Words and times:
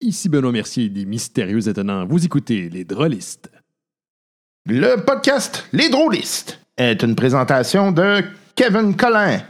Ici 0.00 0.28
Benoît 0.28 0.52
Mercier 0.52 0.90
des 0.90 1.06
Mystérieux 1.06 1.68
Étonnants. 1.68 2.04
Vous 2.04 2.22
écoutez 2.24 2.68
Les 2.68 2.84
Drôlistes. 2.84 3.50
Le 4.66 4.96
podcast 4.96 5.66
Les 5.72 5.88
Drôlistes 5.88 6.60
est 6.76 7.02
une 7.02 7.14
présentation 7.16 7.92
de 7.92 8.22
Kevin 8.54 8.94
Collin, 8.94 9.40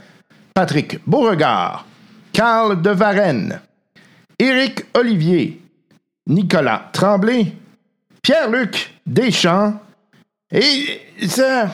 Patrick 0.53 1.05
Beauregard, 1.05 1.85
Carl 2.31 2.81
de 2.81 2.89
Varenne, 2.91 3.59
Éric 4.39 4.85
Olivier, 4.93 5.61
Nicolas 6.27 6.91
Tremblay, 6.93 7.53
Pierre-Luc 8.21 8.93
Deschamps 9.05 9.77
et 10.49 11.01
ça. 11.27 11.71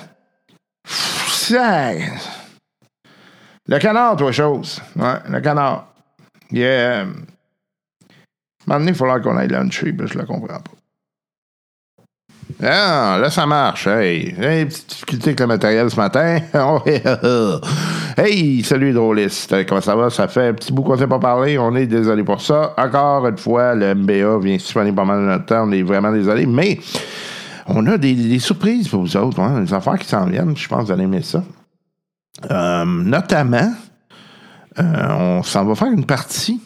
ça. 0.85 1.91
Le 3.67 3.77
canard, 3.77 4.15
toi, 4.15 4.31
chose. 4.31 4.81
Ouais, 4.95 5.19
le 5.29 5.39
canard. 5.41 5.93
Yeah. 6.51 7.05
Maintenant, 8.67 8.87
il 8.87 8.95
faudra 8.95 9.19
qu'on 9.19 9.37
aille 9.37 9.49
luncher, 9.49 9.93
puis 9.93 10.07
je 10.07 10.17
le 10.17 10.25
comprends 10.25 10.59
pas. 10.59 10.71
Ah, 12.61 13.17
là, 13.19 13.29
ça 13.29 13.45
marche. 13.45 13.87
Hey, 13.87 14.35
hey 14.39 14.65
petite 14.65 14.87
difficulté 14.87 15.29
avec 15.29 15.39
le 15.39 15.47
matériel 15.47 15.89
ce 15.89 15.95
matin. 15.95 16.39
hey, 18.17 18.63
salut, 18.63 18.93
drôliste. 18.93 19.65
Comment 19.67 19.81
ça 19.81 19.95
va? 19.95 20.09
Ça 20.09 20.27
fait 20.27 20.47
un 20.47 20.53
petit 20.53 20.71
bout 20.71 20.83
qu'on 20.83 20.97
s'est 20.97 21.07
pas 21.07 21.19
parlé. 21.19 21.57
On 21.57 21.75
est 21.75 21.87
désolé 21.87 22.23
pour 22.23 22.41
ça. 22.41 22.73
Encore 22.77 23.27
une 23.27 23.37
fois, 23.37 23.75
le 23.75 23.95
MBA 23.95 24.39
vient 24.39 24.59
siphonner 24.59 24.91
pas 24.91 25.03
mal 25.03 25.21
de 25.21 25.25
notre 25.25 25.45
temps. 25.45 25.67
On 25.67 25.71
est 25.71 25.83
vraiment 25.83 26.11
désolé. 26.11 26.45
Mais 26.45 26.79
on 27.67 27.85
a 27.87 27.97
des, 27.97 28.39
surprises 28.39 28.87
pour 28.87 29.01
vous 29.01 29.17
autres. 29.17 29.39
Hein? 29.39 29.61
Des 29.61 29.73
affaires 29.73 29.97
qui 29.97 30.07
s'en 30.07 30.25
viennent. 30.25 30.55
Je 30.55 30.67
pense 30.67 30.81
que 30.81 30.85
vous 30.85 30.91
allez 30.91 31.03
aimer 31.03 31.21
ça. 31.21 31.43
Euh, 32.49 32.85
notamment, 32.85 33.73
euh, 34.79 35.39
on 35.39 35.43
s'en 35.43 35.65
va 35.65 35.75
faire 35.75 35.91
une 35.91 36.05
partie 36.05 36.61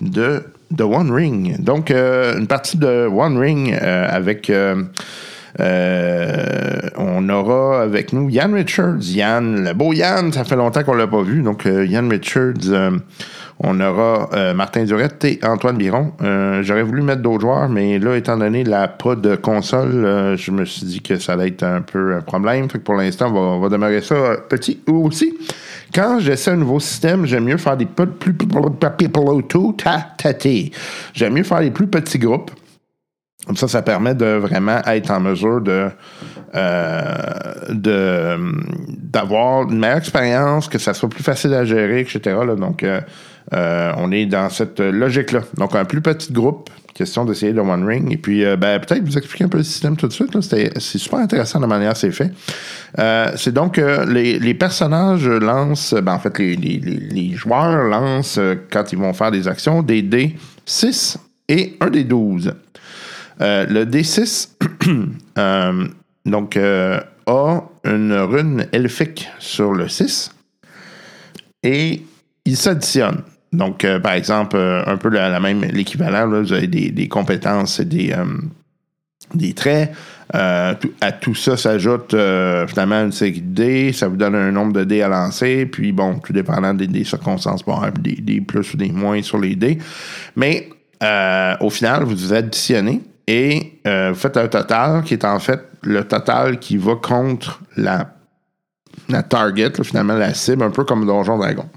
de, 0.00 0.44
de 0.72 0.84
One 0.84 1.12
Ring. 1.12 1.60
Donc, 1.60 1.90
euh, 1.90 2.38
une 2.38 2.46
partie 2.46 2.76
de 2.76 3.06
One 3.06 3.38
Ring 3.38 3.72
avec 3.74 4.50
euh, 5.60 6.88
on 6.96 7.28
aura 7.28 7.82
avec 7.82 8.12
nous 8.12 8.30
Yann 8.30 8.54
Richards. 8.54 9.02
Yann, 9.02 9.64
le 9.64 9.72
beau 9.74 9.92
Yann, 9.92 10.32
ça 10.32 10.44
fait 10.44 10.56
longtemps 10.56 10.82
qu'on 10.82 10.94
l'a 10.94 11.06
pas 11.06 11.22
vu. 11.22 11.42
Donc, 11.42 11.66
euh, 11.66 11.84
Yann 11.84 12.08
Richards, 12.10 12.68
euh, 12.68 12.90
on 13.58 13.78
aura 13.80 14.28
Martin 14.54 14.84
Durette 14.84 15.24
et 15.24 15.38
Antoine 15.44 15.76
Biron. 15.76 16.12
J'aurais 16.62 16.82
voulu 16.82 17.02
mettre 17.02 17.22
d'autres 17.22 17.42
joueurs, 17.42 17.68
mais 17.68 18.00
là, 18.00 18.16
étant 18.16 18.36
donné 18.36 18.64
la 18.64 18.88
pas 18.88 19.14
de 19.14 19.36
console, 19.36 20.36
je 20.36 20.50
me 20.50 20.64
suis 20.64 20.84
dit 20.84 21.00
que 21.00 21.16
ça 21.16 21.34
allait 21.34 21.48
être 21.48 21.62
un 21.62 21.80
peu 21.80 22.16
un 22.16 22.22
problème. 22.22 22.68
Fait 22.68 22.78
que 22.78 22.82
pour 22.82 22.96
l'instant, 22.96 23.32
on 23.32 23.60
va, 23.60 23.68
demeurer 23.68 24.00
ça 24.00 24.36
petit. 24.48 24.80
Ou 24.88 25.06
aussi, 25.06 25.34
quand 25.92 26.18
j'essaie 26.20 26.50
un 26.50 26.56
nouveau 26.56 26.80
système, 26.80 27.26
j'aime 27.26 27.44
mieux 27.44 27.56
faire 27.56 27.76
des 27.76 27.86
plus, 27.86 28.06
plus, 28.06 28.34
J'aime 31.14 31.34
mieux 31.34 31.42
faire 31.42 31.60
des 31.60 31.70
plus 31.70 31.86
petits 31.86 32.18
groupes. 32.18 32.50
Comme 33.46 33.56
ça, 33.56 33.66
ça 33.66 33.82
permet 33.82 34.14
de 34.14 34.36
vraiment 34.36 34.80
être 34.86 35.10
en 35.10 35.18
mesure 35.18 35.60
de, 35.60 35.88
euh, 36.54 38.52
d'avoir 38.88 39.68
une 39.68 39.78
meilleure 39.78 39.96
expérience, 39.96 40.68
que 40.68 40.78
ça 40.78 40.94
soit 40.94 41.08
plus 41.08 41.24
facile 41.24 41.52
à 41.54 41.64
gérer, 41.64 42.00
etc. 42.00 42.36
Donc, 42.56 42.84
euh, 42.84 43.00
euh, 43.52 43.92
on 43.96 44.12
est 44.12 44.26
dans 44.26 44.48
cette 44.48 44.78
logique-là. 44.78 45.40
Donc, 45.56 45.74
un 45.74 45.84
plus 45.84 46.00
petit 46.00 46.32
groupe, 46.32 46.70
question 46.94 47.24
d'essayer 47.24 47.52
de 47.52 47.60
One 47.60 47.84
Ring. 47.84 48.12
Et 48.12 48.16
puis, 48.16 48.44
ben, 48.56 48.80
peut-être 48.80 49.04
vous 49.04 49.16
expliquer 49.16 49.44
un 49.44 49.48
peu 49.48 49.58
le 49.58 49.64
système 49.64 49.96
tout 49.96 50.08
de 50.08 50.12
suite. 50.12 50.38
C'est 50.40 50.98
super 50.98 51.18
intéressant 51.18 51.60
la 51.60 51.66
manière 51.66 51.96
c'est 51.96 52.10
fait. 52.10 52.32
c'est 53.36 53.52
donc 53.52 53.76
les, 53.76 54.38
les, 54.38 54.54
personnages 54.54 55.26
lancent, 55.26 55.94
ben, 55.94 56.14
en 56.14 56.18
fait, 56.18 56.38
les, 56.38 56.56
les, 56.56 57.32
joueurs 57.34 57.88
lancent, 57.88 58.40
quand 58.70 58.92
ils 58.92 58.98
vont 58.98 59.12
faire 59.12 59.30
des 59.30 59.48
actions, 59.48 59.82
des 59.82 60.02
dés 60.02 60.36
6 60.66 61.18
et 61.48 61.76
un 61.80 61.90
des 61.90 62.04
12. 62.04 62.54
Euh, 63.40 63.66
le 63.66 63.84
D6 63.84 64.50
euh, 65.38 65.88
donc, 66.24 66.56
euh, 66.56 67.00
a 67.26 67.62
une 67.84 68.12
rune 68.12 68.66
elfique 68.72 69.28
sur 69.38 69.72
le 69.72 69.88
6 69.88 70.32
et 71.62 72.02
il 72.44 72.56
s'additionne. 72.56 73.22
Donc, 73.52 73.86
par 74.02 74.12
exemple, 74.12 74.56
un 74.56 74.96
peu 74.96 75.10
la, 75.10 75.38
même, 75.38 75.62
l'équivalent, 75.62 76.28
vous 76.28 76.52
avez 76.52 76.66
des, 76.66 77.08
compétences 77.08 77.80
et 77.80 77.84
des, 77.84 78.14
des 79.34 79.52
traits. 79.52 79.92
à 80.32 81.12
tout 81.20 81.34
ça 81.34 81.58
s'ajoute 81.58 82.16
finalement 82.66 83.04
une 83.04 83.12
série 83.12 83.42
de 83.42 83.54
dés. 83.54 83.92
Ça 83.92 84.08
vous 84.08 84.16
donne 84.16 84.34
un 84.34 84.50
nombre 84.52 84.72
de 84.72 84.84
dés 84.84 85.02
à 85.02 85.08
lancer. 85.08 85.66
Puis 85.66 85.92
bon, 85.92 86.18
tout 86.18 86.32
dépendant 86.32 86.72
des, 86.72 87.04
circonstances, 87.04 87.62
bon, 87.62 87.78
des, 88.00 88.16
des, 88.16 88.40
plus 88.40 88.72
ou 88.72 88.78
des 88.78 88.90
moins 88.90 89.20
sur 89.20 89.38
les 89.38 89.54
dés. 89.54 89.78
Mais 90.34 90.70
au 91.60 91.68
final, 91.68 92.04
vous 92.04 92.32
additionnez 92.32 93.02
et 93.26 93.80
euh, 93.86 94.10
vous 94.12 94.18
faites 94.18 94.36
un 94.36 94.48
total 94.48 95.02
qui 95.02 95.14
est 95.14 95.24
en 95.24 95.38
fait 95.38 95.60
le 95.82 96.04
total 96.04 96.58
qui 96.58 96.76
va 96.76 96.96
contre 96.96 97.60
la, 97.76 98.14
la 99.08 99.22
target, 99.22 99.72
finalement 99.82 100.14
la 100.14 100.34
cible, 100.34 100.62
un 100.62 100.70
peu 100.70 100.84
comme 100.84 101.06
Donjon 101.06 101.38
Dragon. 101.38 101.68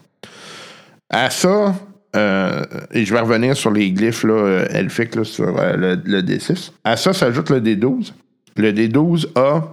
À 1.10 1.30
ça, 1.30 1.76
euh, 2.16 2.64
et 2.92 3.06
je 3.06 3.14
vais 3.14 3.20
revenir 3.20 3.56
sur 3.56 3.72
les 3.72 3.92
glyphes 3.92 4.24
là, 4.24 4.34
euh, 4.34 4.66
elfiques 4.72 5.24
sur 5.26 5.52
le, 5.52 5.96
D6. 6.22 6.72
À 6.84 6.98
ça 6.98 7.14
s'ajoute 7.14 7.50
le 7.50 7.62
D12. 7.62 8.14
Le 8.58 8.72
D12 8.72 9.28
a 9.36 9.64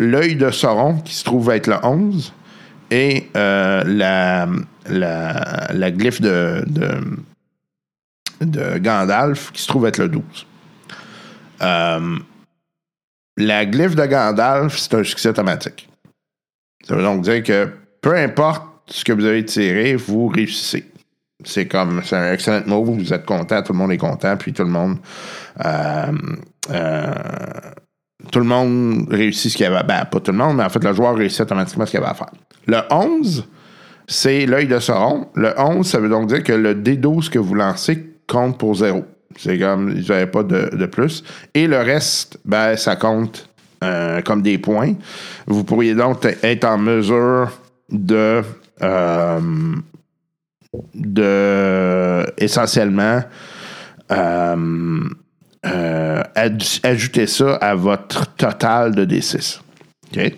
l'œil 0.00 0.36
de 0.36 0.50
Sauron 0.50 0.98
qui 1.00 1.14
se 1.14 1.24
trouve 1.24 1.50
être 1.50 1.68
le 1.68 1.76
11 1.82 2.32
et 2.90 3.28
la, 3.34 4.46
glyphe 5.90 6.20
de 6.20 6.64
Gandalf 8.78 9.52
qui 9.52 9.62
se 9.62 9.68
trouve 9.68 9.86
être 9.86 9.98
le 9.98 10.08
12. 10.08 10.22
Euh, 11.62 12.18
la 13.36 13.66
glyphe 13.66 13.94
de 13.94 14.06
Gandalf, 14.06 14.76
c'est 14.76 14.94
un 14.94 15.04
succès 15.04 15.28
automatique. 15.28 15.88
Ça 16.86 16.94
veut 16.94 17.02
donc 17.02 17.22
dire 17.22 17.42
que 17.42 17.70
peu 18.00 18.14
importe 18.16 18.64
ce 18.90 19.04
que 19.04 19.12
vous 19.12 19.24
avez 19.24 19.44
tiré, 19.44 19.96
vous 19.96 20.28
réussissez. 20.28 20.84
C'est 21.44 21.66
comme, 21.66 22.02
c'est 22.04 22.16
un 22.16 22.32
excellent 22.32 22.66
mot, 22.66 22.84
vous 22.84 23.12
êtes 23.12 23.24
content, 23.24 23.62
tout 23.62 23.72
le 23.72 23.78
monde 23.78 23.92
est 23.92 23.98
content, 23.98 24.36
puis 24.36 24.52
tout 24.52 24.64
le 24.64 24.70
monde, 24.70 24.96
euh, 25.64 26.12
euh, 26.70 27.14
tout 28.32 28.40
le 28.40 28.44
monde 28.44 29.06
réussit 29.08 29.52
ce 29.52 29.56
qu'il 29.56 29.66
avait. 29.66 29.84
Ben, 29.86 30.04
pas 30.04 30.18
tout 30.18 30.32
le 30.32 30.38
monde, 30.38 30.56
mais 30.56 30.64
en 30.64 30.68
fait, 30.68 30.82
le 30.82 30.92
joueur 30.92 31.14
réussit 31.14 31.42
automatiquement 31.42 31.86
ce 31.86 31.92
qu'il 31.92 32.00
avait 32.00 32.10
à 32.10 32.14
faire. 32.14 32.30
Le 32.66 32.80
11, 32.90 33.46
c'est 34.08 34.46
l'œil 34.46 34.66
de 34.66 34.80
Sauron. 34.80 35.28
Le 35.36 35.54
11, 35.56 35.86
ça 35.86 36.00
veut 36.00 36.08
donc 36.08 36.26
dire 36.26 36.42
que 36.42 36.52
le 36.52 36.74
D12 36.74 37.30
que 37.30 37.38
vous 37.38 37.54
lancez 37.54 38.04
compte 38.26 38.58
pour 38.58 38.74
zéro. 38.74 39.04
C'est 39.36 39.58
comme, 39.58 39.90
ils 39.90 40.08
n'avaient 40.08 40.26
pas 40.26 40.42
de, 40.42 40.86
plus. 40.86 41.22
Et 41.54 41.68
le 41.68 41.78
reste, 41.78 42.38
ben, 42.44 42.76
ça 42.76 42.96
compte 42.96 43.48
euh, 43.84 44.20
comme 44.22 44.42
des 44.42 44.58
points. 44.58 44.94
Vous 45.46 45.62
pourriez 45.62 45.94
donc 45.94 46.26
être 46.42 46.64
en 46.64 46.78
mesure 46.78 47.52
de, 47.90 48.42
de 50.94 52.26
essentiellement 52.38 53.22
euh, 55.66 56.22
ajouter 56.82 57.26
ça 57.26 57.54
à 57.56 57.74
votre 57.74 58.26
total 58.36 58.94
de 58.94 59.04
D6. 59.04 59.60
OK? 60.12 60.36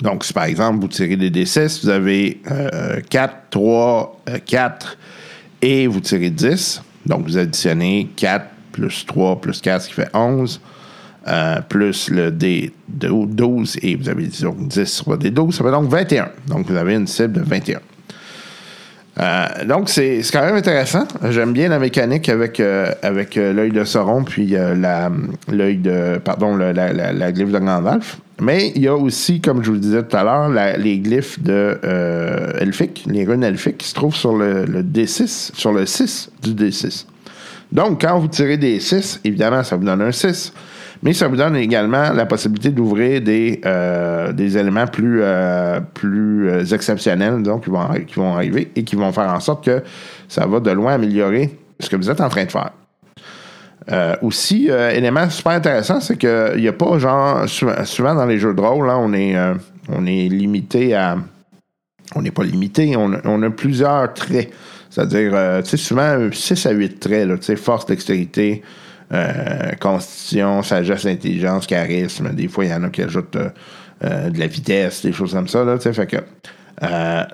Donc, 0.00 0.24
si 0.24 0.32
par 0.32 0.44
exemple 0.44 0.80
vous 0.80 0.88
tirez 0.88 1.16
des 1.16 1.30
D6, 1.30 1.82
vous 1.82 1.88
avez 1.88 2.40
4, 3.08 3.34
3, 3.50 4.22
4, 4.44 4.98
et 5.62 5.86
vous 5.86 6.00
tirez 6.00 6.30
10. 6.30 6.82
Donc, 7.06 7.24
vous 7.26 7.38
additionnez 7.38 8.10
4 8.16 8.46
plus 8.72 9.06
3 9.06 9.40
plus 9.40 9.60
4, 9.60 9.82
ce 9.82 9.88
qui 9.88 9.94
fait 9.94 10.10
11. 10.14 10.60
Euh, 11.28 11.60
plus 11.68 12.08
le 12.08 12.30
D 12.30 12.70
12 12.88 13.78
et 13.82 13.96
vous 13.96 14.08
avez 14.08 14.26
disons 14.26 14.54
10 14.56 14.84
sur 14.84 15.10
le 15.10 15.16
D12, 15.16 15.50
ça 15.50 15.64
fait 15.64 15.72
donc 15.72 15.88
21. 15.88 16.28
Donc 16.46 16.70
vous 16.70 16.76
avez 16.76 16.94
une 16.94 17.08
cible 17.08 17.32
de 17.32 17.40
21. 17.40 17.80
Euh, 19.18 19.64
donc 19.64 19.88
c'est 19.88 20.20
quand 20.32 20.44
même 20.44 20.54
intéressant. 20.54 21.04
J'aime 21.30 21.52
bien 21.52 21.68
la 21.68 21.80
mécanique 21.80 22.28
avec, 22.28 22.60
euh, 22.60 22.92
l'œil 23.02 23.72
de 23.72 23.82
Sauron 23.82 24.22
puis 24.22 24.54
l'œil 25.50 25.78
de 25.78 26.18
pardon 26.18 26.54
la, 26.54 27.32
glyphe 27.32 27.50
de 27.50 27.58
Gandalf. 27.58 28.18
Mais 28.40 28.70
il 28.76 28.82
y 28.82 28.86
a 28.86 28.94
aussi, 28.94 29.40
comme 29.40 29.64
je 29.64 29.68
vous 29.70 29.74
le 29.74 29.80
disais 29.80 30.04
tout 30.04 30.16
à 30.16 30.22
l'heure, 30.22 30.78
les 30.78 30.98
glyphes 30.98 31.42
de 31.42 31.76
elfiques, 32.60 33.04
les 33.10 33.24
runes 33.24 33.42
elfiques 33.42 33.78
qui 33.78 33.88
se 33.88 33.94
trouvent 33.94 34.14
sur 34.14 34.36
le, 34.36 34.64
D6, 34.64 35.56
sur 35.56 35.72
le 35.72 35.86
6 35.86 36.30
du 36.44 36.50
D6. 36.50 37.06
Donc, 37.72 38.02
quand 38.02 38.16
vous 38.20 38.28
tirez 38.28 38.58
des 38.58 38.78
6, 38.78 39.22
évidemment, 39.24 39.64
ça 39.64 39.74
vous 39.74 39.84
donne 39.84 40.02
un 40.02 40.12
6. 40.12 40.52
Mais 41.02 41.12
ça 41.12 41.28
vous 41.28 41.36
donne 41.36 41.56
également 41.56 42.12
la 42.12 42.26
possibilité 42.26 42.70
d'ouvrir 42.70 43.20
des, 43.20 43.60
euh, 43.64 44.32
des 44.32 44.56
éléments 44.56 44.86
plus, 44.86 45.20
euh, 45.22 45.80
plus 45.80 46.72
exceptionnels 46.72 47.42
donc, 47.42 47.64
qui, 47.64 47.70
vont, 47.70 47.86
qui 48.06 48.14
vont 48.14 48.34
arriver 48.34 48.70
et 48.74 48.82
qui 48.82 48.96
vont 48.96 49.12
faire 49.12 49.30
en 49.32 49.40
sorte 49.40 49.64
que 49.64 49.82
ça 50.28 50.46
va 50.46 50.60
de 50.60 50.70
loin 50.70 50.94
améliorer 50.94 51.56
ce 51.80 51.90
que 51.90 51.96
vous 51.96 52.10
êtes 52.10 52.20
en 52.20 52.28
train 52.28 52.44
de 52.44 52.50
faire. 52.50 52.70
Euh, 53.92 54.16
aussi, 54.22 54.68
euh, 54.68 54.90
élément 54.90 55.30
super 55.30 55.52
intéressant, 55.52 56.00
c'est 56.00 56.16
qu'il 56.16 56.56
n'y 56.56 56.66
a 56.66 56.72
pas 56.72 56.98
genre 56.98 57.48
souvent, 57.48 58.14
dans 58.14 58.26
les 58.26 58.38
jeux 58.38 58.52
de 58.52 58.60
rôle, 58.60 58.88
on 58.88 59.12
est 59.12 59.36
euh, 59.36 59.54
on 59.88 60.06
est 60.06 60.28
limité 60.28 60.94
à 60.94 61.16
on 62.14 62.22
n'est 62.22 62.32
pas 62.32 62.42
limité, 62.42 62.96
on, 62.96 63.42
a 63.42 63.50
plusieurs 63.50 64.12
traits. 64.14 64.52
C'est-à-dire, 64.90 65.32
euh, 65.34 65.60
tu 65.62 65.70
sais, 65.70 65.76
souvent 65.76 66.28
6 66.32 66.66
à 66.66 66.70
8 66.70 67.00
traits, 67.00 67.28
là, 67.28 67.36
tu 67.36 67.42
sais, 67.42 67.56
force, 67.56 67.84
dextérité, 67.84 68.62
euh, 69.12 69.72
constitution, 69.78 70.62
sagesse, 70.62 71.06
intelligence, 71.06 71.66
charisme. 71.66 72.34
Des 72.34 72.48
fois, 72.48 72.64
il 72.64 72.70
y 72.72 72.74
en 72.74 72.82
a 72.82 72.90
qui 72.90 73.02
ajoutent 73.02 73.36
euh, 73.36 73.50
euh, 74.04 74.30
de 74.30 74.38
la 74.40 74.48
vitesse, 74.48 75.02
des 75.02 75.12
choses 75.12 75.32
comme 75.32 75.46
ça, 75.46 75.64
là, 75.64 75.78
fait 75.78 76.06
que... 76.06 76.16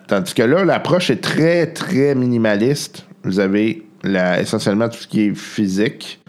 tandis 0.07 0.35
que 0.35 0.43
là, 0.43 0.65
l'approche 0.65 1.11
est 1.11 1.23
très, 1.23 1.69
très 1.69 2.15
minimaliste. 2.15 3.07
Vous 3.25 3.41
avez 3.41 3.85
la, 4.03 4.41
essentiellement 4.41 4.91
tout 4.91 4.99
ce 4.99 5.09
qui 5.09 5.29
est 5.29 5.35
physique, 5.35 6.21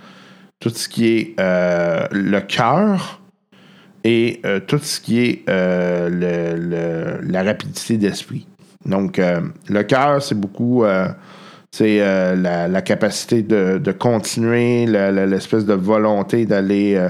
tout 0.62 0.70
ce 0.70 0.88
qui 0.88 1.18
est 1.18 1.36
le 1.38 2.40
cœur 2.40 3.20
et 4.06 4.42
tout 4.68 4.80
ce 4.80 5.02
qui 5.02 5.20
est 5.20 5.44
la 5.48 7.44
rapidité 7.44 7.98
d'esprit. 7.98 8.48
Donc, 8.86 9.20
le 9.20 9.84
cœur, 9.84 10.22
c'est 10.22 10.40
beaucoup 10.40 10.86
c'est, 11.76 12.02
euh, 12.02 12.36
la, 12.36 12.82
capacité 12.84 13.42
de, 13.42 13.80
de 13.80 13.92
continuer, 13.92 14.86
l'espèce 14.86 15.66
de 15.66 15.74
volonté 15.74 16.46
d'aller 16.46 16.94
euh, 16.96 17.10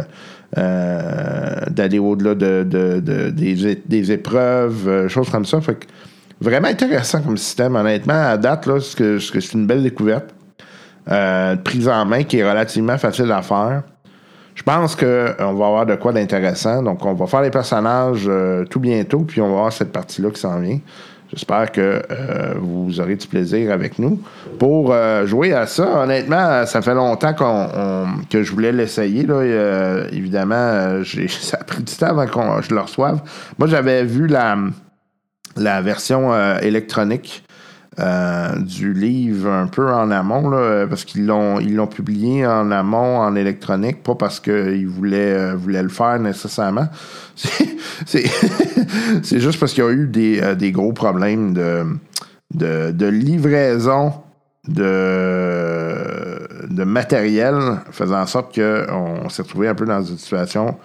euh, 0.57 1.65
d'aller 1.69 1.99
au-delà 1.99 2.33
de, 2.33 2.63
de- 2.63 3.01
de- 3.01 3.29
des, 3.29 3.81
des 3.85 4.11
épreuves, 4.13 5.09
choses 5.09 5.29
comme 5.29 5.43
ça. 5.43 5.59
Fait 5.59 5.75
que 5.75 5.85
vraiment 6.39 6.69
intéressant 6.69 7.21
comme 7.21 7.35
système, 7.35 7.75
honnêtement. 7.75 8.13
À 8.13 8.37
date, 8.37 8.65
là, 8.65 8.79
c'est 8.79 9.19
c'est 9.19 9.53
une 9.53 9.67
belle 9.67 9.83
découverte. 9.83 10.33
Prise 11.65 11.89
en 11.89 12.05
main 12.05 12.23
qui 12.23 12.37
est 12.37 12.49
relativement 12.49 12.97
facile 12.97 13.33
à 13.33 13.41
faire. 13.41 13.83
Je 14.55 14.63
pense 14.63 14.95
qu'on 14.95 15.05
va 15.05 15.49
avoir 15.49 15.85
de 15.85 15.95
quoi 15.95 16.13
d'intéressant. 16.13 16.81
Donc, 16.83 17.05
on 17.05 17.13
va 17.13 17.25
faire 17.27 17.41
les 17.41 17.51
personnages 17.51 18.29
tout 18.69 18.79
bientôt, 18.79 19.25
puis 19.27 19.41
on 19.41 19.47
va 19.49 19.55
avoir 19.57 19.73
cette 19.73 19.91
partie-là 19.91 20.29
qui 20.29 20.39
s'en 20.39 20.57
vient. 20.61 20.79
J'espère 21.33 21.71
que 21.71 21.81
euh, 22.11 22.53
vous 22.59 22.99
aurez 22.99 23.15
du 23.15 23.25
plaisir 23.27 23.71
avec 23.71 23.97
nous. 23.97 24.21
Pour 24.59 24.93
euh, 24.93 25.25
jouer 25.25 25.53
à 25.53 25.65
ça, 25.65 26.03
honnêtement, 26.03 26.65
ça 26.67 26.81
fait 26.83 26.93
longtemps 26.93 27.33
que 28.29 28.43
je 28.43 28.51
voulais 28.51 28.71
l'essayer. 28.71 29.25
Euh, 29.27 30.07
évidemment, 30.11 31.03
ça 31.27 31.57
a 31.59 31.63
pris 31.63 31.81
du 31.81 31.93
temps 31.95 32.17
avant 32.17 32.27
que 32.27 32.63
je 32.63 32.73
le 32.73 32.81
reçoive. 32.81 33.21
Moi, 33.57 33.67
j'avais 33.67 34.03
vu 34.03 34.27
la, 34.27 34.57
la 35.55 35.81
version 35.81 36.31
électronique 36.59 37.43
euh, 37.99 38.55
du 38.59 38.93
livre 38.93 39.49
un 39.49 39.67
peu 39.67 39.91
en 39.93 40.09
amont, 40.09 40.49
là, 40.49 40.87
parce 40.87 41.05
qu'ils 41.05 41.27
l'ont, 41.27 41.59
ils 41.59 41.75
l'ont 41.75 41.87
publié 41.87 42.45
en 42.45 42.71
amont 42.71 43.19
en 43.19 43.35
électronique, 43.35 44.01
pas 44.01 44.15
parce 44.15 44.39
qu'ils 44.39 44.87
voulaient, 44.87 45.33
euh, 45.33 45.55
voulaient 45.55 45.83
le 45.83 45.89
faire 45.89 46.19
nécessairement. 46.19 46.87
C'est, 48.05 48.23
c'est, 49.23 49.39
juste 49.39 49.59
parce 49.59 49.73
qu'il 49.73 49.83
y 49.83 49.87
a 49.87 49.91
eu 49.91 50.07
des, 50.07 50.41
euh, 50.41 50.55
des 50.55 50.71
gros 50.71 50.93
problèmes 50.93 51.53
de, 51.53 51.85
de, 52.53 52.91
de 52.91 53.05
livraison 53.05 54.13
de, 54.67 56.47
de 56.69 56.83
matériel, 56.83 57.55
faisant 57.91 58.21
en 58.21 58.25
sorte 58.25 58.55
qu'on 58.55 59.29
s'est 59.29 59.43
retrouvé 59.43 59.67
un 59.67 59.75
peu 59.75 59.85
dans 59.85 60.01
une 60.01 60.17
situation 60.17 60.75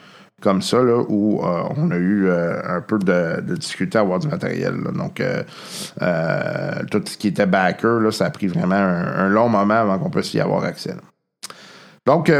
comme 0.40 0.62
ça, 0.62 0.82
là, 0.82 1.02
où 1.08 1.40
euh, 1.42 1.62
on 1.76 1.90
a 1.90 1.96
eu 1.96 2.28
euh, 2.28 2.60
un 2.64 2.80
peu 2.80 2.98
de, 2.98 3.40
difficulté 3.54 3.98
à 3.98 4.02
avoir 4.02 4.20
du 4.20 4.28
matériel. 4.28 4.74
Donc, 4.94 5.20
euh, 5.20 5.42
tout 6.90 7.02
ce 7.04 7.16
qui 7.16 7.28
était 7.28 7.46
backer, 7.46 8.00
là, 8.00 8.12
ça 8.12 8.26
a 8.26 8.30
pris 8.30 8.46
vraiment 8.46 8.76
un, 8.76 9.28
long 9.28 9.48
moment 9.48 9.74
avant 9.74 9.98
qu'on 9.98 10.10
puisse 10.10 10.32
y 10.34 10.40
avoir 10.40 10.64
accès. 10.64 10.94
Donc, 12.06 12.32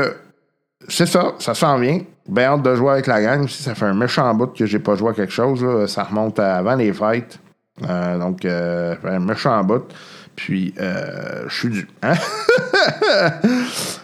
c'est 0.89 1.07
ça, 1.07 1.35
ça 1.39 1.55
s'en 1.55 1.79
vient. 1.79 2.01
Bien 2.29 2.53
hâte 2.53 2.63
de 2.63 2.75
jouer 2.75 2.93
avec 2.93 3.07
la 3.07 3.21
gang. 3.21 3.49
Si 3.49 3.63
ça 3.63 3.75
fait 3.75 3.87
un 3.87 3.95
méchant 3.95 4.33
bout 4.35 4.49
que 4.49 4.65
j'ai 4.65 4.79
pas 4.79 4.95
joué 4.95 5.11
à 5.11 5.15
quelque 5.15 5.33
chose, 5.33 5.91
ça 5.91 6.05
remonte 6.05 6.39
avant 6.39 6.77
les 6.77 6.93
fêtes. 6.93 7.39
Donc, 7.81 8.45
un 8.45 9.19
méchant 9.19 9.63
bout. 9.65 9.93
Puis, 10.37 10.75
je 10.79 11.55
suis 11.55 11.69
dû. 11.69 11.89
Hein? 12.03 12.15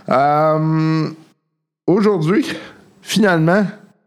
Aujourd'hui, 1.87 2.47
finalement, 3.01 3.65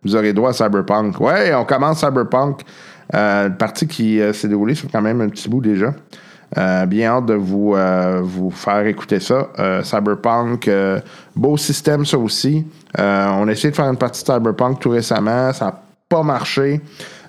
vous 0.08 0.16
aurez 0.16 0.34
droit 0.34 0.52
à 0.52 0.54
Cyberpunk. 0.54 1.20
Ouais, 1.20 1.54
on 1.54 1.66
commence 1.66 2.00
Cyberpunk. 2.00 2.62
Euh, 3.16 3.50
partie 3.50 3.88
qui 3.88 4.20
euh, 4.20 4.34
s'est 4.34 4.50
déroulée 4.50 4.76
sur 4.76 4.92
quand 4.92 5.02
même 5.02 5.22
un 5.22 5.30
petit 5.30 5.48
bout 5.48 5.62
déjà. 5.62 5.94
Euh, 6.58 6.86
bien 6.86 7.12
hâte 7.12 7.26
de 7.26 7.34
vous, 7.34 7.74
euh, 7.76 8.22
vous 8.24 8.52
faire 8.52 8.86
écouter 8.86 9.20
ça. 9.20 9.50
Cyberpunk, 9.84 10.70
beau 11.36 11.58
système 11.58 12.06
ça 12.06 12.18
aussi. 12.18 12.66
On 12.98 13.48
a 13.48 13.52
essayé 13.52 13.72
de 13.72 13.76
faire 13.76 13.90
une 13.90 13.98
partie 13.98 14.24
de 14.24 14.28
Cyberpunk 14.28 14.80
tout 14.80 14.90
récemment. 14.90 15.52
Ça 15.54 15.66
n'a 15.66 15.82
pas 16.08 16.24
marché. 16.24 16.82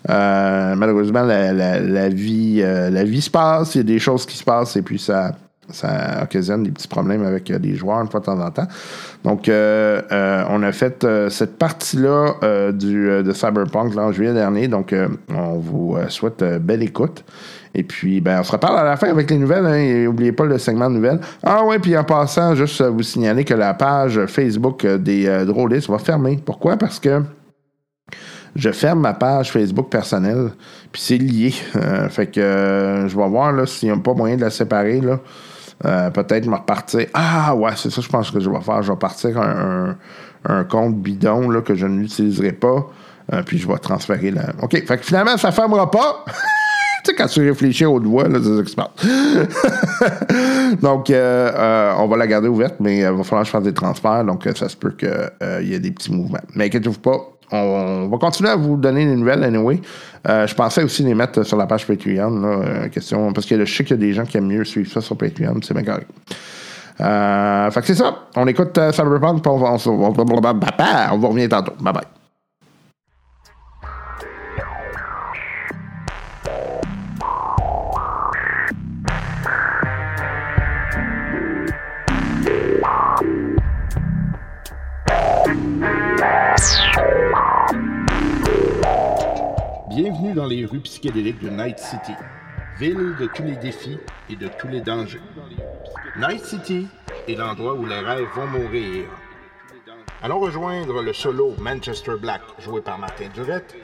Malheureusement, 0.09 1.23
la, 1.23 2.09
vie, 2.09 2.61
la 2.61 3.05
vie 3.05 3.21
se 3.21 3.31
passe, 3.31 3.75
il 3.75 3.79
y 3.79 3.81
a 3.81 3.85
des 3.85 3.99
choses 3.99 4.25
qui 4.25 4.37
se 4.37 4.45
passent 4.45 4.77
et 4.77 4.83
puis 4.83 4.99
ça, 5.01 5.33
ça 5.71 6.23
occasionne 6.23 6.63
des 6.63 6.71
petits 6.71 6.89
problèmes 6.89 7.25
avec 7.25 7.51
euh, 7.51 7.59
les 7.59 7.75
joueurs 7.75 8.01
une 8.01 8.09
fois 8.09 8.21
de 8.21 8.25
temps 8.27 8.41
en 8.41 8.51
temps. 8.51 8.67
Donc, 9.25 9.49
euh, 9.49 10.01
euh, 10.13 10.45
on 10.51 10.63
a 10.63 10.73
fait 10.73 11.05
euh, 11.05 11.29
cette 11.29 11.59
partie-là 11.59 12.35
euh, 12.43 12.73
du, 12.73 13.09
euh, 13.09 13.23
de 13.23 13.33
Cyberpunk 13.33 13.95
là, 13.95 14.03
en 14.05 14.13
juillet 14.13 14.33
dernier. 14.33 14.69
Donc, 14.69 14.93
euh, 14.93 15.09
on 15.29 15.59
vous 15.59 15.97
euh, 15.97 16.09
souhaite 16.09 16.43
euh, 16.43 16.59
belle 16.59 16.83
écoute. 16.83 17.25
Et 17.75 17.83
puis, 17.83 18.21
ben, 18.21 18.41
on 18.41 18.43
se 18.43 18.53
reparle 18.53 18.79
à 18.79 18.85
la 18.85 18.97
fin 18.97 19.09
avec 19.09 19.31
les 19.31 19.39
nouvelles. 19.39 19.67
Hein, 19.67 20.05
n'oubliez 20.05 20.33
pas 20.33 20.47
le 20.47 20.59
segment 20.59 20.89
de 20.89 20.97
nouvelles. 20.97 21.21
Ah 21.43 21.65
ouais, 21.65 21.79
puis 21.79 21.97
en 21.97 22.05
passant, 22.05 22.55
juste 22.55 22.81
euh, 22.81 22.89
vous 22.89 23.03
signaler 23.03 23.45
que 23.45 23.55
la 23.55 23.75
page 23.75 24.25
Facebook 24.27 24.85
euh, 24.85 24.99
des 24.99 25.27
euh, 25.27 25.45
drôlistes 25.45 25.89
va 25.89 25.99
fermer. 25.99 26.41
Pourquoi? 26.45 26.77
Parce 26.77 26.99
que 26.99 27.23
je 28.57 28.71
ferme 28.73 29.01
ma 29.01 29.15
page 29.15 29.53
Facebook 29.53 29.91
personnelle, 29.91 30.51
puis 30.93 31.01
c'est 31.01 31.19
lié. 31.19 31.55
Euh, 31.77 32.09
fait 32.09 32.27
que 32.27 32.41
euh, 32.41 33.09
je 33.09 33.17
vais 33.17 33.29
voir 33.29 33.69
s'il 33.69 33.89
n'y 33.89 33.95
a 33.95 33.99
pas 33.99 34.15
moyen 34.15 34.37
de 34.37 34.41
la 34.41 34.51
séparer. 34.51 35.01
Là. 35.01 35.21
Euh, 35.85 36.11
peut-être 36.11 36.47
me 36.47 36.57
repartir. 36.57 37.07
Ah 37.15 37.55
ouais, 37.55 37.71
c'est 37.77 37.91
ça, 37.91 38.01
je 38.01 38.09
pense 38.09 38.31
que 38.31 38.41
je 38.41 38.51
vais 38.51 38.61
faire. 38.61 38.83
Je 38.83 38.91
vais 38.91 38.99
partir 38.99 39.39
un, 39.39 39.97
un- 40.45 40.65
compte 40.65 40.97
bidon 40.97 41.51
là, 41.51 41.61
que 41.61 41.75
je 41.75 41.87
n'utiliserai 41.87 42.53
pas. 42.53 42.87
Euh, 43.33 43.43
puis 43.45 43.59
je 43.59 43.69
vais 43.69 43.79
transférer 43.79 44.31
la. 44.31 44.51
OK. 44.63 44.73
Fait 44.73 44.97
que 44.99 45.05
finalement, 45.05 45.37
ça 45.37 45.49
ne 45.49 45.53
fermera 45.53 45.91
pas. 45.91 46.25
tu 47.05 47.11
sais, 47.11 47.15
quand 47.15 47.27
tu 47.27 47.47
réfléchis 47.47 47.85
au 47.85 47.99
là, 48.01 48.39
c'est 48.43 48.69
ça 48.75 48.91
donc, 50.83 51.11
euh, 51.11 51.93
on 51.99 52.09
va 52.09 52.17
la 52.17 52.27
garder 52.27 52.49
ouverte, 52.49 52.77
mais 52.81 52.99
il 52.99 53.05
va 53.05 53.23
falloir 53.23 53.43
que 53.43 53.47
je 53.47 53.51
fasse 53.51 53.63
des 53.63 53.75
transferts. 53.75 54.25
Donc, 54.25 54.49
ça 54.57 54.69
se 54.69 54.77
peut 54.77 54.93
qu'il 54.93 55.69
y 55.69 55.75
ait 55.75 55.81
des 55.81 55.91
petits 55.91 56.13
mouvements. 56.13 56.41
Mais 56.55 56.65
inquiétez-vous 56.67 56.99
pas. 56.99 57.38
On 57.51 58.09
va 58.09 58.19
continuer 58.19 58.51
à 58.51 58.57
vous 58.57 58.77
donner 58.77 59.05
des 59.07 59.17
nouvelles, 59.17 59.43
anyway. 59.43 59.81
Euh, 60.29 60.47
je 60.47 60.55
pensais 60.55 60.83
aussi 60.83 61.03
les 61.03 61.15
mettre 61.15 61.43
sur 61.45 61.57
la 61.57 61.67
page 61.67 61.87
Patreon, 61.87 62.41
là, 62.41 62.49
euh, 62.49 62.89
question, 62.89 63.33
parce 63.33 63.47
que 63.47 63.65
je 63.65 63.73
sais 63.73 63.85
qu'il 63.85 63.97
y 63.97 64.01
a 64.01 64.03
des 64.07 64.13
gens 64.13 64.25
qui 64.25 64.37
aiment 64.37 64.49
mieux 64.49 64.65
suivre 64.65 64.91
ça 64.91 65.01
sur 65.01 65.17
Patreon, 65.17 65.61
c'est 65.63 65.75
bien 65.75 65.85
correct. 65.85 66.11
Euh, 67.01 67.71
fait 67.71 67.81
que 67.81 67.87
c'est 67.87 67.95
ça. 67.95 68.27
On 68.37 68.47
écoute 68.47 68.79
Cyberpunk, 68.93 69.43
puis 69.43 69.51
on 69.51 69.59
va, 69.59 69.77
on, 69.87 69.91
on, 69.91 70.09
on 70.09 71.19
va 71.19 71.29
revenir 71.29 71.49
tantôt. 71.49 71.73
Bye 71.81 71.93
bye. 71.93 72.18
Bienvenue 90.01 90.33
dans 90.33 90.47
les 90.47 90.65
rues 90.65 90.79
psychédéliques 90.79 91.41
de 91.41 91.51
Night 91.51 91.81
City, 91.81 92.13
ville 92.79 93.17
de 93.19 93.27
tous 93.27 93.43
les 93.43 93.57
défis 93.57 93.99
et 94.31 94.37
de 94.37 94.47
tous 94.47 94.69
les 94.69 94.81
dangers. 94.81 95.21
Night 96.17 96.45
City 96.45 96.87
est 97.27 97.35
l'endroit 97.35 97.75
où 97.75 97.85
les 97.85 97.99
rêves 97.99 98.29
vont 98.33 98.47
mourir. 98.47 99.07
Allons 100.23 100.39
rejoindre 100.39 101.03
le 101.03 101.13
solo 101.13 101.53
Manchester 101.59 102.13
Black, 102.17 102.43
joué 102.61 102.81
par 102.81 102.97
Martin 102.97 103.27
Durette, 103.35 103.75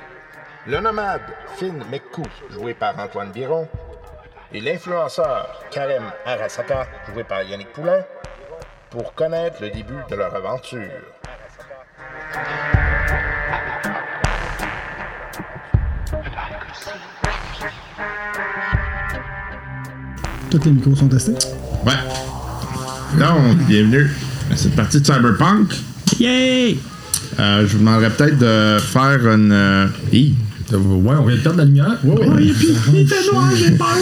le 0.69 0.79
nomade 0.79 1.35
Finn 1.57 1.83
McCoo, 1.91 2.23
joué 2.49 2.75
par 2.75 2.97
Antoine 2.97 3.33
Biron, 3.33 3.67
et 4.53 4.61
l'influenceur 4.61 5.65
Karem 5.73 6.13
Arasaka, 6.25 6.87
joué 7.13 7.25
par 7.25 7.43
Yannick 7.43 7.73
Poulain, 7.73 8.05
pour 8.89 9.15
connaître 9.15 9.61
le 9.61 9.71
début 9.71 9.99
de 10.09 10.15
leur 10.15 10.33
aventure. 10.33 10.93
Tous 20.55 20.61
les 20.67 20.71
micros 20.71 20.95
sont 20.95 21.09
testés. 21.09 21.33
Ouais. 21.85 21.93
Donc, 23.19 23.59
bienvenue 23.67 24.09
à 24.53 24.57
cette 24.57 24.77
partie 24.77 25.01
de 25.01 25.05
Cyberpunk. 25.05 25.73
Yay! 26.21 26.79
Euh, 27.41 27.67
je 27.67 27.73
vous 27.73 27.79
demanderais 27.81 28.11
peut-être 28.11 28.39
de 28.39 28.79
faire 28.81 29.27
une. 29.35 29.51
euh, 29.51 29.87
hi. 30.13 30.35
Ouais, 30.73 31.15
on 31.19 31.27
vient 31.27 31.37
de 31.37 31.41
perdre 31.43 31.59
la 31.59 31.65
lumière. 31.65 31.97
Ouais, 32.05 32.29
Ouais, 32.29 32.45
et 32.47 32.53
puis, 32.53 32.69
il 32.95 33.09
fait 33.09 33.33
noir, 33.33 33.51
j'ai 33.57 33.73
peur. 33.73 33.97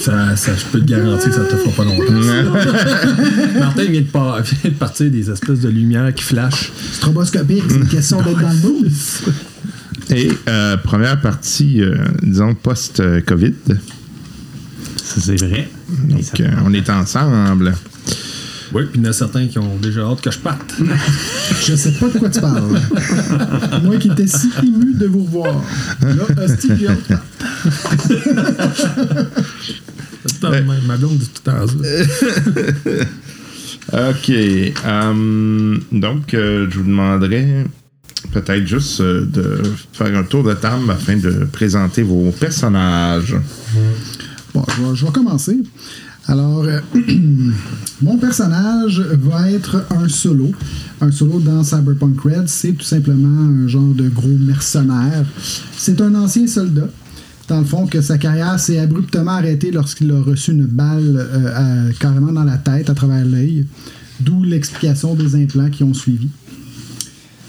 Ça, 0.00 0.36
ça, 0.36 0.52
je 0.56 0.64
peux 0.70 0.80
te 0.80 0.84
garantir 0.90 1.28
que 1.30 1.34
ça 1.34 1.44
te 1.44 1.56
fera 1.56 1.70
pas 1.72 1.84
longtemps. 1.84 2.12
Martin 3.58 3.84
vient 3.84 4.00
de, 4.00 4.06
par- 4.06 4.40
vient 4.42 4.70
de 4.70 4.76
partir 4.76 5.10
des 5.10 5.28
espèces 5.30 5.60
de 5.60 5.68
lumières 5.68 6.14
qui 6.14 6.22
flashent. 6.22 6.70
Stroboscopique, 6.92 7.64
c'est 7.68 7.76
une 7.76 7.88
question 7.88 8.22
d'être 8.22 8.40
dans 8.40 8.48
le 8.50 8.56
mood. 8.60 8.92
Et 10.10 10.30
euh, 10.48 10.76
première 10.78 11.20
partie, 11.20 11.82
euh, 11.82 11.96
disons, 12.22 12.54
post-COVID. 12.54 13.54
Ça, 14.96 15.20
C'est 15.20 15.36
vrai. 15.36 15.68
Donc, 15.88 16.40
euh, 16.40 16.50
on 16.64 16.72
est 16.72 16.88
ensemble. 16.88 17.74
Oui, 18.72 18.84
puis 18.90 19.00
il 19.00 19.04
y 19.04 19.06
en 19.06 19.10
a 19.10 19.12
certains 19.14 19.46
qui 19.46 19.58
ont 19.58 19.76
déjà 19.76 20.02
hâte 20.02 20.20
que 20.20 20.30
je 20.30 20.38
parte. 20.38 20.74
Je 21.66 21.74
sais 21.74 21.92
pas 21.92 22.08
de 22.08 22.18
quoi 22.18 22.28
tu 22.28 22.40
parles. 22.40 22.80
Moi 23.82 23.96
qui 23.96 24.08
étais 24.08 24.26
si 24.26 24.50
ému 24.62 24.94
de 24.94 25.06
vous 25.06 25.24
revoir. 25.24 25.62
Là, 26.02 26.24
hostie, 26.44 26.68
j'ai 26.78 26.88
hâte. 26.88 27.08
De. 30.42 30.86
Ma 30.86 30.96
blonde 30.96 31.18
dit 31.18 31.28
tout 31.28 31.42
temps 31.42 31.66
ça. 31.66 31.74
OK. 34.10 34.30
donc, 35.92 36.34
euh, 36.34 36.66
je 36.70 36.78
vous 36.78 36.84
demanderais 36.84 37.64
peut-être 38.32 38.66
juste 38.66 39.00
euh, 39.00 39.24
de 39.24 39.62
faire 39.92 40.16
un 40.16 40.24
tour 40.24 40.42
de 40.44 40.54
table 40.54 40.90
afin 40.90 41.16
de 41.16 41.46
présenter 41.50 42.02
vos 42.02 42.30
personnages. 42.32 43.36
Bon, 44.54 44.64
je 44.76 45.04
vais, 45.04 45.12
commencer. 45.12 45.58
Alors, 46.26 46.64
euh, 46.64 46.80
mon 48.02 48.18
personnage 48.18 49.00
va 49.00 49.50
être 49.50 49.84
un 49.90 50.08
solo. 50.08 50.52
Un 51.00 51.10
solo 51.10 51.38
dans 51.40 51.62
Cyberpunk 51.62 52.20
Red, 52.20 52.48
c'est 52.48 52.72
tout 52.72 52.84
simplement 52.84 53.64
un 53.64 53.68
genre 53.68 53.94
de 53.94 54.08
gros 54.08 54.28
mercenaire. 54.28 55.24
C'est 55.76 56.00
un 56.00 56.14
ancien 56.14 56.46
soldat. 56.46 56.88
Dans 57.48 57.60
le 57.60 57.64
fond, 57.64 57.86
que 57.86 58.02
sa 58.02 58.18
carrière 58.18 58.60
s'est 58.60 58.78
abruptement 58.78 59.30
arrêtée 59.30 59.70
lorsqu'il 59.70 60.12
a 60.12 60.20
reçu 60.20 60.52
une 60.52 60.66
balle 60.66 61.16
euh, 61.16 61.90
carrément 61.98 62.32
dans 62.32 62.44
la 62.44 62.58
tête 62.58 62.90
à 62.90 62.94
travers 62.94 63.24
l'œil. 63.24 63.66
D'où 64.20 64.42
l'explication 64.42 65.14
des 65.14 65.34
implants 65.34 65.70
qui 65.70 65.82
ont 65.82 65.94
suivi. 65.94 66.28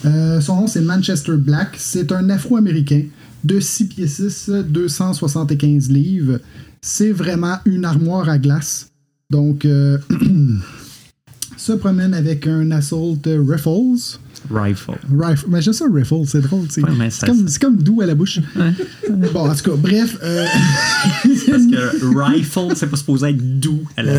Euh, 0.06 0.40
son 0.42 0.56
nom, 0.62 0.68
c'est 0.68 0.82
Manchester 0.82 1.38
Black. 1.38 1.76
C'est 1.78 2.12
un 2.12 2.30
Afro-Américain 2.30 3.04
de 3.44 3.60
6 3.60 3.86
pieds 3.86 4.08
6, 4.08 4.50
275 4.68 5.90
livres. 5.90 6.40
C'est 6.82 7.12
vraiment 7.12 7.58
une 7.66 7.86
armoire 7.86 8.30
à 8.30 8.38
glace. 8.38 8.90
Donc, 9.30 9.66
euh, 9.66 9.98
se 11.58 11.74
promène 11.74 12.14
avec 12.14 12.48
un 12.48 12.72
Assault 12.72 13.18
Rifles. 13.26 14.20
Rifle. 14.52 14.92
Rifle. 15.18 15.46
Mais 15.50 15.62
j'aime 15.62 15.74
ça, 15.74 15.86
Rifle, 15.92 16.16
c'est 16.26 16.42
drôle. 16.42 16.66
c'est- 16.70 16.82
Ouais, 16.84 16.90
mais 16.98 17.10
comme, 17.26 17.46
comme 17.62 17.78
doux 17.78 18.02
à 18.02 18.06
la 18.06 18.16
bouche. 18.16 18.40
Bon, 19.34 19.50
en 19.50 19.56
tout 19.56 19.72
cas, 19.72 19.76
bref. 19.78 20.18
euh, 20.24 20.46
Parce 21.24 21.64
que 21.66 22.18
rifle, 22.32 22.76
c'est 22.76 22.88
pas 22.88 22.96
supposé 22.98 23.30
être 23.30 23.60
doux 23.60 23.82
à 23.98 24.04
la 24.04 24.12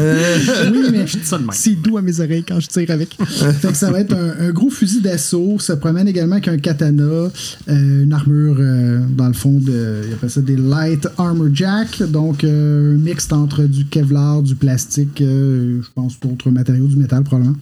oui, 0.73 0.79
mais 0.93 1.05
dis 1.05 1.19
ça 1.23 1.39
de 1.39 1.43
même. 1.43 1.51
c'est 1.53 1.75
doux 1.81 1.97
à 1.97 2.03
mes 2.03 2.19
oreilles 2.21 2.45
quand 2.47 2.59
je 2.61 2.67
tire 2.67 2.91
avec. 2.91 3.17
fait 3.25 3.69
que 3.71 3.77
ça 3.77 3.91
va 3.91 4.01
être 4.01 4.13
un, 4.15 4.47
un 4.49 4.51
gros 4.51 4.69
fusil 4.71 5.01
d'assaut. 5.01 5.59
Ça 5.59 5.77
promène 5.77 6.09
également 6.09 6.33
avec 6.35 6.49
un 6.49 6.59
katana, 6.59 7.03
euh, 7.05 7.31
une 7.69 8.13
armure, 8.13 8.57
euh, 8.59 9.01
dans 9.17 9.29
le 9.29 9.33
fond, 9.33 9.59
de, 9.59 10.03
il 10.09 10.13
appelle 10.13 10.31
ça 10.31 10.41
des 10.41 10.57
light 10.57 11.07
armor 11.19 11.49
jack. 11.53 12.03
Donc, 12.03 12.45
euh, 12.45 12.95
un 12.95 12.99
mixte 12.99 13.33
entre 13.33 13.63
du 13.65 13.87
Kevlar, 13.87 14.43
du 14.43 14.55
plastique, 14.57 15.21
euh, 15.21 15.81
je 15.83 15.89
pense 15.95 16.19
d'autres 16.21 16.51
matériaux, 16.51 16.87
du 16.89 16.97
métal 16.97 17.23
probablement. 17.23 17.57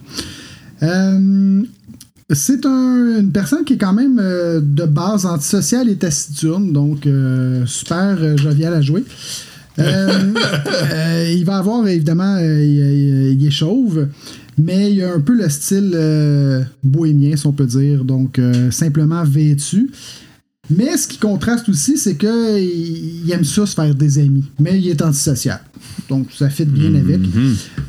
Euh, 0.83 1.61
c'est 2.31 2.65
un- 2.65 3.19
une 3.21 3.31
personne 3.31 3.63
qui 3.65 3.73
est 3.73 3.77
quand 3.77 3.93
même 3.93 4.19
euh, 4.21 4.59
de 4.61 4.85
base 4.85 5.25
antisociale 5.25 5.89
et 5.89 5.95
taciturne, 5.95 6.71
donc 6.71 7.05
euh, 7.07 7.65
super 7.65 8.17
euh, 8.19 8.37
jovial 8.37 8.73
à 8.73 8.81
jouer. 8.81 9.03
Euh, 9.79 10.09
euh, 10.93 11.33
il 11.35 11.45
va 11.45 11.57
avoir, 11.57 11.87
évidemment, 11.87 12.37
il, 12.39 13.37
il- 13.39 13.45
est 13.47 13.51
chauve, 13.51 14.07
mais 14.57 14.91
il 14.93 15.01
a 15.03 15.13
un 15.13 15.19
peu 15.21 15.33
le 15.35 15.47
style 15.49 15.91
euh, 15.95 16.61
bohémien, 16.83 17.35
si 17.35 17.47
on 17.47 17.53
peut 17.53 17.65
dire, 17.65 18.03
donc 18.03 18.37
euh, 18.39 18.69
simplement 18.71 19.23
vêtu. 19.23 19.89
Mais 20.69 20.97
ce 20.97 21.07
qui 21.07 21.17
contraste 21.17 21.67
aussi, 21.69 21.97
c'est 21.97 22.15
que 22.15 22.59
il 22.59 23.25
il 23.25 23.31
aime 23.31 23.43
ça 23.43 23.65
se 23.65 23.73
faire 23.75 23.93
des 23.95 24.17
amis, 24.19 24.45
mais 24.59 24.79
il 24.79 24.87
est 24.89 25.01
antisocial. 25.01 25.59
Donc 26.09 26.27
ça 26.37 26.49
fit 26.49 26.65
bien 26.65 26.93
avec. 26.95 27.19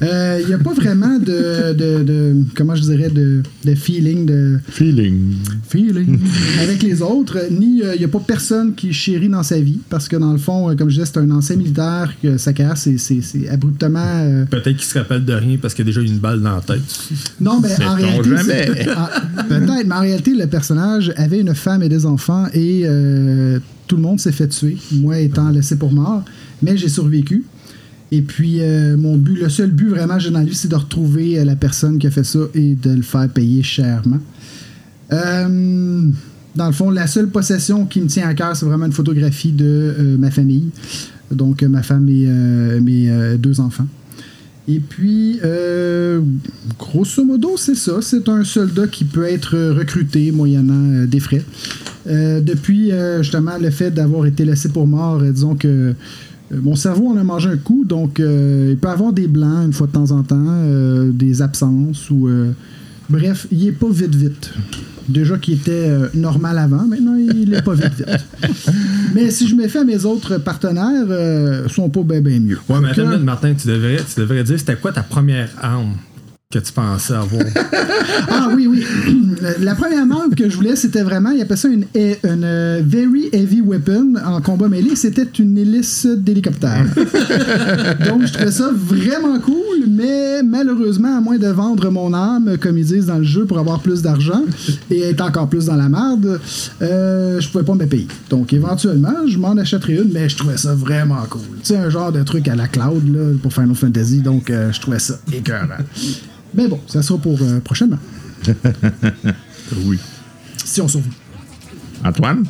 Euh, 0.02 0.38
il 0.42 0.46
n'y 0.48 0.54
a 0.54 0.58
pas 0.58 0.72
vraiment 0.74 1.18
de, 1.18 1.72
de- 1.72 2.02
de- 2.02 2.36
comment 2.54 2.74
je 2.74 2.82
dirais, 2.82 3.08
de, 3.10 3.42
de 3.64 3.74
feeling, 3.74 4.26
de 4.26 4.58
Feeling. 4.70 5.36
feeling 5.68 6.18
avec 6.62 6.82
les 6.82 7.00
autres, 7.02 7.38
ni 7.50 7.82
euh, 7.82 7.94
il 7.94 7.98
n'y 7.98 8.04
a 8.04 8.08
pas 8.08 8.20
personne 8.20 8.74
qui 8.74 8.92
chérit 8.92 9.28
dans 9.28 9.42
sa 9.42 9.58
vie, 9.60 9.78
parce 9.88 10.08
que 10.08 10.16
dans 10.16 10.32
le 10.32 10.38
fond, 10.38 10.70
euh, 10.70 10.74
comme 10.74 10.88
je 10.90 10.94
disais, 11.00 11.06
c'est 11.12 11.18
un 11.18 11.30
ancien 11.30 11.56
militaire, 11.56 12.12
que 12.22 12.36
sa 12.38 12.52
carrière, 12.52 12.76
c'est- 12.76 12.98
c'est 12.98 13.20
c'est 13.22 13.48
abruptement... 13.48 14.00
euh, 14.04 14.44
Peut-être 14.46 14.76
qu'il 14.76 14.84
se 14.86 14.98
rappelle 14.98 15.24
de 15.24 15.32
rien 15.32 15.56
parce 15.60 15.74
qu'il 15.74 15.82
a 15.82 15.86
déjà 15.86 16.00
eu 16.00 16.06
une 16.06 16.18
balle 16.18 16.40
dans 16.42 16.54
la 16.56 16.60
tête. 16.62 16.82
Non, 17.40 17.60
mais 17.60 17.70
en 17.84 17.94
réalité, 17.94 18.30
peut-être, 18.66 19.86
mais 19.86 19.94
en 19.94 20.00
réalité, 20.00 20.34
le 20.34 20.46
personnage 20.46 21.12
avait 21.16 21.40
une 21.40 21.54
femme 21.54 21.82
et 21.82 21.88
des 21.88 22.04
enfants 22.06 22.46
et 22.52 22.69
euh, 22.84 23.58
tout 23.86 23.96
le 23.96 24.02
monde 24.02 24.20
s'est 24.20 24.32
fait 24.32 24.48
tuer, 24.48 24.76
moi 24.92 25.18
étant 25.18 25.50
laissé 25.50 25.76
pour 25.76 25.92
mort, 25.92 26.24
mais 26.62 26.76
j'ai 26.76 26.88
survécu. 26.88 27.44
Et 28.12 28.22
puis, 28.22 28.60
euh, 28.60 28.96
mon 28.96 29.16
but, 29.16 29.36
le 29.36 29.48
seul 29.48 29.70
but 29.70 29.88
vraiment 29.88 30.18
j'ai 30.18 30.30
dans 30.30 30.40
la 30.40 30.44
vie, 30.44 30.54
c'est 30.54 30.68
de 30.68 30.74
retrouver 30.74 31.38
euh, 31.38 31.44
la 31.44 31.54
personne 31.54 31.98
qui 31.98 32.06
a 32.06 32.10
fait 32.10 32.24
ça 32.24 32.40
et 32.54 32.74
de 32.74 32.90
le 32.90 33.02
faire 33.02 33.28
payer 33.28 33.62
chèrement. 33.62 34.18
Dans 35.10 36.66
le 36.66 36.72
fond, 36.72 36.90
la 36.90 37.06
seule 37.06 37.28
possession 37.28 37.86
qui 37.86 38.00
me 38.00 38.06
tient 38.06 38.28
à 38.28 38.34
cœur, 38.34 38.56
c'est 38.56 38.66
vraiment 38.66 38.86
une 38.86 38.92
photographie 38.92 39.52
de 39.52 40.16
ma 40.18 40.30
famille. 40.32 40.70
Donc, 41.30 41.62
ma 41.62 41.82
femme 41.82 42.08
et 42.08 42.26
mes 42.80 43.36
deux 43.38 43.60
enfants. 43.60 43.86
Et 44.66 44.80
puis, 44.80 45.40
grosso 46.76 47.24
modo, 47.24 47.56
c'est 47.56 47.76
ça. 47.76 47.98
C'est 48.02 48.28
un 48.28 48.42
soldat 48.42 48.88
qui 48.88 49.04
peut 49.04 49.24
être 49.24 49.56
recruté 49.70 50.32
moyennant 50.32 51.06
des 51.06 51.20
frais. 51.20 51.44
Euh, 52.06 52.40
depuis, 52.40 52.92
euh, 52.92 53.22
justement, 53.22 53.58
le 53.60 53.70
fait 53.70 53.90
d'avoir 53.90 54.26
été 54.26 54.44
laissé 54.44 54.68
pour 54.70 54.86
mort, 54.86 55.20
euh, 55.20 55.30
disons 55.32 55.54
que 55.54 55.68
euh, 55.68 55.92
mon 56.62 56.74
cerveau 56.74 57.08
en 57.08 57.16
a 57.16 57.24
mangé 57.24 57.48
un 57.50 57.56
coup, 57.56 57.84
donc 57.84 58.18
euh, 58.20 58.68
il 58.70 58.76
peut 58.78 58.88
avoir 58.88 59.12
des 59.12 59.28
blancs 59.28 59.66
une 59.66 59.72
fois 59.72 59.86
de 59.86 59.92
temps 59.92 60.10
en 60.10 60.22
temps, 60.22 60.36
euh, 60.48 61.10
des 61.12 61.42
absences 61.42 62.10
ou... 62.10 62.28
euh, 62.28 62.52
bref, 63.08 63.46
il 63.52 63.66
est 63.68 63.72
pas 63.72 63.90
vite 63.90 64.14
vite. 64.14 64.50
Déjà 65.08 65.36
qu'il 65.38 65.54
était 65.54 65.70
euh, 65.72 66.06
normal 66.14 66.56
avant, 66.58 66.86
maintenant 66.86 67.16
il 67.16 67.52
est 67.52 67.62
pas 67.62 67.74
vite 67.74 67.94
vite. 67.98 68.26
Mais 69.14 69.30
si 69.30 69.48
je 69.48 69.54
me 69.56 69.66
fais 69.68 69.80
à 69.80 69.84
mes 69.84 70.04
autres 70.04 70.38
partenaires, 70.38 71.06
euh, 71.08 71.68
sont 71.68 71.88
pas 71.90 72.02
bien 72.02 72.20
ben 72.20 72.42
mieux. 72.42 72.58
Ouais, 72.68 72.76
mais 72.80 72.92
que- 72.92 73.16
Martin, 73.16 73.54
tu 73.54 73.66
devrais, 73.66 73.96
tu 73.96 74.20
devrais 74.20 74.44
dire 74.44 74.58
c'était 74.58 74.76
quoi 74.76 74.92
ta 74.92 75.02
première 75.02 75.50
arme 75.60 75.94
que 76.52 76.58
tu 76.58 76.72
pensais 76.72 77.14
avoir? 77.14 77.44
Ah 78.28 78.48
oui, 78.54 78.66
oui. 78.66 78.84
La 79.60 79.74
première 79.74 80.00
arme 80.00 80.34
que 80.34 80.48
je 80.48 80.56
voulais, 80.56 80.74
c'était 80.74 81.02
vraiment, 81.02 81.30
il 81.30 81.40
appelle 81.40 81.56
ça 81.56 81.68
une, 81.68 81.84
une 81.94 82.44
euh, 82.44 82.82
Very 82.84 83.28
Heavy 83.32 83.60
Weapon 83.60 84.14
en 84.24 84.40
combat 84.40 84.68
mêlé. 84.68 84.96
C'était 84.96 85.28
une 85.38 85.56
hélice 85.56 86.06
d'hélicoptère. 86.06 86.86
Donc, 88.06 88.26
je 88.26 88.32
trouvais 88.32 88.50
ça 88.50 88.70
vraiment 88.74 89.38
cool, 89.40 89.86
mais 89.88 90.42
malheureusement, 90.42 91.18
à 91.18 91.20
moins 91.20 91.38
de 91.38 91.46
vendre 91.46 91.90
mon 91.90 92.12
âme, 92.12 92.56
comme 92.58 92.78
ils 92.78 92.86
disent 92.86 93.06
dans 93.06 93.18
le 93.18 93.24
jeu, 93.24 93.46
pour 93.46 93.58
avoir 93.58 93.80
plus 93.80 94.02
d'argent 94.02 94.42
et 94.90 95.00
être 95.00 95.20
encore 95.20 95.48
plus 95.48 95.66
dans 95.66 95.76
la 95.76 95.88
merde, 95.88 96.40
euh, 96.82 97.40
je 97.40 97.48
pouvais 97.48 97.64
pas 97.64 97.74
me 97.74 97.86
payer. 97.86 98.08
Donc, 98.28 98.52
éventuellement, 98.52 99.26
je 99.26 99.38
m'en 99.38 99.52
achèterais 99.52 99.94
une, 99.94 100.12
mais 100.12 100.28
je 100.28 100.36
trouvais 100.36 100.56
ça 100.56 100.74
vraiment 100.74 101.22
cool. 101.28 101.42
Tu 101.62 101.66
sais, 101.66 101.76
un 101.76 101.90
genre 101.90 102.10
de 102.12 102.22
truc 102.22 102.48
à 102.48 102.56
la 102.56 102.66
cloud 102.66 103.14
là, 103.14 103.36
pour 103.40 103.52
Final 103.52 103.74
Fantasy. 103.74 104.18
Donc, 104.20 104.50
euh, 104.50 104.72
je 104.72 104.80
trouvais 104.80 104.98
ça 104.98 105.14
écœurant. 105.32 105.78
Mais 106.54 106.68
bon, 106.68 106.80
ça 106.86 107.02
sera 107.02 107.18
pour 107.18 107.40
euh, 107.42 107.60
prochainement. 107.60 107.98
Oui. 109.84 109.98
Si 110.64 110.80
on 110.80 110.88
survit. 110.88 111.10
Antoine? 112.04 112.44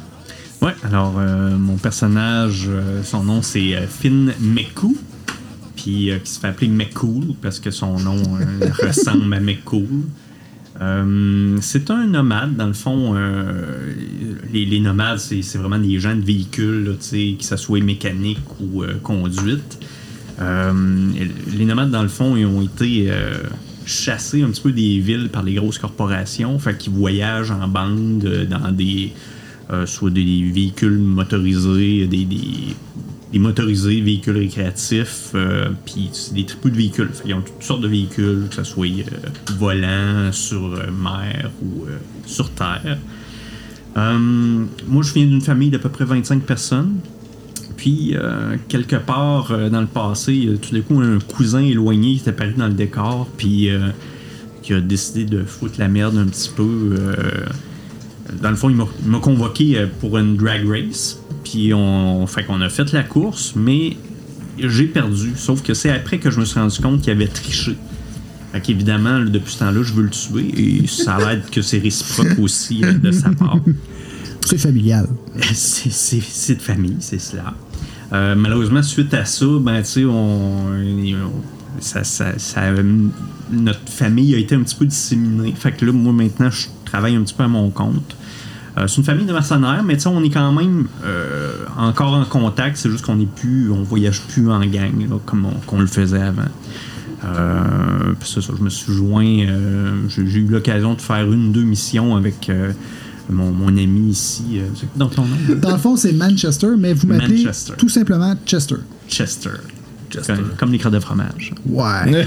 Ouais, 0.62 0.72
alors 0.84 1.16
euh, 1.18 1.56
mon 1.56 1.76
personnage, 1.76 2.64
euh, 2.68 3.02
son 3.02 3.24
nom 3.24 3.42
c'est 3.42 3.74
euh, 3.74 3.86
Finn 3.86 4.32
McCoo, 4.40 4.94
puis 5.76 6.10
euh, 6.10 6.18
qui 6.18 6.30
se 6.30 6.40
fait 6.40 6.48
appeler 6.48 6.68
McCool 6.68 7.34
parce 7.42 7.58
que 7.60 7.70
son 7.70 7.98
nom 7.98 8.16
euh, 8.40 8.68
ressemble 8.86 9.32
à 9.34 9.40
McCool. 9.40 9.84
Euh, 10.80 11.58
c'est 11.60 11.90
un 11.90 12.06
nomade, 12.06 12.56
dans 12.56 12.66
le 12.68 12.72
fond. 12.72 13.14
euh, 13.16 13.92
les, 14.52 14.64
les 14.64 14.80
nomades, 14.80 15.18
c'est 15.18 15.42
c'est 15.42 15.58
vraiment 15.58 15.78
des 15.78 15.98
gens 16.00 16.14
de 16.16 16.22
véhicules, 16.22 16.84
là, 16.84 16.92
tu 16.98 17.06
sais, 17.06 17.36
que 17.38 17.44
ce 17.44 17.56
soit 17.56 17.80
mécanique 17.82 18.38
ou 18.60 18.82
euh, 18.82 18.94
conduite. 19.02 19.78
Euh, 20.40 20.72
les 21.52 21.64
nomades, 21.66 21.90
dans 21.90 22.02
le 22.02 22.08
fond, 22.08 22.34
ils 22.36 22.46
ont 22.46 22.62
été 22.62 23.08
euh, 23.10 23.34
chassés 23.90 24.42
un 24.42 24.50
petit 24.50 24.62
peu 24.62 24.72
des 24.72 24.98
villes 25.00 25.28
par 25.30 25.42
les 25.42 25.54
grosses 25.54 25.78
corporations. 25.78 26.58
Fait 26.58 26.76
qu'ils 26.76 26.92
voyagent 26.92 27.50
en 27.50 27.68
bande 27.68 28.24
euh, 28.24 28.46
dans 28.46 28.70
des. 28.72 29.12
euh, 29.72 29.86
soit 29.86 30.10
des 30.10 30.50
véhicules 30.52 30.98
motorisés, 30.98 32.06
des, 32.06 32.24
des, 32.24 32.74
des 33.32 33.38
motorisés, 33.38 34.00
véhicules 34.00 34.36
récréatifs, 34.36 35.30
euh, 35.34 35.68
puis 35.84 36.08
c'est 36.12 36.34
des 36.34 36.44
triples 36.44 36.70
de 36.70 36.76
véhicules. 36.76 37.10
Ils 37.24 37.34
ont 37.34 37.42
toutes 37.42 37.62
sortes 37.62 37.80
de 37.80 37.88
véhicules, 37.88 38.46
que 38.48 38.56
ce 38.56 38.64
soit 38.64 38.88
volants, 39.58 40.32
sur 40.32 40.70
mer 40.92 41.50
ou 41.62 41.86
sur 42.26 42.50
terre. 42.50 42.98
Moi, 43.94 45.02
je 45.02 45.12
viens 45.14 45.26
d'une 45.26 45.40
famille 45.40 45.70
d'à 45.70 45.78
peu 45.78 45.88
près 45.88 46.04
25 46.04 46.42
personnes. 46.42 46.96
Puis, 47.80 48.14
euh, 48.14 48.56
quelque 48.68 48.96
part 48.96 49.52
euh, 49.52 49.70
dans 49.70 49.80
le 49.80 49.86
passé, 49.86 50.44
euh, 50.46 50.58
tout 50.58 50.74
d'un 50.74 50.82
coup, 50.82 51.00
un 51.00 51.18
cousin 51.18 51.62
éloigné 51.62 52.16
qui 52.16 52.26
est 52.26 52.28
apparu 52.28 52.52
dans 52.52 52.66
le 52.66 52.74
décor, 52.74 53.26
puis 53.38 53.70
qui 54.60 54.74
a 54.74 54.80
décidé 54.82 55.24
de 55.24 55.44
foutre 55.44 55.76
la 55.78 55.88
merde 55.88 56.18
un 56.18 56.26
petit 56.26 56.50
peu. 56.54 56.96
dans 58.42 58.50
le 58.50 58.56
fond, 58.56 58.68
il 58.68 58.76
m'a- 58.76 59.18
convoqué 59.18 59.86
pour 60.00 60.18
une 60.18 60.36
drag 60.36 60.68
race. 60.68 61.20
Puis 61.42 61.72
on, 61.72 62.26
fait 62.26 62.44
qu'on 62.44 62.60
a 62.60 62.68
fait 62.68 62.92
la 62.92 63.02
course, 63.02 63.54
mais 63.56 63.96
j'ai 64.58 64.84
perdu. 64.84 65.32
Sauf 65.36 65.62
que 65.62 65.72
c'est 65.72 65.90
après 65.90 66.18
que 66.18 66.30
je 66.30 66.38
me 66.38 66.44
suis 66.44 66.60
rendu 66.60 66.78
compte 66.80 67.00
qu'il 67.00 67.12
avait 67.12 67.28
triché. 67.28 67.76
Fait 68.52 68.60
qu'évidemment, 68.60 69.20
depuis 69.20 69.54
ce 69.54 69.60
temps-là, 69.60 69.82
je 69.82 69.94
veux 69.94 70.02
le 70.02 70.10
tuer. 70.10 70.82
Et 70.82 70.86
ça 70.86 71.14
a 71.14 71.32
l'air 71.34 71.50
que 71.50 71.62
c'est 71.62 71.78
réciproque 71.78 72.38
aussi 72.40 72.82
de 72.82 73.10
sa 73.10 73.30
part. 73.30 73.56
C'est 74.44 74.58
familial. 74.58 75.06
C'est 75.52 76.54
de 76.56 76.62
famille, 76.62 76.96
c'est 77.00 77.20
cela. 77.20 77.54
Euh, 78.12 78.34
malheureusement, 78.34 78.82
suite 78.82 79.14
à 79.14 79.24
ça, 79.24 79.46
ben, 79.60 79.82
on, 79.98 80.10
on- 80.10 81.30
ça, 81.78 82.02
ça- 82.04 82.38
ça- 82.38 82.72
notre 83.50 83.88
famille 83.88 84.34
a 84.34 84.38
été 84.38 84.54
un 84.54 84.62
petit 84.62 84.74
peu 84.74 84.84
disséminée. 84.86 85.52
Fait 85.56 85.72
que 85.72 85.84
là, 85.84 85.92
moi, 85.92 86.12
maintenant, 86.12 86.50
je 86.50 86.66
travaille 86.84 87.14
un 87.16 87.22
petit 87.22 87.34
peu 87.34 87.44
à 87.44 87.48
mon 87.48 87.70
compte. 87.70 88.16
Euh, 88.78 88.86
c'est 88.86 88.98
une 88.98 89.04
famille 89.04 89.26
de 89.26 89.32
mercenaires, 89.32 89.82
mais 89.84 89.96
on 90.06 90.22
est 90.22 90.30
quand 90.30 90.52
même 90.52 90.86
euh, 91.04 91.52
encore 91.76 92.14
en 92.14 92.24
contact. 92.24 92.76
C'est 92.76 92.90
juste 92.90 93.04
qu'on 93.04 93.16
n'est 93.16 93.26
plus, 93.26 93.70
on 93.70 93.82
voyage 93.82 94.22
plus 94.22 94.50
en 94.50 94.60
gang 94.66 94.92
comme 95.26 95.46
on, 95.46 95.78
le 95.80 95.86
faisait 95.86 96.22
avant. 96.22 96.42
Ça, 98.22 98.40
je 98.40 98.62
me 98.62 98.70
suis 98.70 98.92
joint. 98.92 99.46
j'ai, 100.08 100.26
j'ai 100.26 100.40
eu 100.40 100.46
l'occasion 100.46 100.94
de 100.94 101.00
faire 101.00 101.30
une 101.30 101.48
ou 101.48 101.52
deux 101.52 101.64
missions 101.64 102.16
avec 102.16 102.50
mon, 103.30 103.50
mon 103.52 103.68
ami 103.68 104.10
ici. 104.10 104.58
euh, 104.58 105.06
ton 105.08 105.24
nom? 105.24 105.36
Dans 105.60 105.72
le 105.72 105.78
fond, 105.78 105.96
c'est 105.96 106.12
Manchester, 106.12 106.68
mais 106.78 106.92
vous 106.92 107.06
m'appelez 107.06 107.46
tout 107.78 107.88
simplement 107.88 108.34
Chester. 108.46 108.76
Chester. 109.08 109.50
Comme, 110.26 110.50
comme 110.56 110.72
les 110.72 110.78
crottes 110.78 110.94
de 110.94 110.98
fromage. 110.98 111.54
Ouais. 111.66 112.26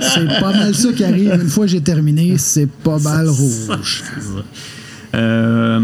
c'est 0.00 0.28
pas 0.40 0.52
mal 0.52 0.74
ça 0.74 0.92
qui 0.92 1.02
arrive. 1.02 1.32
Une 1.42 1.48
fois 1.48 1.64
que 1.64 1.72
j'ai 1.72 1.80
terminé, 1.80 2.38
c'est 2.38 2.68
pas 2.70 2.98
mal 3.00 3.28
rouge. 3.28 3.66
Ça. 3.66 4.44
Euh, 5.14 5.80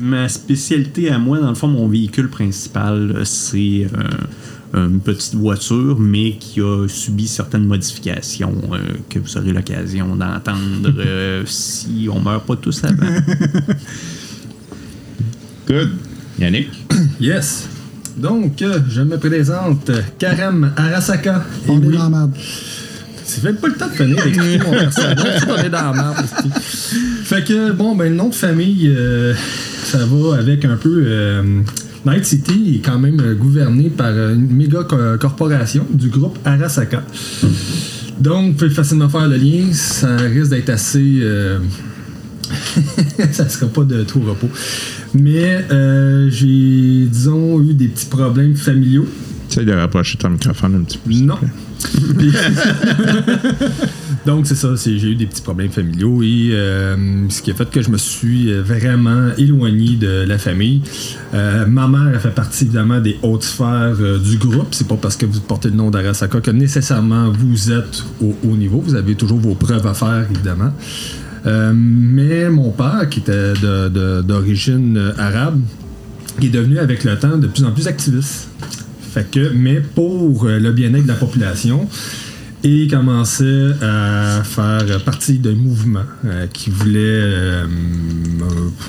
ma 0.00 0.28
spécialité 0.28 1.10
à 1.10 1.18
moi, 1.18 1.38
dans 1.40 1.48
le 1.48 1.54
fond, 1.54 1.68
mon 1.68 1.88
véhicule 1.88 2.28
principal, 2.28 3.22
c'est 3.24 3.86
euh, 3.94 4.02
une 4.74 5.00
petite 5.00 5.34
voiture, 5.34 5.98
mais 5.98 6.32
qui 6.32 6.60
a 6.60 6.86
subi 6.88 7.26
certaines 7.26 7.66
modifications 7.66 8.54
euh, 8.72 8.78
que 9.08 9.18
vous 9.18 9.36
aurez 9.36 9.52
l'occasion 9.52 10.14
d'entendre 10.14 10.92
euh, 10.98 11.42
si 11.46 12.08
on 12.12 12.20
meurt 12.20 12.46
pas 12.46 12.56
tous 12.56 12.84
avant. 12.84 13.06
Good. 15.66 15.90
Yannick? 16.38 16.68
Yes. 17.20 17.68
Donc, 18.16 18.62
euh, 18.62 18.80
je 18.88 19.02
me 19.02 19.18
présente 19.18 19.90
Karem 20.18 20.72
Arasaka. 20.76 21.44
On 21.68 21.80
est 21.82 21.86
oui, 21.86 21.96
dans 21.96 22.04
la 22.04 22.08
merde. 22.08 22.32
C'est 23.24 23.44
même 23.44 23.56
pas 23.56 23.68
le 23.68 23.74
temps 23.74 23.86
de 23.86 23.92
finir 23.92 24.64
mon 24.64 24.70
personnage. 24.72 25.42
On 25.48 25.62
est 25.62 25.70
dans 25.70 25.92
la 25.92 25.92
merde. 25.92 26.26
Fait 27.24 27.44
que, 27.44 27.70
bon, 27.72 27.94
ben, 27.94 28.10
le 28.10 28.16
nom 28.16 28.28
de 28.28 28.34
famille, 28.34 28.88
euh, 28.88 29.34
ça 29.84 30.04
va 30.04 30.38
avec 30.38 30.64
un 30.64 30.76
peu. 30.76 31.04
Night 32.06 32.24
City 32.24 32.76
est 32.76 32.84
quand 32.84 32.98
même 32.98 33.20
euh, 33.20 33.34
gouverné 33.34 33.90
par 33.90 34.08
euh, 34.08 34.34
une 34.34 34.50
méga 34.54 34.84
co- 34.84 34.96
corporation 35.18 35.86
du 35.92 36.08
groupe 36.08 36.38
Arasaka. 36.44 37.02
Donc, 38.18 38.48
vous 38.48 38.52
pouvez 38.54 38.70
facilement 38.70 39.08
faire 39.08 39.28
le 39.28 39.36
lien. 39.36 39.72
Ça 39.72 40.16
risque 40.16 40.50
d'être 40.50 40.70
assez. 40.70 41.18
euh, 41.22 41.58
ça 43.32 43.48
sera 43.48 43.66
pas 43.66 43.84
de 43.84 44.02
tout 44.04 44.20
repos. 44.20 44.48
Mais 45.14 45.64
euh, 45.70 46.28
j'ai, 46.30 47.06
disons, 47.10 47.60
eu 47.62 47.74
des 47.74 47.88
petits 47.88 48.06
problèmes 48.06 48.54
familiaux. 48.56 49.06
Essaye 49.50 49.66
de 49.66 49.72
rapprocher 49.72 50.16
ton 50.16 50.30
microphone 50.30 50.76
un 50.76 50.84
petit 50.84 50.98
peu. 50.98 51.12
Non. 51.12 51.34
Donc, 54.26 54.46
c'est 54.46 54.54
ça, 54.54 54.68
j'ai 54.76 55.10
eu 55.10 55.14
des 55.14 55.26
petits 55.26 55.42
problèmes 55.42 55.70
familiaux 55.70 56.22
et 56.22 56.50
euh, 56.52 57.28
ce 57.30 57.40
qui 57.40 57.50
a 57.50 57.54
fait 57.54 57.70
que 57.70 57.80
je 57.80 57.90
me 57.90 57.96
suis 57.96 58.52
euh, 58.52 58.62
vraiment 58.62 59.30
éloigné 59.38 59.96
de 59.96 60.24
la 60.26 60.38
famille. 60.38 60.82
Euh, 61.34 61.64
ma 61.66 61.88
mère 61.88 62.14
a 62.14 62.18
fait 62.18 62.34
partie 62.34 62.64
évidemment 62.64 63.00
des 63.00 63.18
hautes 63.22 63.44
sphères 63.44 63.96
euh, 64.00 64.18
du 64.18 64.36
groupe. 64.36 64.68
C'est 64.72 64.86
pas 64.86 64.96
parce 64.96 65.16
que 65.16 65.26
vous 65.26 65.40
portez 65.40 65.70
le 65.70 65.76
nom 65.76 65.90
d'Arasaka 65.90 66.40
que 66.40 66.50
nécessairement 66.50 67.30
vous 67.30 67.72
êtes 67.72 68.04
au 68.22 68.36
haut 68.44 68.56
niveau. 68.56 68.80
Vous 68.80 68.94
avez 68.94 69.14
toujours 69.14 69.38
vos 69.38 69.54
preuves 69.54 69.86
à 69.86 69.94
faire, 69.94 70.26
évidemment. 70.30 70.72
Mais 71.44 72.50
mon 72.50 72.70
père, 72.70 73.08
qui 73.08 73.20
était 73.20 73.54
d'origine 74.22 75.14
arabe, 75.16 75.58
est 76.42 76.48
devenu 76.48 76.78
avec 76.78 77.04
le 77.04 77.18
temps 77.18 77.38
de 77.38 77.46
plus 77.46 77.64
en 77.64 77.72
plus 77.72 77.88
activiste. 77.88 78.48
Fait 79.12 79.28
que, 79.30 79.50
mais 79.54 79.80
pour 79.80 80.44
euh, 80.46 80.58
le 80.58 80.72
bien-être 80.72 81.02
de 81.04 81.08
la 81.08 81.14
population, 81.14 81.88
et 82.62 82.86
commençait 82.88 83.70
à 83.80 84.42
faire 84.44 85.02
partie 85.04 85.38
d'un 85.38 85.54
mouvement 85.54 86.02
euh, 86.26 86.46
qui 86.52 86.68
voulait 86.68 86.98
euh, 87.00 87.64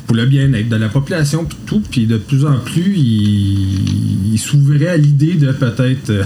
pour 0.05 0.15
le 0.17 0.25
bien-être 0.25 0.67
de 0.67 0.75
la 0.75 0.89
population 0.89 1.45
puis 1.45 1.57
tout 1.65 1.81
puis 1.89 2.05
de 2.05 2.17
plus 2.17 2.45
en 2.45 2.57
plus 2.59 2.93
il, 2.97 4.33
il 4.33 4.37
s'ouvrait 4.37 4.87
à 4.87 4.97
l'idée 4.97 5.35
de 5.35 5.53
peut-être 5.53 6.09
euh, 6.09 6.23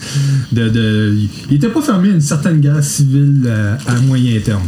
de, 0.52 0.68
de- 0.70 1.14
il 1.50 1.56
était 1.56 1.68
pas 1.68 1.82
fermé 1.82 2.08
à 2.08 2.12
une 2.12 2.20
certaine 2.22 2.60
guerre 2.60 2.82
civile 2.82 3.42
à 3.86 4.00
moyen 4.00 4.40
terme. 4.40 4.62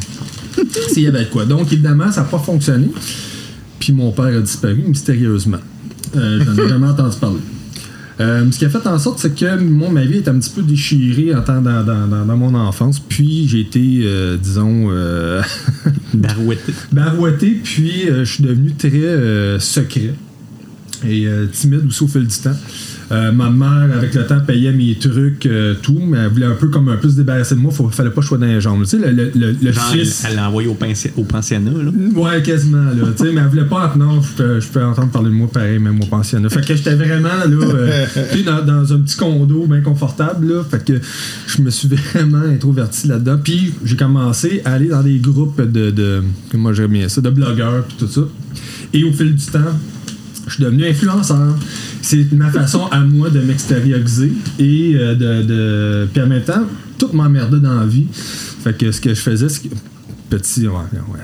S'il 0.88 1.04
y 1.04 1.06
avait 1.06 1.28
quoi. 1.28 1.46
Donc 1.46 1.72
évidemment 1.72 2.12
ça 2.12 2.20
n'a 2.20 2.26
pas 2.26 2.38
fonctionné 2.40 2.90
puis 3.80 3.94
mon 3.94 4.12
père 4.12 4.36
a 4.36 4.40
disparu 4.40 4.82
mystérieusement. 4.86 5.60
J'en 6.14 6.20
ai 6.62 6.68
jamais 6.68 6.88
entendu 6.88 7.16
parler 7.18 7.38
euh, 8.20 8.50
ce 8.50 8.58
qui 8.58 8.64
a 8.64 8.68
fait 8.70 8.86
en 8.86 8.98
sorte, 8.98 9.18
c'est 9.20 9.34
que 9.34 9.60
moi, 9.62 9.90
ma 9.90 10.04
vie 10.04 10.16
est 10.18 10.28
un 10.28 10.38
petit 10.38 10.50
peu 10.50 10.62
déchirée 10.62 11.34
en 11.34 11.42
temps 11.42 11.60
dans, 11.60 11.84
dans- 11.84 12.06
dans- 12.08 12.24
dans 12.26 12.36
mon 12.36 12.54
enfance. 12.54 12.98
Puis 13.00 13.46
j'ai 13.48 13.60
été, 13.60 14.00
euh, 14.04 14.36
disons, 14.36 14.88
euh, 14.90 15.40
Barouetté. 16.14 16.72
barouetté, 16.92 17.60
puis 17.62 18.06
je 18.08 18.24
suis 18.24 18.42
devenu 18.44 18.72
très 18.74 19.58
secret 19.60 20.14
et 21.06 21.26
timide 21.52 21.86
aussi 21.86 22.02
au 22.02 22.08
fil 22.08 22.26
du 22.26 22.36
temps. 22.36 22.56
Euh, 23.10 23.32
ma 23.32 23.48
mère, 23.48 23.88
avec 23.96 24.14
le 24.14 24.26
temps, 24.26 24.38
payait 24.40 24.72
mes 24.72 24.94
trucs, 24.96 25.46
euh, 25.46 25.74
tout, 25.80 25.98
mais 26.06 26.18
elle 26.18 26.28
voulait 26.28 26.44
un 26.46 26.54
peu 26.54 26.68
comme 26.68 26.90
un 26.90 26.96
peu 26.96 27.08
se 27.08 27.16
débarrasser 27.16 27.54
de 27.54 27.60
moi. 27.60 27.72
Il 27.80 27.90
fallait 27.90 28.10
pas 28.10 28.16
que 28.16 28.22
je 28.22 28.28
sois 28.28 28.36
dans 28.38 28.44
les 28.46 28.60
jambes. 28.60 28.82
Tu 28.82 28.90
sais, 28.90 28.98
le, 28.98 29.10
le- 29.12 29.30
le- 29.34 29.56
le 29.62 29.72
Genre, 29.72 29.84
elle 29.94 30.00
fils. 30.00 30.24
elle 30.28 30.36
l'a 30.36 30.48
envoyé 30.48 30.68
au, 30.68 30.76
au 31.16 31.24
pensionnat. 31.24 31.70
Là. 31.70 31.90
Ouais, 32.14 32.42
quasiment, 32.42 32.84
là. 32.84 32.92
tu 33.16 33.24
sais, 33.24 33.32
mais 33.32 33.40
elle 33.40 33.46
voulait 33.48 33.64
pas. 33.64 33.94
Non, 33.96 34.20
je 34.20 34.32
peux, 34.32 34.60
je 34.60 34.68
peux 34.68 34.84
entendre 34.84 35.08
parler 35.10 35.30
de 35.30 35.34
moi 35.34 35.48
pareil, 35.50 35.78
même 35.78 35.98
au 36.02 36.04
pensionnat. 36.06 36.50
Fait 36.50 36.60
que 36.60 36.76
j'étais 36.76 36.94
vraiment, 36.96 37.28
là, 37.28 37.46
euh, 37.46 38.06
dans 38.66 38.92
un 38.92 38.98
petit 39.00 39.16
condo 39.16 39.66
bien 39.66 39.80
confortable, 39.80 40.46
là. 40.52 40.62
Fait 40.70 40.84
que 40.84 41.00
je 41.46 41.62
me 41.62 41.70
suis 41.70 41.88
vraiment 42.14 42.42
introverti 42.42 43.08
là-dedans. 43.08 43.38
Puis 43.42 43.72
j'ai 43.84 43.96
commencé 43.96 44.60
à 44.66 44.72
aller 44.74 44.88
dans 44.88 45.02
des 45.02 45.18
groupes 45.18 45.60
de. 45.62 45.90
de 45.90 46.22
comment 46.50 46.72
j'aime 46.74 46.92
bien 46.92 47.08
ça, 47.08 47.20
de 47.22 47.30
blogueurs, 47.30 47.84
puis 47.84 47.96
tout 47.98 48.08
ça. 48.08 48.20
Et 48.92 49.02
au 49.04 49.12
fil 49.12 49.34
du 49.34 49.44
temps, 49.46 49.60
je 50.48 50.54
suis 50.54 50.64
devenu 50.64 50.86
influenceur. 50.86 51.56
C'est 52.02 52.30
ma 52.32 52.50
façon 52.50 52.86
à 52.90 53.00
moi 53.00 53.30
de 53.30 53.40
m'extérioriser 53.40 54.32
et 54.58 54.94
euh, 54.94 55.14
de, 55.14 55.42
de. 55.42 56.08
Puis 56.12 56.22
en 56.22 56.26
même 56.26 56.42
temps, 56.42 56.64
tout 56.98 57.10
m'emmerdait 57.12 57.60
dans 57.60 57.74
la 57.74 57.86
vie. 57.86 58.06
Fait 58.12 58.76
que 58.76 58.90
ce 58.90 59.00
que 59.00 59.10
je 59.10 59.20
faisais, 59.20 59.48
c'est 59.48 59.68
que. 59.68 59.74
Petit, 60.30 60.68
ouais, 60.68 60.74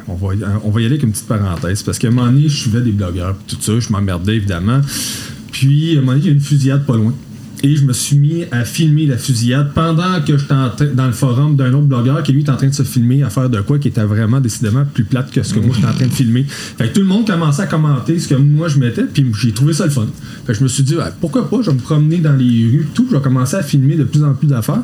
on, 0.09 0.15
va, 0.15 0.35
y 0.35 0.43
aller 0.43 0.87
avec 0.87 1.03
une 1.03 1.13
petite 1.13 1.27
parenthèse. 1.27 1.83
Parce 1.83 1.99
qu'à 1.99 2.09
un 2.09 2.11
moment 2.11 2.33
donné, 2.33 2.49
je 2.49 2.57
suivais 2.57 2.81
des 2.81 2.91
blogueurs, 2.91 3.37
tout 3.47 3.59
ça, 3.61 3.79
je 3.79 3.93
m'emmerdais 3.93 4.37
évidemment. 4.37 4.81
Puis 5.53 5.95
à 5.95 5.99
un 5.99 6.01
moment 6.01 6.13
donné, 6.13 6.25
il 6.25 6.27
y 6.29 6.31
a 6.31 6.33
une 6.33 6.41
fusillade 6.41 6.87
pas 6.87 6.97
loin. 6.97 7.13
Et 7.63 7.77
je 7.77 7.85
me 7.85 7.93
suis 7.93 8.17
mis 8.17 8.45
à 8.51 8.65
filmer 8.65 9.07
la 9.07 9.17
fusillade 9.17 9.73
pendant 9.75 10.21
que 10.27 10.37
j'étais 10.37 10.53
en 10.53 10.71
dans 10.95 11.07
le 11.07 11.13
forum 11.13 11.57
d'un 11.57 11.73
autre 11.73 11.87
blogueur 11.87 12.23
qui 12.23 12.33
lui 12.33 12.43
était 12.43 12.51
en 12.51 12.57
train 12.57 12.69
de 12.69 12.75
se 12.75 12.83
filmer 12.83 13.23
à 13.23 13.31
faire 13.31 13.49
de 13.49 13.61
quoi 13.61 13.79
qui 13.79 13.89
était 13.89 14.05
vraiment 14.05 14.41
décidément 14.41 14.85
plus 14.85 15.05
plate 15.05 15.31
que 15.31 15.43
ce 15.43 15.55
que 15.55 15.61
moi 15.61 15.75
j'étais 15.75 15.89
en 15.89 15.95
train 15.95 16.07
de 16.07 16.13
filmer. 16.13 16.45
Fait 16.49 16.89
que 16.89 16.95
tout 16.95 17.01
le 17.01 17.07
monde 17.07 17.27
commençait 17.27 17.63
à 17.63 17.67
commenter 17.67 18.19
ce 18.19 18.29
que 18.29 18.35
moi 18.35 18.69
je 18.69 18.79
mettais, 18.79 19.05
puis 19.05 19.25
j'ai 19.41 19.53
trouvé 19.53 19.73
ça 19.73 19.85
le 19.85 19.91
fun. 19.91 20.07
Fait 20.47 20.53
que 20.53 20.59
je 20.59 20.63
me 20.63 20.69
suis 20.69 20.83
dit, 20.83 20.97
ah, 21.01 21.11
pourquoi 21.21 21.49
pas, 21.49 21.59
je 21.63 21.71
vais 21.71 21.77
me 21.77 21.81
promener 21.81 22.19
dans 22.19 22.37
les 22.37 22.69
rues, 22.71 22.89
tout, 22.93 23.07
je 23.11 23.17
vais 23.17 23.23
commencer 23.23 23.57
à 23.57 23.63
filmer 23.63 23.97
de 23.97 24.05
plus 24.05 24.25
en 24.25 24.35
plus 24.35 24.49
d'affaires. 24.49 24.83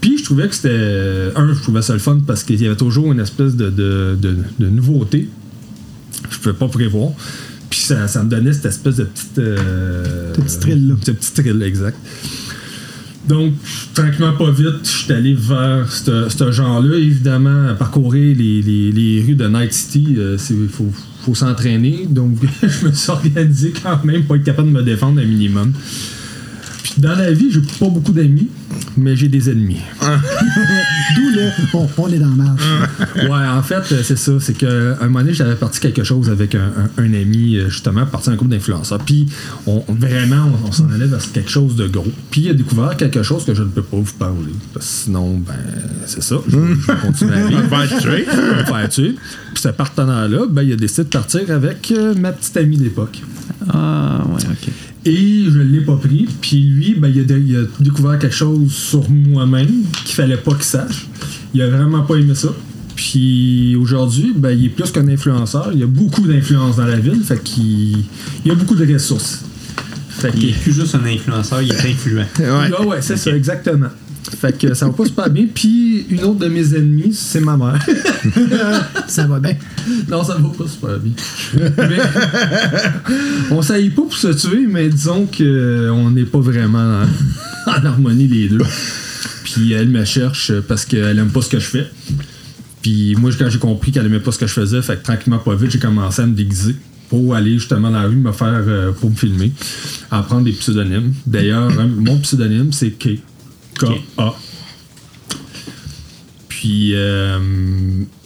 Puis 0.00 0.18
je 0.18 0.24
trouvais 0.24 0.48
que 0.48 0.54
c'était. 0.54 1.32
Un, 1.36 1.52
je 1.52 1.60
trouvais 1.60 1.82
ça 1.82 1.94
le 1.94 1.98
fun 1.98 2.20
parce 2.26 2.44
qu'il 2.44 2.60
y 2.60 2.66
avait 2.66 2.76
toujours 2.76 3.12
une 3.12 3.20
espèce 3.20 3.56
de 3.56 4.16
nouveauté 4.60 5.28
je 6.30 6.38
pouvais 6.38 6.54
pas 6.54 6.68
prévoir. 6.68 7.10
Ça, 7.90 8.06
ça 8.08 8.22
me 8.22 8.30
donnait 8.30 8.52
cette 8.52 8.66
espèce 8.66 8.96
de 8.96 9.04
petite. 9.04 9.38
Euh, 9.38 10.32
Ce 10.36 10.40
petit 10.40 10.58
thrill-là. 10.60 10.94
Ce 11.04 11.10
petit 11.10 11.32
thrill, 11.32 11.62
exact. 11.62 11.96
Donc, 13.28 13.52
tranquillement, 13.94 14.32
pas 14.32 14.50
vite, 14.50 14.80
je 14.84 14.88
suis 14.88 15.12
allé 15.12 15.34
vers 15.34 15.86
ce 15.90 16.50
genre-là. 16.52 16.96
Évidemment, 16.96 17.74
parcourir 17.78 18.36
les, 18.36 18.62
les- 18.62 18.92
les 18.92 19.22
rues 19.26 19.34
de 19.34 19.46
Night 19.48 19.72
City, 19.72 20.16
il 20.18 20.68
faut, 20.68 20.90
faut 21.24 21.34
s'entraîner. 21.34 22.06
Donc, 22.08 22.36
je 22.62 22.86
me 22.86 22.92
suis 22.92 23.10
organisé 23.10 23.72
quand 23.82 24.04
même 24.04 24.24
pour 24.24 24.36
être 24.36 24.44
capable 24.44 24.68
de 24.68 24.74
me 24.74 24.82
défendre 24.82 25.20
un 25.20 25.24
minimum. 25.26 25.72
Dans 27.00 27.14
la 27.14 27.32
vie, 27.32 27.50
j'ai 27.50 27.60
pas 27.60 27.88
beaucoup 27.88 28.12
d'amis, 28.12 28.48
mais 28.96 29.16
j'ai 29.16 29.28
des 29.28 29.48
ennemis. 29.50 29.80
D'où 30.02 31.30
le. 31.34 31.48
On, 31.74 31.88
on 31.96 32.08
est 32.12 32.18
dans 32.18 32.26
marge. 32.26 32.60
Ouais, 33.16 33.48
en 33.48 33.62
fait, 33.62 33.82
euh, 33.92 34.02
c'est 34.02 34.18
ça. 34.18 34.32
C'est 34.38 34.52
qu'à 34.54 34.66
un 35.00 35.06
moment 35.06 35.20
donné, 35.20 35.32
j'avais 35.32 35.54
parti 35.54 35.80
quelque 35.80 36.04
chose 36.04 36.28
avec 36.28 36.54
un, 36.54 36.58
un- 36.98 37.02
un 37.02 37.14
ami, 37.14 37.56
euh, 37.56 37.68
justement, 37.70 38.04
parti 38.06 38.28
un 38.30 38.34
groupe 38.34 38.50
d'influenceurs. 38.50 38.98
Puis, 38.98 39.26
on, 39.66 39.82
vraiment, 39.88 40.50
on, 40.64 40.68
on 40.68 40.72
s'en 40.72 40.90
allait 40.90 41.06
vers 41.06 41.20
quelque 41.32 41.50
chose 41.50 41.74
de 41.76 41.86
gros. 41.88 42.06
Puis, 42.30 42.42
il 42.42 42.50
a 42.50 42.54
découvert 42.54 42.96
quelque 42.96 43.22
chose 43.22 43.44
que 43.44 43.54
je 43.54 43.62
ne 43.62 43.68
peux 43.68 43.82
pas 43.82 43.96
vous 43.96 44.12
parler. 44.18 44.52
Parce 44.74 44.86
que 44.86 44.92
sinon, 45.04 45.38
ben, 45.38 45.54
c'est 46.06 46.22
ça. 46.22 46.36
Je, 46.48 46.52
je 46.58 46.86
vais 46.92 46.98
continuer 47.00 47.34
à 47.34 47.46
vivre. 47.48 47.62
On 47.64 47.76
va 47.76 47.84
être 47.86 47.98
tué. 47.98 48.26
On 48.30 48.56
va 48.56 48.64
faire 48.64 48.88
tuer. 48.90 49.14
Puis, 49.54 49.62
ce 49.62 49.68
partenaire-là, 49.68 50.46
ben, 50.50 50.62
il 50.62 50.72
a 50.72 50.76
décidé 50.76 51.04
de 51.04 51.08
partir 51.08 51.50
avec 51.50 51.92
euh, 51.92 52.14
ma 52.14 52.32
petite 52.32 52.56
amie 52.58 52.76
d'époque. 52.76 53.22
Ah, 53.72 54.22
ouais, 54.28 54.42
ok. 54.50 54.70
Et 55.04 55.44
je 55.48 55.58
l'ai 55.58 55.80
pas 55.80 55.96
pris. 55.96 56.28
Puis 56.40 56.62
lui, 56.62 56.94
ben, 56.94 57.08
il, 57.08 57.20
a, 57.20 57.36
il 57.38 57.56
a 57.56 57.60
découvert 57.80 58.18
quelque 58.18 58.34
chose 58.34 58.72
sur 58.72 59.08
moi-même 59.10 59.70
qu'il 60.04 60.14
fallait 60.14 60.36
pas 60.36 60.52
qu'il 60.52 60.64
sache. 60.64 61.06
Il 61.54 61.62
a 61.62 61.68
vraiment 61.68 62.02
pas 62.02 62.16
aimé 62.16 62.34
ça. 62.34 62.48
Puis 62.94 63.76
aujourd'hui, 63.76 64.32
ben, 64.36 64.50
il 64.50 64.66
est 64.66 64.68
plus 64.68 64.90
qu'un 64.90 65.08
influenceur. 65.08 65.70
Il 65.72 65.80
y 65.80 65.82
a 65.82 65.86
beaucoup 65.86 66.26
d'influence 66.26 66.76
dans 66.76 66.84
la 66.84 66.96
ville. 66.96 67.22
Fait 67.24 67.42
qu'il 67.42 68.04
il 68.44 68.50
a 68.50 68.54
beaucoup 68.54 68.74
de 68.74 68.92
ressources. 68.92 69.42
Fait 70.10 70.32
Il 70.36 70.50
est 70.50 70.52
que, 70.52 70.58
plus 70.58 70.74
juste 70.74 70.94
un 70.94 71.06
influenceur, 71.06 71.62
il 71.62 71.72
est 71.72 71.90
influent. 71.90 72.26
Ouais. 72.38 72.70
Ah 72.78 72.82
ouais, 72.86 73.00
c'est 73.00 73.16
ça, 73.16 73.34
exactement. 73.34 73.88
Fait 74.38 74.56
que 74.56 74.74
ça 74.74 74.86
va 74.86 74.92
pas 74.92 75.04
super 75.04 75.30
bien. 75.30 75.46
Puis 75.52 76.06
une 76.08 76.22
autre 76.24 76.38
de 76.38 76.48
mes 76.48 76.74
ennemis, 76.74 77.12
c'est 77.14 77.40
ma 77.40 77.56
mère. 77.56 77.78
Ça 79.06 79.26
va 79.26 79.40
bien. 79.40 79.56
Non, 80.08 80.22
ça 80.22 80.36
va 80.36 80.48
pas 80.50 80.68
super 80.68 80.98
bien. 80.98 81.12
Mais, 81.56 81.98
on 83.50 83.60
s'aille 83.60 83.90
pas 83.90 84.02
pour 84.02 84.16
se 84.16 84.28
tuer, 84.28 84.66
mais 84.68 84.88
disons 84.88 85.26
qu'on 85.26 86.10
n'est 86.10 86.24
pas 86.24 86.38
vraiment 86.38 87.02
en, 87.66 87.70
en 87.70 87.84
harmonie 87.84 88.28
les 88.28 88.48
deux. 88.48 88.60
Puis 89.44 89.72
elle 89.72 89.88
me 89.88 90.04
cherche 90.04 90.52
parce 90.68 90.84
qu'elle 90.84 91.18
aime 91.18 91.30
pas 91.30 91.42
ce 91.42 91.48
que 91.48 91.58
je 91.58 91.66
fais. 91.66 91.86
Puis 92.82 93.16
moi, 93.18 93.30
quand 93.38 93.50
j'ai 93.50 93.58
compris 93.58 93.90
qu'elle 93.90 94.06
aimait 94.06 94.20
pas 94.20 94.32
ce 94.32 94.38
que 94.38 94.46
je 94.46 94.52
faisais, 94.52 94.80
fait 94.82 94.96
que 94.96 95.04
tranquillement, 95.04 95.38
pas 95.38 95.54
vite, 95.54 95.70
j'ai 95.72 95.78
commencé 95.78 96.22
à 96.22 96.26
me 96.26 96.34
déguiser 96.34 96.76
pour 97.08 97.34
aller 97.34 97.54
justement 97.54 97.90
dans 97.90 98.00
la 98.00 98.06
rue 98.06 98.14
me 98.14 98.30
faire 98.32 98.62
euh, 98.66 98.92
pour 98.92 99.10
me 99.10 99.16
filmer, 99.16 99.50
à 100.10 100.22
prendre 100.22 100.44
des 100.44 100.52
pseudonymes. 100.52 101.12
D'ailleurs, 101.26 101.68
hein, 101.78 101.88
mon 101.88 102.18
pseudonyme, 102.20 102.72
c'est 102.72 102.90
K. 102.90 103.18
K-A. 103.80 104.34
Puis, 106.48 106.92
euh, 106.94 107.38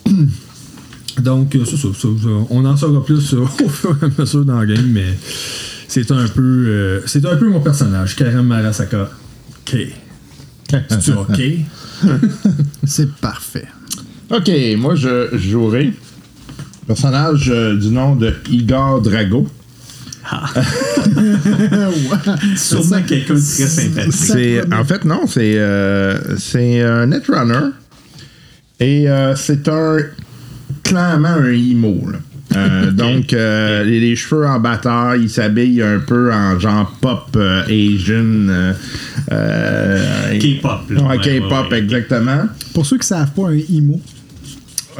donc, 1.18 1.54
euh, 1.54 1.64
c'est 1.64 1.76
ça, 1.76 1.88
ça, 1.94 2.08
ça. 2.22 2.28
On 2.50 2.64
en 2.64 2.76
saura 2.76 3.04
plus 3.04 3.34
euh, 3.34 3.42
au 3.64 3.68
fur 3.68 3.96
et 4.02 4.04
à 4.04 4.20
mesure 4.20 4.44
dans 4.44 4.60
le 4.60 4.74
game, 4.74 4.90
mais 4.90 5.14
c'est 5.88 6.10
un 6.10 6.26
peu 6.28 6.66
euh, 6.68 7.00
c'est 7.06 7.24
un 7.24 7.36
peu 7.36 7.48
mon 7.48 7.60
personnage, 7.60 8.16
Karen 8.16 8.42
Marasaka. 8.42 9.10
K. 9.64 9.76
C'est 11.00 11.12
OK? 11.12 11.40
C'est 12.84 13.12
parfait. 13.16 13.68
Ok, 14.30 14.50
moi 14.76 14.94
je 14.94 15.36
jouerai 15.36 15.92
personnage 16.86 17.50
euh, 17.50 17.76
du 17.76 17.88
nom 17.88 18.16
de 18.16 18.32
Igor 18.50 19.00
Drago. 19.00 19.46
Sûrement 22.56 23.02
quelqu'un 23.06 23.34
de 23.34 23.38
très 23.38 23.66
sympathique. 23.66 24.72
En 24.72 24.84
fait 24.84 25.04
non, 25.04 25.26
c'est 25.26 25.54
euh, 25.58 26.36
c'est 26.38 26.82
un 26.82 27.06
netrunner 27.06 27.70
et 28.80 29.08
euh, 29.08 29.34
c'est 29.36 29.68
un 29.68 29.98
clairement 30.82 31.28
un 31.28 31.52
emo. 31.52 32.10
là. 32.10 32.18
Euh, 32.56 32.90
donc 32.92 33.32
euh, 33.32 33.82
les, 33.84 34.00
les 34.00 34.16
cheveux 34.16 34.46
en 34.46 34.60
bataille, 34.60 35.22
il 35.22 35.30
s'habille 35.30 35.82
un 35.82 35.98
peu 35.98 36.32
en 36.32 36.58
genre 36.58 36.92
pop 37.00 37.28
euh, 37.36 37.62
Asian. 37.64 38.48
euh, 38.48 38.72
euh, 39.32 40.38
K-pop, 40.38 40.90
là. 40.90 41.02
Ouais, 41.02 41.18
K-pop 41.18 41.50
ouais, 41.66 41.70
ouais. 41.72 41.78
exactement. 41.78 42.44
Pour 42.72 42.86
ceux 42.86 42.98
qui 42.98 43.06
savent 43.06 43.32
pas, 43.32 43.48
un 43.48 43.58
emo, 43.74 44.00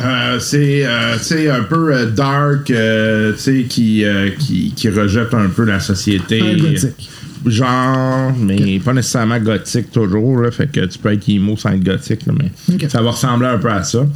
Euh, 0.01 0.39
c'est 0.41 0.85
euh, 0.85 1.55
un 1.59 1.63
peu 1.63 1.95
euh, 1.95 2.07
dark, 2.07 2.71
euh, 2.71 3.33
qui, 3.69 4.05
qui, 4.39 4.73
qui 4.75 4.89
rejette 4.89 5.35
un 5.35 5.49
peu 5.49 5.65
la 5.65 5.81
société. 5.81 6.41
un 6.41 6.57
gothique. 6.57 7.11
Genre, 7.47 8.33
mais 8.39 8.79
pas 8.79 8.95
nécessairement 8.95 9.39
gothique 9.39 9.93
toujours. 9.93 10.41
Là, 10.41 10.51
fait 10.51 10.71
que 10.71 10.81
tu 10.87 10.99
peux 10.99 11.13
être 11.13 11.29
emo 11.29 11.57
sans 11.57 11.73
être 11.73 11.85
gothique, 11.85 12.27
là, 12.27 12.33
mais 12.39 12.89
ça 12.89 13.03
va 13.03 13.11
ressembler 13.11 13.49
un 13.49 13.59
peu 13.59 13.71
à 13.71 13.83
ça. 13.83 14.07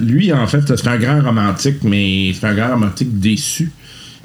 Lui, 0.00 0.32
en 0.32 0.46
fait, 0.46 0.62
c'est 0.66 0.88
un 0.88 0.96
grand 0.96 1.20
romantique, 1.20 1.84
mais 1.84 2.32
c'est 2.32 2.46
un 2.46 2.54
grand 2.54 2.70
romantique 2.70 3.20
déçu. 3.20 3.70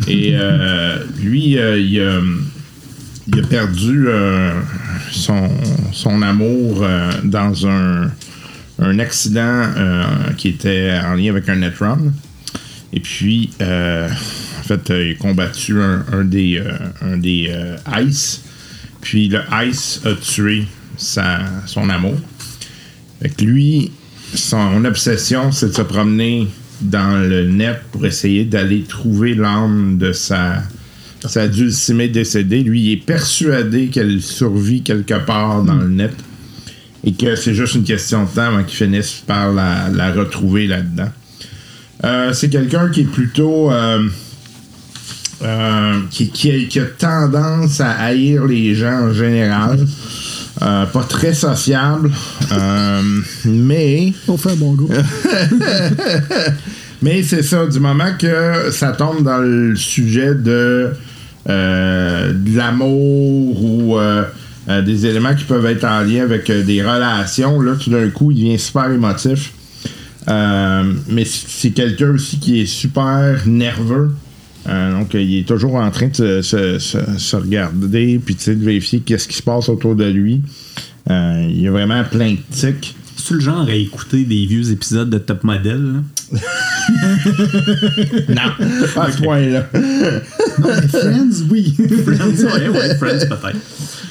Et 0.08 0.32
lui, 1.22 1.58
euh, 1.58 1.78
il, 1.78 2.00
a, 2.00 2.20
il 3.28 3.40
a 3.44 3.48
perdu 3.48 4.08
son, 5.12 5.50
son 5.92 6.22
amour 6.22 6.88
dans 7.26 7.68
un, 7.68 8.10
un 8.80 9.00
accident 9.00 9.42
euh, 9.76 10.04
qui 10.38 10.50
était 10.50 11.00
en 11.04 11.16
lien 11.16 11.32
avec 11.32 11.50
un 11.50 11.58
netrun. 11.58 12.00
Et 12.94 13.00
puis, 13.00 13.50
euh, 13.62 14.08
en 14.08 14.64
fait, 14.64 14.90
euh, 14.92 15.08
il 15.08 15.12
a 15.14 15.16
combattu 15.16 15.82
un, 15.82 16.24
des, 16.24 16.62
des 17.18 17.52
Ice. 18.02 18.44
Puis 19.02 19.30
le 19.30 19.42
Ice 19.66 20.02
a 20.06 20.14
tué 20.14 20.66
sa, 20.96 21.40
son 21.66 21.90
amour. 21.90 22.16
Fait 23.22 23.42
lui, 23.42 23.92
son 24.34 24.84
obsession, 24.86 25.52
c'est 25.52 25.70
de 25.70 25.74
se 25.74 25.82
promener 25.82 26.48
dans 26.82 27.18
le 27.18 27.46
net 27.48 27.82
pour 27.92 28.06
essayer 28.06 28.46
d'aller 28.46 28.84
trouver 28.84 29.34
l'âme 29.34 29.98
de 29.98 30.12
sa, 30.12 30.62
sa 31.26 31.48
dulcimée 31.48 32.10
décédée. 32.10 32.62
Lui, 32.64 32.82
il 32.82 32.92
est 32.94 33.06
persuadé 33.06 33.88
qu'elle 33.88 34.22
survit 34.22 34.84
quelque 34.84 35.26
part 35.26 35.64
dans 35.64 35.76
le 35.76 35.90
net 35.90 36.14
et 37.08 37.14
que 37.14 37.38
c'est 37.38 37.54
juste 37.54 37.76
une 37.76 37.86
question 37.86 38.26
de 38.26 38.30
temps 38.30 38.48
avant 38.48 38.64
qu'il 38.66 38.76
finisse 38.76 39.24
par 39.26 39.54
la, 39.54 39.88
la 39.88 40.12
retrouver 40.12 40.68
là-dedans. 40.68 41.08
Euh, 42.04 42.34
c'est 42.34 42.50
quelqu'un 42.50 42.90
qui 42.90 43.02
est 43.02 43.12
plutôt. 43.12 43.72
euh, 43.72 44.04
euh, 45.42 46.00
qui, 46.10 46.30
qui 46.32 46.52
a, 46.52 46.68
qui 46.68 46.80
a 46.80 46.86
tendance 46.86 47.80
à 47.80 47.92
haïr 47.92 48.46
les 48.46 48.76
gens 48.76 49.08
en 49.10 49.14
général. 49.14 49.88
Pas 50.60 51.06
très 51.08 51.34
sociable. 51.34 52.12
mais. 53.46 54.14
on 54.28 54.38
fait 54.38 54.52
un 54.52 54.56
bon 54.56 54.74
goût. 54.74 54.90
Mais 57.04 57.22
c'est 57.22 57.44
ça, 57.44 57.68
du 57.68 57.80
moment 57.80 58.12
que 58.20 58.72
ça 58.72 58.92
tombe 58.92 59.24
dans 59.24 59.38
le 59.38 59.76
sujet 59.76 60.34
de, 60.34 60.90
de 61.48 62.58
l'amour 62.58 63.64
ou 63.64 64.00
euh, 64.70 64.82
des 64.82 65.06
éléments 65.06 65.34
qui 65.36 65.44
peuvent 65.46 65.66
être 65.66 65.86
en 65.86 66.02
lien 66.02 66.24
avec 66.24 66.50
euh, 66.50 66.64
des 66.64 66.82
relations, 66.82 67.62
là, 67.62 67.76
tout 67.76 67.90
d'un 67.90 68.10
coup, 68.10 68.32
il 68.32 68.38
devient 68.44 68.60
super 68.60 68.92
émotif. 68.92 69.54
Euh, 70.30 70.94
mais 71.08 71.24
c'est 71.26 71.72
quelqu'un 71.72 72.10
aussi 72.12 72.38
qui 72.40 72.60
est 72.62 72.66
super 72.66 73.44
nerveux. 73.46 74.12
Donc, 74.66 75.14
il 75.14 75.40
est 75.40 75.48
toujours 75.48 75.76
en 75.76 75.90
train 75.92 76.08
de 76.08 76.42
se, 76.42 76.78
se- 76.80 77.36
regarder 77.38 78.20
puis 78.20 78.36
de 78.36 78.52
vérifier 78.52 79.00
qu'est-ce 79.00 79.26
qui 79.30 79.38
se 79.38 79.42
passe 79.42 79.70
autour 79.70 79.96
de 79.96 80.04
lui. 80.04 80.42
Il 81.10 81.62
y 81.62 81.70
a 81.70 81.72
vraiment 81.72 82.04
plein 82.04 82.32
de 82.34 82.38
tics. 82.52 82.94
C'est 83.18 83.34
le 83.34 83.40
genre 83.40 83.68
à 83.68 83.74
écouter 83.74 84.24
des 84.24 84.46
vieux 84.46 84.72
épisodes 84.72 85.10
de 85.10 85.18
Top 85.18 85.44
Model, 85.44 85.82
là? 85.82 86.40
Non, 88.30 88.66
pas 88.96 89.04
à 89.06 89.12
ce 89.12 89.22
point-là. 89.22 89.68
Non, 89.74 90.68
mais 90.82 90.88
Friends, 90.88 91.44
oui. 91.50 91.76
Friends, 92.06 92.44
ouais, 92.44 92.70
ouais, 92.70 92.96
Friends 92.96 93.26
peut-être. 93.28 93.58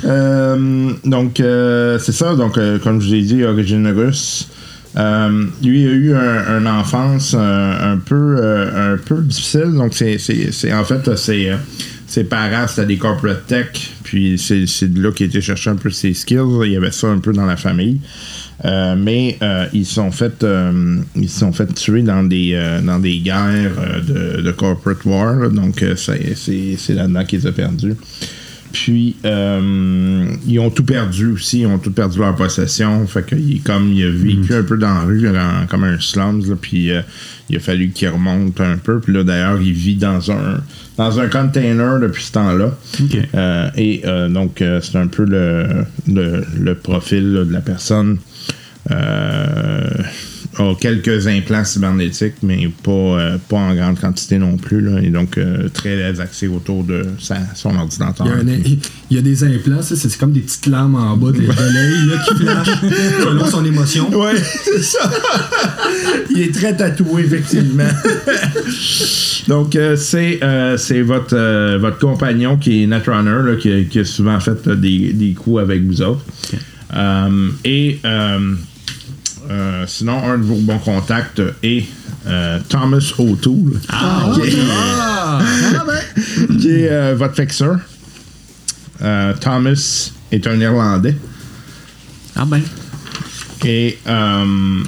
Euh, 0.05 0.91
donc, 1.05 1.41
euh, 1.41 1.99
c'est 1.99 2.13
ça. 2.13 2.35
Donc, 2.35 2.59
euh, 2.59 2.79
comme 2.79 3.01
je 3.01 3.11
l'ai 3.15 3.23
dit, 3.23 3.45
origine 3.45 3.87
russe. 3.89 4.49
Euh, 4.97 5.45
lui 5.63 5.87
a 5.87 5.91
eu 5.93 6.15
un, 6.15 6.65
un 6.65 6.67
enfance 6.67 7.35
un 7.35 7.99
peu 8.05 8.37
euh, 8.39 8.95
un 8.95 8.97
peu 8.99 9.21
difficile. 9.23 9.73
Donc, 9.75 9.95
c'est, 9.95 10.19
c'est, 10.19 10.53
c'est- 10.53 10.73
en 10.73 10.85
fait, 10.85 11.15
c'est, 11.17 11.51
euh, 11.51 11.57
ses 12.07 12.25
parents, 12.25 12.67
c'était 12.67 12.87
des 12.87 12.97
corporate 12.97 13.47
tech. 13.47 13.69
Puis, 14.05 14.39
c'est, 14.39 14.67
c'est 14.67 14.93
de 14.93 15.03
là 15.03 15.11
qu'il 15.13 15.27
était 15.27 15.41
chercher 15.41 15.71
un 15.71 15.77
peu 15.77 15.91
ses 15.91 16.15
skills. 16.15 16.61
Il 16.65 16.73
y 16.73 16.77
avait 16.77 16.93
ça 16.93 17.09
un 17.09 17.19
peu 17.19 17.33
dans 17.33 17.45
la 17.47 17.57
famille. 17.57 18.01
Euh, 18.65 18.97
mais 18.97 19.37
euh, 19.43 19.67
ils 19.75 19.85
se 19.85 19.95
sont 19.97 20.11
fait 20.11 20.43
euh, 20.43 20.97
ils 21.15 21.29
sont 21.29 21.53
fait 21.53 21.67
tuer 21.75 22.01
dans 22.03 22.23
des 22.23 22.59
dans 22.85 22.99
des 22.99 23.19
guerres 23.19 23.73
de, 24.09 24.41
de 24.41 24.51
corporate 24.53 25.05
war 25.05 25.35
là. 25.35 25.49
donc 25.51 25.85
c'est, 25.97 26.95
là-dedans 26.95 27.25
qu'ils 27.27 27.47
ont 27.47 27.53
perdu 27.53 27.95
puis 28.73 29.17
euh, 29.25 30.27
ils 30.47 30.59
ont 30.59 30.69
tout 30.71 30.85
perdu 30.85 31.29
aussi, 31.33 31.61
ils 31.61 31.67
ont 31.67 31.79
tout 31.79 31.93
perdu 31.93 32.19
leur 32.19 32.35
possession. 32.35 33.07
Fait 33.07 33.25
que 33.25 33.35
il, 33.35 33.63
comme 33.63 33.91
il 33.93 34.05
a 34.05 34.11
vécu 34.11 34.53
un 34.55 34.63
peu 34.65 34.77
dans 34.77 34.93
la 34.93 35.01
rue, 35.01 35.23
dans- 35.23 35.67
comme 35.69 35.85
un 35.85 35.99
slums, 35.99 36.45
là, 36.47 36.57
puis 36.61 36.91
euh, 36.91 37.01
il 37.49 37.57
a 37.57 37.61
fallu 37.61 37.89
qu'il 37.91 38.09
remonte 38.09 38.61
un 38.61 38.77
peu. 38.77 39.01
Puis 39.01 39.15
là 39.15 39.23
d'ailleurs, 39.25 39.63
il 39.63 39.73
vit 39.73 39.95
dans 39.95 40.31
un 40.31 40.61
dans 40.99 41.19
un 41.21 41.29
container 41.29 42.01
depuis 42.01 42.25
ce 42.25 42.33
temps-là. 42.33 42.77
Euh, 43.35 43.71
et 43.77 44.03
donc 44.31 44.63
c'est 44.83 44.97
un 44.97 45.07
peu 45.07 45.25
le, 45.25 45.67
le, 46.07 46.45
le 46.59 46.75
profil 46.75 47.33
là, 47.33 47.45
de 47.45 47.53
la 47.53 47.61
personne. 47.61 48.19
Euh, 48.91 49.89
a 50.59 50.75
quelques 50.81 51.27
implants 51.27 51.65
cybernétiques, 51.67 52.37
mais 52.43 52.71
pas, 52.83 52.91
euh, 52.91 53.37
pas 53.47 53.57
en 53.59 53.75
grande 53.75 54.01
quantité 54.01 54.39
non 54.39 54.57
plus. 54.57 54.81
Là, 54.81 55.01
et 55.03 55.11
donc, 55.11 55.37
euh, 55.37 55.69
très 55.69 56.19
axé 56.19 56.47
autour 56.49 56.83
de 56.83 57.03
sa- 57.19 57.55
son 57.55 57.77
ordinateur. 57.77 58.27
Il 58.27 58.49
y, 58.49 58.53
a 58.53 58.55
un- 58.55 58.59
il 59.11 59.17
y 59.17 59.19
a 59.19 59.23
des 59.23 59.45
implants, 59.45 59.83
c'est 59.83 60.17
comme 60.17 60.33
des 60.33 60.41
petites 60.41 60.67
lames 60.69 60.95
en 60.95 61.15
bas 61.15 61.31
de, 61.33 61.41
de 61.41 61.47
l'œil 61.47 62.19
qui 62.27 62.43
flashent 62.43 62.81
selon 63.23 63.45
son 63.45 63.65
émotion. 63.67 64.09
Ouais, 64.19 64.33
c'est 64.65 64.83
ça. 64.83 65.11
Il 66.35 66.41
est 66.41 66.55
très 66.55 66.75
tatoué, 66.75 67.23
effectivement. 67.25 67.85
Donc, 69.49 69.77
euh, 69.77 69.95
c'est 69.97 70.41
c'est 70.79 71.03
votre, 71.03 71.77
votre 71.77 71.99
compagnon 71.99 72.57
qui 72.57 72.83
est 72.83 72.87
Netrunner, 72.87 73.43
là, 73.51 73.57
qui, 73.57 73.71
a- 73.73 73.85
qui 73.85 73.99
a 73.99 74.05
souvent 74.07 74.41
fait 74.41 74.67
des, 74.69 75.13
des 75.13 75.33
coups 75.35 75.61
avec 75.61 75.83
vous 75.85 76.01
autres. 76.01 76.25
Et 77.65 78.01
euh, 79.51 79.85
sinon, 79.87 80.23
un 80.25 80.39
de 80.39 80.45
vos 80.45 80.57
bons 80.57 80.79
contacts 80.79 81.43
est 81.63 81.85
euh, 82.27 82.59
Thomas 82.69 83.13
O'Toole, 83.19 83.79
qui 83.81 84.41
est, 84.49 84.59
Ah 84.69 85.85
ben, 85.87 86.59
qui 86.61 86.71
est, 86.71 86.91
euh, 86.91 87.15
votre 87.17 87.35
fixeur. 87.35 87.79
Euh, 89.03 89.35
Thomas 89.41 90.11
est 90.33 90.47
un 90.47 90.59
Irlandais. 90.61 91.17
Ah 92.35 92.45
ben. 92.45 92.61
Et 93.65 93.99
euh, 94.07 94.85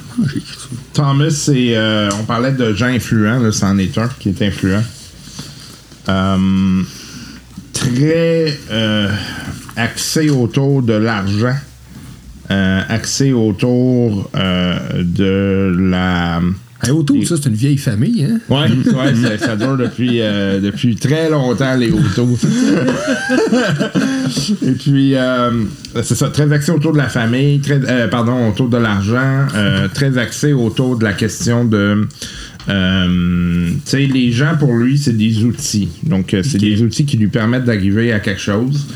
Thomas, 0.93 1.29
c'est, 1.31 1.75
euh, 1.75 2.09
on 2.17 2.23
parlait 2.23 2.53
de 2.53 2.73
gens 2.73 2.85
influents, 2.85 3.39
là, 3.39 3.51
c'en 3.51 3.77
est 3.77 3.97
un 3.97 4.07
qui 4.19 4.29
est 4.29 4.41
influent. 4.41 4.83
Euh, 6.07 6.81
très 7.73 8.57
euh, 8.71 9.11
axé 9.75 10.29
autour 10.29 10.81
de 10.81 10.93
l'argent, 10.93 11.55
euh, 12.51 12.81
axé 12.89 13.31
autour 13.31 14.29
euh, 14.35 15.03
de 15.03 15.75
la. 15.77 16.41
Hey, 16.81 16.91
autour, 16.91 17.21
ça, 17.27 17.35
c'est 17.35 17.49
une 17.49 17.55
vieille 17.55 17.77
famille, 17.77 18.23
hein? 18.23 18.39
Ouais, 18.49 18.69
ouais 18.69 19.37
ça, 19.37 19.37
ça 19.37 19.55
dure 19.57 19.75
depuis, 19.75 20.21
euh, 20.21 20.61
depuis 20.61 20.95
très 20.95 21.29
longtemps, 21.29 21.75
les 21.75 21.91
autos. 21.91 22.39
Et 24.65 24.71
puis, 24.71 25.13
euh, 25.15 25.51
c'est 26.01 26.15
ça, 26.15 26.29
très 26.29 26.51
axé 26.53 26.71
autour 26.71 26.93
de 26.93 26.97
la 26.97 27.09
famille, 27.09 27.59
très, 27.59 27.81
euh, 27.85 28.07
pardon, 28.07 28.49
autour 28.49 28.69
de 28.69 28.77
l'argent, 28.77 29.45
très 29.93 30.17
axé 30.17 30.53
autour 30.53 30.97
de 30.97 31.03
la 31.03 31.13
question 31.13 31.65
de. 31.65 32.07
tu 32.65 33.81
sais, 33.83 34.05
les 34.07 34.31
gens, 34.31 34.55
pour 34.57 34.73
lui, 34.73 34.97
c'est 34.97 35.17
des 35.17 35.43
outils. 35.43 35.89
Donc, 36.03 36.35
c'est 36.43 36.59
des 36.59 36.81
outils 36.81 37.05
qui 37.05 37.17
lui 37.17 37.27
permettent 37.27 37.65
d'arriver 37.65 38.13
à 38.13 38.21
quelque 38.21 38.41
chose. 38.41 38.87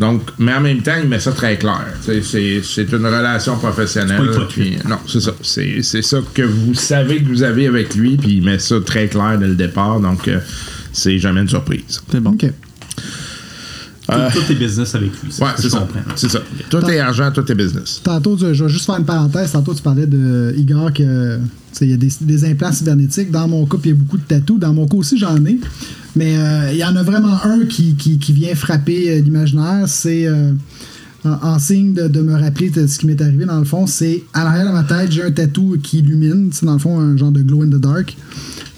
Donc, 0.00 0.22
mais 0.38 0.54
en 0.54 0.60
même 0.62 0.80
temps, 0.82 0.96
il 1.00 1.08
met 1.08 1.20
ça 1.20 1.30
très 1.32 1.56
clair. 1.58 1.84
C'est 2.00 2.90
une 2.92 3.06
relation 3.06 3.56
professionnelle. 3.58 4.22
Puis- 4.48 4.78
non, 4.88 4.96
c'est 5.06 5.20
ça. 5.20 5.32
C'est 5.42 5.82
ça 6.02 6.18
que 6.34 6.42
vous 6.42 6.74
savez 6.74 7.22
que 7.22 7.28
vous 7.28 7.42
avez 7.42 7.66
avec 7.68 7.94
lui, 7.94 8.16
puis 8.16 8.36
il 8.38 8.42
met 8.42 8.58
ça 8.58 8.76
très 8.84 9.06
clair 9.08 9.38
dès 9.38 9.46
le 9.48 9.54
départ. 9.54 10.00
Donc, 10.00 10.26
euh, 10.26 10.38
c'est 10.92 11.18
jamais 11.18 11.42
une 11.42 11.48
surprise. 11.48 12.00
C'est 12.10 12.20
bon. 12.20 12.30
ok. 12.30 12.50
Tout, 14.08 14.40
tout 14.40 14.52
est 14.52 14.56
business 14.56 14.92
avec 14.96 15.10
lui. 15.22 15.30
Ouais, 15.40 15.50
c'est 15.56 15.68
ça. 15.70 15.86
C'est 16.16 16.28
ça. 16.30 16.40
Tout 16.68 16.84
est 16.90 16.98
argent, 16.98 17.30
tout 17.30 17.48
est 17.50 17.54
business. 17.54 18.00
Tantôt, 18.02 18.36
tu- 18.36 18.52
je 18.54 18.64
vais 18.64 18.70
juste 18.70 18.86
faire 18.86 18.96
une 18.96 19.04
parenthèse. 19.04 19.52
Tantôt, 19.52 19.72
tu 19.72 19.82
parlais 19.82 20.06
de 20.06 20.52
Igor 20.56 20.92
que 20.92 21.36
tu 21.36 21.42
sais, 21.72 21.84
il 21.84 21.90
y 21.92 21.94
a 21.94 21.96
des, 21.96 22.10
des 22.22 22.44
implants 22.44 22.72
cybernétiques. 22.72 23.30
Dans 23.30 23.46
mon 23.46 23.66
cas, 23.66 23.76
il 23.84 23.90
y 23.90 23.92
a 23.92 23.94
beaucoup 23.96 24.16
de 24.18 24.24
tatous. 24.24 24.58
Dans 24.58 24.72
mon 24.72 24.88
cas 24.88 24.96
aussi, 24.96 25.16
j'en 25.16 25.36
ai. 25.44 25.60
Mais 26.16 26.36
euh, 26.36 26.72
il 26.72 26.78
y 26.78 26.84
en 26.84 26.96
a 26.96 27.02
vraiment 27.02 27.38
un 27.44 27.64
qui, 27.66 27.94
vient 28.32 28.54
frapper 28.54 29.10
euh, 29.10 29.20
l'imaginaire. 29.20 29.84
C'est 29.86 30.26
euh, 30.26 30.52
en, 31.24 31.58
signe 31.58 31.94
de, 31.94 32.20
me 32.20 32.34
rappeler 32.34 32.70
ce 32.72 32.98
qui 32.98 33.06
m'est 33.06 33.20
arrivé. 33.20 33.44
Dans 33.44 33.58
le 33.58 33.64
fond, 33.64 33.86
c'est 33.86 34.24
à 34.32 34.44
l'arrière 34.44 34.66
de 34.66 34.72
ma 34.72 34.84
tête, 34.84 35.12
j'ai 35.12 35.22
un 35.22 35.30
tatou 35.30 35.76
qui 35.82 35.98
illumine. 35.98 36.50
C'est 36.52 36.66
dans 36.66 36.74
le 36.74 36.78
fond 36.78 36.98
un 36.98 37.16
genre 37.16 37.30
de 37.30 37.42
glow 37.42 37.62
in 37.62 37.68
the 37.68 37.80
dark. 37.80 38.16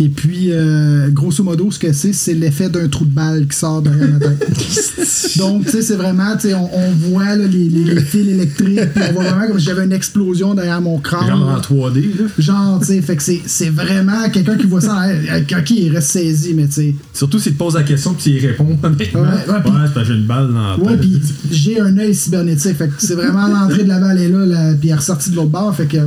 Et 0.01 0.09
puis, 0.09 0.49
euh, 0.51 1.09
grosso 1.11 1.45
modo, 1.45 1.71
ce 1.71 1.79
que 1.79 1.93
c'est, 1.93 2.13
c'est 2.13 2.35
l'effet 2.35 2.69
d'un 2.69 2.89
trou 2.89 3.05
de 3.05 3.11
balle 3.11 3.47
qui 3.47 3.57
sort 3.57 3.83
derrière 3.83 4.09
ma 4.09 4.19
tête. 4.19 4.47
Donc, 5.39 5.65
tu 5.67 5.71
sais, 5.71 5.83
c'est 5.83 5.95
vraiment, 5.97 6.35
tu 6.35 6.49
sais, 6.49 6.55
on, 6.55 6.69
on 6.75 6.91
voit 7.11 7.25
là, 7.37 7.47
les, 7.47 7.69
les- 7.69 7.85
les 7.95 8.01
fils 8.01 8.27
électriques, 8.29 8.81
puis 8.95 9.03
on 9.11 9.13
voit 9.15 9.25
vraiment 9.25 9.47
comme 9.49 9.59
si 9.59 9.65
j'avais 9.67 9.85
une 9.85 9.93
explosion 9.93 10.55
derrière 10.55 10.81
mon 10.81 10.99
crâne. 10.99 11.27
Genre 11.29 11.43
en 11.49 11.53
là. 11.57 11.61
3D, 11.61 12.01
là. 12.19 12.25
Genre, 12.39 12.81
tu 12.81 12.87
sais, 12.87 13.03
fait 13.03 13.17
que 13.17 13.23
c'est 13.47 13.69
vraiment 13.71 14.29
quelqu'un 14.33 14.57
qui 14.57 14.67
voit 14.67 14.81
ça, 14.81 14.95
en 14.95 14.99
arrière, 14.99 15.43
ok, 15.59 15.71
il 15.71 15.91
reste 15.95 16.11
saisi, 16.11 16.55
mais 16.55 16.67
tu 16.67 16.73
sais. 16.73 16.95
Surtout 17.15 17.39
s'il 17.39 17.53
te 17.53 17.59
pose 17.59 17.75
la 17.75 17.83
question 17.83 18.15
puis 18.15 18.33
il 18.33 18.47
répond 18.47 18.67
honnêtement. 18.83 19.21
Ouais, 19.23 19.29
ouais, 19.29 19.53
Ouais, 19.53 19.61
puis- 19.63 19.73
c'est 19.87 19.95
parce 19.95 20.07
que 20.09 20.13
j'ai 20.13 20.19
une 20.19 20.27
balle 20.27 20.49
dans 20.53 20.61
la 20.63 20.79
Ouais, 20.79 20.93
tête. 20.97 21.01
puis 21.01 21.21
j'ai 21.51 21.81
un 21.81 21.97
œil 21.99 22.15
cybernétique, 22.15 22.77
fait 22.77 22.89
que 22.89 22.95
c'est 22.99 23.15
vraiment 23.15 23.47
l'entrée 23.47 23.85
de 23.85 23.89
la 23.89 24.01
balle 24.01 24.19
est 24.19 24.29
là, 24.29 24.45
là, 24.47 24.75
puis 24.75 24.89
elle 24.89 24.95
est 24.95 24.99
ressortie 24.99 25.31
de 25.31 25.37
l'autre 25.37 25.51
bord, 25.51 25.75
fait 25.75 25.87
que, 25.87 25.99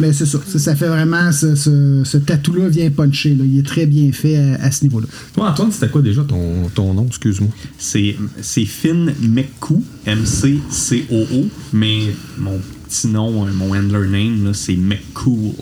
mais 0.00 0.12
c'est 0.12 0.26
ça, 0.26 0.38
ça, 0.46 0.58
ça 0.58 0.74
fait 0.74 0.88
vraiment, 0.88 1.30
ce, 1.32 1.54
ce, 1.54 2.00
ce 2.04 2.16
tatou-là 2.18 2.68
vient 2.68 2.90
puncher, 2.90 3.33
là, 3.34 3.44
il 3.44 3.58
est 3.58 3.66
très 3.66 3.86
bien 3.86 4.10
fait 4.12 4.36
à, 4.36 4.54
à 4.64 4.70
ce 4.70 4.84
niveau-là. 4.84 5.06
Toi, 5.34 5.50
Antoine, 5.50 5.72
c'était 5.72 5.88
quoi 5.88 6.02
déjà 6.02 6.22
ton, 6.22 6.68
ton 6.74 6.94
nom, 6.94 7.06
excuse-moi? 7.06 7.50
C'est 7.78 8.16
c'est 8.40 8.64
Finn 8.64 9.12
McCoo, 9.22 9.82
M-C-C-O-O, 10.06 11.48
mais 11.72 12.00
mon 12.38 12.60
petit 12.88 13.08
nom, 13.08 13.46
euh, 13.46 13.50
mon 13.52 13.74
handler 13.74 14.08
name, 14.08 14.44
là, 14.44 14.52
c'est 14.54 14.76
McCool. 14.76 15.52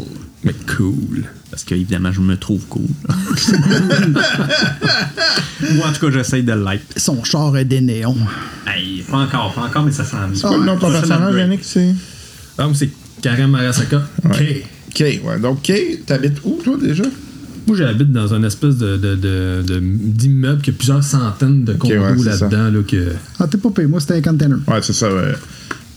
Mais 0.44 0.54
cool. 0.76 1.24
Parce 1.50 1.62
que, 1.62 1.74
évidemment, 1.74 2.10
je 2.10 2.20
me 2.20 2.36
trouve 2.36 2.62
cool. 2.66 2.88
Ou 5.62 5.80
en 5.82 5.92
tout 5.92 6.00
cas, 6.00 6.10
j'essaye 6.10 6.42
de 6.42 6.52
l'être. 6.52 6.82
Son 6.96 7.22
char 7.22 7.54
a 7.54 7.62
des 7.62 7.80
néons. 7.80 8.16
Hey, 8.66 9.02
pas 9.02 9.18
encore, 9.18 9.54
pas 9.54 9.62
encore, 9.62 9.84
mais 9.84 9.92
ça 9.92 10.04
s'en 10.04 10.26
vient. 10.28 10.48
Quoi 10.48 10.58
le 10.58 10.64
nom 10.64 10.74
de 10.74 10.80
ton 10.80 10.90
personnage, 10.90 11.36
Yannick, 11.36 11.62
c'est? 11.62 11.94
Ah, 12.58 12.68
c'est 12.74 12.90
Karen 13.20 13.50
Marasaka. 13.50 14.02
Ouais. 14.24 14.30
OK. 14.30 14.42
OK, 14.88 15.00
ouais. 15.24 15.38
Donc, 15.40 15.62
Kay, 15.62 16.02
t'habites 16.04 16.38
où, 16.44 16.58
toi, 16.62 16.76
déjà? 16.82 17.04
Moi, 17.66 17.76
j'habite 17.76 18.10
dans 18.12 18.34
une 18.34 18.44
espèce 18.44 18.76
de, 18.76 18.96
de, 18.96 19.14
de, 19.14 19.62
de- 19.66 19.80
d'immeuble 19.80 20.60
qui 20.62 20.70
a 20.70 20.72
plusieurs 20.72 21.04
centaines 21.04 21.64
de 21.64 21.74
condos 21.74 21.94
ouais, 21.94 22.24
là-dedans. 22.24 22.70
Là, 22.70 22.82
que... 22.86 23.12
Ah, 23.38 23.46
t'es 23.46 23.58
pas 23.58 23.70
payé, 23.70 23.86
moi 23.88 24.00
c'était 24.00 24.14
un 24.14 24.20
container. 24.22 24.58
Ouais, 24.66 24.80
c'est 24.82 24.92
ça. 24.92 25.12
ouais. 25.12 25.32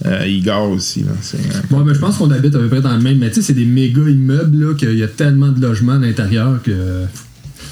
Euh, 0.04 0.26
Igor 0.26 0.70
aussi, 0.70 1.00
là. 1.00 1.12
C'est, 1.22 1.38
euh, 1.38 1.60
Bon, 1.70 1.80
ben, 1.80 1.94
je 1.94 1.98
pense 1.98 2.18
qu'on 2.18 2.30
habite 2.30 2.54
à 2.54 2.58
peu 2.58 2.68
près 2.68 2.80
dans 2.82 2.94
le 2.94 3.00
même. 3.02 3.18
Mais 3.18 3.28
tu 3.30 3.36
sais, 3.36 3.42
c'est 3.42 3.52
des 3.54 3.64
méga 3.64 4.02
immeubles 4.02 4.64
là, 4.68 4.74
qu'il 4.74 4.96
y 4.96 5.02
a 5.02 5.08
tellement 5.08 5.48
de 5.48 5.60
logements 5.60 5.94
à 5.94 5.98
l'intérieur 5.98 6.62
que. 6.62 7.04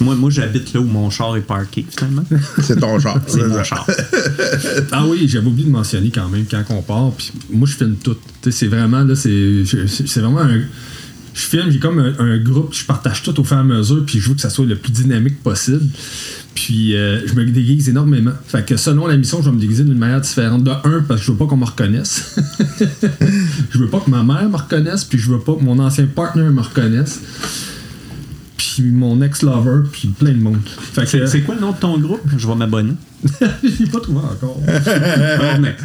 Moi, 0.01 0.15
moi 0.15 0.29
j'habite 0.29 0.73
là 0.73 0.81
où 0.81 0.85
mon 0.85 1.09
char 1.09 1.37
est 1.37 1.41
parké, 1.41 1.85
finalement. 1.89 2.25
c'est 2.63 2.79
ton 2.79 2.99
genre. 2.99 3.19
C'est 3.27 3.47
mon 3.47 3.63
char. 3.63 3.87
Ah 4.91 5.05
oui, 5.07 5.25
j'avais 5.27 5.47
oublié 5.47 5.67
de 5.67 5.71
mentionner 5.71 6.09
quand 6.13 6.27
même 6.27 6.45
quand 6.49 6.63
on 6.69 6.81
part. 6.81 7.11
Puis 7.11 7.31
moi, 7.51 7.67
je 7.67 7.75
filme 7.75 7.95
tout. 8.03 8.15
Tu 8.41 8.51
sais, 8.51 8.51
c'est 8.51 8.67
vraiment 8.67 9.03
là, 9.03 9.15
c'est 9.15 9.63
c'est 9.87 10.19
vraiment 10.19 10.41
un. 10.41 10.61
Je 11.35 11.41
filme, 11.41 11.69
j'ai 11.69 11.79
comme 11.79 11.99
un, 11.99 12.37
groupe, 12.37 12.73
je 12.73 12.85
partage 12.85 13.21
tout 13.21 13.37
au 13.41 13.43
fur 13.43 13.57
et 13.57 13.59
à 13.59 13.63
mesure, 13.63 14.05
puis 14.05 14.19
je 14.19 14.29
veux 14.29 14.35
que 14.35 14.41
ça 14.41 14.49
soit 14.49 14.65
le 14.65 14.77
plus 14.77 14.93
dynamique 14.93 15.43
possible. 15.43 15.85
Puis 16.55 16.95
euh, 16.95 17.27
je 17.27 17.33
me 17.33 17.45
déguise 17.45 17.89
énormément. 17.89 18.31
Fait 18.47 18.65
que 18.65 18.77
selon 18.77 19.05
la 19.05 19.17
mission, 19.17 19.41
je 19.41 19.49
vais 19.49 19.55
me 19.55 19.59
déguiser 19.59 19.83
d'une 19.83 19.97
manière 19.97 20.21
différente. 20.21 20.63
De 20.63 20.71
un, 20.71 21.01
parce 21.05 21.19
que 21.19 21.25
je 21.25 21.31
veux 21.33 21.37
pas 21.37 21.45
qu'on 21.45 21.57
me 21.57 21.65
reconnaisse. 21.65 22.37
je 23.69 23.77
veux 23.77 23.89
pas 23.89 23.99
que 23.99 24.09
ma 24.09 24.23
mère 24.23 24.49
me 24.49 24.55
reconnaisse, 24.55 25.03
puis 25.03 25.19
je 25.19 25.29
veux 25.29 25.41
pas 25.41 25.55
que 25.55 25.61
mon 25.61 25.77
ancien 25.79 26.05
partner 26.05 26.43
me 26.43 26.61
reconnaisse. 26.61 27.19
Puis 28.75 28.91
mon 28.91 29.21
ex-lover, 29.21 29.83
puis 29.89 30.09
plein 30.09 30.33
de 30.33 30.39
monde. 30.41 30.57
Fait 30.65 31.05
que 31.09 31.25
C'est 31.27 31.41
quoi 31.41 31.55
le 31.55 31.61
nom 31.61 31.71
de 31.71 31.77
ton 31.77 31.97
groupe? 31.97 32.19
Je 32.37 32.45
vais 32.45 32.55
m'abonner. 32.55 32.91
je 33.63 33.83
l'ai 33.83 33.89
pas 33.89 34.01
trouvé 34.01 34.19
encore. 34.19 34.59
Mec. 35.59 35.77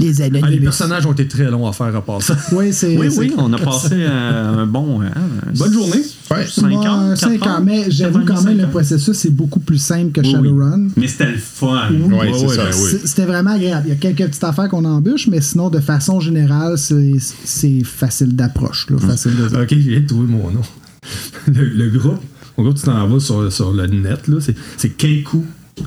Les 0.00 0.22
Ah, 0.22 0.28
les 0.48 0.60
personnages 0.60 1.04
ont 1.06 1.12
été 1.12 1.26
très 1.26 1.50
longs 1.50 1.66
à 1.66 1.72
faire 1.72 1.94
à 1.96 2.00
part 2.04 2.22
ça. 2.22 2.36
Oui, 2.52 2.72
c'est. 2.72 2.96
Oui, 2.96 3.10
c'est- 3.10 3.18
oui, 3.18 3.32
on 3.36 3.52
a 3.52 3.58
passé 3.58 3.94
euh, 3.94 4.62
un 4.62 4.66
bon. 4.66 5.02
hein, 5.02 5.10
Bonne 5.56 5.72
journée. 5.72 6.02
Ouais. 6.30 6.46
5 6.46 6.66
Ouais, 6.66 6.76
ans, 6.88 7.16
cinq 7.16 7.38
quatre 7.40 7.48
ans, 7.48 7.60
mais 7.64 7.90
j'avoue 7.90 8.24
quand 8.24 8.40
même, 8.42 8.58
le 8.58 8.68
processus 8.68 9.24
est 9.24 9.30
beaucoup 9.30 9.60
plus 9.60 9.78
simple 9.78 10.12
que 10.12 10.20
Oui, 10.20 10.30
Shadowrun. 10.30 10.88
Mais 10.96 11.08
c'était 11.08 11.32
le 11.32 11.38
fun. 11.38 11.90
Ouais, 12.12 12.30
c'est 12.32 12.48
ça. 12.48 12.64
oui. 12.66 12.88
C'est- 12.92 13.06
C'était 13.08 13.26
vraiment 13.26 13.52
agréable. 13.52 13.86
Il 13.88 13.90
y 13.90 13.92
a 13.92 13.96
quelques 13.96 14.30
petites 14.30 14.44
affaires 14.44 14.68
qu'on 14.68 14.84
embûche, 14.84 15.26
mais 15.26 15.40
sinon, 15.40 15.68
de 15.68 15.80
façon 15.80 16.20
générale, 16.20 16.78
c'est 16.78 17.14
c'est 17.44 17.82
facile 17.84 18.36
d'approche. 18.36 18.86
là, 18.90 18.98
Facile 18.98 19.32
de 19.36 19.46
Ok, 19.62 19.74
j'ai 19.76 19.98
de 20.00 20.06
trouver 20.06 20.28
mon 20.28 20.50
nom. 20.52 20.62
Le, 21.52 21.64
le 21.68 21.90
groupe, 21.90 22.20
mon 22.56 22.64
groupe, 22.64 22.76
tu 22.76 22.84
t'en 22.84 23.06
vas 23.06 23.20
sur, 23.20 23.52
sur 23.52 23.72
le 23.72 23.86
net, 23.86 24.26
là, 24.28 24.38
c'est, 24.40 24.54
c'est 24.76 24.90
Keiku. 24.90 25.44
Ah, 25.78 25.82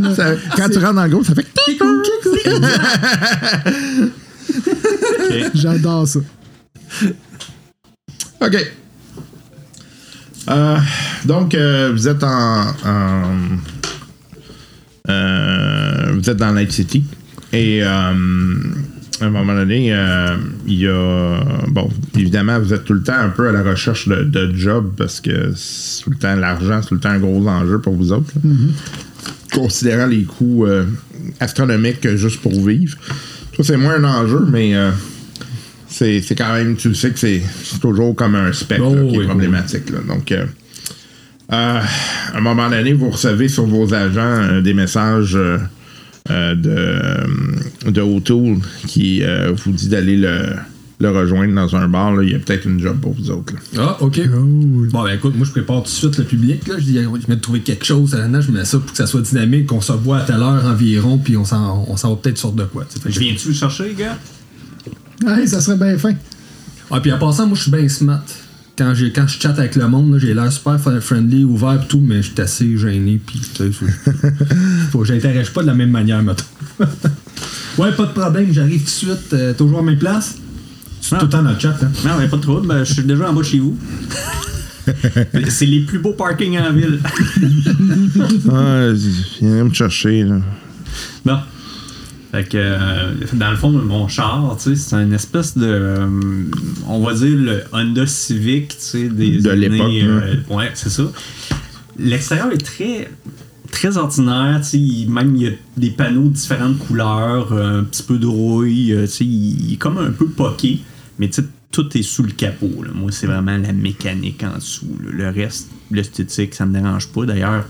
Ça- 0.16 0.34
quand 0.56 0.68
tu 0.68 0.78
rentres 0.78 0.94
dans 0.94 1.04
le 1.04 1.10
groupe, 1.10 1.26
ça 1.26 1.34
fait. 1.34 1.46
J'adore 5.54 6.06
ça. 6.06 6.20
OK. 8.40 8.72
Euh, 10.48 10.78
donc, 11.24 11.54
euh, 11.54 11.90
vous 11.92 12.08
êtes 12.08 12.22
en. 12.24 12.66
en- 12.84 13.38
euh, 15.08 16.12
vous 16.14 16.30
êtes 16.30 16.36
dans 16.36 16.52
Night 16.52 16.72
City. 16.72 17.04
Et 17.52 17.80
euh, 17.82 18.14
à 19.20 19.26
un 19.26 19.30
moment 19.30 19.54
donné, 19.54 19.92
euh, 19.92 20.36
il 20.66 20.78
y 20.80 20.86
a. 20.88 21.40
Bon, 21.68 21.88
évidemment, 22.16 22.58
vous 22.58 22.72
êtes 22.72 22.84
tout 22.84 22.94
le 22.94 23.02
temps 23.02 23.18
un 23.18 23.28
peu 23.28 23.48
à 23.48 23.52
la 23.52 23.62
recherche 23.62 24.08
de, 24.08 24.22
de 24.24 24.54
job 24.54 24.92
parce 24.96 25.20
que 25.20 25.52
c'est 25.56 26.02
tout 26.04 26.10
le 26.10 26.16
temps 26.16 26.34
l'argent, 26.36 26.80
c'est 26.82 26.88
tout 26.88 26.94
le 26.94 27.00
temps 27.00 27.10
un 27.10 27.18
gros 27.18 27.46
enjeu 27.46 27.78
pour 27.80 27.94
vous 27.94 28.12
autres. 28.12 28.32
là. 28.42 28.50
Considérant 29.52 30.06
les 30.06 30.22
coûts 30.24 30.64
euh, 30.66 30.84
astronomiques 31.40 32.08
juste 32.16 32.40
pour 32.40 32.52
vivre. 32.66 32.96
Ça, 33.56 33.64
c'est 33.64 33.76
moins 33.76 33.94
un 34.02 34.04
enjeu, 34.04 34.46
mais. 34.50 34.74
euh, 34.74 34.90
c'est 35.88 36.22
quand 36.38 36.52
même, 36.54 36.76
tu 36.76 36.88
le 36.88 36.94
sais 36.94 37.10
que 37.10 37.18
c'est 37.18 37.42
toujours 37.80 38.14
comme 38.14 38.36
un 38.36 38.52
spectre 38.52 38.84
Oh, 38.88 38.94
là, 38.94 39.02
qui 39.02 39.18
oui, 39.18 39.24
est 39.24 39.26
problématique. 39.26 39.90
là. 39.90 39.98
Donc, 40.06 40.32
à 41.48 41.82
un 42.32 42.40
moment 42.40 42.70
donné, 42.70 42.92
vous 42.92 43.10
recevez 43.10 43.48
sur 43.48 43.66
vos 43.66 43.92
agents 43.92 44.60
des 44.62 44.72
messages 44.72 45.36
de, 46.54 46.70
euh, 46.70 47.90
de 47.90 48.00
O'Toole 48.00 48.58
qui 48.86 49.22
euh, 49.22 49.52
vous 49.52 49.72
dit 49.72 49.88
d'aller 49.88 50.16
le, 50.16 50.40
le 51.00 51.10
rejoindre 51.10 51.54
dans 51.54 51.74
un 51.76 51.88
bar. 51.88 52.12
là. 52.14 52.22
Il 52.22 52.30
y 52.30 52.34
a 52.34 52.38
peut-être 52.38 52.66
une 52.66 52.80
job 52.80 52.98
pour 53.00 53.12
vous 53.14 53.30
autres. 53.30 53.54
là. 53.54 53.60
Ah, 53.78 53.96
ok. 54.02 54.20
Bon, 54.28 55.02
ben 55.04 55.14
écoute, 55.14 55.34
moi 55.36 55.46
je 55.46 55.50
prépare 55.52 55.78
tout 55.78 55.84
de 55.84 55.88
suite 55.88 56.18
le 56.18 56.24
public. 56.24 56.66
Là. 56.68 56.74
Je 56.78 56.84
dis, 56.84 56.94
je 56.98 57.26
vais 57.26 57.36
trouver 57.38 57.60
quelque 57.60 57.84
chose. 57.84 58.14
Là, 58.14 58.40
je 58.40 58.50
mets 58.50 58.64
ça 58.64 58.78
pour 58.78 58.90
que 58.90 58.96
ça 58.96 59.06
soit 59.06 59.22
dynamique, 59.22 59.66
qu'on 59.66 59.80
se 59.80 59.92
voit 59.92 60.18
à 60.18 60.20
telle 60.22 60.36
heure 60.42 60.64
environ, 60.66 61.18
puis 61.18 61.36
on 61.36 61.44
s'en, 61.44 61.84
on 61.88 61.96
s'en 61.96 62.10
va 62.10 62.16
peut-être 62.16 62.38
sur 62.38 62.52
de 62.52 62.64
quoi. 62.64 62.86
Je 63.06 63.18
viens-tu 63.18 63.48
le 63.48 63.54
chercher, 63.54 63.94
gars? 63.98 64.18
Ouais, 65.24 65.46
ça 65.46 65.60
serait 65.60 65.76
bien 65.76 65.98
fin. 65.98 66.14
Ah, 66.90 67.00
puis 67.00 67.12
en 67.12 67.18
passant, 67.18 67.46
moi 67.46 67.56
je 67.56 67.62
suis 67.62 67.70
bien 67.70 67.88
smart. 67.88 68.22
Quand, 68.80 68.94
j'ai, 68.94 69.12
quand 69.12 69.26
je 69.28 69.38
chatte 69.38 69.58
avec 69.58 69.76
le 69.76 69.86
monde, 69.88 70.10
là, 70.14 70.18
j'ai 70.18 70.32
l'air 70.32 70.50
super 70.50 70.80
friendly, 71.02 71.44
ouvert 71.44 71.82
et 71.82 71.86
tout, 71.86 72.00
mais 72.02 72.22
je 72.22 72.30
suis 72.30 72.40
assez 72.40 72.78
gêné. 72.78 73.20
Puis, 73.24 73.38
j'interagis 75.04 75.50
pas 75.50 75.60
de 75.60 75.66
la 75.66 75.74
même 75.74 75.90
manière, 75.90 76.22
mettons. 76.22 76.44
ouais, 77.76 77.92
pas 77.92 78.06
de 78.06 78.12
problème, 78.12 78.46
j'arrive 78.50 78.78
tout 78.78 78.84
de 78.86 78.88
suite. 78.88 79.32
euh, 79.34 79.52
toujours 79.52 79.80
à 79.80 79.82
mes 79.82 79.96
places. 79.96 80.36
C'est 81.02 81.14
Ah. 81.14 81.18
tout 81.18 81.26
le 81.26 81.30
temps 81.30 81.42
dans 81.42 81.50
le 81.50 81.58
chat. 81.58 81.76
Hein. 81.82 81.90
Non, 82.06 82.12
mais 82.18 82.26
pas 82.28 82.38
de 82.38 82.40
trouble, 82.42 82.66
ben, 82.68 82.82
je 82.82 82.94
suis 82.94 83.02
déjà 83.02 83.28
en 83.28 83.34
bas 83.34 83.42
de 83.42 83.46
chez 83.46 83.58
vous. 83.58 83.76
C'est 85.50 85.66
les 85.66 85.80
plus 85.80 85.98
beaux 85.98 86.14
parkings 86.14 86.58
en 86.58 86.72
ville. 86.72 87.00
Ah, 88.50 88.86
viens 89.42 89.64
me 89.64 89.74
chercher. 89.74 90.22
Là. 90.24 90.36
Bon. 91.26 91.36
Fait 92.32 92.44
que, 92.48 92.56
euh, 92.56 93.14
dans 93.32 93.50
le 93.50 93.56
fond, 93.56 93.70
mon 93.72 94.06
char, 94.06 94.56
c'est 94.58 94.92
une 94.92 95.12
espèce 95.12 95.58
de. 95.58 95.66
euh, 95.66 96.06
on 96.86 97.00
va 97.04 97.14
dire 97.14 97.36
le 97.36 97.62
Honda 97.72 98.06
Civic, 98.06 98.76
des. 98.94 99.38
De 99.38 99.50
l'époque, 99.50 99.90
euh, 100.02 100.36
ouais, 100.50 100.70
c'est 100.74 100.90
ça. 100.90 101.04
L'extérieur 101.98 102.52
est 102.52 102.58
très. 102.64 103.10
Très 103.72 103.96
ordinaire, 103.98 104.60
il- 104.72 105.08
même 105.08 105.36
il 105.36 105.42
y 105.42 105.46
a 105.46 105.52
des 105.76 105.90
panneaux 105.90 106.24
de 106.24 106.34
différentes 106.34 106.76
couleurs, 106.78 107.52
un 107.52 107.84
petit 107.84 108.02
peu 108.02 108.18
de 108.18 108.26
rouille, 108.26 108.96
il 109.20 109.72
est 109.74 109.76
comme 109.76 109.98
un 109.98 110.10
peu 110.10 110.26
poqué, 110.26 110.80
mais 111.20 111.30
tout 111.70 111.96
est 111.96 112.02
sous 112.02 112.24
le 112.24 112.32
capot. 112.32 112.82
là. 112.82 112.90
Moi, 112.92 113.12
c'est 113.12 113.28
vraiment 113.28 113.56
la 113.56 113.72
mécanique 113.72 114.42
en 114.42 114.56
dessous. 114.58 114.88
là. 115.04 115.10
Le 115.12 115.28
reste, 115.42 115.70
l'esthétique, 115.92 116.52
ça 116.56 116.66
me 116.66 116.72
dérange 116.72 117.06
pas. 117.12 117.24
D'ailleurs, 117.26 117.64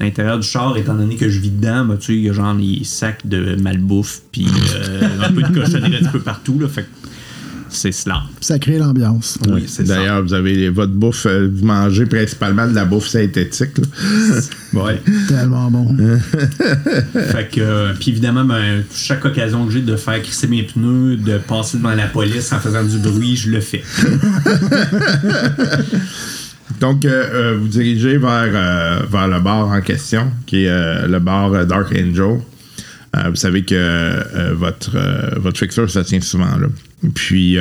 l'intérieur 0.00 0.38
du 0.38 0.46
char, 0.46 0.76
étant 0.76 0.94
donné 0.94 1.16
que 1.16 1.28
je 1.28 1.40
vis 1.40 1.50
dedans, 1.50 1.84
bah, 1.84 1.96
tu 1.98 2.06
sais, 2.06 2.14
il 2.14 2.22
y 2.24 2.30
a 2.30 2.32
genre 2.32 2.54
les 2.54 2.82
sacs 2.84 3.26
de 3.26 3.56
malbouffe, 3.56 4.22
puis 4.32 4.46
euh, 4.74 5.00
un 5.22 5.32
peu 5.32 5.42
de 5.42 5.48
cochonnerie 5.48 5.96
un 5.96 5.98
petit 5.98 6.08
peu 6.10 6.20
partout. 6.20 6.58
Là, 6.58 6.68
fait 6.68 6.82
que 6.82 6.88
c'est 7.72 7.92
cela. 7.92 8.22
Ça 8.40 8.58
crée 8.58 8.78
l'ambiance. 8.78 9.38
Oui, 9.48 9.64
c'est 9.66 9.86
ça. 9.86 9.94
D'ailleurs, 9.94 10.22
vous 10.22 10.34
avez 10.34 10.68
votre 10.70 10.92
bouffe, 10.92 11.26
euh, 11.26 11.48
vous 11.52 11.64
mangez 11.64 12.06
principalement 12.06 12.66
de 12.66 12.74
la 12.74 12.84
bouffe 12.84 13.08
synthétique. 13.08 13.78
là. 13.78 13.84
Ouais. 14.84 15.02
Tellement 15.26 15.68
bon. 15.68 15.96
Fait 17.12 17.48
que, 17.50 17.60
euh, 17.60 17.92
puis 17.98 18.12
évidemment, 18.12 18.44
ben, 18.44 18.84
chaque 18.94 19.24
occasion 19.24 19.66
que 19.66 19.72
j'ai 19.72 19.80
de 19.80 19.96
faire 19.96 20.22
crisser 20.22 20.46
mes 20.46 20.62
pneus, 20.62 21.16
de 21.16 21.38
passer 21.38 21.78
devant 21.78 21.92
la 21.92 22.06
police 22.06 22.52
en 22.52 22.60
faisant 22.60 22.84
du 22.84 22.98
bruit, 22.98 23.34
je 23.34 23.50
le 23.50 23.60
fais. 23.60 23.82
Donc, 26.78 27.04
euh, 27.04 27.10
euh, 27.32 27.58
vous 27.58 27.68
dirigez 27.68 28.18
vers, 28.18 28.50
euh, 28.54 29.00
vers 29.10 29.28
le 29.28 29.40
bar 29.40 29.68
en 29.68 29.80
question, 29.80 30.30
qui 30.46 30.64
est 30.64 31.08
le 31.08 31.18
bar 31.18 31.66
Dark 31.66 31.92
Angel. 31.92 32.40
Vous 33.28 33.36
savez 33.36 33.64
que 33.64 34.54
votre, 34.54 34.96
votre 35.40 35.58
fixeur, 35.58 35.90
ça 35.90 36.04
tient 36.04 36.20
souvent 36.20 36.56
là. 36.56 36.68
Puis, 37.14 37.58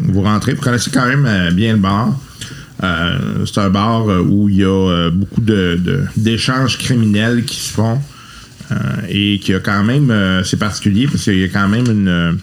vous 0.00 0.22
rentrez, 0.22 0.52
vous 0.52 0.60
connaissez 0.60 0.90
quand 0.90 1.06
même 1.06 1.54
bien 1.54 1.72
le 1.72 1.78
bar. 1.78 2.20
C'est 3.46 3.58
un 3.58 3.70
bar 3.70 4.06
où 4.06 4.50
il 4.50 4.56
y 4.56 4.64
a 4.64 5.10
beaucoup 5.10 5.40
d'échanges 6.16 6.76
criminels 6.76 7.44
qui 7.44 7.60
se 7.60 7.72
font. 7.72 7.98
Et 9.08 9.40
qui 9.40 9.54
a 9.54 9.58
quand 9.58 9.82
même, 9.82 10.42
c'est 10.44 10.58
particulier 10.58 11.06
parce 11.06 11.24
qu'il 11.24 11.38
y 11.38 11.44
a 11.44 11.48
quand 11.48 11.66
même 11.66 11.86
une, 11.86 12.38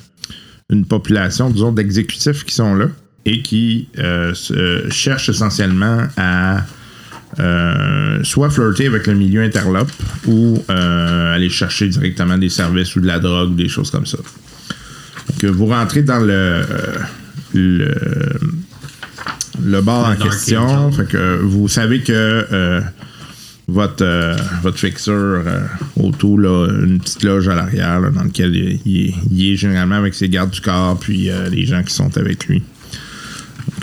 une 0.72 0.86
population, 0.86 1.52
disons, 1.52 1.72
d'exécutifs 1.72 2.44
qui 2.44 2.56
sont 2.56 2.74
là 2.74 2.88
et 3.30 3.42
qui 3.42 3.88
euh, 4.00 4.34
se- 4.34 4.90
cherchent 4.90 5.28
essentiellement 5.30 6.08
à 6.16 6.62
euh, 7.40 8.24
soit 8.24 8.50
flirter 8.50 8.88
avec 8.88 9.06
le 9.06 9.14
milieu 9.16 9.44
interlope 9.44 9.92
ou 10.26 10.64
euh, 10.70 11.36
aller 11.36 11.50
chercher 11.50 11.90
directement 11.90 12.38
des 12.38 12.48
services 12.50 12.96
ou 12.96 13.02
de 13.02 13.08
la 13.08 13.20
drogue 13.20 13.52
ou 13.52 13.56
des 13.56 13.68
choses 13.68 13.92
comme 13.92 14.06
ça. 14.06 14.18
Euh, 15.44 15.52
vous 15.52 15.66
rentrez 15.66 16.04
dans 16.04 16.20
le, 16.20 16.32
euh, 16.32 16.64
le, 17.54 17.94
le 19.64 19.82
bar 19.82 20.10
en 20.10 20.16
question. 20.16 20.92
Fait 20.94 21.06
que 21.06 21.40
vous 21.44 21.68
savez 21.68 22.00
que 22.00 22.14
euh, 22.52 22.82
votre, 23.68 24.06
euh, 24.06 24.36
votre 24.64 24.80
fixeur 24.80 25.44
euh, 25.46 25.60
autour, 25.98 26.40
là, 26.40 26.68
une 26.82 27.00
petite 27.02 27.24
loge 27.24 27.50
à 27.50 27.56
l'arrière 27.56 28.00
là, 28.00 28.10
dans 28.10 28.24
laquelle 28.24 28.56
il, 28.56 28.80
il 28.86 29.08
est, 29.10 29.14
il 29.30 29.52
est 29.52 29.56
généralement 29.58 29.96
avec 29.98 30.14
ses 30.14 30.30
gardes 30.30 30.52
du 30.52 30.62
corps 30.62 30.98
puis 30.98 31.30
euh, 31.30 31.50
les 31.50 31.66
gens 31.66 31.84
qui 31.84 31.94
sont 31.94 32.18
avec 32.18 32.48
lui. 32.48 32.64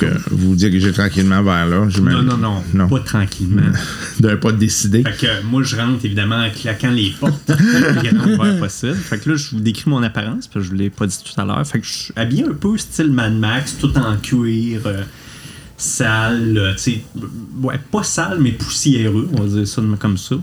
Euh, 0.03 0.15
vous 0.31 0.51
vous 0.51 0.55
dirigez 0.57 0.93
tranquillement 0.93 1.43
vers 1.43 1.67
là. 1.67 1.87
Non, 2.01 2.23
non, 2.23 2.37
non, 2.37 2.63
Non. 2.73 2.89
pas 2.89 3.01
tranquillement. 3.01 3.63
D'un 4.21 4.37
pas 4.37 4.53
décidé. 4.53 5.03
Fait 5.03 5.27
que 5.27 5.43
moi, 5.45 5.63
je 5.63 5.77
rentre 5.77 6.05
évidemment 6.05 6.37
en 6.45 6.51
claquant 6.51 6.91
les 6.91 7.15
portes 7.19 7.41
le 7.49 8.23
plus 8.23 8.59
possible. 8.59 8.95
Fait 8.95 9.19
que 9.19 9.31
là, 9.31 9.37
je 9.37 9.51
vous 9.51 9.61
décris 9.61 9.91
mon 9.91 10.03
apparence, 10.03 10.47
parce 10.49 10.55
que 10.55 10.61
je 10.63 10.71
vous 10.71 10.77
l'ai 10.77 10.91
pas 10.91 11.07
dit 11.07 11.19
tout 11.25 11.41
à 11.41 11.45
l'heure. 11.45 11.67
Fait 11.67 11.81
que 11.81 11.87
je 11.87 11.93
suis 11.93 12.13
habillé 12.17 12.45
un 12.45 12.55
peu 12.55 12.77
style 12.77 13.13
Mad 13.13 13.35
Max, 13.35 13.77
tout 13.79 13.97
en 13.97 14.17
cuir, 14.17 14.81
euh, 14.87 15.03
sale, 15.77 16.57
euh, 16.59 16.73
tu 16.75 16.79
sais, 16.79 17.05
ouais, 17.63 17.79
pas 17.91 18.03
sale, 18.03 18.39
mais 18.41 18.53
poussiéreux, 18.53 19.29
on 19.33 19.43
va 19.43 19.49
dire 19.59 19.67
ça 19.67 19.83
comme 19.99 20.19
ça. 20.19 20.37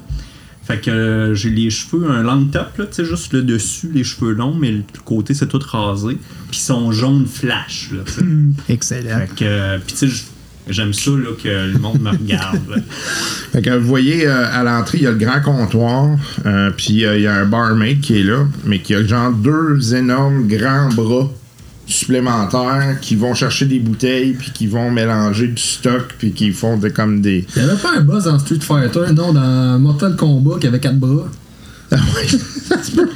Fait 0.72 0.80
que 0.80 0.92
euh, 0.92 1.36
j'ai 1.36 1.50
les 1.50 1.70
cheveux, 1.70 2.10
un 2.10 2.24
long 2.24 2.46
top, 2.46 2.78
là, 2.78 2.86
tu 2.86 2.94
sais, 2.94 3.06
juste 3.06 3.34
le 3.34 3.44
dessus, 3.44 3.90
les 3.94 4.04
cheveux 4.04 4.34
longs, 4.34 4.56
mais 4.56 4.72
le 4.72 4.84
côté, 5.04 5.34
c'est 5.34 5.48
tout 5.48 5.60
rasé. 5.60 6.18
Puis 6.50 6.60
ils 6.60 6.66
sont 6.66 6.92
jaunes 6.92 7.26
flash, 7.26 7.90
là, 7.92 8.04
sais. 8.06 8.22
Excellent. 8.70 9.20
Fait 9.20 9.36
que, 9.36 9.44
euh, 9.44 9.78
puis 9.86 9.96
tu 9.96 10.10
sais, 10.10 10.26
j'aime 10.70 10.94
ça, 10.94 11.12
là, 11.12 11.30
que 11.42 11.72
le 11.74 11.80
monde 11.80 12.02
me 12.02 12.12
regarde. 12.12 12.84
Fait 13.52 13.62
que 13.62 13.70
vous 13.78 13.88
voyez 13.88 14.26
euh, 14.26 14.46
à 14.52 14.64
l'entrée, 14.64 15.00
il 15.00 15.04
y 15.04 15.08
a 15.08 15.12
le 15.12 15.18
grand 15.18 15.42
comptoir, 15.42 16.18
euh, 16.46 16.72
puis 16.76 17.06
euh, 17.06 17.18
il 17.18 17.24
y 17.24 17.28
a 17.28 17.34
un 17.34 17.46
barmaid 17.46 18.00
qui 18.00 18.20
est 18.20 18.24
là, 18.24 18.46
mais 18.66 18.80
qui 18.80 18.96
a 18.96 19.04
genre 19.04 19.32
deux 19.32 19.96
énormes 19.96 20.48
grands 20.48 20.90
bras 20.90 21.30
supplémentaires 21.91 22.97
qui 23.01 23.15
vont 23.15 23.34
chercher 23.34 23.65
des 23.65 23.80
bouteilles, 23.80 24.34
puis 24.34 24.51
qui 24.51 24.67
vont 24.67 24.89
mélanger 24.91 25.47
du 25.47 25.62
stock, 25.62 26.15
puis 26.17 26.32
qui 26.32 26.51
font 26.51 26.77
des, 26.77 26.91
comme 26.91 27.21
des. 27.21 27.45
Il 27.56 27.62
y 27.62 27.65
avait 27.65 27.80
pas 27.82 27.97
un 27.97 28.01
boss 28.01 28.25
dans 28.25 28.39
Street 28.39 28.60
Fighter, 28.62 29.13
non, 29.13 29.34
dans 29.34 29.80
Mortal 29.80 30.15
Kombat 30.15 30.60
qui 30.60 30.67
avait 30.67 30.80
quatre 30.80 30.97
bras. 30.99 31.27
Ah 31.93 31.97
ouais, 32.15 32.27
ça 32.67 32.82
se 32.82 32.91
peut. 32.91 33.10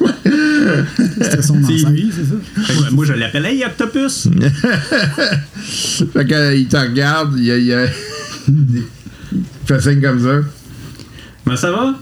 C'était 1.22 1.42
son 1.42 1.56
C'est 1.66 1.74
ancêtre. 1.76 1.90
lui, 1.92 2.12
c'est 2.14 2.26
ça? 2.26 2.90
Moi, 2.92 3.06
je 3.06 3.14
l'appelle 3.14 3.46
Hey 3.46 3.64
Octopus! 3.64 4.28
Fait 6.14 6.26
que, 6.26 6.34
euh, 6.34 6.56
il 6.56 6.68
te 6.68 6.76
regarde, 6.76 7.34
il, 7.38 7.46
il 7.46 7.90
il 8.50 8.84
fait 9.66 9.82
signe 9.82 10.02
comme 10.02 10.20
ça. 10.22 10.48
Ben, 11.46 11.56
ça 11.56 11.72
va? 11.72 11.96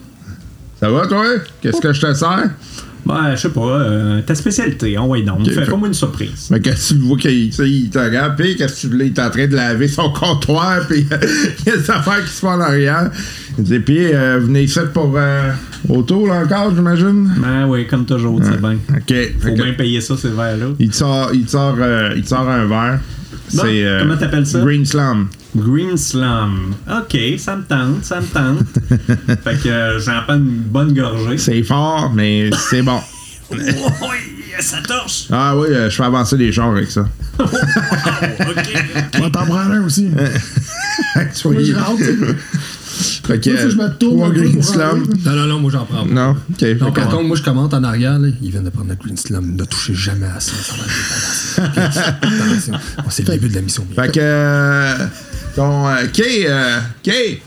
Ça 0.79 0.89
va, 0.89 1.07
toi? 1.07 1.25
Qu'est-ce 1.61 1.79
que 1.79 1.93
je 1.93 2.01
te 2.01 2.13
sers? 2.13 2.49
Ben, 3.05 3.35
je 3.35 3.41
sais 3.41 3.49
pas, 3.49 3.61
euh, 3.61 4.21
ta 4.21 4.33
spécialité, 4.33 4.97
on 4.97 5.07
va 5.07 5.17
y 5.17 5.23
donc. 5.23 5.41
Ok, 5.41 5.51
Fais 5.51 5.77
moi 5.77 5.87
une 5.87 5.93
surprise. 5.93 6.47
Mais 6.51 6.61
quand 6.61 6.73
tu 6.75 6.95
vois 6.95 7.17
qu'il 7.17 7.47
il 7.47 7.89
te 7.89 7.99
regarde, 7.99 8.35
puis 8.37 8.55
qu'est-ce 8.55 8.75
que 8.75 8.79
tu 8.81 8.87
voulais? 8.87 9.07
Il 9.07 9.13
est 9.13 9.19
en 9.19 9.29
train 9.29 9.47
de 9.47 9.55
laver 9.55 9.87
son 9.87 10.09
comptoir, 10.11 10.87
puis 10.87 11.05
il 11.65 11.65
y 11.65 11.73
a 11.73 11.77
des 11.77 11.91
affaires 11.91 12.23
qui 12.23 12.31
se 12.31 12.39
font 12.39 12.49
en 12.49 12.61
arrière. 12.61 13.11
Il 13.57 13.63
dit, 13.65 13.79
puis 13.79 14.13
euh, 14.13 14.39
venez 14.39 14.63
ici 14.63 14.79
pour 14.93 15.13
euh, 15.15 15.51
autour, 15.89 16.27
là, 16.27 16.43
encore, 16.43 16.73
j'imagine? 16.73 17.31
Ben 17.37 17.67
oui, 17.67 17.85
comme 17.87 18.05
toujours, 18.05 18.39
c'est 18.41 18.59
bien. 18.59 18.77
OK. 18.89 19.13
Faut 19.39 19.49
que 19.49 19.61
bien 19.61 19.73
payer 19.73 20.01
ça, 20.01 20.15
ces 20.17 20.29
verres-là. 20.29 20.67
il, 20.79 20.89
te 20.89 20.95
sort, 20.95 21.31
il, 21.33 21.45
te 21.45 21.51
sort, 21.51 21.75
euh, 21.79 22.13
il 22.15 22.23
te 22.23 22.29
sort 22.29 22.49
un 22.49 22.65
verre. 22.65 22.99
Bon, 23.53 23.61
C'est. 23.63 23.83
euh, 23.85 23.99
comment 24.01 24.17
t'appelles 24.17 24.47
ça? 24.47 24.59
Green 24.61 24.85
Slum. 24.85 25.27
Green 25.55 25.97
Slum. 25.97 26.73
Ok, 26.89 27.17
ça 27.37 27.55
me 27.55 27.63
tente, 27.63 28.03
ça 28.03 28.19
me 28.21 28.25
tente. 28.27 28.65
fait 29.43 29.61
que 29.63 29.69
euh, 29.69 29.99
j'en 29.99 30.21
prends 30.25 30.35
une 30.35 30.49
bonne 30.49 30.93
gorgée. 30.93 31.37
C'est 31.37 31.61
fort, 31.63 32.11
mais 32.13 32.49
c'est 32.69 32.81
bon. 32.81 32.99
Oui, 33.51 34.59
ça 34.59 34.77
torche! 34.81 35.25
Ah 35.31 35.55
oui, 35.57 35.67
euh, 35.69 35.89
je 35.89 35.95
fais 35.95 36.03
avancer 36.03 36.37
les 36.37 36.51
chars 36.51 36.69
avec 36.71 36.89
ça. 36.89 37.01
ok. 37.39 37.47
On 39.17 39.21
va 39.21 39.29
t'en 39.29 39.45
prendre 39.45 39.71
un 39.71 39.83
aussi. 39.85 40.09
Soyez- 41.33 41.75
je 43.25 43.31
rentre. 43.31 43.39
Fait 43.39 43.39
que, 43.39 43.49
Moi, 43.49 43.57
faut 43.59 43.65
que 43.65 43.71
je 43.71 43.77
me 43.77 43.89
tourne 43.97 44.15
trois 44.17 44.27
un 44.27 44.31
peu 44.31 44.39
Green 44.41 44.51
pour 44.51 44.67
rentrer. 44.67 44.99
Non, 45.25 45.31
non, 45.35 45.45
non, 45.45 45.59
moi 45.59 45.71
j'en 45.71 45.85
prends. 45.85 46.05
pas. 46.05 46.13
Non? 46.13 46.31
OK. 46.31 46.57
que- 46.57 46.73
par 46.73 47.09
contre, 47.09 47.23
moi, 47.23 47.37
je 47.37 47.43
commente 47.43 47.73
en 47.73 47.83
arrière, 47.83 48.19
là, 48.19 48.27
ils 48.41 48.51
viennent 48.51 48.63
de 48.63 48.69
prendre 48.69 48.89
la 48.89 48.95
Green 48.95 49.17
Slam. 49.17 49.55
Ne 49.55 49.63
touchez 49.65 49.93
jamais 49.93 50.27
à 50.27 50.39
ça. 50.39 50.51
Ça 50.61 50.73
va 50.73 50.83
être 50.83 51.63
dégueulasse. 51.79 52.03
Attention. 52.21 52.73
Bon, 52.97 53.09
c'est 53.09 53.27
le 53.27 53.33
début 53.33 53.49
de 53.49 53.55
la 53.55 53.61
mission. 53.61 53.85
Fait 53.95 54.11
que 54.11 54.19
euh, 54.21 54.95
ton 55.55 55.87
euh, 55.87 56.05
Kay, 56.11 56.45
euh, 56.47 56.79
Kay, 57.01 57.41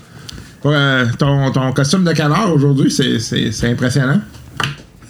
euh, 0.64 1.06
ton, 1.18 1.50
ton 1.52 1.72
costume 1.72 2.04
de 2.04 2.12
canard 2.12 2.52
aujourd'hui, 2.52 2.90
c'est, 2.90 3.18
c'est, 3.18 3.52
c'est 3.52 3.70
impressionnant. 3.70 4.20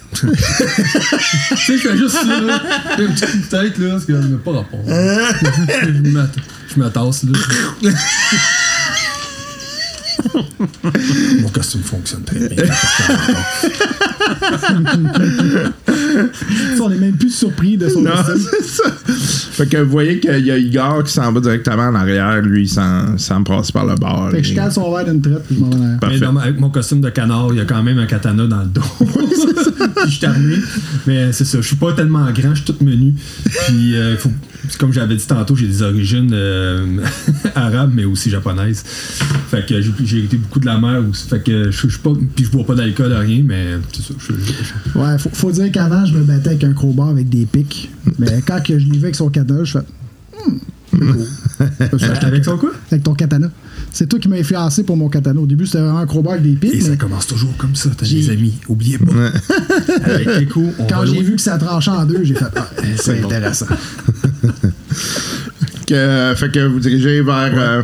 tu 0.13 0.27
sais, 0.27 1.77
je 1.77 1.87
fais 1.89 1.97
juste 1.97 2.15
ça, 2.15 2.39
là. 2.41 2.61
J'ai 2.97 3.05
un 3.05 3.11
petit 3.11 3.25
coup 3.25 3.37
de 3.37 3.43
tête, 3.49 3.77
là, 3.77 3.89
parce 3.91 4.05
que 4.05 4.13
ça 4.21 4.27
n'a 4.27 4.37
pas 4.37 4.51
rapport. 4.51 4.79
je 4.87 6.27
je 6.73 6.79
m'attasse, 6.79 7.23
là. 7.23 7.89
Mon 11.41 11.49
costume 11.49 11.81
fonctionne 11.81 12.23
très 12.23 12.47
bien. 12.49 12.65
Ça, 16.77 16.83
on 16.83 16.91
est 16.91 16.97
même 16.97 17.15
plus 17.17 17.29
surpris 17.33 17.77
de 17.77 17.89
son 17.89 18.01
Non, 18.01 18.11
costume. 18.11 18.47
c'est 18.61 18.67
ça. 18.83 18.83
Fait 19.51 19.67
que 19.67 19.77
vous 19.77 19.89
voyez 19.91 20.19
qu'il 20.19 20.45
y 20.45 20.51
a 20.51 20.57
Igor 20.57 21.03
qui 21.03 21.11
s'en 21.13 21.31
va 21.31 21.39
directement 21.39 21.83
en 21.87 21.95
arrière. 21.95 22.41
Lui, 22.41 22.63
il 22.63 22.69
s'en, 22.69 23.17
s'en 23.17 23.43
passe 23.43 23.71
par 23.71 23.85
le 23.85 23.95
bord. 23.95 24.29
Fait 24.31 24.41
que 24.41 24.47
je 24.47 24.53
cale 24.55 24.71
son 24.71 24.93
verre 24.93 25.05
d'une 25.05 25.21
traite, 25.21 25.43
puis 25.47 25.55
je 25.55 25.61
m'en 25.61 25.69
vais 25.69 25.75
en 25.75 25.79
arrière. 25.81 25.93
Mais 25.93 25.99
Parfait. 25.99 26.19
dans 26.19 26.33
ma- 26.33 26.41
avec 26.43 26.59
mon 26.59 26.69
costume 26.69 27.01
de 27.01 27.09
canard, 27.09 27.47
il 27.51 27.57
y 27.57 27.61
a 27.61 27.65
quand 27.65 27.81
même 27.83 27.97
un 27.97 28.05
katana 28.05 28.45
dans 28.45 28.59
le 28.61 28.67
dos. 28.67 28.81
Puis 28.99 30.11
je 30.11 30.17
suis 30.17 30.25
armé. 30.25 30.55
Mais 31.07 31.31
c'est 31.31 31.45
ça, 31.45 31.59
je 31.61 31.67
suis 31.67 31.75
pas 31.75 31.93
tellement 31.93 32.29
grand, 32.31 32.53
je 32.53 32.63
suis 32.63 32.65
tout 32.73 32.75
menu. 32.83 33.13
Puis 33.67 33.95
euh, 33.95 34.15
faut- 34.17 34.29
comme 34.77 34.91
j'avais 34.93 35.15
dit 35.15 35.25
tantôt, 35.27 35.55
j'ai 35.55 35.67
des 35.67 35.81
origines 35.81 36.31
euh, 36.33 36.85
arabes, 37.55 37.91
mais 37.93 38.05
aussi 38.05 38.29
japonaises. 38.29 38.83
Fait 38.85 39.65
que 39.65 39.81
j'ai, 39.81 40.23
été 40.23 40.37
beaucoup 40.37 40.59
de 40.59 40.65
la 40.65 40.77
mer 40.79 41.01
aussi. 41.09 41.27
Fait 41.27 41.43
que 41.43 41.71
je, 41.71 41.87
suis 41.87 41.99
pas. 41.99 42.11
Puis 42.35 42.45
je 42.45 42.51
bois 42.51 42.65
pas 42.65 42.75
d'alcool, 42.75 43.13
rien, 43.13 43.43
mais 43.45 43.77
c'est 43.93 44.03
ça. 44.03 44.13
je- 44.19 44.33
je- 44.33 44.99
Ouais, 44.99 45.17
faut, 45.17 45.29
faut 45.33 45.51
dire 45.51 45.71
qu'avant, 45.71 46.05
je 46.05 46.13
me 46.13 46.23
battais 46.23 46.49
avec 46.49 46.63
un 46.63 46.73
crowbar 46.73 47.09
avec 47.09 47.29
des 47.29 47.45
pics. 47.45 47.89
Mais 48.19 48.41
quand 48.45 48.61
que 48.63 48.77
je 48.79 48.85
l'y 48.85 48.97
vais 48.97 49.05
avec 49.05 49.15
son 49.15 49.29
katana, 49.29 49.63
je 49.63 49.73
fais. 49.79 49.85
Hmm, 50.49 50.57
cool. 50.91 51.25
Avec 52.21 52.45
son 52.45 52.55
quoi? 52.57 52.71
avec 52.91 53.01
ton 53.03 53.15
katana. 53.15 53.49
C'est 53.91 54.07
toi 54.07 54.19
qui 54.19 54.27
m'as 54.29 54.37
influencé 54.37 54.83
pour 54.83 54.95
mon 54.95 55.09
katana. 55.09 55.39
Au 55.39 55.47
début, 55.47 55.65
c'était 55.65 55.79
vraiment 55.79 55.97
un 55.97 56.05
crowbar 56.05 56.33
avec 56.33 56.43
des 56.43 56.55
pics. 56.55 56.75
Et 56.75 56.81
ça 56.81 56.95
commence 56.95 57.25
toujours 57.25 57.55
comme 57.57 57.75
ça, 57.75 57.89
t'as 57.97 58.05
des 58.05 58.29
amis. 58.29 58.53
Oubliez 58.67 58.99
pas. 58.99 59.31
Avec 60.03 60.35
les 60.39 60.45
coups, 60.45 60.73
on 60.77 60.85
quand 60.85 61.05
j'ai 61.05 61.21
vu 61.23 61.35
que 61.35 61.41
ça 61.41 61.57
tranchait 61.57 61.89
en 61.89 62.05
deux, 62.05 62.23
j'ai 62.23 62.35
fait. 62.35 62.45
Ah, 62.55 62.67
c'est 62.97 63.23
intéressant. 63.23 63.65
Que- 65.87 66.33
fait 66.35 66.51
que 66.51 66.65
vous 66.67 66.79
dirigez 66.79 67.21
vers. 67.21 67.51
euh, 67.55 67.81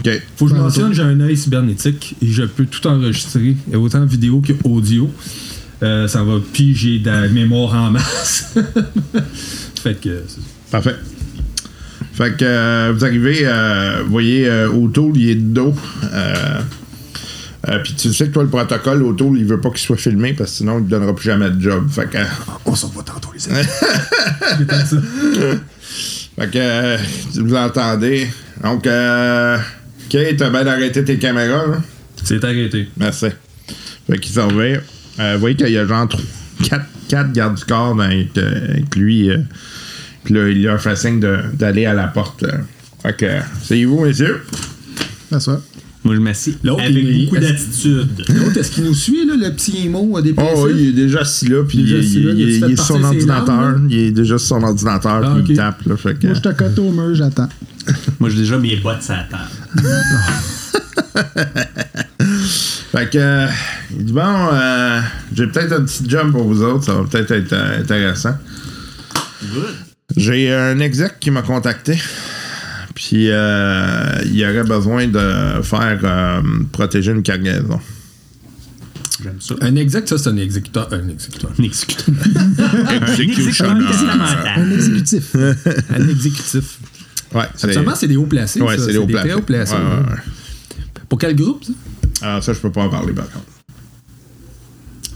ok. 0.00 0.22
Faut 0.36 0.44
que 0.46 0.50
je 0.52 0.56
Ouais, 0.56 0.62
mentionne, 0.62 0.92
j'ai 0.94 1.02
un 1.02 1.20
œil 1.20 1.36
cybernétique 1.36 2.16
et 2.22 2.28
je 2.28 2.42
peux 2.44 2.64
tout 2.66 2.86
enregistrer, 2.86 3.56
et 3.70 3.76
autant 3.76 4.04
vidéo 4.06 4.40
qu'audio. 4.40 5.10
Euh, 5.82 6.08
ça 6.08 6.22
va 6.22 6.34
piger 6.52 7.00
de 7.00 7.10
la 7.10 7.28
mémoire 7.28 7.74
en 7.74 7.90
masse. 7.90 8.54
fait 9.82 10.00
que. 10.00 10.22
Parfait. 10.70 10.96
Fait 12.14 12.36
que 12.36 12.44
euh, 12.44 12.92
vous 12.96 13.04
arrivez, 13.04 13.40
euh, 13.42 14.02
vous 14.04 14.10
voyez 14.12 14.48
euh, 14.48 14.68
O'Toole, 14.70 15.16
il 15.16 15.28
est 15.30 15.34
de 15.34 15.52
dos. 15.52 15.74
Euh, 16.04 16.34
euh, 17.68 17.78
Puis 17.82 17.94
tu 17.94 18.12
sais 18.14 18.28
que 18.28 18.32
toi, 18.32 18.44
le 18.44 18.48
protocole, 18.48 19.02
O'Toole, 19.02 19.36
il 19.36 19.44
veut 19.44 19.60
pas 19.60 19.70
qu'il 19.70 19.80
soit 19.80 19.96
filmé 19.96 20.32
parce 20.32 20.52
que 20.52 20.56
sinon, 20.58 20.78
il 20.78 20.84
te 20.86 20.90
donnera 20.90 21.14
plus 21.14 21.24
jamais 21.26 21.50
de 21.50 21.60
job. 21.60 21.88
Fait 21.90 22.08
que, 22.08 22.18
On 22.64 22.74
s'en 22.74 22.88
va 22.88 23.02
tantôt, 23.02 23.30
les 23.34 23.48
amis. 23.52 23.66
Ça. 24.86 24.96
Fait 26.38 26.50
que 26.50 26.58
euh, 26.58 26.96
vous 27.34 27.54
entendez. 27.54 28.28
Donc, 28.62 28.86
euh, 28.86 29.58
Kate, 30.08 30.36
t'as 30.36 30.50
bien 30.50 30.66
arrêté 30.66 31.04
tes 31.04 31.18
caméras, 31.18 31.66
là? 31.66 31.76
C'est 32.22 32.42
arrêté. 32.44 32.88
Merci. 32.96 33.26
Fait 34.10 34.18
qu'il 34.18 34.32
s'en 34.32 34.48
revient. 34.48 34.80
Euh, 35.20 35.34
vous 35.34 35.40
voyez 35.40 35.56
qu'il 35.56 35.68
y 35.68 35.78
a 35.78 35.86
genre 35.86 36.08
4, 37.08 37.32
gardes 37.32 37.54
du 37.56 37.64
corps 37.64 38.00
avec, 38.00 38.36
euh, 38.38 38.70
avec 38.70 38.96
lui. 38.96 39.30
euh, 39.30 39.38
puis 40.24 40.34
là, 40.34 40.48
il 40.48 40.62
leur 40.62 40.80
fait 40.80 40.96
signe 40.96 41.20
de- 41.20 41.40
d'aller 41.52 41.84
à 41.86 41.92
la 41.94 42.08
porte. 42.08 42.44
Fait 43.02 43.14
que, 43.16 43.26
c'est 43.62 43.84
vous, 43.84 44.04
messieurs? 44.04 44.42
C'est 45.30 45.40
ça. 45.40 45.60
Moi, 46.04 46.14
je 46.16 46.20
m'assieds 46.20 46.54
L'autre, 46.62 46.82
avec 46.82 46.96
il- 47.02 47.24
beaucoup 47.24 47.38
d'attitude. 47.40 48.08
L'autre, 48.28 48.58
est-ce 48.58 48.70
qu'il 48.72 48.84
nous 48.84 48.92
suit, 48.94 49.24
là, 49.26 49.34
le 49.36 49.50
petit 49.54 49.88
mot 49.88 50.20
des 50.20 50.34
Oh, 50.36 50.66
oui, 50.66 50.72
il 50.76 50.88
est 50.88 50.92
déjà 50.92 51.20
assis 51.20 51.48
là, 51.48 51.62
puis 51.66 51.78
il, 51.78 51.84
Déjà 51.86 51.98
assis 51.98 52.22
là, 52.22 52.32
il- 52.32 52.40
il 52.40 52.64
est 52.72 52.76
sur 52.76 52.84
son 52.84 53.02
ordinateur. 53.04 53.46
larmes, 53.60 53.88
il 53.90 53.98
est 53.98 54.10
déjà 54.10 54.36
sur 54.36 54.48
son 54.48 54.62
ordinateur, 54.62 55.22
Ah, 55.24 55.36
puis 55.42 55.54
il 55.54 55.56
tape. 55.56 55.82
Là, 55.86 55.96
fait 55.96 56.18
que, 56.18 56.26
Moi, 56.26 56.34
je 56.36 56.40
te 56.42 56.52
cote 56.52 56.78
au 56.78 56.90
mur, 56.90 57.14
j'attends. 57.14 57.48
Moi, 58.20 58.28
j'ai 58.30 58.36
déjà 58.38 58.58
mes 58.58 58.76
bottes 58.76 59.08
à 59.08 59.16
la 59.16 59.22
table. 59.24 59.50
fait 62.92 63.10
que, 63.10 63.18
euh, 63.18 63.46
il 63.98 64.04
dit 64.04 64.12
Bon, 64.12 64.48
euh, 64.52 65.00
j'ai 65.34 65.46
peut-être 65.46 65.72
un 65.72 65.82
petit 65.84 66.04
jump 66.08 66.32
pour 66.32 66.44
vous 66.44 66.62
autres, 66.62 66.84
ça 66.84 66.94
va 66.94 67.04
peut-être 67.04 67.30
être 67.30 67.52
euh, 67.52 67.80
intéressant. 67.80 68.34
Good. 69.42 69.74
J'ai 70.16 70.52
un 70.54 70.78
exec 70.80 71.14
qui 71.20 71.30
m'a 71.30 71.42
contacté. 71.42 71.98
Puis 72.94 73.28
euh, 73.30 74.22
il 74.24 74.42
aurait 74.44 74.64
besoin 74.64 75.08
de 75.08 75.62
faire 75.62 76.00
euh, 76.04 76.42
protéger 76.72 77.10
une 77.12 77.22
cargaison. 77.22 77.80
J'aime 79.22 79.40
ça. 79.40 79.54
Un 79.60 79.76
exec, 79.76 80.08
ça, 80.08 80.18
c'est 80.18 80.28
un 80.28 80.36
exécuteur. 80.36 80.88
Un 80.92 81.08
exécuteur. 81.08 81.50
Un 81.58 81.62
exécuteur. 81.62 82.14
Un 82.90 83.06
exécutif. 84.70 85.34
un 85.34 86.08
exécutif. 86.08 86.78
Ouais, 87.32 87.42
Absolument, 87.52 87.94
c'est 87.96 88.06
des 88.08 88.16
hauts 88.16 88.26
placés. 88.26 88.60
ouais, 88.60 88.78
c'est 88.78 88.92
des 88.92 88.98
hauts 88.98 89.06
placés. 89.06 89.32
hauts 89.32 89.40
placés. 89.42 89.74
Ouais, 89.74 89.80
ouais, 89.80 89.86
ouais. 89.86 90.12
ouais. 90.12 90.20
Pour 91.08 91.18
quel 91.18 91.34
groupe, 91.34 91.64
ça? 91.64 91.72
Ah, 92.22 92.40
ça, 92.40 92.52
je 92.52 92.58
peux 92.60 92.70
pas 92.70 92.82
en 92.82 92.88
parler 92.90 93.12
par 93.12 93.28
contre. 93.30 93.44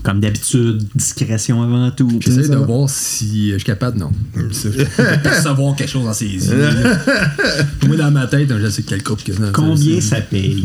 Comme 0.09 0.21
d'habitude, 0.21 0.83
discrétion 0.95 1.63
avant 1.63 1.91
tout. 1.91 2.19
J'essaie 2.21 2.49
de 2.49 2.57
voir 2.57 2.89
si 2.89 3.51
je 3.51 3.57
suis 3.57 3.65
capable, 3.65 3.99
non. 3.99 4.11
Percevoir 5.23 5.77
quelque 5.77 5.91
chose 5.91 6.07
dans 6.07 6.15
ses 6.15 6.25
yeux. 6.25 6.71
Moi, 7.87 7.97
dans 7.99 8.11
ma 8.11 8.27
tête, 8.27 8.49
je 8.59 8.71
sais 8.71 8.85
quel 8.85 9.03
couple 9.03 9.23
que 9.25 9.35
c'est. 9.35 9.53
Combien 9.53 10.01
ça 10.01 10.23
paye? 10.23 10.65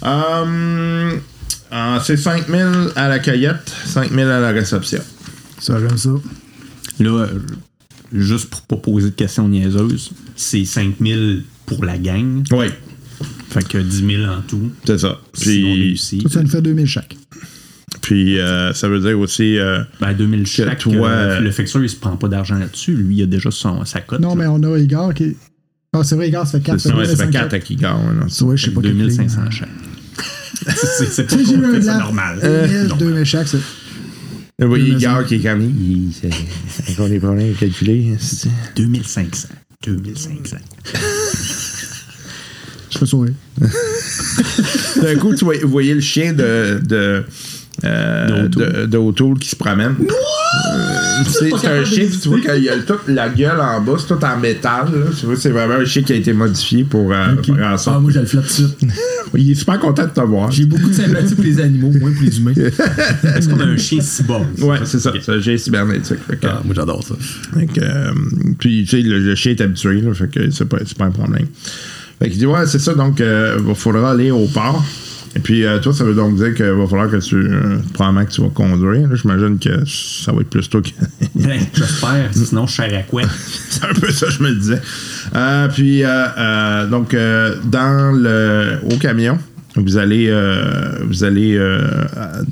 Hum, 0.00 1.20
ah, 1.70 2.02
c'est 2.02 2.16
5000 2.16 2.92
à 2.96 3.10
la 3.10 3.18
cueillette, 3.18 3.70
5000 3.88 4.18
à 4.20 4.40
la 4.40 4.52
réception. 4.52 5.02
Ça, 5.60 5.78
j'aime 5.78 5.98
ça. 5.98 6.08
Là, 7.00 7.26
euh, 7.26 7.28
juste 8.10 8.48
pour 8.48 8.62
pas 8.62 8.76
poser 8.76 9.10
de 9.10 9.14
questions 9.16 9.46
niaiseuses, 9.46 10.12
c'est 10.34 10.64
5000 10.64 11.44
pour 11.66 11.84
la 11.84 11.98
gang. 11.98 12.42
Oui, 12.52 12.68
Fait 13.50 13.68
que 13.68 13.76
10 13.76 14.06
000 14.16 14.24
en 14.24 14.40
tout. 14.40 14.72
c'est 14.86 14.96
ça. 14.96 15.20
Si 15.34 15.42
on 15.42 15.74
Puis, 15.74 15.82
réussit. 15.82 16.22
Ça, 16.22 16.34
ça 16.36 16.42
nous 16.42 16.48
fait 16.48 16.62
2000 16.62 16.86
chaque. 16.86 17.16
Puis 18.04 18.38
euh, 18.38 18.72
ça 18.74 18.86
veut 18.88 19.00
dire 19.00 19.18
aussi. 19.18 19.58
euh, 19.58 19.82
Ben, 20.00 20.12
2000 20.12 20.46
chaque. 20.46 20.78
toi, 20.78 21.08
euh, 21.08 21.40
le 21.40 21.50
fixeur, 21.50 21.82
il 21.82 21.88
se 21.88 21.96
prend 21.96 22.16
pas 22.16 22.28
d'argent 22.28 22.56
là-dessus. 22.58 22.92
Lui, 22.94 23.16
il 23.16 23.22
a 23.22 23.26
déjà 23.26 23.50
son, 23.50 23.84
sa 23.86 24.00
cote. 24.00 24.20
Non, 24.20 24.34
mais 24.34 24.46
on 24.46 24.62
a 24.62 24.78
Igor 24.78 25.14
qui. 25.14 25.36
Ah, 25.94 26.04
c'est 26.04 26.14
vrai, 26.16 26.28
Igor, 26.28 26.46
ça 26.46 26.58
fait 26.58 26.64
4. 26.66 26.80
c'est 26.80 26.92
ouais, 26.92 27.06
ça 27.06 27.24
fait 27.24 27.30
4 27.30 27.54
à 27.54 27.58
qui 27.60 27.76
gagne. 27.76 27.92
là. 28.20 28.26
Ouais, 28.46 28.56
je 28.56 28.64
sais 28.66 28.70
pas 28.72 28.80
quel 28.82 28.96
2500 28.98 29.40
prix. 29.46 29.56
chaque. 29.56 29.68
c'est 31.10 31.26
pas 31.26 31.36
compté, 31.36 31.82
c'est 31.82 31.98
normal. 31.98 32.38
2000, 32.42 32.92
2000 32.98 33.24
chaque, 33.24 33.48
c'est. 33.48 33.58
Vous 34.60 34.68
voyez 34.68 34.90
Igor 34.92 35.24
qui 35.24 35.36
est 35.36 35.40
comme. 35.40 35.62
il- 35.62 36.12
c'est- 36.12 36.94
qu'on 36.96 37.08
des 37.08 37.18
problèmes 37.18 37.52
à 37.54 37.58
calculer. 37.58 38.16
c'est- 38.20 38.50
2500. 38.76 39.48
2500. 39.86 40.56
Je 42.90 42.98
fais 42.98 43.06
sourire. 43.06 43.34
D'un 45.02 45.16
coup, 45.16 45.34
tu 45.34 45.44
vois- 45.44 45.58
vous 45.62 45.68
voyez 45.68 45.94
le 45.94 46.00
chien 46.00 46.32
de. 46.32 46.80
de 46.84 47.24
euh, 47.82 48.48
de, 48.48 48.86
de 48.86 48.98
O'Toole 48.98 49.38
qui 49.38 49.48
se 49.48 49.56
promène. 49.56 49.96
Euh, 50.00 51.24
c'est 51.26 51.52
un 51.66 51.84
chien, 51.84 52.06
tu 52.22 52.28
vois 52.28 52.40
qu'il 52.40 52.68
a 52.68 52.76
toute 52.78 53.08
la 53.08 53.28
gueule 53.28 53.60
en 53.60 53.80
bas, 53.80 53.94
c'est 53.98 54.06
tout 54.14 54.24
en 54.24 54.38
métal. 54.38 54.86
là. 54.92 55.06
Tu 55.18 55.26
vois, 55.26 55.36
c'est 55.36 55.50
vraiment 55.50 55.74
un 55.74 55.84
chien 55.84 56.02
qui 56.02 56.12
a 56.12 56.16
été 56.16 56.32
modifié 56.32 56.84
pour 56.84 57.12
euh, 57.12 57.36
faire 57.42 57.76
Ah, 57.86 57.98
moi, 57.98 58.10
je 58.12 58.20
le 58.20 58.26
flatte 58.26 58.44
tout 58.46 58.62
de 58.62 58.68
suite. 58.68 58.92
Il 59.36 59.50
est 59.50 59.54
super 59.56 59.80
content 59.80 60.04
de 60.04 60.10
te 60.10 60.20
voir. 60.20 60.50
J'ai 60.52 60.64
beaucoup 60.66 60.88
de 60.88 60.94
sympathie 60.94 61.34
pour 61.34 61.44
les 61.44 61.60
animaux, 61.60 61.90
moins 61.90 62.12
pour 62.12 62.22
les 62.22 62.38
humains. 62.38 62.52
Est-ce 62.56 63.48
qu'on 63.48 63.58
a 63.58 63.64
un 63.64 63.76
chien 63.76 64.00
cyborg? 64.00 64.46
Ouais, 64.60 64.78
c'est 64.84 65.00
ça. 65.00 65.12
C'est 65.20 65.32
un 65.32 65.40
chien 65.40 65.56
cybernétique. 65.56 66.18
Fait 66.28 66.36
que, 66.36 66.46
Ah, 66.46 66.62
moi, 66.64 66.74
j'adore 66.76 67.02
ça. 67.02 67.14
fait 67.58 67.66
que, 67.66 67.80
euh, 67.80 68.12
puis, 68.58 68.84
tu 68.84 68.90
sais, 68.96 69.02
le, 69.02 69.18
le 69.18 69.34
chien 69.34 69.52
est 69.52 69.60
habitué, 69.60 70.00
là, 70.00 70.14
fait 70.14 70.28
que 70.30 70.50
c'est 70.50 70.64
pas, 70.68 70.78
un 71.00 71.10
problème. 71.10 71.46
Fait 72.20 72.30
qu'il 72.30 72.38
dit, 72.38 72.46
ouais, 72.46 72.64
c'est 72.66 72.78
ça, 72.78 72.94
donc, 72.94 73.20
euh, 73.20 73.58
il 73.66 73.74
faudra 73.74 74.12
aller 74.12 74.30
au 74.30 74.46
port. 74.46 74.84
Et 75.36 75.40
puis, 75.40 75.64
euh, 75.64 75.78
toi, 75.80 75.92
ça 75.92 76.04
veut 76.04 76.14
donc 76.14 76.36
dire 76.36 76.54
qu'il 76.54 76.64
va 76.64 76.86
falloir 76.86 77.10
que 77.10 77.16
tu. 77.16 77.34
euh, 77.36 77.78
probablement 77.92 78.24
que 78.24 78.30
tu 78.30 78.40
vas 78.40 78.48
conduire. 78.50 79.08
là. 79.08 79.14
J'imagine 79.16 79.58
que 79.58 79.84
ça 79.86 80.32
va 80.32 80.40
être 80.42 80.50
plus 80.50 80.68
toi 80.68 80.80
que. 80.80 80.90
Ben, 81.34 81.60
J'espère, 81.74 82.30
sinon 82.32 82.66
je 82.66 82.74
serais 82.74 82.96
à 82.96 83.02
quoi? 83.02 83.22
c'est 83.68 83.84
un 83.84 83.94
peu 83.94 84.10
ça, 84.10 84.28
je 84.30 84.42
me 84.42 84.48
le 84.50 84.54
disais. 84.56 84.80
Euh, 85.34 85.68
puis, 85.68 86.04
euh, 86.04 86.26
euh, 86.38 86.86
donc, 86.86 87.14
dans 87.64 88.12
le, 88.16 88.78
au 88.92 88.96
camion, 88.98 89.38
vous 89.76 89.96
allez, 89.96 90.28
euh, 90.28 91.00
vous 91.04 91.24
allez 91.24 91.56
euh, 91.58 91.80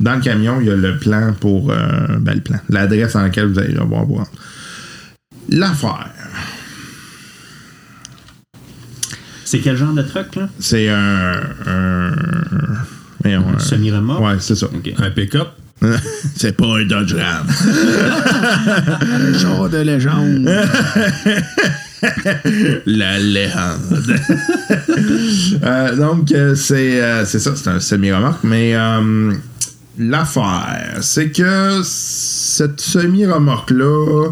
dans 0.01 0.17
le 0.17 0.21
camion, 0.21 0.59
il 0.61 0.67
y 0.67 0.71
a 0.71 0.75
le 0.75 0.97
plan 0.97 1.33
pour, 1.39 1.71
euh, 1.71 1.77
ben, 2.19 2.35
le 2.35 2.41
plan, 2.41 2.59
l'adresse 2.69 3.13
dans 3.13 3.23
laquelle 3.23 3.47
vous 3.47 3.59
allez 3.61 3.75
devoir 3.75 4.05
vous 4.05 4.15
rendre. 4.15 4.31
L'affaire, 5.49 6.11
C'est 9.53 9.59
quel 9.59 9.77
genre 9.77 9.93
de 9.93 10.01
truc, 10.01 10.37
là? 10.37 10.49
c'est 10.59 10.89
un, 10.89 11.35
un, 11.67 12.13
Semi-remorque? 13.59 14.23
Ouais, 14.23 14.37
c'est 14.41 14.55
ça. 14.55 14.69
Un 14.97 15.11
pick-up? 15.11 15.49
c'est 16.37 16.57
pas 16.57 16.79
un 16.79 16.87
Dodge 16.87 17.15
Ram. 17.15 17.47
Genre 19.35 19.69
de 19.69 19.77
légende. 19.77 20.47
La 22.87 23.19
légende. 23.19 24.17
Euh, 25.63 25.97
donc, 25.97 26.33
euh, 26.33 26.55
c'est 26.55 27.03
euh, 27.03 27.27
c'est 27.27 27.39
ça, 27.39 27.55
c'est 27.55 27.69
un 27.69 27.79
semi-remorque, 27.79 28.45
mais 28.45 28.75
euh, 28.75 29.35
l'affaire, 29.99 30.97
c'est 31.03 31.31
que 31.31 31.83
cette 31.85 32.81
semi-remorque-là 32.81 34.31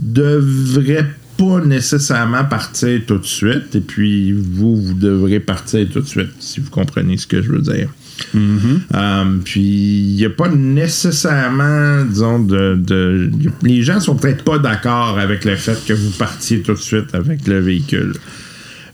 devrait 0.00 1.06
pas 1.40 1.64
nécessairement 1.64 2.44
partir 2.44 3.00
tout 3.06 3.16
de 3.18 3.24
suite, 3.26 3.74
et 3.74 3.80
puis 3.80 4.32
vous, 4.32 4.76
vous 4.76 4.94
devrez 4.94 5.40
partir 5.40 5.88
tout 5.90 6.00
de 6.00 6.06
suite, 6.06 6.30
si 6.38 6.60
vous 6.60 6.70
comprenez 6.70 7.16
ce 7.16 7.26
que 7.26 7.40
je 7.42 7.50
veux 7.50 7.62
dire. 7.62 7.88
Euh, 8.34 9.24
puis 9.44 9.60
il 9.62 10.16
n'y 10.16 10.24
a 10.26 10.30
pas 10.30 10.48
nécessairement, 10.50 12.04
disons, 12.04 12.38
de, 12.40 12.74
de- 12.76 13.30
y 13.40 13.48
a- 13.48 13.52
les 13.62 13.82
gens 13.82 14.00
sont 14.00 14.16
peut-être 14.16 14.44
pas 14.44 14.58
d'accord 14.58 15.18
avec 15.18 15.44
le 15.44 15.56
fait 15.56 15.78
que 15.86 15.92
vous 15.94 16.10
partiez 16.10 16.60
tout 16.60 16.72
de 16.74 16.78
suite 16.78 17.14
avec 17.14 17.46
le 17.48 17.58
véhicule. 17.60 18.12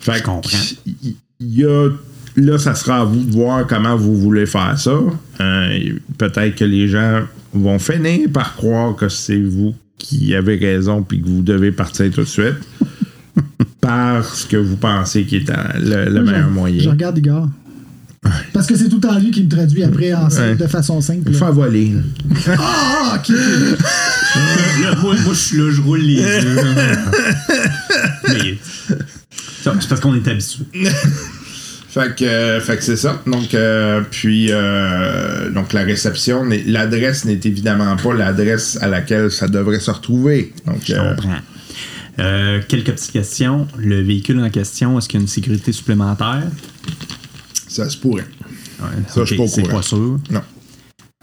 Fait 0.01 0.19
Je 0.19 0.23
comprends. 0.23 0.59
il 0.87 1.17
y 1.41 1.65
a 1.65 1.89
là, 2.37 2.59
ça 2.59 2.75
sera 2.75 3.01
à 3.01 3.05
vous 3.05 3.25
de 3.25 3.33
voir 3.33 3.67
comment 3.67 3.97
vous 3.97 4.15
voulez 4.15 4.47
faire 4.47 4.79
ça. 4.79 4.97
Euh, 5.41 5.79
peut-être 6.19 6.55
que 6.55 6.65
les 6.65 6.87
gens 6.87 7.23
vont 7.53 7.79
finir 7.79 8.29
par 8.33 8.55
croire 8.55 8.95
que 8.95 9.09
c'est 9.09 9.41
vous 9.41 9.75
qui 9.99 10.35
avez 10.35 10.57
raison 10.57 11.03
puis 11.03 11.21
que 11.21 11.27
vous 11.27 11.43
devez 11.43 11.73
partir 11.73 12.11
tout 12.11 12.21
de 12.23 12.27
suite. 12.27 12.55
parce 13.81 14.45
que 14.45 14.57
vous 14.57 14.77
pensez 14.77 15.25
qu'il 15.25 15.43
est 15.43 15.53
le, 15.79 16.07
le 16.11 16.23
Moi, 16.23 16.33
meilleur 16.33 16.49
je- 16.49 16.53
moyen. 16.55 16.83
Je 16.83 16.89
regarde 16.89 17.19
Igor. 17.19 17.49
Parce 18.53 18.67
que 18.67 18.75
c'est 18.77 18.89
tout 18.89 19.05
en 19.07 19.17
lui 19.21 19.31
qui 19.31 19.45
me 19.45 19.49
traduit 19.49 19.85
après 19.85 20.13
en 20.13 20.29
simple, 20.29 20.49
Ouais. 20.49 20.57
de 20.57 20.67
façon 20.67 21.01
simple. 21.01 21.33
Faire 21.33 21.53
voler. 21.53 21.93
Ah, 22.59 23.19
ok. 23.21 23.29
Là, 24.83 24.95
moi, 25.01 25.15
moi, 25.25 25.33
je 25.33 25.39
suis 25.39 25.57
là, 25.59 25.71
je 25.71 25.81
roule 25.81 26.01
les 26.01 26.15
yeux. 26.15 26.57
Mais 28.29 28.59
c'est 29.61 29.89
parce 29.89 30.01
qu'on 30.01 30.15
est 30.15 30.27
habitué. 30.29 30.65
Fait 31.99 32.15
que, 32.15 32.25
euh, 32.27 32.61
fait 32.61 32.77
que 32.77 32.85
c'est 32.85 32.97
ça. 32.97 33.23
Donc, 33.27 33.55
euh, 33.55 34.03
puis, 34.11 34.49
euh, 34.51 35.49
donc 35.51 35.73
la 35.73 35.83
réception, 35.83 36.45
l'adresse 36.67 37.25
n'est 37.25 37.41
évidemment 37.45 37.97
pas 37.97 38.13
l'adresse 38.13 38.77
à 38.83 38.87
laquelle 38.87 39.31
ça 39.31 39.49
devrait 39.49 39.81
se 39.81 39.91
retrouver. 39.91 40.53
Donc, 40.67 40.83
Je 40.85 40.95
comprends. 40.95 41.39
Quelques 42.69 42.93
petites 42.93 43.13
questions. 43.13 43.67
Le 43.79 44.03
véhicule 44.03 44.39
en 44.41 44.51
question, 44.51 44.99
est-ce 44.99 45.09
qu'il 45.09 45.21
y 45.21 45.23
a 45.23 45.25
une 45.25 45.29
sécurité 45.29 45.73
supplémentaire? 45.73 46.43
ça 47.67 47.89
se 47.89 47.97
pourrait. 47.97 48.27
Ouais, 48.81 48.89
Ça, 49.09 49.21
je 49.23 49.25
suis 49.29 49.37
pas 49.37 49.43
au 49.45 49.49
C'est 49.49 49.63
pas 49.69 49.81
sûr. 49.83 50.19
Non. 50.31 50.43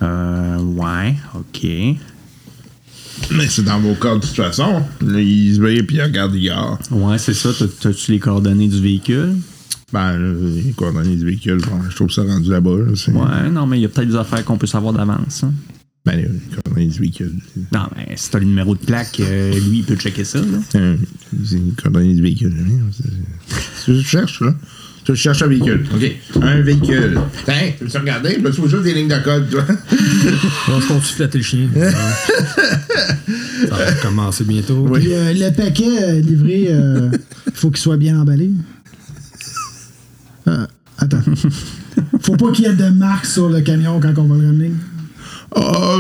Euh, 0.02 0.58
ouais, 0.58 1.16
ok. 1.36 1.70
Mais 3.32 3.48
c'est 3.48 3.64
dans 3.64 3.80
vos 3.80 3.94
cas 3.94 4.16
de 4.16 4.22
toute 4.22 4.36
façon. 4.36 4.84
Là, 5.02 5.20
il 5.20 5.56
se 5.56 5.62
veille 5.62 5.84
puis 5.84 5.98
il 5.98 6.02
regarde 6.02 6.34
Igor. 6.36 6.80
Ouais, 6.92 7.20
c'est 7.20 7.36
ça. 7.36 7.50
T'as- 7.58 7.66
T'as-tu 7.80 8.12
les 8.12 8.20
coordonnées 8.20 8.68
du 8.68 8.82
véhicule? 8.82 9.36
Ben, 9.94 10.18
là, 10.18 10.34
les 10.66 10.72
coordonnées 10.72 11.16
du 11.16 11.24
véhicule, 11.26 11.58
bon, 11.58 11.80
je 11.90 11.96
trouve 11.96 12.10
ça 12.12 12.24
rendu 12.24 12.50
là-bas. 12.50 12.72
là, 12.78 13.14
Ouais, 13.46 13.50
non, 13.52 13.68
mais 13.68 13.78
il 13.78 13.82
y 13.84 13.86
a 13.86 13.90
peut-être 13.90 14.10
des 14.10 14.16
affaires 14.16 14.44
qu'on 14.44 14.58
peut 14.58 14.66
savoir 14.68 14.92
d'avance. 14.94 15.44
hein. 15.44 15.54
Ben, 16.06 16.18
les 16.18 16.28
coordonnées 16.56 16.88
du 16.88 17.00
véhicule. 17.00 17.32
Non, 17.72 17.88
mais 17.96 18.14
si 18.18 18.30
t'as 18.30 18.40
le 18.40 18.46
numéro 18.46 18.76
de 18.76 18.80
plaque, 18.84 19.20
euh, 19.22 19.54
lui, 19.54 19.78
il 19.80 19.84
peut 19.86 19.96
checker 19.96 20.24
ça. 20.26 20.40
Là. 20.40 20.46
Euh, 20.76 20.98
C'est 21.46 21.56
les 21.56 21.72
coordonnées 21.82 22.14
du 22.16 22.22
véhicule. 22.22 22.54
C'est 22.92 23.04
c'est 23.06 23.82
ce 23.82 23.86
que 23.86 23.94
je 24.00 24.02
cherche, 24.06 24.42
là. 24.42 24.54
Je 25.06 25.14
cherche 25.16 25.42
un 25.44 25.48
véhicule. 25.48 25.86
OK. 25.94 26.12
Un 26.42 26.62
véhicule. 26.62 27.20
Tiens, 27.46 27.72
tu 27.78 27.84
veux 27.84 27.90
te 27.90 27.98
regarder? 27.98 28.36
Tu 28.36 28.42
vois 28.42 28.70
juste 28.70 28.84
des 28.84 28.94
lignes 28.94 29.10
de 29.10 29.20
code, 29.24 29.50
toi. 29.50 29.64
On 30.70 30.82
se 30.82 30.88
continue 30.88 31.00
de 31.00 31.06
flatter 31.06 31.38
le 31.38 31.44
chien? 31.44 31.68
ça 33.70 33.76
va 33.76 33.92
commencer 34.02 34.44
bientôt. 34.44 34.86
Oui. 34.90 35.02
Puis, 35.02 35.14
euh, 35.14 35.34
le 35.34 35.52
paquet 35.56 36.04
euh, 36.04 36.20
livré, 36.22 36.68
euh, 36.70 37.10
faut 37.54 37.70
qu'il 37.70 37.80
soit 37.82 37.98
bien 37.98 38.20
emballé. 38.20 38.50
Euh, 40.48 40.66
attends. 40.98 41.22
Faut 42.22 42.36
pas 42.38 42.52
qu'il 42.52 42.66
y 42.66 42.68
ait 42.68 42.74
de 42.74 42.90
marque 42.90 43.26
sur 43.26 43.50
le 43.50 43.62
camion 43.62 44.00
quand 44.00 44.14
on 44.18 44.24
va 44.26 44.36
le 44.38 44.46
ramener. 44.48 44.72
Ah, 45.56 45.98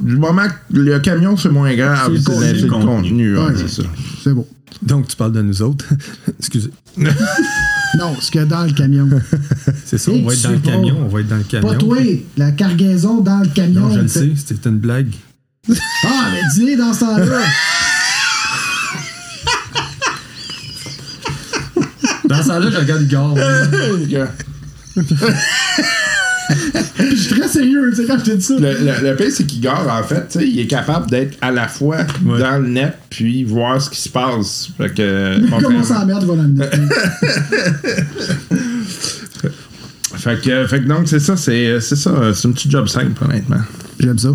du 0.00 0.16
moment 0.16 0.46
que 0.72 0.78
le 0.78 0.98
camion, 1.00 1.36
c'est 1.36 1.48
moins 1.50 1.74
grave. 1.74 2.04
C'est 2.06 2.12
le 2.12 2.18
C'est 2.18 2.24
contenu. 2.24 2.46
c'est 2.54 2.62
le 2.62 2.70
contenu. 2.70 3.36
ouais, 3.36 3.44
Ouais. 3.46 3.52
c'est 3.56 3.82
ça. 3.82 3.88
C'est 4.22 4.32
bon. 4.32 4.46
Donc, 4.82 5.08
tu 5.08 5.16
parles 5.16 5.32
de 5.32 5.42
nous 5.42 5.60
autres. 5.62 5.84
Excusez. 6.38 6.70
Non, 7.98 8.14
ce 8.20 8.30
qu'il 8.30 8.38
y 8.42 8.44
a 8.44 8.46
dans 8.46 8.64
le 8.64 8.72
camion. 8.72 9.08
C'est 9.86 9.96
ça, 9.96 10.10
on 10.12 10.22
va 10.26 10.34
être 10.34 10.42
dans 10.42 10.50
le 10.50 10.58
camion. 10.58 10.96
On 11.06 11.08
va 11.08 11.20
être 11.20 11.28
dans 11.28 11.38
le 11.38 11.42
camion. 11.42 11.68
Pas 11.70 11.74
toi, 11.76 11.96
la 12.36 12.50
cargaison 12.52 13.22
dans 13.22 13.38
le 13.40 13.48
camion. 13.48 13.88
Non, 13.88 13.94
je 13.94 14.00
le 14.00 14.08
c'est- 14.08 14.20
sais, 14.20 14.32
c'était 14.36 14.68
une 14.68 14.76
blague. 14.78 15.08
Ah, 16.04 16.28
mais 16.30 16.42
dis 16.54 16.76
dans 16.76 16.92
ce 16.92 17.00
temps-là. 17.00 17.40
Dans 22.28 22.42
ça 22.42 22.58
là 22.60 22.70
je 22.70 22.76
regarde 22.76 23.02
Igor. 23.02 23.36
Je 26.98 27.14
suis 27.14 27.38
très 27.38 27.46
sérieux, 27.48 27.90
tu 27.90 27.96
sais, 27.96 28.06
quand 28.06 28.18
je 28.18 28.24
te 28.24 28.30
dis 28.36 28.42
ça. 28.42 28.54
Le, 28.54 28.72
le, 28.72 29.10
le 29.10 29.16
pire, 29.16 29.26
c'est 29.30 29.44
qu'Igor, 29.44 29.86
en 29.86 30.02
fait, 30.02 30.28
tu 30.28 30.38
sais, 30.38 30.48
il 30.48 30.58
est 30.58 30.66
capable 30.66 31.10
d'être 31.10 31.36
à 31.42 31.50
la 31.50 31.68
fois 31.68 31.98
Ouais. 32.24 32.38
dans 32.40 32.58
le 32.62 32.68
net 32.68 32.96
puis 33.10 33.44
voir 33.44 33.80
ce 33.82 33.90
qui 33.90 34.00
se 34.00 34.08
passe. 34.08 34.70
Fait 34.78 34.92
que, 34.94 35.38
Comment 35.62 35.82
ça 35.82 36.04
merde, 36.06 36.24
va 36.24 36.36
dans 36.36 36.42
le 36.42 36.48
net. 36.48 36.74
fait 40.16 40.40
que, 40.42 40.66
fait 40.66 40.80
que 40.80 40.88
donc, 40.88 41.06
c'est 41.06 41.20
ça, 41.20 41.36
c'est 41.36 41.80
c'est 41.80 41.96
ça. 41.96 42.32
C'est 42.34 42.48
un 42.48 42.52
petit 42.52 42.70
job 42.70 42.88
simple, 42.88 43.22
honnêtement. 43.24 43.60
J'aime 44.00 44.18
ça. 44.18 44.30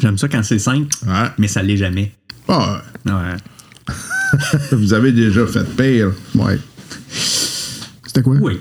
J'aime 0.00 0.16
ça 0.18 0.28
quand 0.28 0.42
c'est 0.42 0.58
simple, 0.58 0.88
Ouais. 1.06 1.28
mais 1.38 1.48
ça 1.48 1.62
l'est 1.62 1.76
jamais. 1.76 2.12
Ah, 2.48 2.82
Ouais. 3.06 3.36
vous 4.72 4.92
avez 4.94 5.12
déjà 5.12 5.46
fait 5.46 5.64
pire. 5.76 6.12
Ouais. 6.34 6.58
C'était 8.18 8.22
quoi? 8.22 8.36
Oui. 8.40 8.58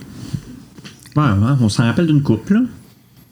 Ouais, 1.16 1.24
ouais, 1.24 1.54
on 1.62 1.70
s'en 1.70 1.84
rappelle 1.84 2.06
d'une 2.08 2.22
couple, 2.22 2.54
là. 2.54 2.62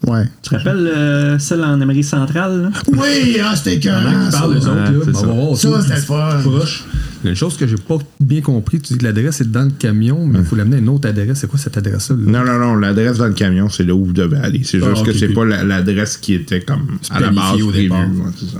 Ouais. 0.06 0.24
Tu 0.42 0.50
te 0.50 0.56
rappelles 0.56 0.86
euh, 0.94 1.38
celle 1.38 1.62
en 1.64 1.80
Amérique 1.80 2.04
centrale, 2.04 2.62
là? 2.62 2.70
Oui, 2.92 3.38
ah, 3.42 3.54
c'était 3.56 3.74
écœurant, 3.76 4.30
ça. 4.30 4.38
Parle 4.40 4.54
des 4.54 4.66
autres, 4.66 4.74
là. 4.76 4.90
c'est 5.04 5.26
Bon, 5.26 5.54
ça. 5.54 5.68
Ça, 5.70 5.80
c'était 5.82 5.92
puis 5.94 6.00
le 6.00 6.06
fun. 6.06 6.40
Proche. 6.42 6.84
Il 7.22 7.26
y 7.26 7.28
a 7.28 7.30
une 7.30 7.36
chose 7.36 7.56
que 7.56 7.66
j'ai 7.66 7.76
pas 7.76 7.98
bien 8.20 8.40
compris. 8.40 8.80
Tu 8.80 8.92
dis 8.94 8.98
que 8.98 9.04
l'adresse 9.04 9.40
est 9.40 9.50
dans 9.50 9.62
le 9.62 9.70
camion, 9.70 10.26
mais 10.26 10.40
il 10.40 10.44
faut 10.44 10.54
l'amener 10.56 10.76
à 10.76 10.78
une 10.80 10.88
autre 10.88 11.08
adresse. 11.08 11.38
C'est 11.38 11.46
quoi 11.48 11.58
cette 11.58 11.76
adresse-là? 11.78 12.16
là? 12.16 12.44
Non, 12.44 12.44
non, 12.44 12.58
non, 12.58 12.74
l'adresse 12.76 13.18
dans 13.18 13.26
le 13.26 13.32
camion, 13.32 13.68
c'est 13.68 13.84
là 13.84 13.94
où 13.94 14.04
vous 14.04 14.12
devez 14.12 14.36
aller. 14.36 14.62
C'est 14.64 14.80
Ah, 14.82 14.90
juste 14.90 15.06
que 15.06 15.12
c'est 15.12 15.28
ok. 15.28 15.34
pas 15.34 15.44
la- 15.44 15.64
l'adresse 15.64 16.16
qui 16.18 16.34
était 16.34 16.60
comme 16.60 16.98
C'est 17.02 17.12
à 17.14 17.20
la 17.20 17.30
base 17.30 17.62
au. 17.62 17.70
Ouais, 17.70 17.88
c'est 18.36 18.46
ça. 18.50 18.58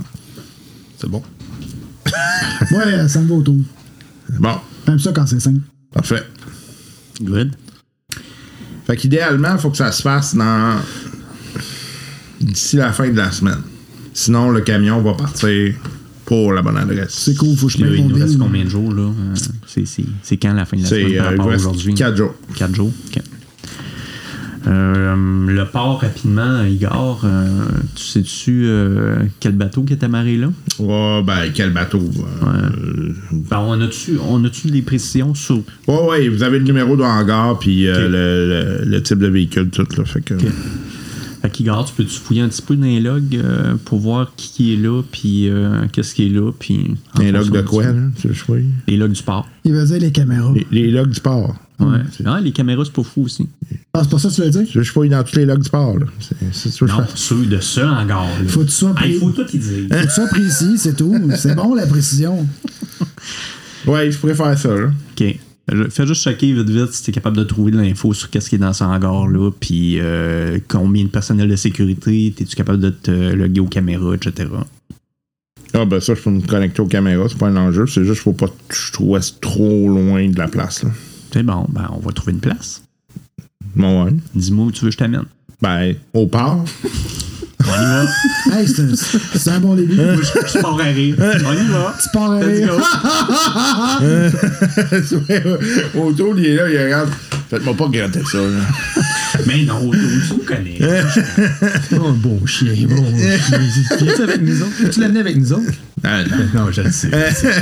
C'est 0.99 1.09
bon. 1.09 1.21
Ouais, 2.71 3.07
ça 3.09 3.19
me 3.21 3.27
va 3.27 3.35
autour. 3.35 3.57
Bon, 4.39 4.55
J'aime 4.87 4.99
ça 4.99 5.11
quand 5.11 5.27
c'est 5.27 5.39
simple. 5.39 5.59
parfait. 5.93 6.23
Good. 7.21 7.51
Fait 8.85 8.95
qu'idéalement, 8.95 9.53
il 9.53 9.59
faut 9.59 9.69
que 9.69 9.77
ça 9.77 9.91
se 9.91 10.01
fasse 10.01 10.35
dans 10.35 10.79
d'ici 12.39 12.77
la 12.77 12.91
fin 12.93 13.09
de 13.09 13.17
la 13.17 13.31
semaine. 13.31 13.61
Sinon, 14.13 14.49
le 14.51 14.61
camion 14.61 15.01
va 15.01 15.13
partir 15.13 15.73
pour 16.25 16.53
la 16.53 16.61
bonne 16.61 16.77
adresse. 16.77 17.13
C'est 17.13 17.35
cool, 17.35 17.55
faut 17.57 17.67
que 17.67 17.73
je 17.73 17.83
mette 17.83 17.93
il 17.97 18.07
nous 18.07 18.15
reste 18.15 18.37
combien 18.37 18.63
de 18.63 18.69
jours, 18.69 18.91
là? 18.93 19.03
Euh, 19.03 19.33
c'est- 19.65 20.37
quand 20.37 20.53
la 20.53 20.65
fin 20.65 20.77
de 20.77 20.83
la 20.83 20.87
semaine 20.89 21.07
C'est 21.09 21.17
par 21.17 21.27
euh, 21.27 21.31
il 21.33 21.37
rapport 21.39 21.53
aujourd'hui? 21.55 21.93
4 21.93 22.17
jours. 22.17 22.35
4 22.55 22.75
jours? 22.75 22.91
OK. 23.15 23.21
Euh, 24.67 25.15
le 25.47 25.65
port, 25.65 26.01
rapidement, 26.01 26.61
Igor, 26.63 27.21
euh, 27.23 27.47
tu 27.95 28.03
sais-tu 28.03 28.63
euh, 28.65 29.15
quel 29.39 29.53
bateau 29.53 29.83
qui 29.83 29.93
est 29.93 30.03
amarré 30.03 30.35
là? 30.35 30.51
Ouais, 30.79 31.23
ben, 31.23 31.49
quel 31.53 31.71
bateau. 31.71 31.99
euh, 32.01 33.13
Ben, 33.31 33.59
on 33.59 33.79
a-tu 33.81 34.17
on 34.27 34.43
a-tu 34.43 34.69
des 34.69 34.81
précisions 34.81 35.33
sur. 35.33 35.61
Ouais, 35.87 36.01
ouais, 36.09 36.27
vous 36.29 36.43
avez 36.43 36.59
le 36.59 36.65
numéro 36.65 36.97
de 36.97 37.03
hangar, 37.03 37.57
puis 37.59 37.87
euh, 37.87 38.09
le, 38.09 38.83
le- 38.83 38.89
le 38.91 39.03
type 39.03 39.19
de 39.19 39.27
véhicule, 39.27 39.69
tout, 39.69 39.87
là. 39.97 40.03
Fait 40.05 40.21
que. 40.21 40.33
Fait 41.41 41.49
qu'Igor, 41.51 41.85
tu 41.85 41.93
peux-tu 41.93 42.19
fouiller 42.19 42.41
un 42.41 42.49
petit 42.49 42.63
peu 42.63 42.75
dans 42.75 42.83
les 42.85 42.99
logs 42.99 43.35
euh, 43.35 43.75
pour 43.85 43.99
voir 43.99 44.33
qui, 44.35 44.51
qui 44.51 44.73
est 44.73 44.77
là, 44.77 45.01
puis 45.11 45.47
euh, 45.49 45.85
qu'est-ce 45.93 46.13
qui 46.15 46.25
est 46.25 46.29
là, 46.29 46.51
puis. 46.57 46.95
en 47.15 47.21
Un 47.21 47.31
log 47.31 47.43
fonction 47.45 47.61
de 47.61 47.61
quoi, 47.67 47.83
là? 47.83 48.01
Les 48.87 48.97
logs 48.97 49.11
du 49.13 49.23
port. 49.23 49.47
Il 49.63 49.71
veut 49.73 49.85
dire 49.85 49.99
les 49.99 50.11
caméras. 50.11 50.51
Les, 50.55 50.67
les 50.71 50.91
logs 50.91 51.11
du 51.11 51.21
port. 51.21 51.55
Ouais. 51.79 51.99
Ah, 52.25 52.39
les 52.41 52.51
caméras, 52.51 52.83
c'est 52.85 52.93
pas 52.93 53.03
fou 53.03 53.23
aussi. 53.23 53.47
Ah, 53.93 54.01
c'est 54.03 54.09
pas 54.09 54.17
ça 54.17 54.29
que 54.29 54.33
tu 54.33 54.41
veux 54.41 54.49
dire? 54.49 54.65
Je 54.69 54.81
fouille 54.91 55.09
dans 55.09 55.23
tous 55.23 55.35
les 55.35 55.45
logs 55.45 55.61
du 55.61 55.69
port, 55.69 55.97
là? 55.97 56.05
C'est 56.19 56.35
c'est 56.51 56.69
ça 56.71 56.79
que 56.79 56.87
je 56.91 56.95
Non, 56.97 57.03
ceux 57.13 57.45
de 57.45 57.59
ça 57.59 57.91
hangar. 57.91 58.25
Là. 58.25 58.47
Faut 58.47 58.61
que 58.61 58.65
tu 58.65 58.71
sois 58.71 58.93
Ah, 58.95 59.05
il 59.05 59.11
pré- 59.11 59.19
faut 59.19 59.29
tout 59.31 59.45
y 59.55 59.59
dire. 59.59 59.87
Faut 59.91 59.95
que 59.95 60.03
tu 60.03 60.09
sois 60.09 60.27
précis, 60.27 60.77
c'est 60.77 60.95
tout. 60.97 61.15
C'est 61.35 61.55
bon, 61.55 61.75
la 61.75 61.85
précision. 61.85 62.47
Ouais, 63.85 64.11
je 64.11 64.17
pourrais 64.17 64.35
faire 64.35 64.57
ça, 64.57 64.69
là. 64.75 64.87
OK. 64.87 65.39
Fais 65.89 66.07
juste 66.07 66.23
checker 66.23 66.53
vite 66.53 66.69
vite 66.69 66.91
si 66.93 67.03
tu 67.03 67.11
es 67.11 67.13
capable 67.13 67.37
de 67.37 67.43
trouver 67.43 67.71
de 67.71 67.77
l'info 67.77 68.13
sur 68.13 68.29
qu'est-ce 68.29 68.49
qui 68.49 68.55
est 68.55 68.59
dans 68.59 68.73
ce 68.73 68.83
hangar-là, 68.83 69.51
puis 69.59 69.99
euh, 69.99 70.59
combien 70.67 71.03
de 71.03 71.09
personnel 71.09 71.47
de 71.49 71.55
sécurité, 71.55 72.27
es-tu 72.27 72.55
capable 72.55 72.79
de 72.79 72.89
te 72.89 73.11
loguer 73.11 73.59
aux 73.61 73.67
caméras, 73.67 74.15
etc. 74.15 74.49
Ah, 75.73 75.85
ben 75.85 75.99
ça, 75.99 76.15
je 76.15 76.21
peux 76.21 76.29
me 76.31 76.41
connecter 76.41 76.81
aux 76.81 76.87
caméras, 76.87 77.27
c'est 77.29 77.37
pas 77.37 77.47
un 77.47 77.55
enjeu. 77.57 77.85
C'est 77.87 78.01
juste 78.03 78.13
qu'il 78.23 78.23
faut 78.23 78.33
pas 78.33 78.47
que 78.47 78.75
je 78.75 79.31
trop 79.41 79.89
loin 79.89 80.27
de 80.29 80.37
la 80.37 80.47
place, 80.47 80.83
là. 80.83 80.89
C'est 81.31 81.43
bon, 81.43 81.65
ben 81.69 81.89
on 81.91 81.99
va 81.99 82.11
trouver 82.11 82.33
une 82.33 82.39
place. 82.39 82.83
Bon, 83.75 84.05
ouais. 84.05 84.11
Dis-moi 84.33 84.65
où 84.65 84.71
tu 84.71 84.81
veux 84.81 84.87
que 84.87 84.93
je 84.93 84.97
t'amène. 84.97 85.25
Ben, 85.61 85.93
au 86.13 86.27
port. 86.27 86.63
On 87.69 87.81
y 87.81 87.85
va. 87.85 88.05
Hey, 88.59 88.67
c'est 88.67 89.49
un, 89.49 89.59
bon 89.59 89.75
début. 89.75 89.95
Moi, 89.95 90.15
je, 90.21 90.53
je 90.53 90.61
pars 90.61 90.79
à 90.79 90.83
rire. 90.83 91.15
On 91.19 91.53
y 91.53 91.67
va. 91.67 91.95
Tu 92.01 92.09
pars 92.13 92.31
à 92.31 92.39
rire. 92.39 92.73
go. 95.93 95.99
Autour, 95.99 96.39
il 96.39 96.45
est 96.45 96.55
là, 96.55 96.69
il 96.69 96.77
regarde. 96.77 97.09
Faites-moi 97.49 97.73
pas 97.75 97.85
regretter 97.85 98.21
ça. 98.25 98.37
là. 98.37 98.59
Mais 99.45 99.63
non, 99.63 99.91
tu 99.91 100.33
me 100.33 100.45
connais. 100.45 100.77
Oh, 101.99 102.11
bon 102.11 102.45
chien, 102.45 102.73
bon 102.87 103.17
chien. 103.17 103.59
Viens-tu 103.99 104.21
avec 104.21 104.41
nous 104.41 104.61
autres? 104.61 104.89
Tu 104.91 104.99
l'as 104.99 105.07
venu 105.07 105.19
avec 105.19 105.37
nous 105.37 105.53
autres? 105.53 105.71
Ah, 106.03 106.23
non. 106.23 106.37
Non, 106.65 106.71
je 106.71 106.81
le 106.81 106.91
sais. 106.91 107.09
je 107.11 107.35
sais. 107.35 107.53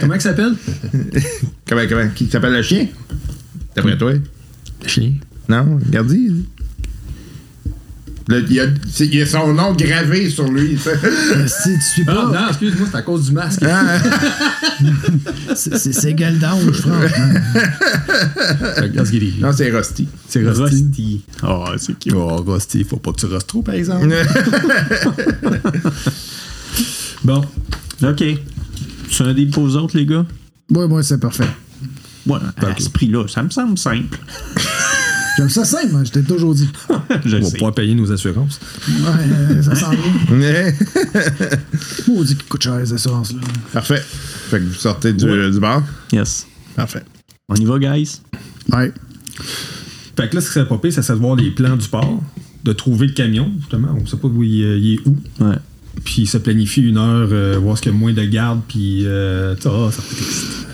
Comment 0.00 0.14
il 0.14 0.20
s'appelle? 0.20 0.54
Comment, 1.68 1.82
comment? 1.88 2.08
Qui 2.14 2.28
s'appelle 2.28 2.52
le 2.52 2.62
chien? 2.62 2.86
D'après 3.74 3.96
toi? 3.96 4.12
Le 4.12 4.88
chien. 4.88 5.12
Non, 5.48 5.78
regardez. 5.84 6.30
Le- 8.32 8.44
Il 8.48 8.54
y, 8.56 8.60
a, 8.60 8.66
y 9.22 9.26
son 9.26 9.52
nom 9.54 9.72
gravé 9.74 10.30
sur 10.30 10.50
lui. 10.50 10.78
Euh, 10.86 11.46
Si 11.46 11.74
tu 11.74 11.80
suis 11.80 12.04
Ah, 12.06 12.14
pas, 12.14 12.24
non, 12.26 12.48
excuse-moi, 12.48 12.88
c'est 12.90 12.96
à 12.98 13.02
cause 13.02 13.26
du 13.26 13.32
masque. 13.32 13.60
c'est- 15.54 15.76
c'est 15.78 15.92
c'est 15.92 16.14
gueule 16.14 16.38
d'ange, 16.38 16.70
franchement. 16.72 17.40
Non, 19.40 19.52
c'est 19.52 19.70
Rusty. 19.70 20.08
C'est 20.28 20.40
Rusty. 20.42 20.62
Rusty. 20.62 21.22
Oh, 21.42 21.64
c'est 21.76 21.98
cute. 21.98 22.12
Oh, 22.14 22.36
Rusty, 22.46 22.84
faut 22.84 22.96
pas 22.96 23.12
que 23.12 23.20
tu 23.20 23.26
restes 23.26 23.46
trop, 23.48 23.62
par 23.62 23.74
exemple. 23.74 24.08
bon. 27.24 27.44
OK. 28.02 28.24
C'est 29.10 29.24
un 29.24 29.34
des 29.34 29.46
pour 29.46 29.64
autres, 29.64 29.96
les 29.96 30.06
gars? 30.06 30.24
Ouais, 30.70 30.88
moi, 30.88 31.02
c'est 31.02 31.18
parfait. 31.20 31.44
Ouais, 32.26 32.38
à 32.58 32.74
ce 32.78 32.88
prix-là, 32.88 33.26
ça 33.28 33.42
me 33.42 33.50
semble 33.50 33.76
simple. 33.78 34.18
J'aime 35.36 35.48
ça 35.48 35.64
simple, 35.64 35.92
moi, 35.92 36.04
je 36.04 36.10
t'ai 36.10 36.22
toujours 36.22 36.54
dit. 36.54 36.68
Je 37.24 37.36
On 37.36 37.40
va 37.40 37.50
pouvoir 37.50 37.74
payer 37.74 37.94
nos 37.94 38.10
assurances. 38.12 38.60
Ouais, 38.88 38.94
euh, 39.32 39.62
ça 39.62 39.74
sent 39.74 39.86
bien. 40.28 40.38
Ouais. 40.38 40.74
Maudit 42.08 42.36
qui 42.36 42.44
coûte 42.44 42.62
cher, 42.62 42.78
les 42.78 42.92
assurances-là. 42.92 43.40
Parfait. 43.72 44.02
Fait 44.50 44.58
que 44.58 44.64
vous 44.64 44.74
sortez 44.74 45.12
du, 45.12 45.50
du 45.50 45.60
bar? 45.60 45.82
Yes. 46.12 46.46
Parfait. 46.76 47.02
On 47.48 47.54
y 47.54 47.64
va, 47.64 47.78
guys? 47.78 48.20
Ouais. 48.70 48.92
Fait 50.16 50.28
que 50.28 50.36
là, 50.36 50.40
ce 50.40 50.58
qui 50.58 50.68
pas 50.68 50.78
pire, 50.78 50.92
ça 50.92 51.02
serait 51.02 51.18
de 51.18 51.22
voir 51.22 51.36
les 51.36 51.50
plans 51.50 51.76
du 51.76 51.88
port, 51.88 52.22
de 52.64 52.72
trouver 52.72 53.06
le 53.06 53.12
camion, 53.12 53.50
justement. 53.60 53.96
On 54.00 54.06
sait 54.06 54.16
pas 54.16 54.28
où 54.28 54.42
il, 54.42 54.62
euh, 54.62 54.78
il 54.78 54.94
est 54.94 55.06
où. 55.06 55.16
Ouais. 55.40 55.56
Puis 56.04 56.26
se 56.26 56.38
planifier 56.38 56.82
une 56.84 56.98
heure, 56.98 57.28
euh, 57.32 57.58
voir 57.60 57.76
ce 57.76 57.82
qu'il 57.82 57.92
y 57.92 57.94
a 57.94 57.98
moins 57.98 58.12
de 58.12 58.24
garde, 58.24 58.60
puis 58.66 59.06
euh, 59.06 59.54
ça, 59.56 59.70
ça 59.90 60.02
peut 60.02 60.16
être. 60.16 60.66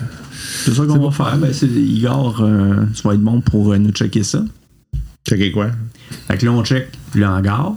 C'est 0.65 0.73
ça 0.73 0.85
qu'on 0.85 0.99
va 0.99 1.11
faire. 1.11 1.37
Ben, 1.37 1.53
c'est 1.53 1.67
Igor, 1.67 2.41
euh, 2.41 2.85
tu 2.95 3.01
vas 3.03 3.13
être 3.13 3.21
bon 3.21 3.41
pour 3.41 3.71
euh, 3.71 3.77
nous 3.77 3.91
checker 3.91 4.23
ça. 4.23 4.43
Checker 5.27 5.51
quoi? 5.51 5.69
Fait 6.27 6.37
que 6.37 6.45
là, 6.45 6.51
on 6.51 6.63
check 6.63 6.87
le 7.15 7.25
hangar. 7.25 7.73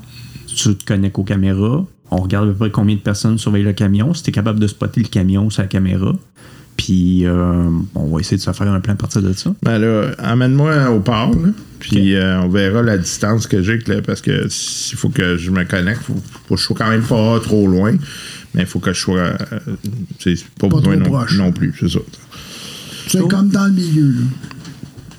Tu 0.46 0.74
te 0.74 0.84
connectes 0.84 1.18
aux 1.18 1.24
caméras. 1.24 1.84
On 2.10 2.16
regarde 2.18 2.48
à 2.48 2.52
peu 2.52 2.58
près 2.58 2.70
combien 2.70 2.94
de 2.96 3.00
personnes 3.00 3.38
surveillent 3.38 3.64
le 3.64 3.72
camion. 3.72 4.12
Si 4.14 4.22
tu 4.22 4.30
es 4.30 4.32
capable 4.32 4.58
de 4.60 4.66
spotter 4.66 5.00
le 5.02 5.08
camion 5.08 5.48
sur 5.50 5.62
la 5.62 5.68
caméra. 5.68 6.12
Puis, 6.76 7.26
euh, 7.26 7.68
on 7.94 8.06
va 8.06 8.20
essayer 8.20 8.38
de 8.38 8.42
se 8.42 8.50
faire 8.50 8.66
un 8.72 8.80
plan 8.80 8.94
à 8.94 8.96
partir 8.96 9.22
de 9.22 9.32
ça. 9.34 9.54
Ben 9.62 9.78
là, 9.78 10.14
emmène-moi 10.18 10.90
au 10.90 11.00
port, 11.00 11.30
là, 11.30 11.50
puis 11.78 12.14
euh, 12.16 12.40
on 12.40 12.48
verra 12.48 12.82
la 12.82 12.96
distance 12.96 13.46
que 13.46 13.62
j'ai, 13.62 13.78
parce 14.04 14.22
que 14.22 14.46
s'il 14.48 14.96
faut 14.96 15.10
que 15.10 15.36
je 15.36 15.50
me 15.50 15.64
connecte, 15.64 16.02
faut, 16.02 16.16
faut 16.48 16.54
que 16.54 16.60
je 16.60 16.64
sois 16.66 16.76
quand 16.76 16.88
même 16.88 17.02
pas 17.02 17.38
trop 17.40 17.66
loin, 17.68 17.92
mais 18.54 18.62
il 18.62 18.66
faut 18.66 18.80
que 18.80 18.92
je 18.94 19.00
sois 19.00 19.18
euh, 19.18 19.36
c'est 20.18 20.34
pas, 20.58 20.68
Pas 20.68 20.76
besoin 20.76 20.96
trop 20.98 21.12
non, 21.12 21.18
proche. 21.18 21.36
non 21.36 21.52
plus, 21.52 21.74
c'est 21.78 21.90
ça. 21.90 22.00
C'est 23.08 23.28
comme 23.28 23.48
dans 23.48 23.66
le 23.66 23.72
milieu, 23.72 24.10
là. 24.10 24.20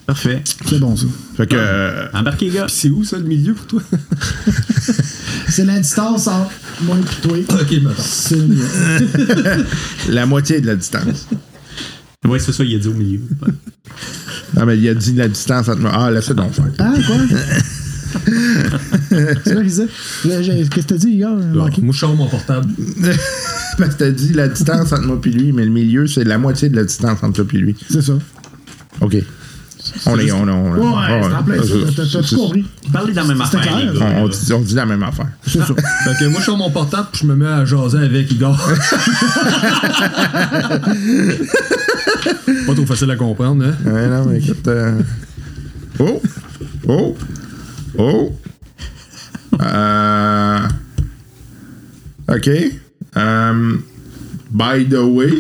Parfait. 0.06 0.44
C'est 0.66 0.80
bon, 0.80 0.98
ça. 0.98 1.06
Fait 1.38 1.48
que 1.48 1.56
euh, 1.58 2.08
Embarquez, 2.14 2.50
gars. 2.50 2.66
Puis 2.66 2.76
c'est 2.76 2.90
où, 2.90 3.04
ça, 3.04 3.18
le 3.18 3.24
milieu, 3.24 3.54
pour 3.54 3.68
toi? 3.68 3.82
C'est 5.48 5.66
la 5.66 5.80
distance 5.80 6.28
entre 6.28 6.52
moi 6.82 6.98
et 6.98 7.22
toi. 7.22 7.38
ok, 7.62 7.72
maintenant. 7.74 7.92
C'est 7.98 8.36
le 8.36 8.48
milieu. 8.48 8.66
la 10.10 10.26
moitié 10.26 10.62
de 10.62 10.68
la 10.68 10.76
distance. 10.76 11.28
Oui, 12.26 12.40
c'est 12.40 12.54
ça, 12.54 12.64
il 12.64 12.76
a 12.76 12.80
dit 12.80 12.88
au 12.88 12.94
milieu. 12.94 13.22
Non, 14.56 14.66
mais 14.66 14.78
il 14.78 14.88
a 14.90 14.94
dit 14.96 15.14
la 15.14 15.28
distance 15.28 15.68
entre 15.68 15.82
moi. 15.82 15.92
Ah, 15.94 16.10
laissez 16.10 16.34
donc 16.34 16.54
faire. 16.54 16.66
Hein, 16.80 16.96
quoi? 17.06 17.16
c'est 19.44 19.56
Qu'est-ce 20.24 20.70
que 20.70 20.80
t'as 20.82 20.98
dit, 20.98 21.10
Igor? 21.10 21.36
Bon, 21.36 21.60
Manqué? 21.66 21.82
moi, 21.82 21.94
je 21.94 22.00
sors 22.00 22.16
mon 22.16 22.28
portable. 22.28 22.68
Parce 23.78 23.96
que 23.96 24.00
t'as 24.00 24.12
dit 24.12 24.34
la 24.34 24.48
distance 24.48 24.92
entre 24.92 25.02
moi 25.04 25.20
et 25.26 25.30
lui, 25.30 25.52
mais 25.52 25.66
le 25.66 25.72
milieu, 25.72 26.08
c'est 26.08 26.24
la 26.24 26.38
moitié 26.38 26.70
de 26.70 26.76
la 26.76 26.84
distance 26.84 27.24
entre 27.24 27.44
toi 27.44 27.46
et 27.54 27.58
lui. 27.58 27.76
C'est 27.90 28.02
ça. 28.02 28.14
OK. 29.02 29.18
On 30.06 30.18
est. 30.18 30.32
On, 30.32 30.48
on, 30.48 30.72
Ouais, 30.76 31.22
c'est 31.24 31.34
en 31.36 31.44
plein 31.44 31.62
ça. 31.62 31.74
T'as- 31.96 32.06
T'as 32.22 32.22
tout 32.28 32.36
compris. 32.38 32.66
Parlez 32.94 33.12
dans 33.14 33.24
la 33.24 33.28
même 33.28 33.42
affaire, 33.42 33.60
clair. 33.62 33.78
les 33.94 34.00
gars. 34.00 34.06
on, 34.18 34.24
on 34.24 34.28
dit, 34.30 34.54
on 34.54 34.62
dit 34.62 34.76
la 34.76 34.86
même 34.86 35.04
affaire. 35.04 35.28
C'est 35.46 35.60
ça. 35.60 35.66
Fait 36.06 36.16
que 36.20 36.26
moi, 36.30 36.40
je 36.40 36.46
sors 36.46 36.58
mon 36.58 36.72
portable, 36.72 37.08
puis 37.12 37.22
je 37.24 37.28
me 37.28 37.36
mets 37.36 37.46
à 37.48 37.66
jaser 37.66 37.98
avec 37.98 38.32
Igor. 38.32 38.58
pas 42.68 42.74
trop 42.76 42.86
facile 42.86 43.12
à 43.12 43.16
comprendre, 43.16 43.66
hein? 43.66 43.74
Ouais, 43.86 44.08
non, 44.08 44.26
mais 44.26 44.40
écoute. 44.40 44.68
euh, 44.68 45.00
Oh! 46.00 46.22
Oh! 46.88 47.18
Oh! 47.98 48.36
Euh... 49.62 50.60
OK. 52.30 52.50
Euh, 53.18 53.74
By 54.52 54.86
the 54.90 54.98
way, 55.00 55.34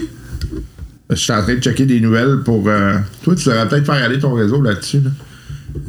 je 1.09 1.15
suis 1.15 1.31
en 1.33 1.41
train 1.43 1.55
de 1.55 1.59
checker 1.61 1.85
des 1.85 1.99
nouvelles 1.99 2.41
pour. 2.43 2.67
euh, 2.67 2.97
Toi, 3.23 3.35
tu 3.35 3.45
devrais 3.45 3.67
peut-être 3.67 3.85
faire 3.85 4.03
aller 4.03 4.19
ton 4.19 4.33
réseau 4.33 4.61
là-dessus. 4.61 5.01
Là. 5.01 5.09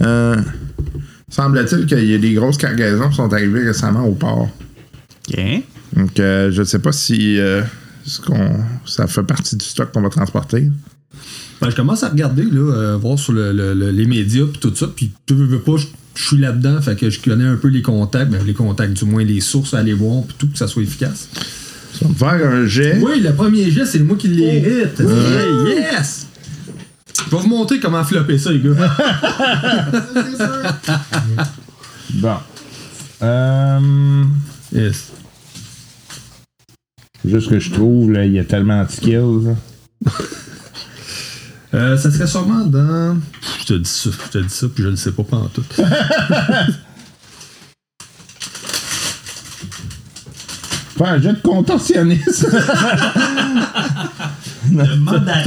Euh, 0.06 0.36
Semble-t-il 1.28 1.86
qu'il 1.86 2.04
y 2.04 2.14
a 2.14 2.18
des 2.18 2.32
grosses 2.34 2.58
cargaisons 2.58 3.08
qui 3.08 3.16
sont 3.16 3.32
arrivées 3.32 3.64
récemment 3.64 4.04
au 4.06 4.12
port. 4.14 4.48
OK. 5.30 5.40
Donc, 5.96 6.20
euh, 6.20 6.50
je 6.52 6.60
ne 6.60 6.64
sais 6.64 6.78
pas 6.78 6.92
si 6.92 7.38
euh, 7.40 7.62
ce 8.04 8.20
qu'on- 8.20 8.60
ça 8.86 9.06
fait 9.06 9.22
partie 9.22 9.56
du 9.56 9.64
stock 9.64 9.90
qu'on 9.92 10.02
va 10.02 10.10
transporter. 10.10 10.70
Ben, 11.60 11.70
je 11.70 11.76
commence 11.76 12.02
à 12.02 12.08
regarder, 12.10 12.44
là, 12.44 12.72
euh, 12.74 12.96
voir 12.96 13.18
sur 13.18 13.32
le- 13.32 13.52
le- 13.52 13.74
le- 13.74 13.90
les 13.90 14.06
médias, 14.06 14.44
puis 14.46 14.60
tout 14.60 14.74
ça, 14.74 14.86
puis 14.94 15.12
tu 15.26 15.34
veux, 15.34 15.46
veux 15.46 15.60
pas, 15.60 15.76
je 15.76 15.86
je 16.14 16.24
suis 16.24 16.38
là-dedans, 16.38 16.80
fait 16.80 16.96
que 16.96 17.10
je 17.10 17.20
connais 17.20 17.44
un 17.44 17.56
peu 17.56 17.68
les 17.68 17.82
contacts, 17.82 18.30
ben, 18.30 18.42
les 18.44 18.54
contacts, 18.54 18.92
du 18.92 19.04
moins 19.04 19.24
les 19.24 19.40
sources 19.40 19.74
à 19.74 19.78
aller 19.78 19.94
voir, 19.94 20.22
puis 20.24 20.36
tout, 20.38 20.48
que 20.48 20.58
ça 20.58 20.68
soit 20.68 20.82
efficace. 20.82 21.28
Ça 22.00 22.08
me 22.08 22.14
faire 22.14 22.48
un 22.48 22.66
jet. 22.66 22.98
Oui, 23.02 23.20
le 23.20 23.32
premier 23.32 23.70
jet, 23.70 23.86
c'est 23.86 24.00
moi 24.00 24.16
qui 24.16 24.28
l'hérite. 24.28 24.98
Ouais, 24.98 25.74
yes! 25.74 26.26
Je 27.26 27.30
vais 27.30 27.42
vous 27.42 27.48
montrer 27.48 27.78
comment 27.78 28.02
flopper 28.04 28.38
ça, 28.38 28.50
les 28.50 28.60
gars. 28.60 28.74
Bon. 32.14 32.36
Euh, 33.22 34.24
yes. 34.72 35.10
juste 37.24 37.50
que 37.50 37.58
je 37.58 37.72
trouve, 37.72 38.12
là, 38.12 38.24
il 38.24 38.32
y 38.32 38.38
a 38.38 38.44
tellement 38.44 38.84
de 38.84 38.90
skills. 38.90 39.56
Euh, 41.74 41.96
ça 41.96 42.10
serait 42.10 42.26
sûrement 42.26 42.64
dans. 42.64 43.16
Je 43.60 43.64
te 43.66 43.74
dis 43.74 43.90
ça, 43.90 44.10
je 44.12 44.30
te 44.30 44.38
dis 44.38 44.48
ça, 44.54 44.66
puis 44.72 44.84
je 44.84 44.88
le 44.90 44.96
sais 44.96 45.10
pas 45.12 45.24
pendant 45.24 45.48
tout. 45.48 45.64
Faire 50.96 51.08
un 51.08 51.20
jet 51.20 51.32
de 51.32 51.40
contorsionniste. 51.42 52.46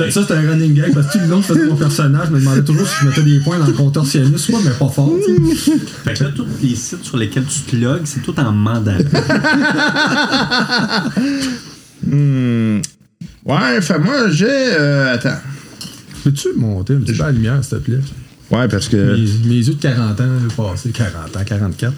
Ça, 0.09 0.21
c'est 0.27 0.31
un 0.31 0.41
running 0.41 0.73
gag 0.75 0.93
parce 0.93 1.07
que 1.07 1.13
tout 1.13 1.19
le 1.19 1.27
long, 1.27 1.41
je 1.41 1.47
faisais 1.47 1.65
mon 1.65 1.75
personnage, 1.75 2.27
je 2.27 2.33
me 2.33 2.39
demandais 2.39 2.63
toujours 2.63 2.87
si 2.87 2.95
je 3.01 3.07
mettais 3.07 3.23
des 3.23 3.39
points 3.39 3.57
dans 3.57 3.65
le 3.65 3.73
contorsionniste, 3.73 4.37
soit, 4.37 4.59
mais 4.63 4.71
pas 4.71 4.89
fort. 4.89 5.11
tu 5.25 5.55
sais. 5.55 5.71
Fait 6.03 6.13
que 6.13 6.23
là, 6.25 6.29
tous 6.35 6.45
les 6.61 6.75
sites 6.75 7.03
sur 7.03 7.17
lesquels 7.17 7.45
tu 7.45 7.61
te 7.61 7.75
logs, 7.75 8.05
c'est 8.05 8.21
tout 8.21 8.37
en 8.39 8.51
mandat. 8.51 8.97
Hmm. 12.05 12.79
Ouais, 13.43 13.81
fais-moi 13.81 14.27
un 14.27 14.29
jet. 14.29 14.47
euh, 14.79 15.15
attends. 15.15 15.39
Peux-tu 16.27 16.49
monter 16.57 16.93
un 16.93 16.99
petit 16.99 17.13
peu 17.13 17.23
la 17.23 17.31
lumière, 17.31 17.63
s'il 17.63 17.77
te 17.77 17.83
plaît? 17.83 18.01
Ouais, 18.51 18.67
parce 18.67 18.89
que. 18.89 18.97
Mes, 18.97 19.47
mes 19.47 19.65
yeux 19.65 19.75
de 19.75 19.79
40 19.81 20.19
ans, 20.19 20.25
passé 20.57 20.89
40 20.89 21.37
ans, 21.37 21.43
44. 21.45 21.93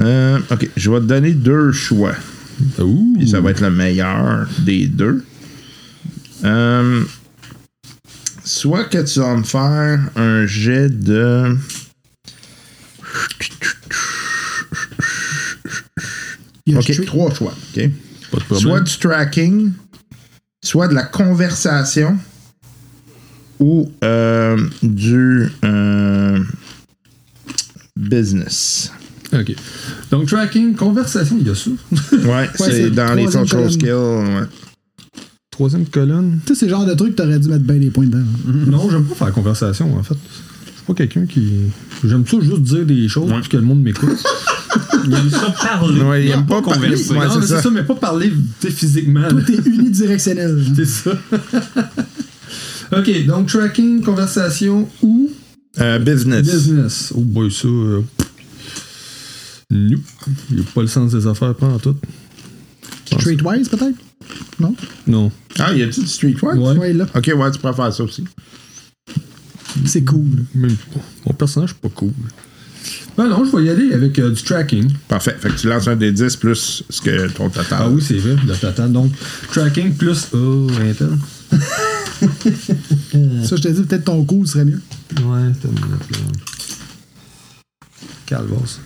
Euh, 0.00 0.38
ok, 0.50 0.68
je 0.76 0.90
vais 0.90 1.00
te 1.00 1.04
donner 1.04 1.32
deux 1.32 1.72
choix. 1.72 2.14
Ouh! 2.78 3.14
Puis 3.16 3.30
ça 3.30 3.40
va 3.40 3.52
être 3.52 3.62
le 3.62 3.70
meilleur 3.70 4.46
des 4.58 4.88
deux. 4.88 5.24
Euh, 6.44 7.02
soit 8.44 8.84
que 8.84 9.02
tu 9.10 9.20
vas 9.20 9.36
me 9.36 9.42
faire 9.42 10.00
un 10.14 10.44
jet 10.44 10.90
de. 10.90 11.56
Ok, 16.76 17.06
trois 17.06 17.32
choix. 17.32 17.54
ok? 17.74 17.90
Pas 18.32 18.36
de 18.36 18.44
problème. 18.44 18.60
Soit 18.60 18.80
du 18.82 18.98
tracking, 18.98 19.72
soit 20.62 20.88
de 20.88 20.94
la 20.94 21.04
conversation, 21.04 22.18
ou 23.60 23.90
euh, 24.04 24.56
du 24.82 25.48
euh, 25.64 26.38
business. 27.96 28.92
Ok. 29.32 29.54
Donc, 30.10 30.26
tracking, 30.26 30.74
conversation, 30.74 31.36
il 31.40 31.46
y 31.46 31.50
a 31.50 31.54
ça. 31.54 31.70
Ouais, 32.12 32.48
c'est 32.54 32.72
c'est 32.72 32.90
dans 32.90 33.14
les 33.14 33.26
social 33.26 33.46
colonne. 33.48 33.70
skills. 33.70 33.90
ouais. 33.92 34.46
Troisième 35.50 35.86
colonne. 35.86 36.38
Tu 36.46 36.54
sais, 36.54 36.60
c'est 36.60 36.66
le 36.66 36.70
genre 36.70 36.86
de 36.86 36.94
truc 36.94 37.16
que 37.16 37.22
t'aurais 37.22 37.38
dû 37.38 37.48
mettre 37.48 37.64
bien 37.64 37.76
des 37.76 37.90
points 37.90 38.06
dedans. 38.06 38.24
Non, 38.46 38.88
j'aime 38.90 39.04
pas 39.04 39.14
faire 39.26 39.32
conversation, 39.32 39.96
en 39.98 40.02
fait. 40.02 40.14
Je 40.14 40.70
suis 40.70 40.82
pas 40.86 40.94
quelqu'un 40.94 41.26
qui. 41.26 41.50
J'aime 42.04 42.24
ça 42.26 42.38
juste 42.40 42.62
dire 42.62 42.86
des 42.86 43.08
choses 43.08 43.30
puis 43.40 43.48
que 43.50 43.56
le 43.56 43.64
monde 43.64 43.82
m'écoute. 43.82 44.22
Il 45.04 45.14
aime 45.14 45.30
ça 45.30 45.50
parler. 45.50 46.00
Ouais, 46.02 46.24
il 46.24 46.30
aime 46.30 46.46
pas 46.46 46.60
converser. 46.60 47.12
Ouais, 47.14 47.26
non, 47.26 47.32
c'est 47.34 47.38
mais 47.40 47.46
c'est 47.46 47.54
ça. 47.54 47.62
ça. 47.62 47.70
mais 47.70 47.82
pas 47.82 47.94
parler 47.94 48.32
physiquement. 48.60 49.26
Tout 49.28 49.50
est 49.50 49.66
unidirectionnel. 49.66 50.62
C'est 50.76 50.84
ça. 50.84 51.10
Ok, 52.92 53.26
donc 53.26 53.48
tracking, 53.48 54.02
conversation 54.02 54.88
ou? 55.02 55.30
Euh, 55.80 55.98
business. 55.98 56.42
Business. 56.42 57.12
Oh 57.16 57.20
boy, 57.20 57.50
ça. 57.50 57.68
Euh... 57.68 58.02
Nope. 59.70 60.00
Il 60.50 60.60
a 60.60 60.62
pas 60.74 60.80
le 60.80 60.86
sens 60.86 61.12
des 61.12 61.26
affaires, 61.26 61.54
pas 61.54 61.66
en 61.66 61.78
tout. 61.78 61.96
Streetwise, 63.04 63.68
peut-être? 63.68 63.96
Non? 64.58 64.74
Non. 65.06 65.32
Ah, 65.58 65.72
y 65.74 65.82
a-tu 65.82 66.00
du 66.00 66.06
Streetwise? 66.06 66.58
Ouais. 66.58 66.76
Ouais, 66.76 66.92
là. 66.92 67.06
Ok, 67.14 67.30
ouais, 67.36 67.50
tu 67.50 67.58
faire 67.58 67.92
ça 67.92 68.02
aussi. 68.02 68.24
C'est 69.84 70.04
cool. 70.04 70.44
Même 70.54 70.76
pas. 70.76 71.00
Mon 71.26 71.32
personnage, 71.34 71.70
c'est 71.70 71.80
pas 71.80 71.94
cool. 71.94 72.12
Ben 73.16 73.28
non, 73.28 73.44
je 73.44 73.56
vais 73.56 73.64
y 73.64 73.70
aller 73.70 73.92
avec 73.92 74.18
euh, 74.18 74.30
du 74.30 74.42
tracking. 74.42 74.92
Parfait. 75.08 75.36
Fait 75.38 75.48
que 75.48 75.56
tu 75.56 75.68
lances 75.68 75.88
un 75.88 75.96
des 75.96 76.12
10 76.12 76.36
plus 76.36 76.84
ce 76.88 77.00
que 77.00 77.28
ton 77.28 77.50
total. 77.50 77.78
Ah 77.82 77.88
oui, 77.90 78.00
c'est 78.00 78.18
vrai, 78.18 78.36
le 78.46 78.54
total. 78.54 78.92
Donc, 78.92 79.12
tracking 79.52 79.94
plus. 79.94 80.28
Oh, 80.32 80.68
Intel. 80.80 81.18
Ça, 83.44 83.56
je 83.56 83.62
te 83.62 83.68
dis, 83.68 83.82
peut-être 83.82 84.04
ton 84.04 84.24
cool 84.24 84.46
serait 84.46 84.64
mieux. 84.64 84.80
Ouais, 85.24 85.52
c'est 85.60 85.68
une 85.68 85.74
minute, 85.74 86.10
là. 86.10 86.18
Calvas. 88.26 88.78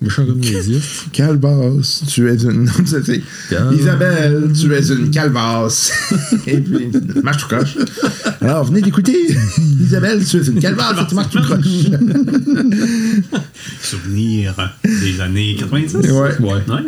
Méchant 0.00 0.26
comme 0.26 0.40
les 0.40 0.68
yeux. 0.70 0.80
Calvas, 1.12 2.02
tu 2.08 2.28
es 2.28 2.34
une. 2.42 2.64
Non, 2.64 2.72
c'est- 2.84 3.04
c'est- 3.04 3.22
Cal- 3.50 3.72
Isabelle, 3.72 4.50
tu 4.58 4.74
es 4.74 4.88
une 4.88 5.10
calvas. 5.12 5.92
Et 6.48 6.56
puis, 6.58 6.88
marche 7.22 7.42
tout 7.42 7.54
croche. 7.54 7.76
Alors, 8.40 8.64
venez 8.64 8.80
d'écouter. 8.82 9.16
Isabelle, 9.80 10.24
tu 10.24 10.38
es 10.38 10.44
une 10.46 10.58
calvas, 10.60 11.06
tu 11.08 11.14
marches 11.14 11.30
tout 11.30 11.40
croche. 11.42 11.66
Souvenir 13.80 14.54
des 14.84 15.20
années 15.20 15.54
90. 15.58 15.94
Ouais. 15.94 16.10
Ouais. 16.10 16.38
Ouais, 16.40 16.60
hein? 16.68 16.84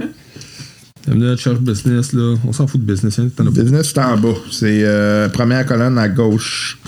Bienvenue 1.06 1.28
à 1.30 1.36
Church 1.36 1.58
Business, 1.60 2.12
là? 2.14 2.34
On 2.46 2.52
s'en 2.52 2.66
fout 2.66 2.80
de 2.84 2.90
business. 2.90 3.18
Hein. 3.18 3.28
Business, 3.50 3.88
c'est 3.94 3.98
en 4.00 4.16
bas. 4.16 4.34
C'est 4.50 4.84
euh, 4.84 5.28
première 5.28 5.66
colonne 5.66 5.98
à 5.98 6.08
gauche. 6.08 6.78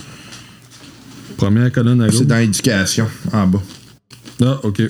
Première 1.36 1.70
colonne 1.70 2.00
à 2.00 2.06
gauche? 2.06 2.16
C'est 2.18 2.24
dans 2.26 2.38
l'éducation, 2.38 3.06
en 3.32 3.46
bas. 3.46 3.62
Ah, 4.42 4.58
ok. 4.62 4.82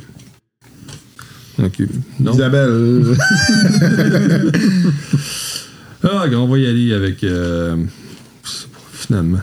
Ok. 1.59 1.83
Non. 2.20 2.33
Isabelle. 2.35 3.16
Ah, 6.09 6.24
ok, 6.27 6.33
on 6.37 6.47
va 6.47 6.59
y 6.59 6.66
aller 6.66 6.93
avec. 6.93 7.24
euh, 7.24 7.74
finalement. 8.93 9.41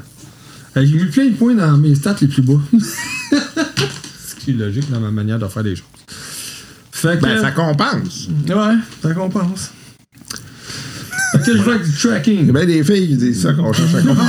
J'ai 0.77 0.85
mis 0.85 1.05
plein 1.05 1.25
de 1.25 1.35
points 1.35 1.55
dans 1.55 1.75
mes 1.77 1.93
stats 1.95 2.15
les 2.21 2.27
plus 2.27 2.41
bas. 2.43 2.61
Ce 4.25 4.35
qui 4.39 4.51
est 4.51 4.53
logique 4.53 4.89
dans 4.89 5.01
ma 5.01 5.11
manière 5.11 5.39
de 5.39 5.47
faire 5.47 5.63
les 5.63 5.75
choses. 5.75 5.87
Fait 7.03 7.17
que. 7.17 7.23
ben, 7.23 7.41
ça 7.41 7.51
compense. 7.51 8.27
Ouais, 8.47 8.75
ça 9.01 9.13
compense. 9.13 9.71
Fait 11.33 11.39
que 11.39 11.57
je 11.57 11.61
avec 11.69 11.83
du 11.83 11.91
tracking. 11.97 12.51
Ben, 12.51 12.65
les 12.67 12.83
filles, 12.83 13.07
ils 13.11 13.17
disent 13.17 13.41
ça 13.43 13.53
qu'on 13.53 13.73
cherche 13.73 13.93
à 13.95 14.01
compenser. 14.03 14.23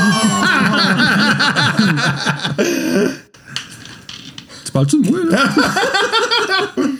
Tu 4.65 4.73
parles-tu 4.73 5.03
de 5.03 5.11
moi, 5.11 5.21
là? 5.31 5.45
ok, 6.79 6.91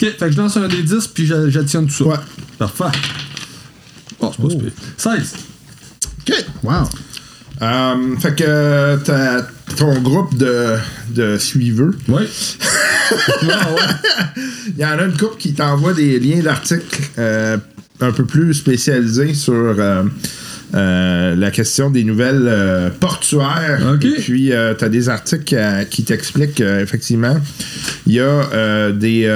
fait 0.00 0.16
que 0.18 0.30
je 0.32 0.36
lance 0.36 0.56
un 0.56 0.68
des 0.68 0.82
10 0.82 1.06
puis 1.08 1.26
j'a- 1.26 1.48
j'additionne 1.48 1.86
tout 1.86 1.92
ça. 1.94 2.04
Ouais. 2.04 2.16
Parfait. 2.58 2.84
Oh, 4.20 4.32
c'est 4.34 4.42
pas 4.42 4.50
super. 4.50 4.70
16. 4.96 5.34
OK. 6.28 6.44
Wow. 6.62 6.88
Euh, 7.62 8.16
fait 8.18 8.34
que 8.34 8.96
t'as 9.04 9.42
ton 9.76 10.00
groupe 10.00 10.36
de, 10.36 10.76
de 11.10 11.38
suiveux. 11.38 11.96
Ouais. 12.08 12.26
Il 14.66 14.80
y 14.80 14.84
en 14.84 14.98
a 14.98 15.04
une 15.04 15.16
couple 15.16 15.36
qui 15.38 15.52
t'envoie 15.52 15.92
des 15.92 16.18
liens 16.18 16.40
d'articles 16.40 17.02
euh, 17.18 17.58
un 18.00 18.12
peu 18.12 18.24
plus 18.24 18.54
spécialisés 18.54 19.34
sur 19.34 19.52
euh, 19.54 20.02
euh, 20.74 21.36
la 21.36 21.50
question 21.50 21.90
des 21.90 22.02
nouvelles 22.02 22.92
portuaires. 23.00 23.94
Ok. 23.94 24.06
Et 24.06 24.20
puis, 24.20 24.52
tu 24.78 24.84
as 24.84 24.88
des 24.88 25.08
articles 25.10 25.54
qui 25.90 26.04
t'expliquent 26.04 26.54
qu'effectivement, 26.54 27.36
il 28.06 28.14
y 28.14 28.20
a 28.20 28.90
des, 28.92 29.28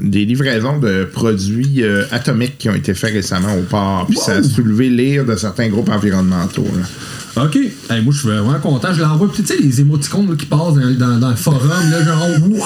des 0.00 0.24
livraisons 0.24 0.78
de 0.78 1.04
produits 1.04 1.82
euh, 1.82 2.04
atomiques 2.10 2.58
qui 2.58 2.68
ont 2.68 2.74
été 2.74 2.94
faits 2.94 3.12
récemment 3.12 3.54
au 3.56 3.62
port. 3.62 4.06
Puis 4.08 4.18
ça 4.18 4.32
a 4.36 4.42
soulevé 4.42 4.90
l'ire 4.90 5.24
de 5.24 5.34
certains 5.36 5.68
groupes 5.68 5.88
environnementaux. 5.88 6.66
là. 6.76 7.44
Ok. 7.44 7.56
Hey, 7.56 8.02
moi, 8.02 8.12
je 8.12 8.18
suis 8.18 8.28
vraiment 8.28 8.58
content. 8.60 8.92
Je 8.92 9.00
l'envoie. 9.00 9.32
Puis, 9.32 9.42
tu 9.42 9.54
sais, 9.54 9.62
les 9.62 9.80
émoticônes 9.80 10.28
là, 10.28 10.36
qui 10.36 10.44
passent 10.44 10.74
dans, 10.74 10.90
dans- 10.98 11.18
dans 11.18 11.30
le 11.30 11.36
forum, 11.36 11.70
là, 11.90 12.04
genre, 12.04 12.28
wow! 12.50 12.58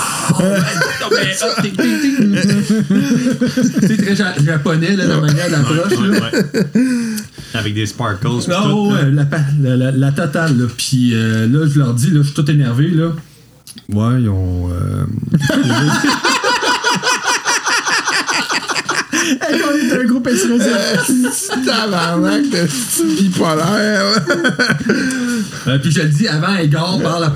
C'est 3.82 3.96
très 3.96 4.16
ja- 4.16 4.34
japonais, 4.44 4.96
là, 4.96 5.06
la 5.06 5.20
manière 5.20 5.50
d'approche. 5.50 5.92
Ouais, 5.98 6.08
là. 6.08 6.30
ouais. 6.32 6.62
Avec 7.54 7.74
des 7.74 7.86
sparkles. 7.86 8.26
pis 8.26 8.46
Ah 8.50 8.62
tout, 8.64 8.90
là. 8.90 8.96
ouais, 9.04 9.10
la, 9.12 9.24
pa- 9.24 9.38
la, 9.62 9.76
la- 9.76 9.92
la 9.92 10.12
totale, 10.12 10.58
là. 10.58 10.64
Puis 10.76 11.12
euh, 11.14 11.46
là, 11.46 11.66
je 11.72 11.78
leur 11.78 11.94
dis, 11.94 12.10
là, 12.10 12.18
je 12.22 12.26
suis 12.26 12.34
tout 12.34 12.50
énervé, 12.50 12.88
là. 12.88 13.12
Ouais, 13.92 14.20
ils 14.22 14.28
ont. 14.28 14.68
euh, 14.70 15.04
Hey, 19.48 19.60
on 19.60 19.74
est 19.74 19.92
un 20.00 20.04
groupe 20.04 20.28
SRS. 20.28 21.50
Tabarnak 21.64 22.42
de 22.48 23.16
bipolaire. 23.20 24.04
euh, 25.66 25.78
puis 25.80 25.90
je 25.90 26.02
le 26.02 26.08
dis 26.08 26.28
avant 26.28 26.54
égard 26.56 26.98
par 27.02 27.18
la. 27.18 27.32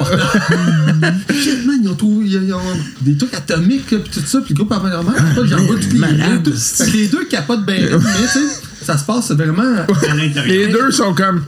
Shit, 1.35 1.67
man, 1.67 1.81
ils 1.83 1.89
ont, 1.89 1.95
trouvé, 1.95 2.27
ils, 2.29 2.53
ont 2.55 2.61
des 3.01 3.17
trucs 3.17 3.35
atomiques, 3.35 3.87
puis 3.87 3.99
tout 4.13 4.21
ça, 4.25 4.41
puis 4.41 4.55
le 4.55 4.59
groupe 4.65 4.73
environnement, 4.73 5.13
j'envoie 5.45 5.77
tous 5.77 5.91
les 5.95 5.99
liens. 5.99 6.39
tout. 6.45 6.53
Fait 6.55 6.91
que 6.91 6.97
les 6.97 7.09
deux 7.09 7.25
capotent 7.25 7.67
bien, 7.67 7.79
mais 7.81 7.99
tu 7.99 8.29
sais, 8.29 8.61
ça 8.83 8.97
se 8.97 9.05
passe 9.05 9.31
vraiment. 9.33 9.63
À 9.63 10.15
l'intérieur. 10.15 10.45
Les 10.47 10.69
deux 10.69 10.91
sont 10.93 11.13
comme. 11.15 11.43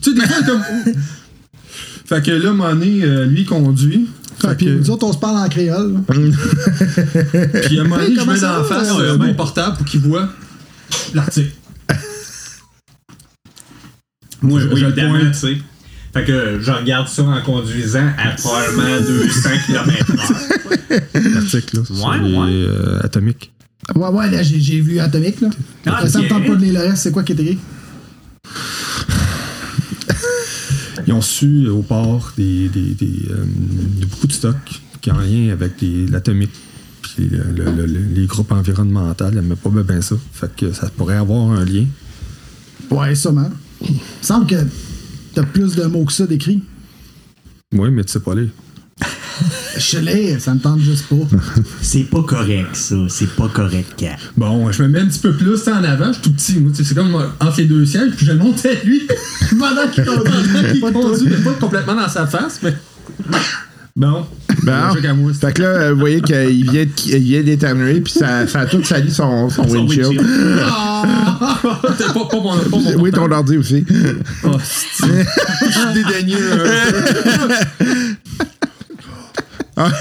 Tu 0.00 0.10
sais, 0.14 0.20
des 0.20 0.26
fois, 0.26 0.42
comme. 0.46 0.62
Fait 2.06 2.22
que 2.22 2.30
là, 2.32 2.52
Monet, 2.52 3.00
euh, 3.02 3.24
lui, 3.24 3.44
conduit. 3.46 4.08
Puis 4.38 4.66
que- 4.66 4.70
nous 4.78 4.90
autres, 4.90 5.06
on 5.06 5.12
se 5.12 5.18
parle 5.18 5.36
en 5.38 5.48
créole. 5.48 5.94
Puis 6.08 7.78
à 7.78 7.82
un 7.82 7.84
moment 7.84 7.96
donné, 7.96 8.14
je 8.16 8.20
mets 8.30 8.40
dans 8.40 8.58
la 8.58 8.64
face 8.64 8.90
euh, 8.98 9.16
mon 9.18 9.34
portable 9.34 9.76
pour 9.76 9.86
qu'il 9.86 10.00
voit 10.00 10.28
l'article. 11.14 11.52
Moi, 14.42 14.60
Je- 14.60 14.68
oui, 14.68 14.80
je 14.80 14.86
le 14.86 15.30
tu 15.32 15.34
sais. 15.38 15.56
Fait 16.12 16.24
que 16.24 16.58
je 16.60 16.70
regarde 16.70 17.08
ça 17.08 17.22
en 17.22 17.40
conduisant 17.42 18.06
à 18.18 18.30
probablement 18.36 19.00
200 19.06 19.48
km/h. 19.66 21.34
L'article, 21.34 21.76
là. 21.76 21.82
Ouais, 21.90 22.28
les, 22.28 22.36
ouais. 22.36 22.46
euh, 22.68 23.00
atomiques. 23.02 23.52
Ouais, 23.96 24.08
ouais, 24.08 24.30
là, 24.30 24.42
j'ai 24.42 24.80
vu 24.80 24.98
Atomique, 25.00 25.40
là. 25.40 25.48
Ah, 25.86 26.08
ça 26.08 26.20
me 26.20 26.28
tente 26.28 26.46
pas 26.46 26.54
de 26.54 26.62
lire 26.64 26.74
le 26.74 26.88
reste, 26.88 27.02
c'est 27.02 27.10
quoi 27.12 27.22
qui 27.22 27.32
est 27.32 27.40
écrit? 27.40 27.58
Ils 31.06 31.12
ont 31.12 31.20
su 31.22 31.66
euh, 31.66 31.72
au 31.72 31.82
port 31.82 32.32
des, 32.36 32.68
des, 32.68 32.94
des, 32.94 33.22
euh, 33.30 33.44
de 34.00 34.06
beaucoup 34.06 34.26
de 34.26 34.32
stocks 34.32 34.80
qui 35.00 35.10
ont 35.12 35.16
rien 35.16 35.52
avec 35.52 35.72
l'atomique. 36.10 36.50
Puis 37.02 37.28
le- 37.28 37.44
le- 37.54 37.70
le- 37.72 37.86
le- 37.86 38.00
les 38.14 38.26
groupes 38.26 38.52
environnementaux 38.52 39.30
n'aimaient 39.30 39.56
pas 39.56 39.70
bien 39.70 40.00
ça. 40.00 40.16
Fait 40.32 40.50
que 40.56 40.72
ça 40.72 40.88
pourrait 40.96 41.16
avoir 41.16 41.50
un 41.52 41.64
lien. 41.64 41.84
Ouais, 42.90 43.14
sûrement. 43.14 43.50
Il 43.82 43.92
me 43.92 43.98
semble 44.22 44.46
que 44.46 44.56
t'as 45.34 45.42
plus 45.44 45.74
de 45.74 45.84
mots 45.84 46.04
que 46.04 46.12
ça 46.12 46.26
d'écrit. 46.26 46.62
Oui, 47.74 47.90
mais 47.90 48.04
tu 48.04 48.12
sais 48.12 48.20
pas 48.20 48.34
lire. 48.34 48.48
Je 49.78 49.98
l'ai, 49.98 50.38
ça 50.38 50.54
me 50.54 50.60
tente 50.60 50.80
juste 50.80 51.06
pas. 51.08 51.16
C'est 51.82 52.04
pas 52.04 52.22
correct, 52.22 52.74
ça. 52.74 52.96
C'est 53.08 53.30
pas 53.34 53.48
correct, 53.48 53.94
Kat. 53.96 54.16
Bon, 54.36 54.70
je 54.70 54.82
me 54.82 54.88
mets 54.88 55.00
un 55.00 55.06
petit 55.06 55.20
peu 55.20 55.32
plus 55.32 55.66
en 55.68 55.82
avant, 55.84 56.08
je 56.08 56.12
suis 56.12 56.22
tout 56.22 56.32
petit. 56.32 56.58
moi, 56.58 56.70
C'est 56.74 56.94
comme 56.94 57.14
entre 57.14 57.58
les 57.58 57.66
deux 57.66 57.84
sièges, 57.86 58.12
puis 58.16 58.26
je 58.26 58.32
le 58.32 58.38
monte 58.38 58.64
à 58.66 58.74
lui 58.84 59.02
pendant 59.58 59.88
qu'il 59.92 60.04
conduit. 60.04 60.30
il 60.74 60.80
conduit, 60.80 61.28
mais 61.28 61.36
pas 61.36 61.52
complètement 61.60 61.94
dans 61.94 62.08
sa 62.08 62.26
face, 62.26 62.60
mais. 62.62 62.74
Bon. 63.96 64.26
Bon. 64.64 64.72
Fait 65.40 65.52
que 65.52 65.62
là, 65.62 65.92
vous 65.92 66.00
voyez 66.00 66.20
qu'il 66.20 66.68
vient, 66.68 66.84
vient 67.06 67.42
d'éternuer, 67.42 68.00
puis 68.00 68.12
ça, 68.12 68.46
ça 68.48 68.60
a 68.60 68.66
tout 68.66 68.82
sali 68.82 69.10
son, 69.10 69.48
son, 69.50 69.62
windshield. 69.62 70.08
windshield. 70.08 70.26
C'était 71.96 72.12
pas, 72.12 72.24
pas 72.24 72.36
mon, 72.36 72.58
pas 72.58 72.76
mon 72.78 73.00
Oui, 73.00 73.12
ton 73.12 73.30
ordi 73.30 73.56
aussi. 73.56 73.84
Oh, 74.42 74.56
je 74.58 75.70
suis 75.70 75.94
dédaigneux. 75.94 76.60
Un 79.76 79.90
peu. 79.90 79.96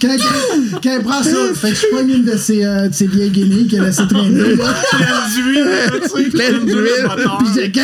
Quand, 0.00 0.16
quand, 0.16 0.49
quand 0.82 0.90
elle 0.96 1.02
prend 1.02 1.22
ça, 1.22 1.30
fait 1.54 1.70
que 1.70 1.76
je 1.76 1.86
prends 1.92 2.00
une 2.06 2.24
de 2.24 2.36
ces, 2.36 2.64
euh, 2.64 2.88
de 2.88 2.94
ces 2.94 3.06
vieilles 3.06 3.30
guenilles 3.30 3.66
qu'elle 3.68 3.82
a 3.82 3.86
laissé 3.86 4.02
traîner. 4.08 4.54
là. 4.56 4.64
Pleine 6.32 6.64
d'huile. 6.64 7.08
Puis 7.38 7.48
j'ai 7.54 7.72
quand, 7.72 7.80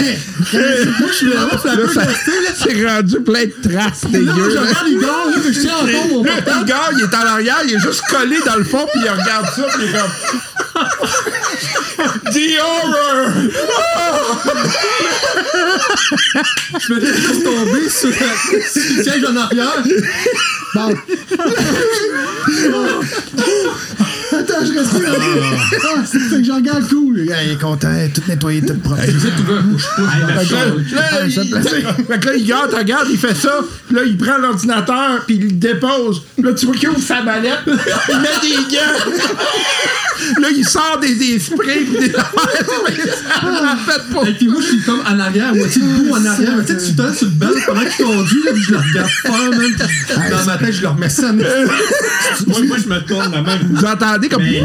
quand 0.53 0.59
je 1.09 1.13
suis 1.15 1.27
là, 1.29 1.35
Là, 1.47 1.89
ça- 1.93 2.03
c'est 2.55 2.87
rendu 2.87 3.21
plein 3.21 3.45
de 3.45 3.53
traces 3.63 4.03
Là, 4.05 4.09
dégueu. 4.13 4.51
je 4.51 4.55
là. 4.55 4.61
regarde 4.63 4.87
les 4.89 4.97
gars, 4.97 5.07
là, 5.07 5.37
je 5.45 5.51
tiens 5.61 5.77
encore 5.77 6.09
mon 6.11 6.23
portable. 6.25 6.61
Le 6.61 6.65
gars, 6.67 6.91
il 6.97 7.01
est 7.03 7.15
en 7.15 7.27
arrière, 7.27 7.59
il 7.67 7.75
est 7.75 7.79
juste 7.81 8.03
collé 8.11 8.37
dans 8.45 8.57
le 8.57 8.65
fond, 8.65 8.87
puis 8.93 9.01
il 9.05 9.11
regarde 9.11 9.47
ça, 9.55 9.63
puis 9.75 9.83
il 9.83 9.89
est 9.89 9.93
comme. 9.99 10.11
The 12.33 12.59
horror! 12.61 13.31
Je 16.81 16.93
me 16.93 16.99
laisse 17.01 17.17
juste 17.17 17.45
tomber 17.45 17.89
sur 17.89 18.11
le 18.11 19.03
siège 19.03 19.25
en 19.29 19.37
arrière. 19.37 19.83
Bon. 20.75 20.95
Attends, 24.33 24.65
je 24.65 24.73
reste 24.79 24.91
Ah, 25.85 26.03
c'est 26.05 26.19
fait 26.19 26.39
que 26.39 26.45
je 26.45 26.53
regarde 26.53 26.89
cool. 26.89 27.17
Le 27.17 27.25
gars, 27.25 27.43
il 27.45 27.53
est 27.53 27.61
content, 27.61 27.89
tout 28.13 28.23
nettoyé, 28.29 28.61
tout 28.63 28.79
propre. 28.79 29.03
Hey, 29.03 29.13
la 29.13 30.41
Fait 30.41 30.47
que 30.49 30.55
là, 30.95 31.27
il, 31.27 31.33
fait 31.33 32.21
que 32.21 32.27
là, 32.27 32.35
il 32.37 32.47
garde, 32.47 32.75
regarde, 32.75 33.09
il 33.11 33.19
fait 33.19 33.35
ça. 33.35 33.61
Puis 33.87 33.97
là, 33.97 34.03
il 34.05 34.17
prend 34.17 34.39
l'ordinateur, 34.39 35.25
puis 35.27 35.37
il 35.37 35.45
le 35.45 35.53
dépose. 35.53 36.23
Puis 36.35 36.45
là, 36.45 36.53
tu 36.55 36.67
vois 36.67 36.75
qu'il 36.75 36.89
ouvre 36.89 37.01
sa 37.01 37.23
mallette. 37.23 37.61
Il 37.67 38.19
met 38.19 38.29
des 38.43 38.75
gants. 38.75 39.13
Là, 40.41 40.49
il 40.55 40.67
sort 40.67 40.99
des, 41.01 41.15
des 41.15 41.39
sprays, 41.39 41.85
puis 41.85 42.09
des 42.09 42.15
affaires. 42.15 42.67
Pas. 44.13 44.29
Et 44.29 44.33
puis 44.35 44.49
moi, 44.49 44.61
je 44.61 44.67
suis 44.67 44.83
comme 44.83 45.01
en 45.01 45.19
arrière, 45.19 45.55
moitié 45.55 45.83
debout 45.83 46.15
en 46.15 46.25
arrière. 46.25 46.55
Mais 46.57 46.65
tu 46.65 46.79
sais, 46.79 46.95
tu 46.95 47.15
sur 47.17 47.27
le 47.27 47.33
banc 47.33 47.49
pendant 47.67 47.85
qu'il 47.85 48.05
conduit, 48.05 48.43
là, 48.45 48.53
puis 48.53 48.63
je 48.63 48.71
le 48.73 48.79
regarde 48.79 49.11
man. 49.57 49.73
Puis 49.77 50.31
Dans 50.31 50.45
ma 50.45 50.59
tête, 50.59 50.73
je 50.73 50.83
le 50.83 50.89
remets 50.89 51.09
ça. 51.09 51.33
moi, 51.33 51.47
moi, 52.47 52.77
je 52.83 52.89
me 52.89 53.01
tourne 53.01 53.31
de 53.31 53.39
même. 53.39 53.69
Vous 53.71 53.85
entendez 53.85 54.29
comme. 54.29 54.43
Mais 54.43 54.63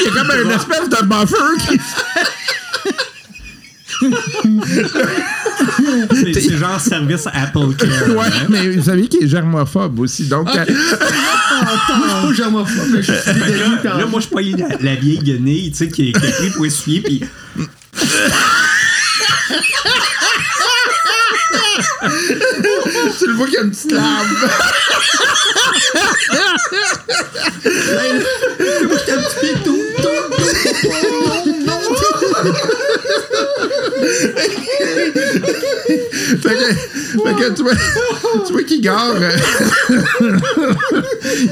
Il 0.00 0.04
y 0.04 0.08
a 0.08 0.10
comme 0.10 0.30
une 0.44 0.50
espèce 0.50 0.88
de 0.88 1.04
buffer 1.04 1.58
qui. 1.66 1.80
C'est 6.40 6.56
genre 6.56 6.80
service 6.80 7.26
Apple 7.32 7.74
Care. 7.78 7.88
Ouais, 8.16 8.26
hein? 8.26 8.46
mais 8.48 8.68
vous 8.70 8.82
savez 8.84 9.06
qu'il 9.08 9.24
est 9.24 9.28
germophobe 9.28 9.98
aussi. 10.00 10.24
Donc, 10.26 10.48
euh, 10.48 10.64
Moi, 10.66 10.66
je 10.66 12.14
suis 12.14 12.28
pas 12.28 12.32
germophobe, 12.34 12.88
mais 12.92 13.02
je 13.02 13.12
suis 13.12 13.32
dégueu 13.32 13.64
là, 13.84 13.96
là, 13.98 14.06
moi, 14.06 14.20
je 14.20 14.28
pognais 14.28 14.56
la, 14.56 14.68
la 14.80 14.94
vieille 14.96 15.18
guenille, 15.18 15.70
tu 15.72 15.78
sais, 15.78 15.88
qui, 15.88 16.08
est- 16.10 16.12
qui 16.12 16.26
est 16.26 16.30
pris 16.32 16.50
pour 16.50 16.66
essuyer, 16.66 17.00
puis 17.00 17.22
tu 23.18 23.26
le 23.26 23.32
vois 23.34 23.46
qu'il 23.46 23.54
y 23.54 23.58
a 23.58 23.62
une 23.62 23.70
petite 23.70 23.92
larme. 23.92 24.28
j'étais 27.64 29.12
un 29.12 29.22
petit 29.22 29.54
peu 29.54 29.58
tout, 29.64 29.78
Fait 36.36 36.36
que, 36.36 36.74
fait 36.74 37.34
que 37.34 37.54
tu 37.54 37.62
vois, 37.62 37.72
tu 38.46 38.52
vois 38.52 38.62
qu'il 38.64 38.80
gare. 38.80 39.14
euh, 39.16 39.36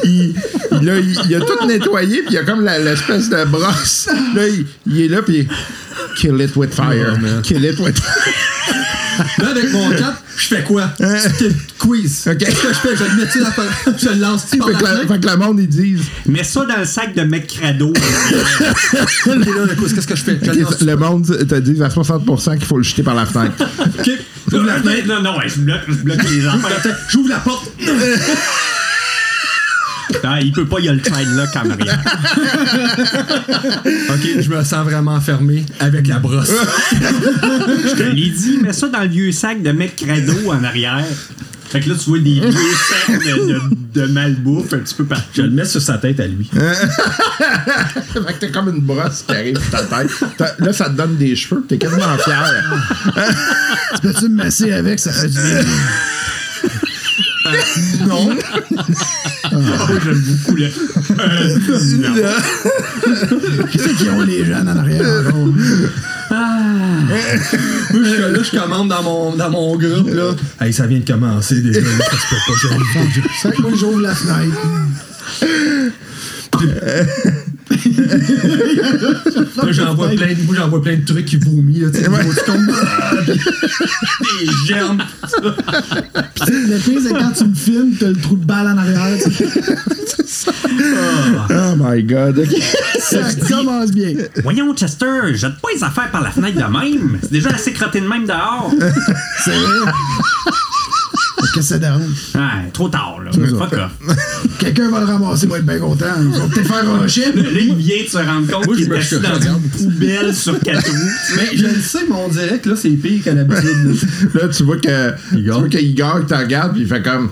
il, 0.04 0.34
il, 0.72 0.84
là, 0.84 0.98
il, 0.98 1.16
il 1.28 1.34
a 1.36 1.40
tout 1.40 1.66
nettoyé, 1.66 2.18
puis 2.18 2.26
il 2.30 2.34
y 2.34 2.38
a 2.38 2.44
comme 2.44 2.64
l'espèce 2.64 3.28
de 3.28 3.44
brosse. 3.44 4.08
Là, 4.34 4.48
il, 4.48 4.66
il 4.86 5.00
est 5.02 5.08
là, 5.08 5.22
puis 5.22 5.48
kill 6.16 6.40
it 6.40 6.54
with 6.56 6.74
fire. 6.74 7.14
Oh, 7.14 7.20
man. 7.20 7.42
kill 7.42 7.64
it 7.64 7.78
with 7.78 7.96
Là, 9.38 9.48
avec 9.48 9.72
mon 9.72 9.88
cap, 9.92 10.22
je 10.36 10.46
fais 10.46 10.62
quoi? 10.62 10.90
C'était 10.98 11.48
quiz. 11.78 12.28
Ok. 12.30 12.36
Qu'est-ce 12.36 12.60
que 12.60 12.68
je 12.68 12.74
fais? 12.74 12.96
Je 12.96 13.04
le 13.04 13.16
mets-tu 13.22 13.38
dans 13.38 13.46
la- 13.46 13.96
Je 13.96 14.08
le 14.10 14.20
lance-tu 14.20 14.58
par 14.58 14.66
fait, 14.66 14.72
la 14.74 14.78
que 14.78 14.84
la- 14.84 15.06
fait 15.14 15.20
que 15.20 15.26
le 15.30 15.36
monde, 15.38 15.58
ils 15.60 15.68
disent. 15.68 16.02
mets 16.26 16.44
ça 16.44 16.66
dans 16.66 16.76
le 16.76 16.84
sac 16.84 17.14
de 17.14 17.22
McCrado. 17.22 17.94
Et 19.26 19.28
là, 19.30 19.64
le 19.70 19.74
quiz, 19.74 19.94
qu'est-ce 19.94 20.06
que 20.06 20.16
je 20.16 20.22
fais? 20.22 20.38
Je 20.42 20.50
le 20.50 20.90
Le 20.92 20.96
monde 20.96 21.26
te 21.26 21.54
dit 21.54 21.82
à 21.82 21.88
60% 21.88 22.58
qu'il 22.58 22.66
faut 22.66 22.76
le 22.76 22.82
jeter 22.82 23.02
par 23.02 23.14
la 23.14 23.24
fenêtre. 23.24 23.54
OK. 23.98 24.10
J'ouvre 24.51 24.66
la 24.66 24.78
fenêtre. 24.80 25.09
non, 25.09 25.22
non, 25.22 25.38
ouais, 25.38 25.49
je 25.49 25.61
bloque, 25.61 25.82
je 25.88 25.94
bloque 25.94 26.22
les 26.22 26.40
J'ouvre 26.40 26.55
enfants. 26.55 26.68
J'ouvre 27.11 27.28
la 27.28 27.38
porte. 27.38 27.70
Ah, 30.22 30.40
il 30.40 30.53
peut 30.53 30.66
pas, 30.66 30.78
il 30.78 30.86
y 30.86 30.88
a 30.88 30.92
le 30.92 31.01
lock 31.36 31.57
en 31.57 31.70
arrière. 31.70 32.01
OK, 34.11 34.40
je 34.40 34.49
me 34.49 34.64
sens 34.64 34.84
vraiment 34.84 35.14
enfermé 35.14 35.64
avec 35.80 36.07
la 36.07 36.18
brosse. 36.18 36.53
Je 36.92 37.94
te 37.94 38.03
l'ai 38.03 38.30
dit, 38.30 38.59
mets 38.59 38.72
ça 38.72 38.88
dans 38.88 39.03
le 39.03 39.09
vieux 39.09 39.32
sac 39.32 39.62
de 39.62 39.72
McCrado 39.72 40.53
en 40.53 40.64
arrière. 40.64 41.05
Fait 41.68 41.80
que 41.80 41.88
là, 41.88 41.94
tu 41.96 42.10
vois 42.10 42.18
des 42.18 42.40
vieux 42.40 42.50
sacs 42.50 43.24
de, 43.24 43.52
de, 43.52 43.60
de 44.00 44.06
malbouffe 44.12 44.72
un 44.72 44.78
petit 44.78 44.94
peu 44.94 45.04
partout. 45.04 45.24
Je 45.34 45.42
le 45.42 45.50
mets 45.50 45.64
sur 45.64 45.82
sa 45.82 45.98
tête 45.98 46.20
à 46.20 46.26
lui. 46.26 46.48
fait 46.52 46.60
que 48.20 48.40
t'as 48.40 48.48
comme 48.48 48.68
une 48.68 48.80
brosse 48.80 49.24
qui 49.26 49.34
arrive 49.34 49.58
sur 49.58 49.70
ta 49.70 49.82
tête. 49.82 50.10
Là, 50.58 50.72
ça 50.72 50.86
te 50.86 50.96
donne 50.96 51.16
des 51.16 51.34
cheveux, 51.34 51.64
t'es 51.68 51.78
quasiment 51.78 52.16
fier. 52.18 52.64
Tu 53.94 54.00
peux-tu 54.02 54.28
me 54.28 54.36
masser 54.44 54.72
avec, 54.72 54.98
ça 54.98 55.12
fait 55.12 55.28
du 55.28 55.34
bien. 55.38 55.60
non. 58.07 58.30
Oh, 59.53 59.57
j'aime 60.05 60.20
beaucoup 60.20 60.57
le. 60.57 60.66
Euh, 60.66 61.59
non. 61.99 62.14
Qu'est-ce 63.70 63.88
qu'ils 63.97 64.11
ont 64.11 64.22
les 64.22 64.44
jeunes 64.44 64.68
en 64.68 64.76
arrière? 64.76 65.03
encore? 65.26 65.47
Moi, 67.92 68.03
je, 68.05 68.20
là, 68.32 68.42
je 68.42 68.51
commande 68.59 68.88
dans 68.88 69.03
mon, 69.03 69.36
dans 69.36 69.51
mon 69.51 69.76
groupe, 69.76 70.11
là. 70.12 70.32
Hey, 70.61 70.72
ça 70.72 70.86
vient 70.86 70.99
de 70.99 71.07
commencer 71.07 71.61
déjà. 71.61 71.80
là, 71.80 71.86
Ça 72.11 72.16
se 72.16 73.57
peut 73.57 73.62
pas. 73.62 73.76
j'ouvre 73.76 74.01
la 74.01 74.14
fenêtre. 74.14 74.59
Là, 77.70 77.76
j'envoie 79.72 80.08
plein, 80.10 80.34
de- 80.34 80.42
moi, 80.46 80.54
j'envoie 80.56 80.80
plein 80.82 80.96
de 80.96 81.04
trucs 81.04 81.24
qui 81.26 81.36
vomissent, 81.36 81.82
là. 81.82 81.90
Tu 81.90 82.04
sais, 82.04 82.08
des 84.46 84.52
germes. 84.66 85.02
Le 86.48 86.78
pire, 86.78 87.00
c'est 87.02 87.10
quand 87.12 87.32
tu 87.32 87.44
me 87.44 87.54
filmes, 87.54 87.94
t'as 87.98 88.08
le 88.08 88.16
trou 88.16 88.36
de 88.36 88.44
balle 88.44 88.66
en 88.68 88.76
arrière. 88.78 89.18
sais. 90.26 90.50
Oh 91.50 91.74
my 91.78 92.02
god. 92.02 92.46
Ça 93.00 93.20
commence 93.48 93.90
bien. 93.92 94.12
Voyons, 94.42 94.74
Chester, 94.74 95.34
jette 95.34 95.58
pas 95.60 95.68
les 95.74 95.82
affaires 95.82 96.10
par 96.10 96.22
la 96.22 96.30
fenêtre 96.30 96.56
de 96.58 96.78
même. 96.78 97.18
C'est 97.22 97.32
déjà 97.32 97.50
assez 97.50 97.72
crotté 97.72 98.00
de 98.00 98.08
même 98.08 98.26
dehors. 98.26 98.70
C'est 99.44 99.50
vrai. 99.52 99.92
Qu'est-ce 101.57 101.68
que 101.68 101.74
ça 101.74 101.78
dérange? 101.78 102.32
Ah, 102.34 102.52
trop 102.70 102.88
tard, 102.88 103.20
là. 103.24 103.30
Fuck 103.32 103.72
off. 103.72 104.16
Quelqu'un 104.59 104.90
va 104.90 105.00
le 105.00 105.07
ramasser, 105.07 105.46
va 105.46 105.57
être 105.57 105.64
bien 105.64 105.78
content. 105.78 106.04
Ils 106.20 106.38
vont 106.38 106.48
peut-être 106.48 106.66
faire 106.68 106.90
un 106.90 107.09
chip. 107.09 107.34
Là, 107.34 107.42
il 107.59 107.74
vient 107.76 108.02
de 108.04 108.09
se 108.09 108.18
rendre 108.18 108.46
compte 108.50 108.76
qu'il 108.76 108.84
je 108.86 108.92
est 108.92 108.98
assis 108.98 109.20
dans 109.20 109.40
une 109.40 109.62
poubelle 109.70 110.34
sur 110.34 110.61
quatre 110.61 110.86
roues. 110.86 111.11
Mais 111.36 111.57
je 111.57 111.66
le 111.66 111.80
sais, 111.80 112.00
mais 112.09 112.14
on 112.14 112.28
dirait 112.28 112.59
que 112.59 112.68
là, 112.68 112.76
c'est 112.76 112.90
pire 112.90 113.22
qu'à 113.24 113.32
l'habitude. 113.32 113.64
là. 114.34 114.42
Là, 114.42 114.48
tu 114.48 114.64
vois 114.64 114.76
que 114.76 115.11
tu 115.32 115.50
vois 115.50 115.68
que 115.68 115.78
Igor 115.78 116.20
qui 116.20 116.26
te 116.26 116.34
regarde, 116.34 116.72
puis 116.72 116.82
il 116.82 116.88
fait 116.88 117.02
comme. 117.02 117.30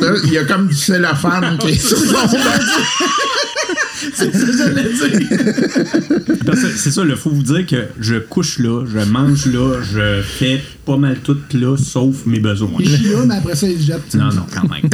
Là, 0.00 0.12
il 0.24 0.32
y 0.32 0.38
a 0.38 0.44
comme 0.44 0.68
du 0.68 0.74
cellophane 0.74 1.58
qui 1.58 1.68
est 1.68 1.74
sur 1.74 1.98
son 1.98 2.28
banc. 3.96 4.30
Parce 6.46 6.60
que 6.62 6.68
C'est 6.76 6.90
ça, 6.90 7.02
il 7.08 7.16
faut 7.16 7.30
vous 7.30 7.42
dire 7.42 7.66
que 7.66 7.84
je 8.00 8.16
couche 8.16 8.58
là, 8.58 8.84
je 8.86 8.98
mange 9.10 9.46
là, 9.46 9.80
je 9.82 10.22
fais 10.22 10.60
pas 10.84 10.96
mal 10.96 11.16
tout 11.22 11.38
là, 11.54 11.76
sauf 11.76 12.26
mes 12.26 12.40
besoins. 12.40 12.70
Il 12.80 12.88
chie 12.96 13.08
là, 13.10 13.24
mais 13.26 13.36
après 13.36 13.54
ça, 13.56 13.66
il 13.68 13.78
se 13.80 13.86
jette. 13.86 14.14
Non, 14.14 14.28
non, 14.32 14.46
quand 14.52 14.68
même. 14.68 14.88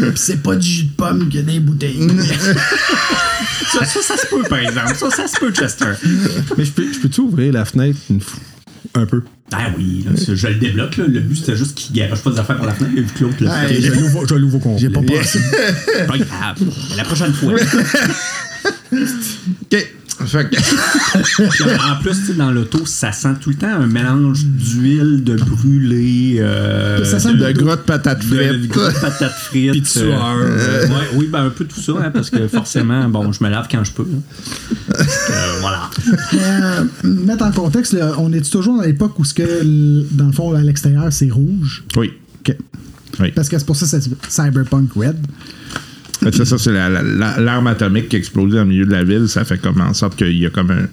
Puis 0.00 0.12
c'est 0.14 0.42
pas 0.42 0.54
du 0.56 0.66
jus 0.68 0.84
de 0.84 0.92
pomme 0.96 1.28
qu'il 1.28 1.40
y 1.40 1.42
a 1.42 1.46
des 1.52 1.60
bouteilles. 1.60 2.06
Ça, 3.70 3.84
ça, 3.84 4.00
ça 4.00 4.16
se 4.16 4.26
peut, 4.26 4.42
par 4.48 4.60
exemple. 4.60 4.94
Ça, 4.96 5.10
ça 5.10 5.26
se 5.28 5.38
peut, 5.38 5.52
Chester. 5.52 5.84
Mais 6.56 6.64
je 6.64 6.72
peux- 6.72 6.90
je 6.90 6.98
peux-tu 7.00 7.20
ouvrir 7.20 7.52
la 7.52 7.66
fenêtre 7.66 7.98
une 8.08 8.20
fois? 8.22 8.40
Un 8.94 9.04
peu? 9.04 9.20
Ah 9.52 9.70
oui, 9.76 10.04
là, 10.04 10.12
je 10.34 10.46
le 10.46 10.54
débloque. 10.56 10.96
Là. 10.98 11.04
Le 11.06 11.20
but, 11.20 11.36
c'était 11.36 11.56
juste 11.56 11.74
qu'il 11.74 11.96
garage 11.96 12.22
pas 12.22 12.30
des 12.30 12.38
affaires 12.38 12.58
par 12.58 12.66
la 12.66 12.74
fenêtre, 12.74 12.94
vu 12.96 13.04
que 13.06 13.24
l'autre 13.24 13.36
le 13.40 13.48
Hey, 13.48 13.80
fait. 13.82 13.88
Je 14.28 14.34
l'ouvre 14.34 14.56
au 14.56 14.58
complet. 14.58 14.78
J'ai 14.80 14.90
pas 14.90 15.00
pensé. 15.00 15.40
Pas 16.06 16.18
grave. 16.18 16.56
La 16.96 17.04
prochaine 17.04 17.32
fois. 17.32 17.54
OK. 18.92 19.86
Fait 20.26 20.50
que. 20.50 20.56
Puis 21.50 21.64
en 21.64 22.02
plus, 22.02 22.36
dans 22.36 22.50
l'auto, 22.50 22.84
ça 22.86 23.12
sent 23.12 23.34
tout 23.40 23.50
le 23.50 23.56
temps 23.56 23.68
un 23.68 23.86
mélange 23.86 24.44
d'huile, 24.44 25.22
de 25.24 25.36
brûlé, 25.36 26.36
euh, 26.40 27.04
Ça 27.04 27.18
sent 27.20 27.34
De 27.34 27.44
le 27.44 27.52
gros 27.52 27.70
de 27.76 27.80
patates 27.80 28.26
de, 28.26 28.36
frites. 28.36 28.62
de 28.68 29.00
patates 29.00 29.32
frites. 29.32 29.70
Puis 29.72 29.80
de 29.80 29.86
sueur. 29.86 30.20
euh, 30.40 30.86
ouais, 30.88 30.94
oui, 31.14 31.28
ben 31.30 31.44
un 31.46 31.50
peu 31.50 31.64
tout 31.64 31.80
ça, 31.80 31.92
hein, 32.02 32.10
parce 32.12 32.30
que 32.30 32.48
forcément, 32.48 33.08
bon, 33.08 33.30
je 33.32 33.42
me 33.44 33.48
lave 33.48 33.66
quand 33.70 33.84
je 33.84 33.92
peux. 33.92 34.06
Euh, 34.06 35.02
voilà. 35.60 35.90
Euh, 36.34 36.84
mettre 37.04 37.44
en 37.44 37.52
contexte, 37.52 37.92
là, 37.92 38.12
on 38.18 38.32
est 38.32 38.50
toujours 38.50 38.76
dans 38.76 38.82
l'époque 38.82 39.18
où, 39.18 39.24
ce 39.24 39.34
que, 39.34 40.04
dans 40.12 40.26
le 40.26 40.32
fond, 40.32 40.54
à 40.54 40.60
l'extérieur, 40.60 41.06
c'est 41.12 41.30
rouge? 41.30 41.84
Oui. 41.96 42.12
OK. 42.40 42.56
Oui. 43.20 43.32
Parce 43.32 43.48
que 43.48 43.58
c'est 43.58 43.64
pour 43.66 43.76
ça 43.76 43.98
que 43.98 44.02
c'est 44.02 44.10
Cyberpunk 44.30 44.92
Red. 44.94 45.16
C'est 46.20 46.44
ça, 46.44 46.58
c'est 46.58 46.72
la- 46.72 46.88
la- 46.88 47.02
la- 47.02 47.40
l'arme 47.40 47.66
atomique 47.68 48.08
qui 48.08 48.16
explose 48.16 48.52
dans 48.52 48.60
le 48.60 48.66
milieu 48.66 48.84
de 48.86 48.92
la 48.92 49.04
ville. 49.04 49.28
Ça 49.28 49.44
fait 49.44 49.58
comme 49.58 49.80
en 49.80 49.94
sorte 49.94 50.16
qu'il 50.16 50.36
y 50.36 50.46
a 50.46 50.50
comme 50.50 50.70
un 50.70 50.86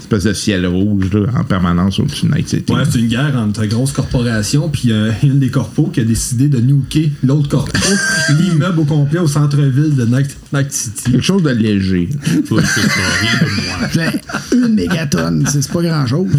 espèce 0.00 0.24
de 0.24 0.32
ciel 0.32 0.66
rouge 0.66 1.12
là, 1.12 1.26
en 1.38 1.44
permanence 1.44 1.98
au-dessus 1.98 2.26
de 2.26 2.34
Night 2.34 2.48
City. 2.48 2.72
Ouais, 2.72 2.82
c'est 2.88 2.98
une 2.98 3.08
guerre 3.08 3.34
entre 3.36 3.64
grosses 3.66 3.92
corporations, 3.92 4.68
puis 4.68 4.92
euh, 4.92 5.10
une 5.22 5.38
des 5.38 5.50
corpos 5.50 5.90
qui 5.92 6.00
a 6.00 6.04
décidé 6.04 6.48
de 6.48 6.60
nuker 6.60 7.12
l'autre 7.22 7.48
corpo, 7.48 7.78
l'immeuble 8.40 8.80
au 8.80 8.84
complet 8.84 9.20
au 9.20 9.26
centre-ville 9.26 9.96
de 9.96 10.04
Night, 10.04 10.36
Night 10.52 10.72
City. 10.72 11.12
Quelque 11.12 11.22
chose 11.22 11.42
de 11.42 11.50
léger. 11.50 12.08
Rien 12.24 12.40
de 12.40 13.66
moi. 13.66 13.88
Ben, 13.94 14.12
une 14.52 14.74
mégatonne, 14.74 15.46
c'est 15.50 15.62
c'est 15.62 15.72
pas 15.72 15.82
grand-chose. 15.82 16.26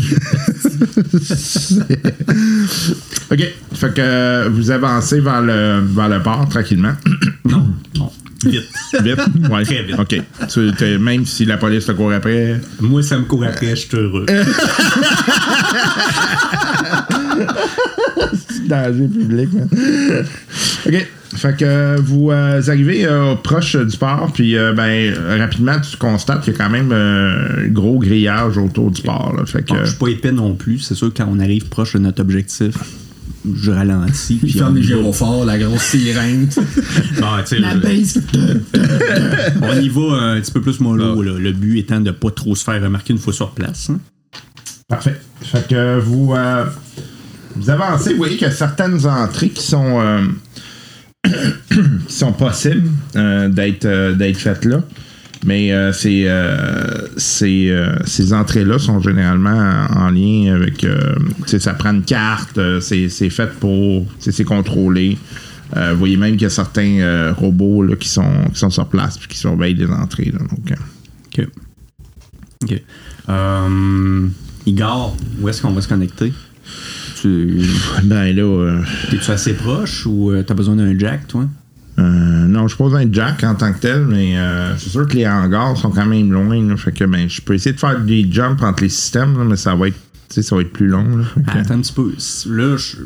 OK. 3.31 3.53
Fait 3.73 3.93
que 3.93 4.01
euh, 4.01 4.49
vous 4.51 4.71
avancez 4.71 5.19
vers 5.19 5.41
le, 5.41 5.81
vers 5.81 6.09
le 6.09 6.21
port 6.21 6.47
tranquillement. 6.49 6.93
Non, 7.45 7.67
non. 7.97 8.11
Vite. 8.45 8.63
vite. 9.01 9.19
Ouais. 9.49 9.63
Très 9.63 9.83
vite. 9.83 9.95
OK. 9.99 10.15
Tu- 10.49 10.97
même 10.99 11.25
si 11.25 11.45
la 11.45 11.57
police 11.57 11.85
te 11.85 11.91
court 11.91 12.13
après. 12.13 12.59
Moi, 12.79 13.01
ça 13.03 13.17
me 13.17 13.23
court 13.25 13.43
après, 13.43 13.71
je 13.71 13.75
suis 13.87 13.97
heureux. 13.97 14.25
Danger 18.67 19.07
public. 19.07 19.49
man. 19.53 19.69
OK. 20.87 21.07
Fait 21.35 21.57
que 21.57 21.99
vous 21.99 22.31
euh, 22.31 22.61
arrivez 22.67 23.05
euh, 23.05 23.35
proche 23.35 23.75
du 23.75 23.97
port, 23.97 24.31
puis 24.33 24.55
euh, 24.57 24.71
ben, 24.73 25.13
rapidement, 25.39 25.75
tu 25.81 25.97
constates 25.97 26.43
qu'il 26.43 26.53
y 26.53 26.55
a 26.55 26.59
quand 26.63 26.69
même 26.69 26.91
un 26.93 27.67
gros 27.67 27.99
grillage 27.99 28.57
autour 28.57 28.89
du 28.91 29.01
port. 29.01 29.33
là. 29.37 29.45
Fait 29.45 29.63
que, 29.63 29.73
Bon, 29.73 29.79
je 29.83 29.89
suis 29.89 29.97
pas 29.97 30.07
épais 30.07 30.31
non 30.31 30.55
plus. 30.55 30.79
C'est 30.79 30.95
sûr 30.95 31.11
quand 31.15 31.27
on 31.29 31.39
arrive 31.39 31.67
proche 31.67 31.93
de 31.93 31.99
notre 31.99 32.21
objectif, 32.21 32.75
je 33.53 33.71
ralentis. 33.71 34.35
Il 34.35 34.39
puis 34.39 34.51
ferme 34.53 34.75
les 34.75 34.83
gyrophares, 34.83 35.45
la 35.45 35.57
grosse 35.57 35.83
sirène. 35.83 36.47
Ah, 37.23 37.41
sais, 37.45 37.59
La 37.59 37.75
base. 37.75 38.21
on 39.61 39.79
y 39.79 39.89
va 39.89 40.01
un 40.21 40.41
petit 40.41 40.51
peu 40.51 40.61
plus 40.61 40.79
mollo. 40.79 41.21
là. 41.21 41.37
Le 41.39 41.51
but 41.53 41.79
étant 41.79 41.99
de 42.01 42.11
pas 42.11 42.31
trop 42.31 42.55
se 42.55 42.63
faire 42.63 42.81
remarquer 42.81 43.13
une 43.13 43.19
fois 43.19 43.33
sur 43.33 43.51
place. 43.51 43.89
hein. 43.89 43.99
Parfait. 44.87 45.19
Fait 45.41 45.67
que 45.67 45.99
vous, 45.99 46.33
euh, 46.35 46.65
vous 47.55 47.69
avancez, 47.69 48.11
vous 48.11 48.17
voyez 48.17 48.35
qu'il 48.37 48.47
y 48.47 48.51
a 48.51 48.53
certaines 48.53 49.05
entrées 49.07 49.49
qui 49.49 49.63
sont, 49.63 49.99
euh, 49.99 50.21
qui 52.07 52.13
sont 52.13 52.33
possibles 52.33 52.89
euh, 53.15 53.49
d'être 53.49 53.85
euh, 53.85 54.13
d'être 54.13 54.37
faites 54.37 54.65
là. 54.65 54.83
Mais 55.45 55.71
euh, 55.71 55.93
ces, 55.93 56.23
euh, 56.27 57.07
ces, 57.17 57.69
euh, 57.69 57.95
ces 58.05 58.33
entrées-là 58.33 58.79
sont 58.79 58.99
généralement 58.99 59.51
en, 59.51 60.07
en 60.07 60.09
lien 60.09 60.55
avec. 60.55 60.83
euh, 60.83 61.15
ça 61.45 61.73
prend 61.75 61.91
une 61.93 62.03
carte, 62.03 62.59
c'est 62.81 63.07
fait 63.29 63.51
pour. 63.59 64.07
C'est 64.19 64.43
contrôlé. 64.43 65.17
Vous 65.75 65.97
voyez 65.97 66.17
même 66.17 66.33
qu'il 66.33 66.43
y 66.43 66.45
a 66.45 66.49
certains 66.49 67.33
robots 67.37 67.83
là, 67.83 67.95
qui, 67.95 68.07
sont, 68.07 68.45
qui 68.53 68.59
sont 68.59 68.69
sur 68.69 68.87
place 68.87 69.17
et 69.23 69.27
qui 69.27 69.37
surveillent 69.37 69.73
les 69.75 69.87
entrées. 69.87 70.31
là. 70.31 70.39
donc, 70.39 70.73
OK. 71.37 71.47
OK. 72.63 72.81
Igor, 74.65 75.15
où 75.41 75.49
est-ce 75.49 75.61
qu'on 75.61 75.71
va 75.71 75.81
se 75.81 75.87
connecter? 75.87 76.33
Tu, 77.21 77.61
ben 78.03 78.35
là. 78.35 78.41
euh, 78.41 78.81
es-tu 79.13 79.29
assez 79.31 79.53
proche 79.53 80.05
ou 80.05 80.31
t'as 80.45 80.53
besoin 80.53 80.75
d'un 80.75 80.97
jack, 80.97 81.27
toi? 81.27 81.45
Euh, 81.97 82.01
non, 82.03 82.67
je 82.67 82.75
pose 82.75 82.93
un 82.95 83.05
jack 83.11 83.43
en 83.43 83.55
tant 83.55 83.71
que 83.71 83.79
tel, 83.79 84.05
mais 84.05 84.37
euh, 84.37 84.75
c'est 84.77 84.89
sûr 84.89 85.07
que 85.07 85.13
les 85.15 85.25
hangars 85.27 85.77
sont 85.77 85.89
quand 85.91 86.05
même 86.05 86.31
loin. 86.31 86.61
là, 86.67 86.75
fait 86.75 86.91
que 86.91 87.05
ben, 87.05 87.29
je 87.29 87.41
peux 87.41 87.53
essayer 87.53 87.73
de 87.73 87.79
faire 87.79 87.99
des 87.99 88.27
jumps 88.29 88.61
entre 88.63 88.83
les 88.83 88.89
systèmes, 88.89 89.37
là, 89.37 89.45
mais 89.45 89.55
ça 89.55 89.75
va 89.75 89.87
être, 89.87 89.97
ça 90.29 90.55
va 90.55 90.61
être 90.61 90.73
plus 90.73 90.87
long. 90.87 91.05
là. 91.17 91.23
Fait 91.35 91.41
que- 91.43 91.57
Attends 91.59 91.75
un 91.75 91.79
petit 91.81 91.93
peu. 91.93 92.11
Là, 92.49 92.75
je- 92.77 92.97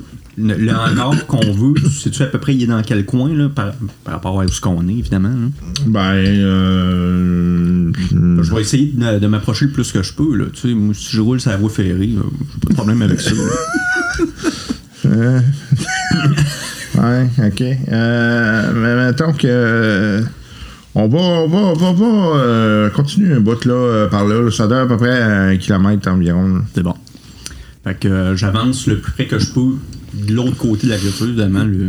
le, 0.41 0.55
le 0.55 0.71
hangar 0.73 1.25
qu'on 1.27 1.51
veut, 1.51 1.73
sais-tu 1.89 2.23
à 2.23 2.27
peu 2.27 2.39
près 2.39 2.55
il 2.55 2.63
est 2.63 2.67
dans 2.67 2.81
quel 2.81 3.05
coin 3.05 3.31
là, 3.35 3.49
par, 3.49 3.73
par 4.05 4.13
rapport 4.15 4.41
à 4.41 4.45
où 4.45 4.47
ce 4.47 4.61
qu'on 4.61 4.87
est, 4.87 4.93
évidemment? 4.93 5.29
là? 5.29 5.47
Ben, 5.85 6.13
euh, 6.15 7.91
je- 8.41 8.53
vais 8.55 8.61
essayer 8.61 8.91
de, 8.95 9.19
de 9.19 9.27
m'approcher 9.27 9.65
le 9.65 9.71
plus 9.71 9.91
que 9.91 10.01
je 10.01 10.13
peux. 10.13 10.35
Là. 10.35 10.45
Tu 10.53 10.61
sais, 10.69 10.73
moi, 10.73 10.93
si 10.95 11.09
je 11.15 11.21
roule 11.21 11.39
sur 11.39 11.51
la 11.51 11.57
voie 11.57 11.69
ferrée, 11.69 12.07
là, 12.07 12.21
j'ai 12.23 12.59
pas 12.61 12.69
de 12.69 12.73
problème 12.73 13.01
avec 13.03 13.19
ça. 13.21 13.31
ouais, 17.01 17.47
ok. 17.47 17.61
Euh, 17.91 18.71
mais 18.75 19.05
mettons 19.05 19.33
que. 19.33 20.21
on 20.95 21.07
va, 21.07 21.17
on 21.19 21.47
va, 21.47 21.57
on 21.57 21.73
va, 21.73 21.87
on 21.87 21.93
va, 21.93 22.39
euh, 22.39 22.89
continuer 22.89 23.33
un 23.33 23.39
bout 23.39 23.63
là, 23.65 23.73
euh, 23.73 24.07
par 24.07 24.25
là. 24.25 24.41
là. 24.41 24.51
Ça 24.51 24.67
donne 24.67 24.79
à 24.79 24.85
peu 24.85 24.97
près 24.97 25.21
un 25.21 25.57
kilomètre 25.57 26.07
environ. 26.09 26.61
C'est 26.73 26.83
bon. 26.83 26.95
Fait 27.83 27.97
que 27.97 28.07
euh, 28.07 28.35
j'avance 28.35 28.87
le 28.87 28.99
plus 28.99 29.11
près 29.13 29.25
que 29.25 29.39
je 29.39 29.47
peux 29.51 29.75
de 30.13 30.33
l'autre 30.33 30.57
côté 30.57 30.87
de 30.87 30.91
la 30.91 30.97
voiture, 30.97 31.27
évidemment. 31.27 31.63
Le, 31.63 31.87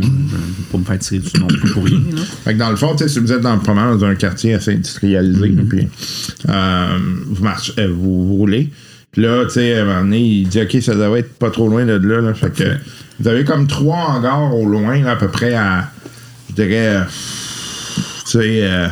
pas 0.71 0.77
me 0.77 0.83
faire 0.83 0.99
tirer 0.99 1.19
dessus 1.19 1.39
non 1.39 1.47
plus 1.47 1.71
pour 1.71 1.83
rien. 1.83 1.99
Là. 2.15 2.21
Fait 2.43 2.53
que 2.53 2.59
dans 2.59 2.69
le 2.69 2.75
fond, 2.75 2.91
tu 2.95 3.03
sais, 3.03 3.09
si 3.09 3.19
vous 3.19 3.31
êtes 3.33 3.41
dans, 3.41 3.57
pas 3.57 3.73
mal 3.73 3.97
dans 3.97 4.05
un 4.05 4.15
quartier 4.15 4.53
assez 4.53 4.73
industrialisé, 4.73 5.49
Mm-hmm. 5.49 5.67
puis 5.67 5.87
euh, 6.49 6.97
vous, 7.27 7.43
marchez, 7.43 7.87
vous, 7.87 8.27
vous 8.27 8.35
roulez. 8.35 8.69
Puis 9.11 9.23
là, 9.23 9.43
tu 9.45 9.51
sais, 9.55 9.75
à 9.77 9.81
un 9.81 9.85
moment 9.85 10.01
donné, 10.03 10.21
il 10.21 10.47
dit 10.47 10.61
OK, 10.61 10.77
ça 10.81 10.95
doit 10.95 11.19
être 11.19 11.33
pas 11.33 11.49
trop 11.49 11.67
loin 11.67 11.85
de 11.85 11.93
là. 11.93 12.21
là. 12.21 12.33
Fait 12.33 12.53
que 12.53 12.63
vous 13.19 13.27
avez 13.27 13.45
comme 13.45 13.67
trois 13.67 13.97
hangars 14.15 14.53
au 14.55 14.65
loin, 14.65 15.01
là, 15.01 15.11
à 15.11 15.15
peu 15.15 15.27
près 15.27 15.53
à, 15.53 15.89
je 16.49 16.55
dirais, 16.55 16.95
euh, 16.95 17.03
tu 18.25 18.31
sais, 18.31 18.63
euh, 18.63 18.87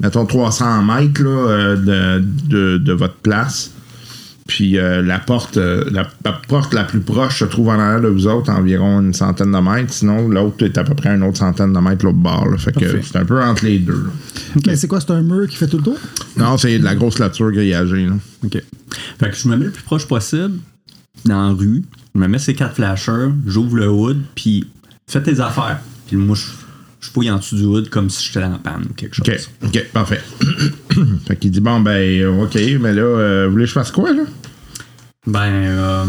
mettons 0.00 0.26
300 0.26 0.82
mètres 0.82 1.22
là, 1.22 1.28
euh, 1.30 1.76
de, 1.76 2.24
de, 2.48 2.78
de 2.78 2.92
votre 2.92 3.16
place. 3.16 3.70
Puis 4.48 4.76
euh, 4.76 5.02
la 5.02 5.20
porte 5.20 5.56
euh, 5.56 5.84
la, 5.92 6.10
la 6.24 6.32
porte 6.32 6.74
la 6.74 6.82
plus 6.82 7.00
proche 7.00 7.38
se 7.38 7.44
trouve 7.44 7.68
en 7.68 7.78
arrière 7.78 8.00
de 8.02 8.08
vous 8.08 8.26
autres, 8.26 8.50
environ 8.50 9.00
une 9.00 9.14
centaine 9.14 9.52
de 9.52 9.58
mètres. 9.58 9.92
Sinon, 9.94 10.28
l'autre 10.28 10.64
est 10.64 10.76
à 10.76 10.84
peu 10.84 10.94
près 10.96 11.14
une 11.14 11.22
autre 11.22 11.38
centaine 11.38 11.72
de 11.72 11.78
mètres 11.78 12.04
l'autre 12.04 12.18
bord. 12.18 12.48
là. 12.48 12.58
Fait 12.58 12.72
que 12.72 13.00
c'est 13.02 13.16
un 13.16 13.24
peu 13.24 13.40
entre 13.40 13.64
les 13.64 13.78
deux. 13.78 14.04
Mais 14.66 14.74
c'est 14.74 14.88
quoi, 14.88 15.00
c'est 15.00 15.12
un 15.12 15.22
mur 15.22 15.46
qui 15.46 15.56
fait 15.56 15.68
tout 15.68 15.78
le 15.78 15.84
tour? 15.84 15.96
Non, 16.36 16.58
c'est 16.58 16.76
de 16.78 16.84
la 16.84 16.96
grosse 16.96 17.20
lature 17.20 17.52
grillagée. 17.52 18.04
Là. 18.04 18.14
OK. 18.44 18.60
Fait 19.20 19.30
que 19.30 19.36
je 19.36 19.48
me 19.48 19.56
mets 19.56 19.66
le 19.66 19.70
plus 19.70 19.84
proche 19.84 20.06
possible 20.08 20.58
dans 21.24 21.48
la 21.48 21.54
rue. 21.54 21.84
Je 22.14 22.20
me 22.20 22.28
mets 22.28 22.38
ces 22.38 22.54
quatre 22.54 22.74
flashers, 22.74 23.30
j'ouvre 23.46 23.76
le 23.76 23.88
hood, 23.88 24.20
puis 24.34 24.66
fais 25.06 25.22
tes 25.22 25.40
affaires. 25.40 25.80
Puis 26.06 26.16
moi, 26.16 26.36
je, 26.36 26.44
je 27.00 27.10
fouille 27.10 27.30
en 27.30 27.38
dessous 27.38 27.56
du 27.56 27.64
hood 27.64 27.88
comme 27.88 28.10
si 28.10 28.26
j'étais 28.26 28.44
en 28.44 28.58
panne 28.58 28.86
ou 28.90 28.92
quelque 28.94 29.14
chose. 29.16 29.26
OK, 29.62 29.68
OK, 29.68 29.86
parfait. 29.92 30.20
fait 31.26 31.36
qu'il 31.36 31.50
dit 31.50 31.60
bon, 31.60 31.80
ben, 31.80 31.92
euh, 31.96 32.44
OK, 32.44 32.54
mais 32.80 32.92
là, 32.92 33.02
euh, 33.02 33.46
vous 33.46 33.52
voulez 33.52 33.64
que 33.64 33.68
je 33.68 33.74
fasse 33.74 33.90
quoi, 33.90 34.12
là? 34.12 34.24
Ben, 35.26 35.40
euh, 35.50 36.04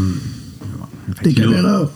Tes 1.22 1.32
que 1.34 1.40
là- 1.40 1.46
caméras. 1.46 1.90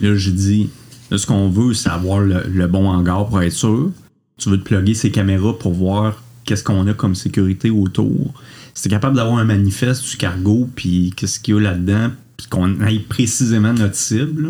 Là, 0.00 0.14
j'ai 0.16 0.30
dit, 0.32 0.70
là, 1.10 1.18
ce 1.18 1.26
qu'on 1.26 1.48
veut, 1.50 1.74
c'est 1.74 1.90
avoir 1.90 2.20
le, 2.20 2.42
le 2.48 2.66
bon 2.68 2.88
hangar 2.88 3.26
pour 3.26 3.42
être 3.42 3.52
sûr. 3.52 3.90
Tu 4.38 4.48
veux 4.48 4.58
te 4.58 4.64
plugger 4.64 4.94
ces 4.94 5.10
caméras 5.10 5.58
pour 5.58 5.72
voir 5.74 6.22
qu'est-ce 6.44 6.62
qu'on 6.62 6.86
a 6.86 6.94
comme 6.94 7.14
sécurité 7.16 7.68
autour. 7.70 8.32
Si 8.74 8.84
t'es 8.84 8.88
capable 8.90 9.16
d'avoir 9.16 9.38
un 9.38 9.44
manifeste 9.44 10.08
du 10.08 10.16
cargo, 10.16 10.68
puis 10.76 11.12
qu'est-ce 11.16 11.40
qu'il 11.40 11.54
y 11.54 11.58
a 11.58 11.60
là-dedans, 11.60 12.10
puis 12.38 12.46
qu'on 12.48 12.80
aille 12.80 13.00
précisément 13.00 13.74
notre 13.74 13.96
cible. 13.96 14.42
là. 14.44 14.48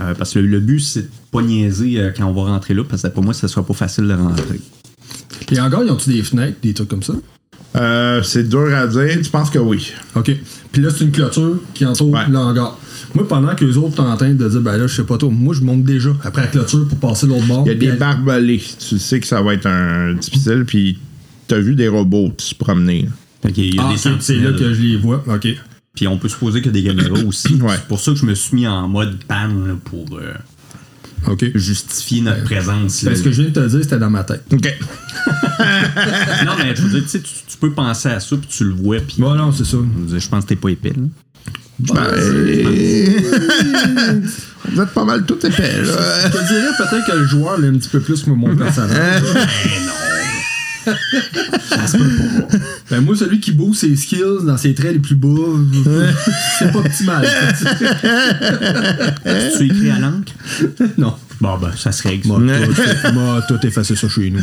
Euh, 0.00 0.14
parce 0.14 0.32
que 0.32 0.38
le, 0.38 0.46
le 0.46 0.60
but, 0.60 0.78
c'est 0.80 1.02
de 1.02 1.08
pas 1.32 1.42
niaiser 1.42 1.98
euh, 1.98 2.10
quand 2.16 2.24
on 2.24 2.32
va 2.32 2.50
rentrer 2.52 2.72
là, 2.72 2.84
parce 2.88 3.02
que 3.02 3.08
pour 3.08 3.22
moi, 3.24 3.34
ça 3.34 3.48
sera 3.48 3.66
pas 3.66 3.74
facile 3.74 4.06
de 4.06 4.14
rentrer. 4.14 4.60
Les 5.50 5.58
hangars, 5.60 5.82
ils 5.84 5.90
ont-tu 5.90 6.10
des 6.10 6.22
fenêtres, 6.22 6.56
des 6.62 6.72
trucs 6.72 6.88
comme 6.88 7.02
ça? 7.02 7.14
Euh, 7.76 8.22
c'est 8.22 8.48
dur 8.48 8.72
à 8.74 8.86
dire. 8.86 9.18
Tu 9.22 9.28
penses 9.30 9.50
que 9.50 9.58
oui? 9.58 9.92
OK. 10.14 10.30
Puis 10.72 10.80
là, 10.82 10.88
c'est 10.90 11.04
une 11.04 11.10
clôture 11.10 11.60
qui 11.74 11.84
entoure 11.84 12.10
Ouais. 12.10 12.26
le 12.28 12.36
hangar. 12.38 12.78
Moi, 13.14 13.26
pendant 13.26 13.54
que 13.54 13.64
les 13.64 13.76
autres 13.76 13.96
sont 13.96 14.02
en 14.06 14.16
train 14.16 14.32
de 14.32 14.48
dire, 14.48 14.60
ben 14.60 14.76
là, 14.76 14.86
je 14.86 14.94
sais 14.94 15.04
pas 15.04 15.18
trop, 15.18 15.30
moi, 15.30 15.54
je 15.54 15.62
monte 15.62 15.82
déjà 15.82 16.10
après 16.24 16.42
la 16.42 16.48
clôture 16.48 16.86
pour 16.88 16.98
passer 16.98 17.26
l'autre 17.26 17.46
bord. 17.46 17.64
Il 17.66 17.68
y 17.68 17.72
a 17.72 17.74
des 17.74 17.92
barbelés. 17.92 18.62
Tu 18.88 18.98
sais 18.98 19.18
que 19.20 19.26
ça 19.26 19.42
va 19.42 19.54
être 19.54 19.66
un 19.66 20.14
difficile, 20.14 20.64
puis 20.66 20.98
t'as 21.48 21.58
vu 21.58 21.74
des 21.74 21.88
robots 21.88 22.32
se 22.38 22.54
promener. 22.54 23.02
là. 23.02 23.08
Fait 23.42 23.52
qu'il 23.52 23.74
y 23.74 23.78
a 23.78 23.84
Ah, 23.86 23.92
des 23.92 23.98
c'est 23.98 24.10
c'est 24.20 24.36
là 24.36 24.52
que 24.52 24.72
je 24.74 24.80
les 24.80 24.96
vois. 24.96 25.24
OK. 25.26 25.48
Puis 25.98 26.06
on 26.06 26.16
peut 26.16 26.28
supposer 26.28 26.62
qu'il 26.62 26.76
y 26.76 26.78
a 26.78 26.92
des 26.92 27.02
caméras 27.02 27.18
aussi. 27.26 27.54
Ouais. 27.54 27.74
C'est 27.74 27.88
pour 27.88 27.98
ça 27.98 28.12
que 28.12 28.18
je 28.18 28.24
me 28.24 28.36
suis 28.36 28.54
mis 28.54 28.68
en 28.68 28.86
mode 28.86 29.18
panne 29.24 29.66
là, 29.66 29.74
pour 29.82 30.06
euh, 30.12 30.32
justifier 31.56 32.20
notre 32.20 32.44
présence. 32.44 33.02
là. 33.02 33.10
Ben, 33.10 33.16
ce 33.16 33.22
que 33.24 33.32
je 33.32 33.42
viens 33.42 33.50
de 33.50 33.54
te 33.54 33.66
dire, 33.68 33.82
c'était 33.82 33.98
dans 33.98 34.08
ma 34.08 34.22
tête. 34.22 34.44
OK. 34.52 34.78
non, 36.46 36.52
mais 36.56 36.76
je 36.76 36.82
veux 36.82 36.90
dire, 36.90 37.02
tu 37.02 37.08
sais, 37.08 37.20
tu, 37.20 37.56
peux 37.58 37.72
penser 37.72 38.10
à 38.10 38.20
ça, 38.20 38.36
puis 38.36 38.48
tu 38.48 38.62
le 38.62 38.74
vois, 38.74 39.00
puis 39.00 39.16
Bon, 39.18 39.34
non, 39.34 39.50
c'est 39.50 39.64
ça. 39.64 39.78
je 40.16 40.28
pense 40.28 40.44
que 40.44 40.50
t'es 40.50 40.56
pas 40.56 40.68
épais. 40.68 40.90
là. 40.90 41.02
Ben, 41.80 41.94
vous 44.70 44.80
êtes 44.80 44.90
pas 44.90 45.04
mal 45.04 45.26
tout 45.26 45.44
épais, 45.44 45.82
là. 45.82 46.20
Je 46.26 46.28
te 46.28 46.46
dirais 46.46 46.70
peut-être 46.78 47.06
que 47.06 47.16
le 47.16 47.26
joueur 47.26 47.58
l'est 47.58 47.68
un 47.68 47.76
petit 47.76 47.88
peu 47.88 47.98
plus 47.98 48.22
que 48.22 48.30
mon 48.30 48.54
personnage. 48.54 49.24
Ben 52.90 53.00
moi, 53.00 53.14
celui 53.16 53.40
qui 53.40 53.52
bouge 53.52 53.76
ses 53.76 53.94
skills 53.96 54.44
dans 54.44 54.56
ses 54.56 54.74
traits 54.74 54.92
les 54.92 54.98
plus 54.98 55.14
bas, 55.14 55.28
c'est 56.58 56.72
pas 56.72 56.78
optimal. 56.78 57.28
Tu 59.56 59.64
écris 59.64 59.90
à 59.90 59.98
l'encre? 59.98 60.32
non. 60.96 61.14
Bon, 61.40 61.56
ben, 61.56 61.70
ça 61.76 61.92
se 61.92 62.02
règle. 62.02 62.26
Moi, 62.26 62.40
tout, 62.40 63.12
moi, 63.14 63.40
tout 63.46 63.64
effacer 63.64 63.94
ça 63.94 64.08
chez 64.08 64.30
nous. 64.30 64.40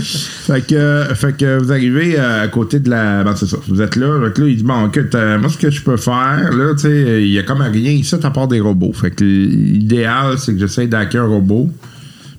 Fait 0.00 0.66
que, 0.66 1.04
fait 1.14 1.36
que 1.36 1.58
vous 1.58 1.72
arrivez 1.72 2.18
à 2.18 2.48
côté 2.48 2.80
de 2.80 2.90
la. 2.90 3.24
Ben, 3.24 3.34
c'est 3.34 3.46
ça. 3.46 3.56
Vous 3.66 3.80
êtes 3.80 3.96
là. 3.96 4.26
Fait 4.26 4.34
que 4.34 4.42
là, 4.42 4.48
il 4.48 4.56
dit 4.56 4.62
Bon, 4.62 4.88
écoute, 4.88 5.14
euh, 5.14 5.38
moi, 5.38 5.48
ce 5.48 5.56
que 5.56 5.70
je 5.70 5.82
peux 5.82 5.96
faire, 5.96 6.50
là, 6.52 6.74
tu 6.74 6.82
sais, 6.82 7.22
il 7.22 7.30
y 7.30 7.38
a 7.38 7.42
comme 7.42 7.62
rien 7.62 7.92
ici 7.92 8.14
à 8.14 8.30
part 8.30 8.48
des 8.48 8.60
robots. 8.60 8.92
Fait 8.92 9.10
que 9.10 9.24
l'idéal, 9.24 10.38
c'est 10.38 10.52
que 10.52 10.58
j'essaie 10.58 10.86
d'hacker 10.86 11.24
un 11.24 11.28
robot. 11.28 11.70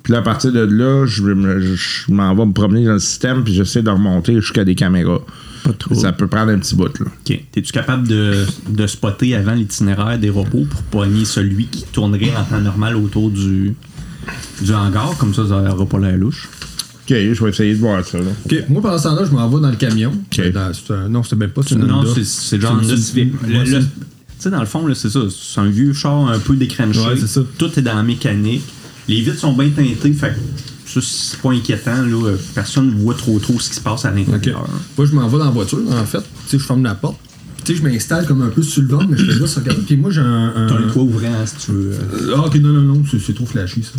Puis 0.10 0.14
là, 0.16 0.22
à 0.22 0.24
partir 0.24 0.51
de 0.51 0.62
là, 0.62 1.05
je, 1.05 1.22
vais 1.22 1.36
me- 1.36 1.60
je- 1.62 1.76
je 1.76 2.12
m'en 2.12 2.34
vais 2.34 2.43
me 2.47 2.51
promener 2.51 2.84
dans 2.84 2.93
le 2.93 2.99
système, 2.99 3.43
puis 3.43 3.53
j'essaie 3.53 3.84
de 3.84 3.91
remonter 3.91 4.34
jusqu'à 4.41 4.66
des 4.66 4.74
caméras. 4.74 5.20
Pas 5.64 5.74
trop. 5.74 5.93
Ça 5.93 6.12
peut 6.14 6.26
prendre 6.26 6.51
un 6.51 6.57
petit 6.57 6.74
bout, 6.76 6.86
là. 6.99 7.05
Ok. 7.05 7.39
T'es-tu 7.51 7.72
capable 7.72 8.07
de, 8.07 8.43
de 8.70 8.88
spotter 8.88 9.36
avant 9.36 9.53
l'itinéraire 9.53 10.18
des 10.18 10.32
robots 10.32 10.66
pour 10.68 10.82
pogner 10.82 11.26
celui 11.26 11.68
qui 11.68 11.84
tournerait 11.84 12.32
en 12.36 12.43
temps 12.43 12.60
normal 12.60 12.95
autour 12.95 13.30
du, 13.30 13.76
du 14.64 14.74
hangar? 14.74 15.16
Comme 15.20 15.36
ça, 15.36 15.43
ça 15.47 15.62
n'aura 15.62 15.86
pas 15.86 15.99
l'air 15.99 16.18
louche. 16.18 16.49
Ok, 17.03 17.10
je 17.16 17.43
vais 17.43 17.49
essayer 17.51 17.76
de 17.76 17.80
voir 17.80 18.03
ça, 18.03 18.18
là. 18.18 18.32
OK. 18.47 18.55
Moi, 18.68 18.82
pendant 18.82 18.97
ce 18.97 19.03
temps-là, 19.03 19.26
je 19.26 19.32
m'en 19.32 19.47
vais 19.47 19.62
dans 19.62 19.70
le 19.70 19.76
camion. 19.76 20.10
OK. 20.12 20.51
Dans- 20.51 20.72
c'est 20.74 20.91
un- 20.91 21.07
non, 21.07 21.22
c'était 21.22 21.36
même 21.36 21.51
pas 21.51 21.62
c'est 21.62 21.76
une 21.76 21.86
Non, 21.86 22.03
c'est- 22.16 22.24
c'est 22.26 22.60
genre 22.60 22.80
C'est 22.82 22.93
une- 22.93 22.97
Civic. 22.97 23.34
C'est- 23.43 23.80
Tu 23.80 23.86
sais, 24.39 24.49
dans 24.49 24.60
le 24.62 24.66
fond, 24.66 24.88
là, 24.88 24.95
c'est 24.95 25.10
ça. 25.12 25.20
C'est 25.30 25.60
un 25.62 25.70
vieux 25.70 25.93
char 25.93 26.28
un 26.30 26.39
peu 26.39 26.55
décranché. 26.55 26.99
Ouais, 26.99 27.16
c'est 27.20 27.28
ça. 27.28 27.41
Tout 27.60 27.70
est 27.78 27.82
dans 27.84 27.93
la 27.95 28.01
mécanique. 28.03 28.64
Les 29.10 29.22
vitres 29.22 29.39
sont 29.39 29.53
bien 29.53 29.70
teintées, 29.70 30.14
fait 30.14 30.30
que 30.30 30.36
ça, 30.89 30.99
c'est 31.03 31.39
pas 31.41 31.49
inquiétant. 31.51 32.01
Là. 32.03 32.32
Personne 32.55 32.88
ne 32.95 32.99
voit 33.01 33.14
trop 33.16 33.38
trop 33.39 33.60
ce 33.60 33.70
qui 33.70 33.76
se 33.76 33.82
passe 33.82 34.05
à 34.05 34.12
l'intérieur. 34.12 34.66
Moi, 34.97 35.05
je 35.07 35.14
m'en 35.14 35.28
vais 35.28 35.38
dans 35.39 35.45
la 35.45 35.51
voiture, 35.51 35.80
en 35.91 36.05
fait. 36.05 36.20
Tu 36.20 36.24
sais, 36.47 36.60
je 36.60 36.64
ferme 36.64 36.84
la 36.84 36.95
porte. 36.95 37.18
tu 37.66 37.74
sais, 37.74 37.80
je 37.80 37.84
m'installe 37.88 38.26
comme 38.26 38.41
un 38.41 38.49
peu 38.49 38.62
sur 38.64 38.82
le 38.84 38.88
ventre, 38.88 39.07
mais 39.10 39.18
je 39.18 39.26
fais 39.26 39.32
juste 39.38 39.55
regarder. 39.57 39.82
Puis 39.82 39.97
moi, 39.97 40.10
j'ai 40.12 40.22
un. 40.22 40.53
un- 40.55 40.68
T'as 40.68 40.78
un 40.78 40.88
toit 40.91 41.03
ouvrant 41.03 41.45
si 41.45 41.66
tu 41.66 41.72
veux. 41.74 41.91
euh. 41.93 42.34
Ah, 42.38 42.45
ok, 42.45 42.55
non, 42.55 42.70
non, 42.70 42.82
non, 42.95 43.03
c'est, 43.10 43.34
trop 43.34 43.45
flashy, 43.45 43.84
ça. 43.84 43.91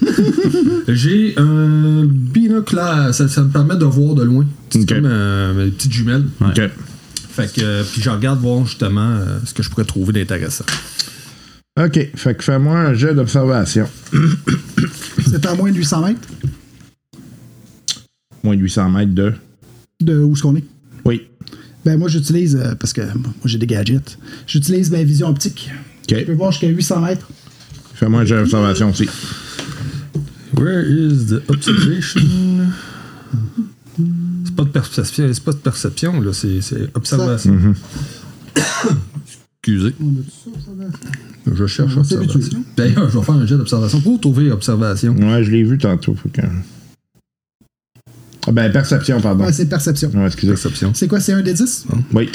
j'ai 0.88 1.34
un 1.36 2.04
binocle, 2.06 2.80
ça, 3.12 3.28
ça 3.28 3.42
me 3.42 3.50
permet 3.50 3.76
de 3.76 3.84
voir 3.84 4.14
de 4.14 4.22
loin. 4.22 4.44
C'est 4.70 4.88
comme 4.88 5.04
euh, 5.04 5.66
une 5.66 5.72
petite 5.72 5.92
jumelle. 5.92 6.24
OK. 6.40 6.60
Fait 7.30 7.52
que, 7.52 7.60
euh, 7.62 7.84
puis 7.84 8.02
je 8.02 8.10
regarde 8.10 8.40
voir 8.40 8.66
justement 8.66 9.00
euh, 9.08 9.38
ce 9.44 9.54
que 9.54 9.62
je 9.62 9.70
pourrais 9.70 9.84
trouver 9.84 10.12
d'intéressant. 10.12 10.64
OK. 11.78 12.10
Fait 12.16 12.34
que 12.34 12.42
fais-moi 12.42 12.76
un 12.76 12.94
jet 12.94 13.14
d'observation. 13.14 13.88
C'est 15.30 15.46
à 15.46 15.54
moins 15.54 15.70
de 15.70 15.76
800 15.76 16.06
mètres? 16.06 16.28
Moins 18.42 18.56
de 18.56 18.62
800 18.62 18.90
mètres 18.90 19.14
de? 19.14 19.32
de 20.00 20.22
où 20.22 20.32
est-ce 20.32 20.42
qu'on 20.42 20.56
est? 20.56 20.64
Oui. 21.04 21.28
Ben 21.84 21.98
moi 21.98 22.08
j'utilise, 22.08 22.56
euh, 22.56 22.74
parce 22.74 22.92
que 22.92 23.00
moi 23.00 23.32
j'ai 23.44 23.58
des 23.58 23.66
gadgets, 23.66 24.18
j'utilise 24.46 24.90
ma 24.90 25.02
vision 25.02 25.28
optique. 25.28 25.70
Je 26.08 26.16
peux 26.16 26.32
OK. 26.32 26.38
voir 26.38 26.52
jusqu'à 26.52 26.68
800 26.68 27.00
mètres. 27.00 27.28
Fais-moi 27.94 28.20
un 28.20 28.24
jet 28.24 28.36
d'observation 28.36 28.90
aussi. 28.90 29.08
Where 30.56 30.84
is 30.88 31.26
the 31.26 31.42
observation? 31.48 32.20
C'est 34.44 34.54
pas 34.54 34.64
de 34.64 34.70
perception, 34.70 35.30
c'est 35.32 35.44
pas 35.44 35.52
de 35.52 35.58
perception, 35.58 36.20
là, 36.20 36.32
c'est, 36.32 36.60
c'est 36.60 36.88
observation. 36.94 37.74
Excusez. 39.68 39.94
Je 41.46 41.66
cherche 41.66 41.96
observation. 41.96 42.64
D'ailleurs, 42.76 43.10
je 43.10 43.18
vais 43.18 43.24
faire 43.24 43.34
un 43.34 43.46
jet 43.46 43.56
d'observation 43.56 44.00
pour 44.00 44.18
trouver 44.20 44.50
observation. 44.50 45.14
Ouais, 45.14 45.44
je 45.44 45.50
l'ai 45.50 45.62
vu 45.62 45.76
tantôt. 45.76 46.14
Faut 46.14 46.30
que... 46.30 46.40
Ah 48.46 48.52
ben, 48.52 48.72
perception, 48.72 49.20
pardon. 49.20 49.44
Ouais, 49.44 49.52
c'est 49.52 49.66
perception. 49.68 50.10
Ouais, 50.14 50.26
excusez. 50.26 50.52
Perception. 50.52 50.92
C'est 50.94 51.06
quoi, 51.06 51.20
c'est 51.20 51.34
un 51.34 51.42
des 51.42 51.52
10? 51.52 51.86
Oui. 52.14 52.30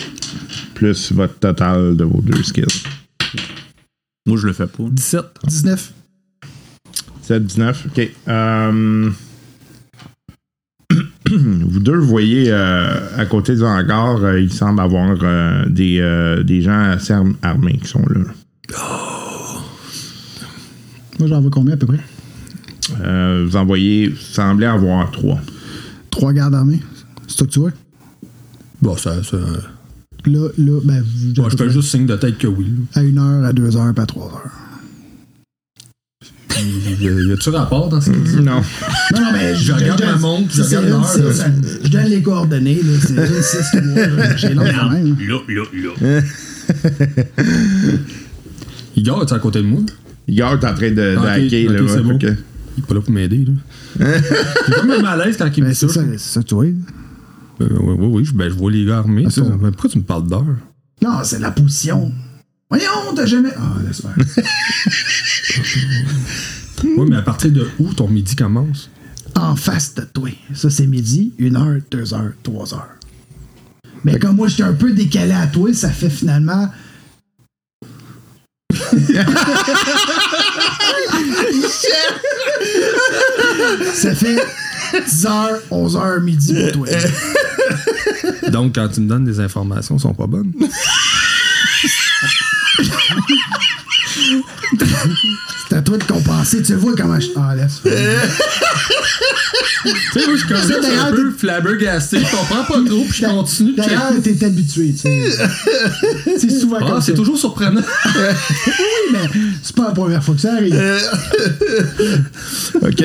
Plus 0.75 1.11
votre 1.11 1.39
total 1.39 1.97
de 1.97 2.03
vos 2.03 2.21
deux 2.21 2.43
skills. 2.43 2.83
Moi, 4.27 4.37
je 4.37 4.45
le 4.45 4.53
fais 4.53 4.67
pas. 4.67 4.83
17. 4.91 5.25
19. 5.47 5.93
7, 7.23 7.45
19. 7.45 7.87
OK. 7.87 8.09
Euh, 8.27 9.09
Vous 11.67 11.79
deux 11.79 11.97
voyez 11.97 12.45
euh, 12.49 12.87
à 13.17 13.25
côté 13.25 13.55
du 13.55 13.63
hangar, 13.63 14.23
euh, 14.23 14.39
il 14.39 14.51
semble 14.51 14.79
avoir 14.81 15.17
euh, 15.23 15.65
des, 15.67 15.99
euh, 15.99 16.43
des 16.43 16.61
gens 16.61 16.79
assez 16.91 17.13
arm- 17.13 17.35
armés 17.41 17.77
qui 17.81 17.87
sont 17.87 18.05
là. 18.09 18.21
Moi 21.19 21.27
j'en 21.27 21.41
vois 21.41 21.51
combien 21.51 21.73
à 21.73 21.77
peu 21.77 21.85
près? 21.87 21.99
Euh, 23.01 23.45
vous 23.47 23.55
en 23.55 23.65
voyez, 23.65 24.09
vous 24.09 24.17
semblez 24.17 24.65
avoir 24.65 25.09
trois. 25.11 25.39
Trois 26.09 26.33
gardes 26.33 26.55
armés? 26.55 26.81
C'est 27.27 27.39
ça 27.39 27.45
que 27.45 27.51
tu 27.51 27.59
vois? 27.59 27.71
Bon, 28.81 28.97
ça. 28.97 29.23
ça 29.23 29.37
Là, 30.25 30.47
là, 30.57 30.79
ben, 30.83 31.03
bon, 31.35 31.49
je 31.49 31.57
fais 31.57 31.69
juste 31.69 31.89
signe 31.89 32.05
de 32.05 32.15
tête 32.15 32.37
que 32.37 32.47
oui. 32.47 32.65
à 32.95 33.03
une 33.03 33.17
heure, 33.17 33.43
à 33.43 33.51
deux 33.53 33.75
heures, 33.75 33.93
pas 33.93 34.03
à 34.03 34.05
trois 34.05 34.27
heures. 34.27 34.51
Y 36.65 37.31
a-tu 37.33 37.49
rapport 37.49 37.89
dans 37.89 37.99
ce 38.01 38.09
qu'il 38.09 38.23
dit? 38.23 38.35
Non. 38.37 38.61
Non, 39.13 39.21
non, 39.21 39.31
mais 39.33 39.55
Je 39.55 39.71
regarde 39.73 40.01
ma 40.03 40.15
montre, 40.15 40.47
je 40.53 40.63
c'est 40.63 40.77
regarde 40.77 41.03
l'heure, 41.17 41.33
Je 41.83 41.89
donne 41.89 42.05
les 42.05 42.21
coordonnées, 42.21 42.81
là. 42.83 42.91
C'est 43.01 43.13
une 43.13 43.41
6 43.41 43.57
3, 43.71 44.07
là. 44.07 44.35
J'ai 44.37 44.53
l'heure 44.53 44.65
quand 44.79 44.89
même. 44.91 45.15
Là, 45.27 45.37
là, 45.47 45.63
là. 46.01 46.21
Igor, 48.95 49.23
es 49.23 49.33
à 49.33 49.39
côté 49.39 49.59
de 49.59 49.65
moi? 49.67 49.81
Igor 50.27 50.53
est 50.53 50.65
en 50.65 50.73
train 50.73 50.91
de, 50.91 51.15
Ah, 51.19 51.31
hacker. 51.33 51.71
là, 51.71 51.81
ok, 51.81 51.89
c'est 51.89 51.95
ouais, 51.97 52.03
bon. 52.03 52.19
Il 52.21 52.27
est 52.83 52.87
pas 52.87 52.93
là 52.95 53.01
pour 53.01 53.11
m'aider, 53.11 53.45
là. 53.45 53.53
J'ai 54.67 54.73
comme 54.75 54.91
un 54.91 55.01
malaise 55.01 55.37
quand 55.37 55.49
il 55.55 55.63
me 55.63 55.67
Ben, 55.67 55.73
dit 55.73 55.79
c'est 55.79 55.89
ça. 55.89 56.01
c'est 56.17 56.43
tu 56.43 56.55
vois. 56.55 56.65
Oui, 56.65 56.75
oui, 57.59 58.07
oui, 58.11 58.25
je, 58.25 58.33
ben, 58.33 58.49
je 58.49 58.55
vois 58.55 58.71
les 58.71 58.85
gars 58.85 58.97
armés. 58.99 59.25
Ah, 59.27 59.41
pourquoi 59.71 59.89
tu 59.89 59.97
me 59.99 60.03
parles 60.03 60.27
d'heure? 60.27 60.45
Non, 61.01 61.19
c'est 61.23 61.39
la 61.39 61.51
position. 61.51 62.11
Voyons, 62.73 63.13
t'as 63.15 63.27
jamais. 63.27 63.51
Ah, 63.55 63.75
laisse 63.85 64.01
faire. 64.01 64.15
Oui, 66.85 67.07
mais 67.09 67.15
à 67.15 67.21
partir 67.21 67.49
de 67.49 67.69
où 67.79 67.93
ton 67.93 68.09
midi 68.09 68.35
commence? 68.35 68.89
en 69.35 69.55
face 69.55 69.95
de 69.95 70.01
toi. 70.01 70.29
Ça, 70.53 70.69
c'est 70.69 70.85
midi, 70.85 71.33
une 71.37 71.55
heure, 71.55 71.77
deux 71.89 72.13
heures, 72.13 72.33
trois 72.43 72.73
heures. 72.73 72.95
Mais 74.03 74.19
comme 74.19 74.35
moi, 74.35 74.49
j'étais 74.49 74.63
un 74.63 74.73
peu 74.73 74.91
décalé 74.91 75.31
à 75.31 75.47
toi, 75.47 75.73
ça 75.73 75.89
fait 75.89 76.09
finalement. 76.09 76.69
ça 83.93 84.13
fait 84.15 84.43
10 85.07 85.25
heures, 85.25 85.59
11 85.71 85.95
heures, 85.95 86.21
midi 86.21 86.53
pour 86.73 86.85
toi. 86.85 86.97
Donc, 88.51 88.75
quand 88.75 88.89
tu 88.89 89.01
me 89.01 89.07
donnes 89.07 89.25
des 89.25 89.39
informations, 89.39 89.95
elles 89.95 90.01
sont 90.01 90.13
pas 90.13 90.27
bonnes. 90.27 90.51
C'est 95.69 95.75
à 95.77 95.81
toi 95.81 95.97
de 95.97 96.03
compenser. 96.03 96.61
Tu 96.61 96.73
vois 96.75 96.93
comment 96.95 97.19
je. 97.19 97.27
Ah, 97.35 97.55
laisse 97.55 97.81
tu 97.83 97.89
sais, 100.19 100.25
moi, 100.27 100.37
je 100.37 100.47
commence 100.47 100.71
un 100.71 101.11
peu 101.11 101.31
flabbergasté, 101.31 102.19
je 102.19 102.31
comprends 102.31 102.63
pas 102.63 102.79
trop, 102.89 103.03
puis 103.03 103.21
je 103.21 103.25
continue. 103.25 103.73
D'ailleurs, 103.75 104.13
t'es 104.23 104.41
habitué, 104.45 104.93
tu 104.93 104.97
sais. 104.99 105.31
C'est 106.39 106.49
souvent 106.51 106.77
Ah, 106.81 106.85
comme 106.89 107.01
c'est 107.01 107.13
toujours 107.13 107.37
surprenant. 107.37 107.81
Oui, 108.15 108.21
mais 109.11 109.19
c'est 109.61 109.75
pas 109.75 109.87
la 109.87 109.91
première 109.91 110.23
fois 110.23 110.35
que 110.35 110.41
ça 110.41 110.53
arrive. 110.53 110.73
OK. 112.81 113.03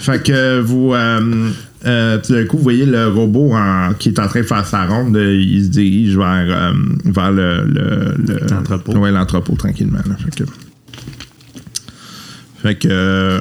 fait 0.00 0.22
que 0.22 0.60
vous. 0.60 0.92
euh, 0.94 1.50
euh, 1.86 2.18
tout 2.18 2.32
d'un 2.34 2.44
coup, 2.44 2.56
vous 2.58 2.62
voyez 2.64 2.84
le 2.86 3.08
robot 3.08 3.52
en- 3.54 3.94
qui 3.98 4.08
est 4.10 4.18
en 4.18 4.26
train 4.26 4.40
de 4.40 4.46
faire 4.46 4.66
sa 4.66 4.84
ronde. 4.84 5.16
Il 5.16 5.64
se 5.64 5.68
dirige 5.70 6.16
vers, 6.16 6.46
euh, 6.46 6.72
vers 7.06 7.32
le. 7.32 7.64
le- 7.64 8.14
le- 8.18 8.40
L'entrepôt. 8.50 8.92
Ouais, 8.98 9.10
l'entrepôt, 9.12 9.54
tranquillement. 9.54 10.00
là. 10.06 10.16
Fait 10.24 10.44
que. 10.44 10.50
Fait 12.62 12.74
que. 12.76 12.88
euh, 12.90 13.40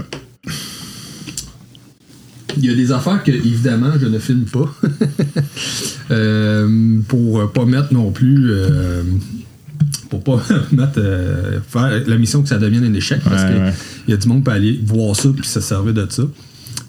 Il 2.58 2.66
y 2.66 2.70
a 2.70 2.76
des 2.76 2.92
affaires 2.92 3.24
que, 3.24 3.32
évidemment, 3.32 3.92
je 4.00 4.08
ne 4.08 4.20
filme 4.20 4.46
pas. 4.46 4.74
Euh, 6.10 7.00
pour 7.10 7.42
euh, 7.42 7.48
pas 7.48 7.66
mettre 7.66 7.92
non 7.94 8.12
plus. 8.14 8.50
euh, 8.50 9.04
pour 10.10 10.24
pas 10.24 10.42
mettre. 10.72 10.94
euh, 11.00 11.60
faire 11.68 12.02
la 12.08 12.18
mission 12.18 12.42
que 12.42 12.48
ça 12.48 12.58
devienne 12.58 12.86
un 12.86 12.94
échec. 12.94 13.20
Parce 13.26 13.44
Ouais, 13.44 13.50
qu'il 13.50 13.62
ouais. 13.62 13.74
y 14.08 14.14
a 14.14 14.18
du 14.18 14.26
monde 14.30 14.38
qui 14.38 14.44
peut 14.46 14.52
aller 14.52 14.80
voir 14.86 15.14
ça 15.18 15.28
puis 15.36 15.46
se 15.46 15.60
servir 15.60 15.94
de 15.94 16.08
ça. 16.10 16.24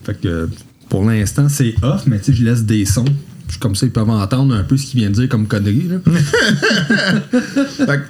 Fait 0.05 0.21
que 0.21 0.49
pour 0.89 1.05
l'instant, 1.05 1.49
c'est 1.49 1.75
off, 1.83 2.05
mais 2.07 2.19
tu 2.21 2.27
sais, 2.27 2.33
je 2.35 2.45
laisse 2.45 2.63
des 2.65 2.85
sons. 2.85 3.05
Puis 3.49 3.59
Comme 3.59 3.75
ça, 3.75 3.87
ils 3.87 3.93
peuvent 3.93 4.09
entendre 4.09 4.55
un 4.55 4.63
peu 4.63 4.77
ce 4.77 4.87
qu'il 4.87 5.01
vient 5.01 5.11
de 5.11 5.15
dire 5.17 5.29
comme 5.29 5.49
connerie. 5.49 5.89
Là. 5.89 5.97
fait 7.31 7.87
que, 7.87 8.03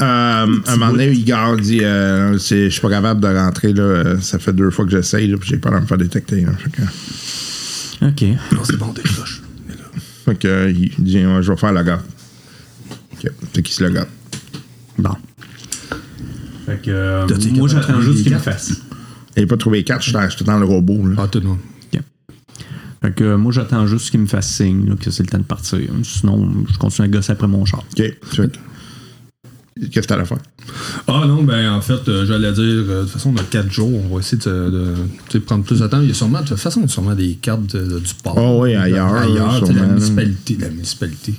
euh, 0.00 0.04
à 0.04 0.42
un 0.72 0.76
moment 0.76 0.90
donné, 0.92 1.12
Igor 1.12 1.56
dit 1.56 1.80
euh, 1.82 2.32
Je 2.38 2.68
suis 2.68 2.80
pas 2.80 2.90
capable 2.90 3.20
de 3.20 3.28
rentrer. 3.28 3.72
Là, 3.72 4.20
ça 4.20 4.38
fait 4.38 4.52
deux 4.52 4.70
fois 4.70 4.84
que 4.84 4.90
j'essaye. 4.90 5.34
puis 5.36 5.48
J'ai 5.48 5.58
peur 5.58 5.72
de 5.72 5.80
me 5.80 5.86
faire 5.86 5.98
détecter. 5.98 6.40
là. 6.40 6.52
Fait 6.52 6.70
que, 6.70 6.82
OK. 8.06 8.38
non, 8.52 8.64
c'est 8.64 8.76
bon, 8.76 8.92
décroche. 8.92 9.42
fait 10.24 10.38
que, 10.38 10.48
euh, 10.48 10.70
il 10.70 10.90
dit 10.98 11.24
Ouais, 11.24 11.42
Je 11.42 11.52
vais 11.52 11.58
faire 11.58 11.72
le 11.72 11.82
gars. 11.82 12.02
OK. 13.12 13.30
C'est 13.52 13.62
qui 13.62 13.72
se 13.72 13.84
le 13.84 13.90
gars 13.90 14.06
Bon. 14.98 15.14
Fait 16.66 16.80
que 16.82 16.90
euh, 16.90 17.26
moi, 17.52 17.68
j'attends 17.68 18.00
juste 18.00 18.22
qu'il 18.22 18.32
me 18.32 18.38
fasse. 18.38 18.72
Il 19.36 19.42
n'a 19.42 19.46
pas 19.48 19.56
trouvé 19.56 19.78
les 19.78 19.84
cartes. 19.84 20.02
J'étais 20.02 20.44
dans 20.44 20.58
le 20.58 20.66
robot. 20.66 21.06
Là. 21.06 21.16
Ah, 21.18 21.28
tout 21.28 21.40
non. 21.40 21.58
Fait 23.02 23.14
que 23.14 23.34
moi, 23.36 23.52
j'attends 23.52 23.86
juste 23.86 24.10
qu'il 24.10 24.20
me 24.20 24.26
fasse 24.26 24.50
signe 24.50 24.88
là, 24.88 24.94
que 24.98 25.10
c'est 25.10 25.22
le 25.22 25.28
temps 25.28 25.36
de 25.38 25.42
partir. 25.44 25.78
Sinon, 26.04 26.50
je 26.72 26.78
continue 26.78 27.06
à 27.06 27.10
gosser 27.10 27.32
après 27.32 27.46
mon 27.46 27.66
char. 27.66 27.84
OK. 27.98 28.12
Qu'est-ce 29.90 30.06
que 30.08 30.14
à 30.14 30.24
faire? 30.24 30.38
Ah 31.06 31.24
non, 31.26 31.42
ben 31.42 31.70
en 31.72 31.80
fait, 31.80 32.08
euh, 32.08 32.24
j'allais 32.26 32.52
dire, 32.52 32.62
euh, 32.64 32.98
de 33.00 33.02
toute 33.04 33.12
façon, 33.12 33.32
on 33.34 33.40
a 33.40 33.44
4 33.44 33.70
jours, 33.70 33.90
on 34.10 34.14
va 34.14 34.20
essayer 34.20 34.38
de, 34.44 35.38
prendre 35.40 35.64
plus 35.64 35.80
de 35.80 35.86
temps. 35.86 36.00
Il 36.00 36.08
y 36.08 36.10
a 36.10 36.14
sûrement, 36.14 36.40
de 36.40 36.46
toute 36.46 36.56
façon, 36.58 36.80
il 36.80 36.84
y 36.84 36.86
a 36.86 36.88
sûrement 36.88 37.14
des 37.14 37.34
cartes 37.40 37.74
de- 37.76 37.94
de- 37.94 37.98
du 38.00 38.14
port. 38.22 38.34
Ah 38.38 38.56
oui, 38.60 38.74
ailleurs, 38.74 39.12
Ailleurs, 39.14 39.54
sais, 39.54 39.60
la 39.60 39.66
sûrement. 39.78 39.88
municipalité. 39.88 40.56
La 40.60 40.68
municipalité. 40.70 41.34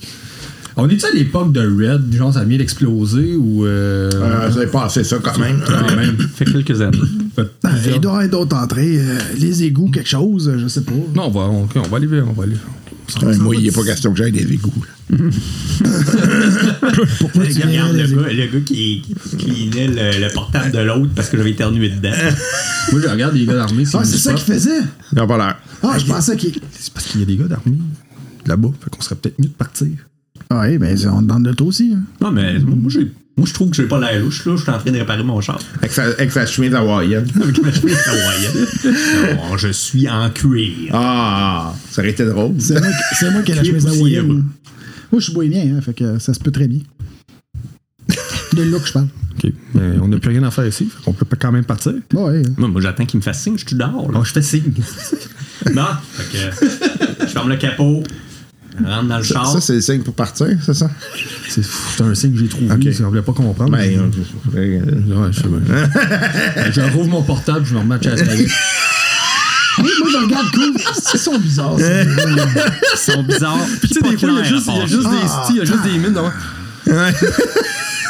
On 0.77 0.89
est-tu 0.89 1.05
à 1.05 1.11
l'époque 1.11 1.53
de 1.53 1.61
Red, 1.61 2.13
genre 2.13 2.33
ça 2.33 2.43
vient 2.43 2.57
d'exploser 2.57 3.35
ou. 3.37 3.65
Euh, 3.65 4.09
Euh, 4.13 4.47
avez 4.51 4.67
passé 4.67 5.05
ça 5.05 5.17
quand 5.23 5.37
même. 5.39 5.61
quand 5.65 5.95
même. 5.95 6.17
Fait 6.17 6.43
quelques 6.43 6.81
années. 6.81 6.97
Fait 7.33 7.43
Ben, 7.63 7.69
plusieurs- 7.71 7.95
il 7.95 8.01
doit 8.01 8.11
y 8.11 8.15
avoir 8.25 8.29
d'autres 8.29 8.57
entrées. 8.57 8.97
euh, 8.99 9.17
les 9.37 9.63
égouts, 9.63 9.89
quelque 9.89 10.09
chose, 10.09 10.51
je 10.57 10.67
sais 10.67 10.81
pas. 10.81 10.91
Non, 11.15 11.27
on 11.27 11.31
va, 11.31 11.41
on, 11.41 11.67
on 11.75 11.81
va 11.87 11.97
aller 11.97 12.07
vers, 12.07 12.27
on 12.27 12.33
va 12.33 12.43
aller. 12.43 12.57
Ouais, 13.21 13.37
moi, 13.37 13.55
il 13.55 13.63
n'est 13.63 13.71
pas 13.71 13.83
question 13.83 14.11
que 14.11 14.17
j'aille 14.17 14.31
des 14.31 14.51
égouts. 14.51 14.73
Pourquoi 17.19 17.45
tu 17.45 17.51
viens, 17.53 17.67
Regarde 17.85 17.95
les 17.95 18.07
le 18.07 18.15
gars, 18.21 18.29
le 18.33 18.45
gars 18.47 18.59
qui, 18.65 19.01
qui 19.37 19.69
le, 19.73 20.19
le 20.27 20.33
portable 20.33 20.71
de 20.71 20.79
l'autre 20.79 21.11
parce 21.15 21.29
que 21.29 21.37
j'avais 21.37 21.51
éternué 21.51 21.89
dedans. 21.89 22.09
Moi, 22.91 23.01
je 23.01 23.07
regarde 23.07 23.35
les 23.35 23.45
gars 23.45 23.53
d'armée. 23.55 23.83
Ah, 23.93 24.03
c'est 24.03 24.17
ça 24.17 24.33
qu'il 24.33 24.53
faisait? 24.53 24.79
Il 25.11 25.15
n'a 25.15 25.27
pas 25.27 25.37
l'air. 25.37 25.57
Ah, 25.83 25.97
je 25.99 26.05
pensais 26.05 26.35
qu'il. 26.37 26.53
C'est 26.71 26.93
parce 26.93 27.05
qu'il 27.07 27.19
y 27.19 27.23
a 27.23 27.25
des 27.27 27.37
gars 27.37 27.47
d'armée 27.47 27.77
là-bas. 28.45 28.69
Fait 28.83 28.89
qu'on 28.89 29.01
serait 29.01 29.15
peut-être 29.15 29.39
mieux 29.39 29.47
de 29.49 29.53
partir. 29.53 29.87
Ah, 30.49 30.63
oui, 30.67 30.77
ben, 30.77 30.97
on 31.11 31.21
est 31.23 31.27
dans 31.27 31.39
le 31.39 31.53
dos 31.53 31.65
aussi. 31.65 31.93
hein. 31.95 32.03
Non, 32.21 32.31
mais 32.31 32.59
moi, 32.59 32.89
j'ai- 32.89 33.11
moi, 33.37 33.45
je 33.47 33.53
trouve 33.53 33.69
que 33.69 33.75
j'ai 33.75 33.83
pas 33.87 33.99
l'air 33.99 34.19
louche. 34.21 34.45
Là. 34.45 34.55
Je 34.55 34.61
suis 34.61 34.71
en 34.71 34.77
train 34.79 34.91
de 34.91 34.97
réparer 34.97 35.23
mon 35.23 35.41
char. 35.41 35.59
Avec 35.79 35.91
sa, 35.91 36.03
avec 36.03 36.31
sa 36.31 36.45
chemise 36.45 36.73
hawaïenne. 36.73 37.25
Avec 37.43 37.61
ma 37.61 37.71
chemise 37.73 37.97
hawaïenne. 38.07 38.67
Non, 39.35 39.57
je 39.57 39.67
suis 39.69 40.07
en 40.09 40.29
cuir. 40.29 40.71
Ah, 40.93 41.73
ça 41.91 42.01
aurait 42.01 42.11
été 42.11 42.25
drôle. 42.25 42.55
C'est 42.59 42.79
moi, 42.79 42.87
qui- 42.89 43.15
c'est 43.19 43.31
moi 43.31 43.41
qui 43.41 43.51
ai 43.51 43.55
la 43.55 43.63
chemise 43.63 43.87
hawaïenne. 43.87 44.27
Moi, 45.11 45.19
je 45.19 45.19
suis 45.19 45.33
bohémien, 45.33 45.75
hein, 45.77 45.81
fait 45.81 45.93
que 45.93 46.17
ça 46.19 46.33
se 46.33 46.39
peut 46.39 46.51
très 46.51 46.67
bien. 46.67 46.79
Le 48.55 48.63
look, 48.65 48.85
je 48.85 48.93
parle. 48.93 49.07
OK. 49.43 49.51
Mais 49.73 49.99
on 50.01 50.07
n'a 50.07 50.17
plus 50.17 50.29
rien 50.29 50.43
à 50.43 50.51
faire 50.51 50.65
ici. 50.65 50.89
On 51.05 51.11
peut 51.13 51.25
quand 51.37 51.51
même 51.51 51.65
partir. 51.65 51.91
Ouais, 52.13 52.41
Moi, 52.57 52.69
moi, 52.69 52.79
j'attends 52.81 53.05
qu'il 53.05 53.17
me 53.17 53.21
fasse 53.23 53.41
signe, 53.41 53.57
je 53.57 53.65
suis 53.67 53.75
dehors. 53.75 54.09
Là. 54.11 54.17
Bon, 54.19 54.23
je 54.23 54.31
fais 54.31 54.41
signe. 54.41 54.71
Non, 55.73 55.83
fait 56.13 56.37
que 56.37 56.67
je 57.21 57.25
ferme 57.31 57.49
le 57.49 57.55
capot, 57.55 58.03
rentre 58.83 59.07
dans 59.07 59.17
le 59.17 59.23
Ça, 59.23 59.33
char? 59.35 59.47
ça, 59.53 59.61
c'est 59.61 59.73
le 59.73 59.81
signe 59.81 60.01
pour 60.01 60.13
partir, 60.13 60.47
c'est 60.65 60.73
ça? 60.73 60.89
C'est 61.49 62.01
un 62.03 62.13
signe 62.15 62.33
que 62.33 62.39
j'ai 62.39 62.47
trouvé. 62.47 62.71
OK. 62.71 62.93
Si 62.93 63.03
on 63.03 63.09
voulait 63.09 63.21
pas 63.21 63.33
comprendre. 63.33 63.71
Ben, 63.71 63.89
je- 63.91 64.57
euh, 64.59 64.81
euh, 64.81 65.21
Ouais, 65.21 65.29
je 65.31 65.41
sais 65.41 65.47
bien. 65.47 66.71
je 66.71 66.81
rouvre 66.93 67.09
mon 67.09 67.23
portable, 67.23 67.65
je 67.65 67.73
me 67.73 67.79
remets 67.79 67.95
à 67.95 68.01
chasser 68.01 68.23
avec. 68.29 68.49
Oui, 69.77 69.89
moi, 69.99 70.09
je 70.11 70.17
regarde 70.25 70.51
cool. 70.51 70.73
Ils 71.13 71.19
sont 71.19 71.37
bizarres, 71.37 71.77
ça. 71.79 72.03
Ils 72.03 72.97
sont 72.97 73.23
bizarres. 73.23 73.57
Tu 73.81 73.87
sais, 73.87 74.01
des 74.01 74.17
fois, 74.17 74.29
il 74.29 74.35
y 74.35 74.39
a 74.39 74.43
juste, 74.43 74.67
y 74.67 74.71
a 74.81 74.85
juste 74.85 75.07
Ah, 75.07 75.43
styles, 75.43 75.55
il 75.55 75.57
y 75.57 75.61
a 75.61 75.65
juste 75.65 75.83
des 75.83 75.97
mines. 75.97 76.13
non? 76.13 76.31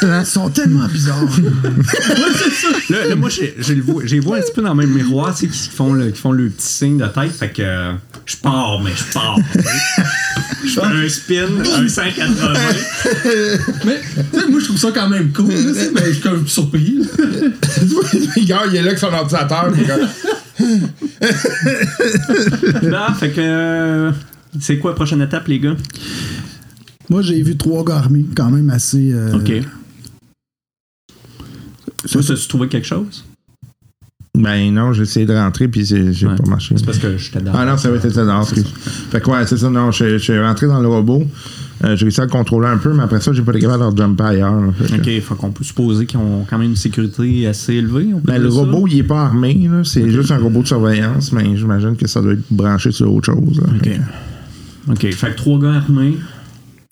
Ils 0.02 0.26
sont 0.26 0.50
tellement 0.50 0.86
bizarres. 0.88 1.24
Là, 2.90 3.06
là, 3.08 3.16
moi, 3.16 3.28
j'ai 3.30 3.54
j'ai 3.58 3.74
le 3.74 3.82
vois- 3.82 4.02
j'ai 4.04 4.20
vois 4.20 4.36
un 4.36 4.40
petit 4.40 4.52
peu 4.54 4.62
dans 4.62 4.74
le 4.74 4.86
même 4.86 4.90
miroir, 4.94 5.34
tu 5.34 5.46
sais, 5.46 5.52
qui 5.52 5.68
font 5.70 5.92
le, 5.92 6.10
qui 6.10 6.20
font 6.20 6.32
le 6.32 6.48
petit 6.50 6.66
signe 6.66 6.98
de 6.98 7.06
tête. 7.06 7.32
Fait 7.32 7.48
que 7.50 7.62
euh, 7.62 7.92
je 8.26 8.36
pars, 8.36 8.80
mais 8.82 8.92
je 8.94 9.04
pars. 9.12 9.36
Je 10.64 10.68
fais 10.70 10.84
un 10.84 11.08
spin, 11.08 11.46
un 11.82 11.88
180. 11.88 12.52
Mais, 13.84 14.00
tu 14.32 14.40
sais, 14.40 14.46
moi, 14.48 14.60
je 14.60 14.64
trouve 14.66 14.78
ça 14.78 14.88
quand 14.94 15.08
même 15.08 15.32
cool. 15.32 15.48
là, 15.52 15.54
tu 15.56 15.74
sais, 15.74 15.90
mais 15.94 16.02
je 16.06 16.12
suis 16.12 16.20
quand 16.22 16.32
même 16.32 16.46
surpris. 16.46 16.98
Le 17.18 18.44
gars, 18.46 18.62
il 18.68 18.76
est 18.76 18.82
là 18.82 18.88
avec 18.88 18.98
son 18.98 19.06
ordinateur. 19.12 19.72
comme- 19.72 20.08
Là, 22.82 23.14
fait 23.18 23.30
que. 23.30 23.40
euh, 23.40 24.12
c'est 24.60 24.78
quoi 24.78 24.92
la 24.92 24.94
prochaine 24.96 25.22
étape, 25.22 25.48
les 25.48 25.58
gars? 25.58 25.76
Moi, 27.08 27.22
j'ai 27.22 27.40
vu 27.42 27.56
trois 27.56 27.84
gars 27.84 27.96
armés, 27.96 28.26
quand 28.36 28.50
même 28.50 28.70
assez. 28.70 29.10
euh, 29.12 29.34
Ok. 29.34 29.52
Toi, 32.10 32.20
as-tu 32.20 32.48
trouvé 32.48 32.68
quelque 32.68 32.86
chose? 32.86 33.24
Ben 34.38 34.70
non, 34.70 34.92
j'ai 34.92 35.04
essayé 35.04 35.24
de 35.24 35.32
rentrer, 35.32 35.66
puis 35.66 35.82
j'ai 35.86 36.26
Ouais. 36.26 36.36
pas 36.36 36.44
marché. 36.46 36.74
C'est 36.76 36.84
parce 36.84 36.98
que 36.98 37.16
j'étais 37.16 37.40
dans. 37.40 37.52
Ah 37.54 37.64
non, 37.64 37.78
ça 37.78 37.90
va 37.90 37.96
être 37.96 38.06
dehors. 38.14 38.46
Fait 38.46 39.20
que 39.20 39.30
ouais, 39.30 39.46
c'est 39.46 39.56
ça, 39.56 39.70
non, 39.70 39.90
je 39.92 40.10
je 40.10 40.16
suis 40.18 40.38
rentré 40.38 40.66
dans 40.66 40.78
le 40.80 40.88
robot. 40.88 41.24
Euh, 41.84 41.96
j'ai 41.96 42.04
réussi 42.04 42.20
à 42.20 42.24
le 42.24 42.30
contrôler 42.30 42.68
un 42.68 42.76
peu, 42.76 42.92
mais 42.92 43.02
après 43.02 43.20
ça, 43.20 43.32
j'ai 43.32 43.40
pas 43.42 43.52
été 43.52 43.60
capable 43.62 43.94
de 43.94 43.98
leur 44.00 44.08
jumper 44.08 44.24
ailleurs. 44.24 44.74
Fait 44.78 45.18
Ok, 45.18 45.22
faut 45.22 45.34
qu'on 45.36 45.52
peut 45.52 45.64
supposer 45.64 46.04
qu'ils 46.04 46.18
ont 46.18 46.44
quand 46.48 46.58
même 46.58 46.70
une 46.70 46.76
sécurité 46.76 47.46
assez 47.46 47.74
élevée. 47.74 48.08
on 48.14 48.20
peut 48.20 48.32
Ben, 48.32 48.42
le 48.42 48.50
ça? 48.50 48.58
robot, 48.58 48.86
il 48.88 48.98
est 48.98 49.02
pas 49.02 49.22
armé, 49.22 49.68
c'est 49.84 50.08
juste 50.10 50.30
un 50.30 50.38
robot 50.38 50.62
de 50.62 50.66
surveillance, 50.68 51.32
mais 51.32 51.56
j'imagine 51.56 51.96
que 51.96 52.06
ça 52.06 52.20
doit 52.20 52.32
être 52.34 52.44
branché 52.50 52.92
sur 52.92 53.10
autre 53.14 53.26
chose. 53.32 53.58
là. 53.60 53.66
Ok. 53.74 53.90
Ok, 54.92 55.12
fait 55.14 55.30
que 55.32 55.36
trois 55.36 55.58
gars 55.58 55.74
armés. 55.76 56.16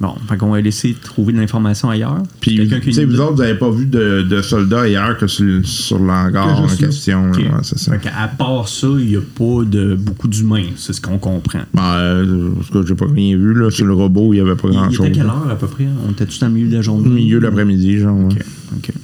Bon, 0.00 0.12
fait 0.28 0.36
qu'on 0.36 0.50
va 0.50 0.60
laisser 0.60 0.92
trouver 1.00 1.32
de 1.32 1.38
l'information 1.38 1.88
ailleurs. 1.88 2.20
Puis, 2.40 2.68
tu 2.68 2.92
sais, 2.92 3.04
vous 3.04 3.20
autres, 3.20 3.34
vous 3.34 3.42
avez 3.42 3.54
pas 3.54 3.70
vu 3.70 3.86
de, 3.86 4.22
de 4.22 4.42
soldats 4.42 4.80
ailleurs 4.82 5.16
que 5.16 5.28
sur, 5.28 5.64
sur 5.64 5.98
l'hangar 6.00 6.60
en 6.62 6.66
question. 6.66 7.26
là. 7.26 7.30
Ok. 7.30 7.38
Ouais, 7.38 7.50
c'est 7.62 7.78
ça. 7.78 7.92
Fait 7.92 8.00
qu'à 8.00 8.28
part 8.36 8.68
ça, 8.68 8.88
il 8.98 9.06
n'y 9.06 9.16
a 9.16 9.20
pas 9.20 9.64
de 9.64 9.94
beaucoup 9.94 10.26
d'humains, 10.26 10.64
c'est 10.76 10.92
ce 10.92 11.00
qu'on 11.00 11.18
comprend. 11.18 11.60
Ben, 11.72 11.82
euh, 11.94 12.50
parce 12.56 12.70
que 12.70 12.86
j'ai 12.86 12.96
pas 12.96 13.06
rien 13.06 13.36
vu, 13.36 13.54
là. 13.54 13.70
Sur 13.70 13.86
le 13.86 13.94
robot, 13.94 14.34
il 14.34 14.38
y 14.38 14.40
avait 14.40 14.56
pas 14.56 14.68
Il, 14.68 14.74
grand 14.74 14.88
il 14.88 14.94
était 14.96 15.12
quelle 15.12 15.26
heure 15.26 15.48
à 15.48 15.56
peu 15.56 15.68
près? 15.68 15.86
On 16.06 16.10
était 16.10 16.26
tous 16.26 16.40
dans 16.40 16.48
le 16.48 16.54
milieu 16.54 16.68
de 16.70 16.74
la 16.76 16.82
journée? 16.82 17.06
Au 17.06 17.12
milieu 17.12 17.38
de 17.38 17.44
l'après-midi, 17.44 17.98
genre. 17.98 18.16
ouais. 18.18 18.34
Ok, 18.76 18.90
ok. 18.90 18.94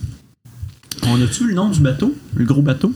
On 1.07 1.23
a-tu 1.23 1.47
le 1.47 1.55
nom 1.55 1.71
du 1.71 1.81
bateau? 1.81 2.15
Le 2.35 2.45
gros 2.45 2.63
bateau? 2.63 2.93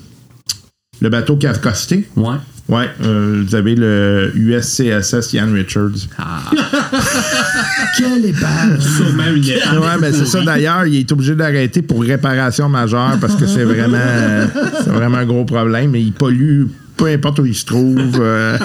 Le 1.00 1.08
bateau 1.08 1.36
qui 1.36 1.46
a 1.46 1.50
accosté, 1.50 2.08
Ouais. 2.16 2.36
Ouais, 2.68 2.88
euh, 3.02 3.42
vous 3.46 3.54
avez 3.54 3.74
le 3.74 4.32
USCSS 4.34 5.32
Ian 5.34 5.52
Richards. 5.52 6.08
Ah, 6.18 6.42
Quelle 7.98 8.24
épave! 8.26 8.80
sûrement 8.80 9.26
une 9.34 9.44
épave. 9.44 9.80
Ouais, 9.80 9.98
ben 10.00 10.12
c'est 10.12 10.26
ça 10.26 10.42
d'ailleurs, 10.42 10.86
il 10.86 10.96
est 11.00 11.12
obligé 11.12 11.34
d'arrêter 11.34 11.82
pour 11.82 12.02
réparation 12.02 12.68
majeure 12.68 13.18
parce 13.20 13.36
que 13.36 13.46
c'est 13.46 13.64
vraiment, 13.64 13.96
euh, 13.98 14.46
c'est 14.82 14.90
vraiment 14.90 15.18
un 15.18 15.26
gros 15.26 15.44
problème. 15.44 15.90
Mais 15.90 16.02
il 16.02 16.12
pollue 16.12 16.64
peu 16.96 17.06
importe 17.06 17.40
où 17.40 17.46
il 17.46 17.54
se 17.54 17.64
trouve. 17.64 17.98
euh, 18.20 18.56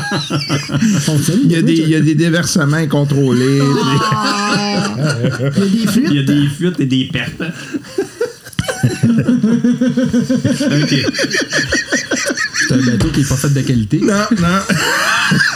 il, 1.44 1.52
y 1.52 1.56
a 1.56 1.62
des, 1.62 1.74
il 1.74 1.90
y 1.90 1.96
a 1.96 2.00
des 2.00 2.16
déversements 2.16 2.78
incontrôlés. 2.78 3.60
Il 3.60 5.04
y 5.42 5.46
a 5.46 5.50
des 5.60 5.88
fuites? 5.88 6.08
Il 6.10 6.16
y 6.16 6.20
a 6.20 6.24
des 6.24 6.48
fuites 6.48 6.80
et 6.80 6.86
des 6.86 7.10
pertes. 7.12 7.42
ok. 10.72 10.96
C'est 12.70 12.76
un 12.76 12.86
bateau 12.86 13.08
qui 13.10 13.22
est 13.22 13.28
pas 13.30 13.36
fait 13.36 13.50
de 13.50 13.62
qualité. 13.62 14.00
Non, 14.00 14.14
non. 14.40 14.60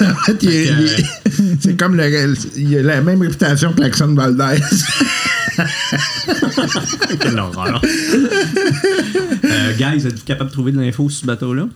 en 0.09 0.15
fait, 0.25 0.37
il 0.41 0.49
est- 0.49 0.65
il 0.65 0.85
est- 0.87 1.05
c'est 1.61 1.77
comme 1.77 1.95
le, 1.95 2.33
il 2.57 2.75
a 2.77 2.81
la 2.81 3.01
même 3.01 3.21
réputation 3.21 3.71
que 3.73 3.81
l'Axon 3.81 4.13
Valdez. 4.15 4.59
Quelle 7.19 7.37
horreur. 7.39 7.79
euh, 9.43 9.73
guys, 9.77 10.07
êtes-vous 10.07 10.25
capable 10.25 10.49
de 10.49 10.53
trouver 10.55 10.71
de 10.71 10.79
l'info 10.79 11.07
sur 11.09 11.21
ce 11.21 11.25
bateau-là? 11.27 11.67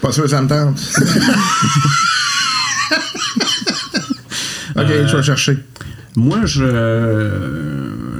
Pas 0.00 0.10
sûr 0.10 0.24
que 0.24 0.30
ça 0.30 0.42
me 0.42 0.48
tente. 0.48 0.80
ok, 4.76 4.86
je 5.06 5.16
vais 5.16 5.22
chercher. 5.22 5.58
Moi, 6.18 6.44
je, 6.46 6.64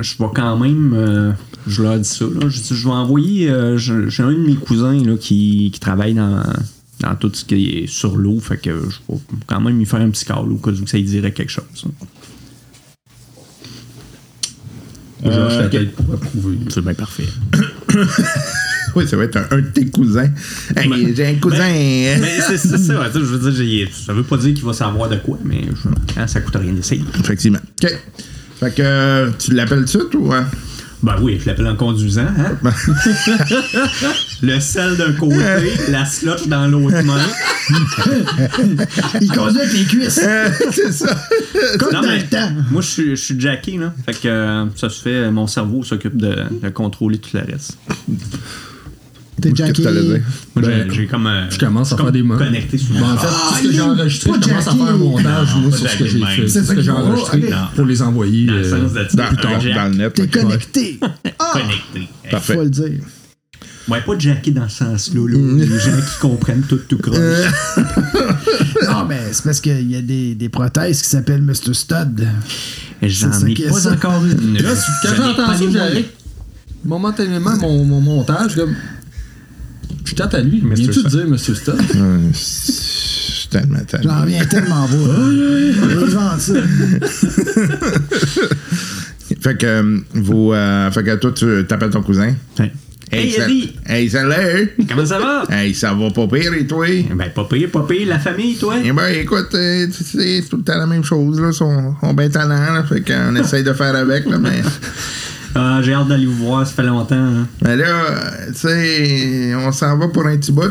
je 0.01 0.19
vais 0.19 0.29
quand 0.33 0.57
même. 0.57 0.93
euh, 0.95 1.33
je 1.67 1.83
leur 1.83 1.99
dis 1.99 2.09
ça. 2.09 2.25
Là, 2.27 2.49
je, 2.49 2.75
vais 2.85 2.91
envoyer. 2.91 3.51
euh, 3.51 3.77
J'ai 3.77 4.23
un 4.23 4.33
de 4.33 4.37
mes 4.47 4.55
cousins 4.55 5.03
là, 5.05 5.17
qui, 5.19 5.71
qui 5.73 5.81
travaille 5.81 6.15
dans, 6.15 6.43
dans 7.01 7.15
tout 7.17 7.31
ce 7.35 7.45
qui 7.45 7.67
est 7.71 7.87
sur 7.89 8.17
l'eau. 8.17 8.39
Fait 8.39 8.57
que 8.57 8.71
je 8.71 9.13
vais 9.13 9.19
quand 9.49 9.61
même 9.61 9.77
lui 9.79 9.85
faire 9.85 10.01
un 10.01 10.11
petit 10.11 10.25
call 10.25 10.51
au 10.53 10.57
cas 10.57 10.71
où 10.71 10.87
ça 10.87 10.97
lui 10.97 11.05
dirait 11.05 11.33
quelque 11.33 11.51
chose. 11.51 11.65
Je 15.25 15.29
Euh. 15.29 15.69
C'est 16.69 16.81
bien 16.81 16.95
parfait. 16.95 17.27
Oui, 18.97 19.07
ça 19.09 19.17
va 19.17 19.25
être 19.25 19.37
un, 19.37 19.47
un 19.51 19.57
de 19.59 19.67
tes 19.69 19.87
cousins. 19.87 20.29
Hey, 20.77 21.15
j'ai 21.17 21.27
un 21.27 21.35
cousin. 21.35 21.63
hein. 21.65 22.17
Mais 22.21 22.41
c'est 22.47 22.57
c'est 22.59 22.79
ça. 22.79 22.95
tu 23.13 23.13
sais, 23.13 23.19
Je 23.21 23.25
veux 23.25 23.51
dire, 23.51 23.53
j'ai- 23.65 23.91
ça 23.93 24.13
veut 24.13 24.23
pas 24.23 24.37
dire 24.37 24.55
qu'il 24.55 24.65
va 24.65 24.73
savoir 24.73 25.09
de 25.09 25.17
quoi, 25.17 25.39
mais 25.45 25.63
je- 25.65 26.21
hein, 26.21 26.27
ça 26.27 26.41
coûte 26.41 26.57
rien 26.57 26.73
d'essayer. 26.73 27.05
Effectivement. 27.21 27.61
OK. 27.83 27.91
Fait 28.61 28.75
que 28.75 28.83
euh, 28.83 29.31
tu 29.39 29.53
l'appelles 29.55 29.85
tout 29.85 30.09
ou 30.19 30.33
hein? 30.33 30.47
Ben 31.01 31.15
oui, 31.23 31.39
je 31.41 31.47
l'appelle 31.47 31.69
en 31.69 31.77
conduisant. 31.77 32.27
Hein? 32.27 32.59
Le 34.43 34.59
sel 34.59 34.97
d'un 34.97 35.13
côté, 35.13 35.37
la 35.91 36.05
slotch 36.05 36.49
dans 36.49 36.67
l'autre 36.67 37.01
main. 37.05 37.21
Il 39.21 39.29
conduit 39.31 39.61
avec 39.61 39.73
les 39.73 39.85
cuisses. 39.85 40.21
c'est 40.73 40.93
ça. 40.93 41.17
Comme 41.79 41.93
Non, 41.93 42.01
dans 42.03 42.09
mais 42.09 42.19
le 42.19 42.25
temps. 42.25 42.51
moi, 42.73 42.83
je 42.83 42.87
suis, 42.89 43.11
je 43.11 43.15
suis 43.23 43.41
jacké, 43.41 43.77
là. 43.79 43.93
Fait 44.07 44.13
que 44.21 44.27
euh, 44.29 44.65
ça 44.75 44.89
se 44.91 45.01
fait, 45.01 45.31
mon 45.31 45.47
cerveau 45.47 45.85
s'occupe 45.85 46.17
de, 46.17 46.35
de 46.63 46.69
contrôler 46.71 47.19
tout 47.19 47.31
le 47.35 47.43
reste. 47.53 47.79
T'es 49.41 49.51
dire? 49.53 49.65
Moi, 49.75 50.21
j'ai- 50.57 50.63
Ben, 50.63 50.91
j'ai 50.91 51.07
comme. 51.07 51.27
euh, 51.27 51.51
je 51.51 51.59
commence 51.59 51.93
à 51.93 51.97
faire 51.97 52.13
des 52.13 52.23
mains. 52.23 52.39
Connecté 52.39 52.81
mon 52.91 53.03
en 53.03 53.17
fait, 53.17 53.27
tout 53.27 53.55
ce 53.57 53.63
que 53.63 53.73
j'ai 53.73 53.81
enregistré, 53.81 54.31
pas 54.31 54.37
je 54.41 54.49
commence 54.49 54.67
à 54.69 54.71
faire 54.73 54.83
un 54.83 54.97
montage, 54.97 55.55
Non, 55.55 55.61
moi, 55.61 55.77
sur 55.77 55.89
ce 55.91 55.97
que 55.99 56.07
j'ai 56.07 56.25
fait. 56.25 56.49
C'est 56.49 56.65
ce 56.65 56.73
que 56.73 56.81
j'ai 56.83 56.91
enregistré 56.91 57.51
pour 57.77 57.85
les 57.87 58.03
envoyer. 58.03 58.47
Dans 58.47 58.53
le 58.55 58.59
euh, 58.65 58.89
sens 58.89 58.93
de 58.93 59.17
Dans, 59.17 59.89
le 59.89 59.95
net. 59.97 60.15
T'es 60.15 60.27
connecté. 60.29 61.01
Ah, 61.41 61.53
connecté. 61.53 62.13
Parfait. 62.31 62.55
faut 62.55 62.63
le 62.63 62.71
dire. 62.71 63.01
Ouais, 63.89 64.01
pas 64.03 64.19
jacké 64.19 64.51
dans 64.51 64.69
ce 64.69 64.79
sens-là, 64.85 65.29
là. 65.29 65.39
Les 65.39 65.67
gens 65.79 65.97
qui 65.97 66.19
comprennent 66.21 66.65
tout, 66.69 66.81
tout 66.89 66.99
croche. 66.99 67.17
Non, 68.87 69.05
mais 69.09 69.21
c'est 69.33 69.45
parce 69.45 69.61
qu'il 69.61 69.91
y 69.91 69.97
a 69.97 70.03
des, 70.03 70.35
des 70.35 70.49
prothèses 70.49 71.03
qui 71.03 71.09
s'appellent 71.09 71.43
Mr. 71.43 71.73
Stud. 71.73 72.27
J'en 73.03 73.47
ai 73.47 73.55
pas 73.55 73.73
ça. 73.73 73.93
encore 73.93 74.25
une. 74.25 74.55
Là, 74.59 74.71
quand 75.03 75.09
J'en 75.09 75.13
ai 75.13 75.17
j'entends 75.17 75.47
pas 75.47 75.55
ça, 75.55 75.61
les 75.61 75.67
moyens. 75.69 75.73
j'arrête 75.73 76.15
momentanément 76.85 77.57
mon, 77.57 77.85
mon 77.85 78.01
montage. 78.01 78.55
Comme, 78.57 78.75
je 80.11 80.15
tente 80.15 80.35
à 80.35 80.41
lui. 80.41 80.63
Viens-tu 80.73 81.03
dire 81.05 81.27
Monsieur? 81.29 81.55
Euh, 81.69 82.19
Je 82.33 82.39
suis 82.39 83.49
tellement 83.49 83.79
tanné. 83.87 84.05
J'en 84.05 84.21
reviens 84.23 84.45
tellement 84.47 84.89
beau. 84.89 85.09
Fait 89.41 89.57
que 89.57 89.67
euh, 89.67 89.99
vous. 90.15 90.53
euh, 90.53 90.91
fait 90.91 91.05
que 91.05 91.15
toi, 91.17 91.33
tu 91.33 91.65
t'appelles 91.69 91.91
ton 91.91 92.03
cousin? 92.03 92.35
Hey, 93.11 93.31
sal- 93.31 93.51
Eddie! 93.51 93.73
Hey, 93.87 94.09
salut! 94.11 94.71
Comment 94.89 95.07
ça 95.07 95.19
va? 95.19 95.45
Hey, 95.51 95.75
ça 95.75 95.95
va 95.95 96.11
pas 96.11 96.27
pire, 96.27 96.53
et 96.55 96.67
toi? 96.67 96.87
Ben, 97.15 97.31
pas 97.35 97.45
pire, 97.45 97.71
pas 97.71 97.87
pire, 97.89 98.07
la 98.09 98.19
famille, 98.19 98.57
toi? 98.57 98.75
Eh 98.83 98.93
ben, 98.93 99.07
écoute, 99.09 99.49
euh, 99.55 99.87
tu 99.87 100.05
sais, 100.05 100.43
c'est 100.43 100.49
tout 100.49 100.59
le 100.59 100.63
temps 100.63 100.77
la 100.79 100.87
même 100.87 101.05
chose, 101.05 101.41
là. 101.41 101.49
Ils 101.49 101.55
sont, 101.55 101.95
sont 102.01 102.15
bien 102.15 102.29
talents, 102.29 102.75
là. 102.75 102.85
Fait 102.85 103.01
qu'on 103.03 103.35
essaye 103.37 103.63
de 103.65 103.73
faire 103.73 103.95
avec, 103.95 104.27
là, 104.27 104.39
mais. 104.39 104.63
Ah, 105.55 105.81
j'ai 105.83 105.93
hâte 105.95 106.09
d'aller 106.09 106.27
vous 106.27 106.47
voir, 106.47 106.67
ça 106.67 106.73
fait 106.75 106.83
longtemps. 106.85 107.15
hein. 107.17 107.47
Mais 107.63 107.77
là, 107.77 108.05
tu 108.49 108.55
sais, 108.55 109.53
on 109.57 109.73
s'en 109.73 109.97
va 109.99 110.09
pour 110.09 110.27
un 110.27 110.37
petit 110.37 110.53
bout. 110.53 110.63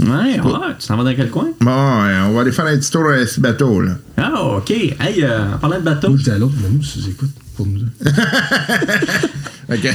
Ouais, 0.00 0.38
ouais, 0.40 0.74
tu 0.78 0.86
s'en 0.86 0.96
vas 0.96 1.02
dans 1.02 1.14
quel 1.16 1.28
coin? 1.28 1.48
Bon, 1.60 1.70
euh, 2.04 2.22
on 2.28 2.32
va 2.32 2.42
aller 2.42 2.52
faire 2.52 2.66
un 2.66 2.76
petit 2.78 2.90
tour 2.90 3.08
à 3.10 3.26
ce 3.26 3.40
bateau, 3.40 3.80
là. 3.80 3.92
Ah, 4.16 4.42
ok. 4.44 4.70
Hey, 4.70 5.22
euh, 5.24 5.54
en 5.54 5.58
parlant 5.58 5.78
de 5.78 5.82
bateau, 5.84 6.08
Moi, 6.10 6.18
je 6.18 6.24
dis 6.24 6.30
à 6.30 6.38
l'autre, 6.38 6.54
mais 6.62 6.68
nous, 6.70 6.82
si 6.84 7.04
écoute 7.10 7.30
pour 7.56 7.66
nous. 7.66 7.80
OK. 9.70 9.88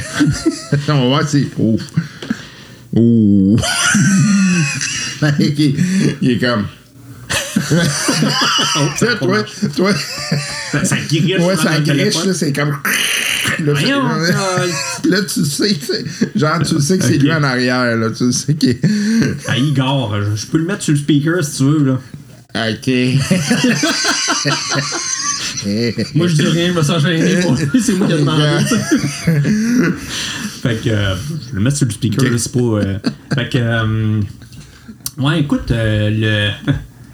on 0.88 0.92
va 1.00 1.06
voir 1.06 1.26
si. 1.28 1.48
Ouf. 1.58 1.80
Ouh. 2.94 3.56
il, 5.38 5.46
est- 5.62 5.74
il 6.20 6.30
est 6.32 6.38
comme. 6.38 6.66
Tu 7.54 7.60
sais, 8.98 9.16
toi, 9.18 9.42
toi, 9.74 9.92
Ça, 10.72 10.84
ça 10.84 10.96
griche 11.08 11.40
ouais, 11.40 11.56
ça 11.56 11.80
griche, 11.80 12.24
là, 12.26 12.34
c'est 12.34 12.52
comme. 12.52 12.76
Là, 13.64 13.72
c'est- 13.78 13.86
là, 15.10 15.22
tu 15.22 15.44
sais, 15.44 15.76
c'est- 15.80 16.04
genre, 16.38 16.58
tu 16.66 16.80
sais 16.80 16.98
que 16.98 17.04
c'est 17.04 17.18
lui 17.18 17.32
en 17.32 17.42
arrière, 17.42 17.96
là, 17.96 18.10
tu 18.10 18.32
sais 18.32 18.54
qu'il 18.54 18.70
est. 18.70 18.80
Ah, 19.48 19.56
Igor, 19.58 20.14
je, 20.22 20.36
je 20.36 20.46
peux 20.46 20.58
le 20.58 20.64
mettre 20.64 20.82
sur 20.82 20.92
le 20.92 20.98
speaker 20.98 21.42
si 21.44 21.58
tu 21.58 21.64
veux, 21.64 21.84
là. 21.84 22.00
Ok. 22.56 22.86
Moi, 26.14 26.26
je 26.28 26.34
dis 26.34 26.46
rien, 26.46 26.68
je 26.68 26.72
me 26.72 26.82
sens 26.82 27.02
gêné. 27.02 27.40
pour 27.40 27.54
lui, 27.54 27.80
C'est 27.82 27.92
moi 27.94 28.06
qui 28.06 28.12
ai 28.14 28.18
demandé. 28.18 28.44
Fait 30.62 30.76
que 30.82 30.88
euh, 30.90 31.14
je 31.16 31.50
vais 31.50 31.54
le 31.54 31.60
mettre 31.60 31.76
sur 31.76 31.86
le 31.86 31.92
speaker, 31.92 32.30
là, 32.30 32.38
c'est 32.38 32.52
pas. 32.52 32.58
euh, 32.60 32.98
fait 33.34 33.48
que. 33.50 33.58
euh, 33.58 34.20
ouais, 35.18 35.40
écoute, 35.40 35.70
euh, 35.70 36.10
le. 36.10 36.50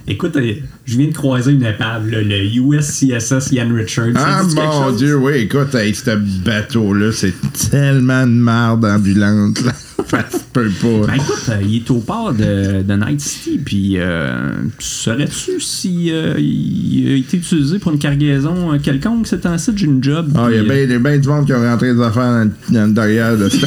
Écoute, 0.09 0.37
euh, 0.37 0.55
je 0.87 0.97
viens 0.99 1.09
de 1.09 1.13
croiser 1.15 1.53
une 1.53 1.63
épave, 1.65 2.09
là, 2.11 2.21
le 2.23 2.45
USCSS 2.45 3.53
Ian 3.53 3.73
Richards. 3.75 4.09
Ah 4.17 4.43
mon 4.43 4.89
chose? 4.89 4.97
dieu, 4.99 5.17
oui, 5.17 5.33
écoute, 5.43 5.75
hey, 5.75 5.95
ce 5.95 6.17
bateau-là, 6.45 7.13
c'est 7.13 7.35
tellement 7.71 8.27
de 8.27 8.33
merde 8.33 8.85
ambulante, 8.85 9.63
là. 9.65 9.73
Ça 10.11 10.25
se 10.29 10.39
peut 10.53 10.69
pas. 10.83 11.07
Ben 11.07 11.15
écoute, 11.15 11.43
euh, 11.51 11.63
il 11.63 11.77
est 11.77 11.91
au 11.93 11.99
port 12.01 12.33
de, 12.33 12.83
de 12.83 12.95
Night 12.95 13.21
City, 13.21 13.61
puis 13.65 13.93
euh, 13.99 14.51
saurais-tu 14.81 15.61
si 15.61 16.11
euh, 16.11 16.35
il 16.37 17.07
a 17.13 17.15
été 17.15 17.37
utilisé 17.37 17.79
pour 17.79 17.93
une 17.93 17.99
cargaison 18.01 18.77
quelconque 18.83 19.29
un 19.45 19.57
site, 19.59 19.79
j'ai 19.79 19.87
une 19.87 20.03
job. 20.03 20.33
Ah, 20.35 20.49
il 20.51 20.57
y 20.57 20.59
a 20.59 20.63
bien 20.65 20.99
bien 20.99 21.17
du 21.19 21.29
monde 21.29 21.47
qui 21.47 21.53
ont 21.53 21.63
rentré 21.63 21.95
des 21.95 22.01
affaires 22.03 22.33
dans, 22.33 22.45
le- 22.45 22.75
dans 22.75 22.87
le 22.87 22.93
derrière 22.93 23.37
de 23.37 23.49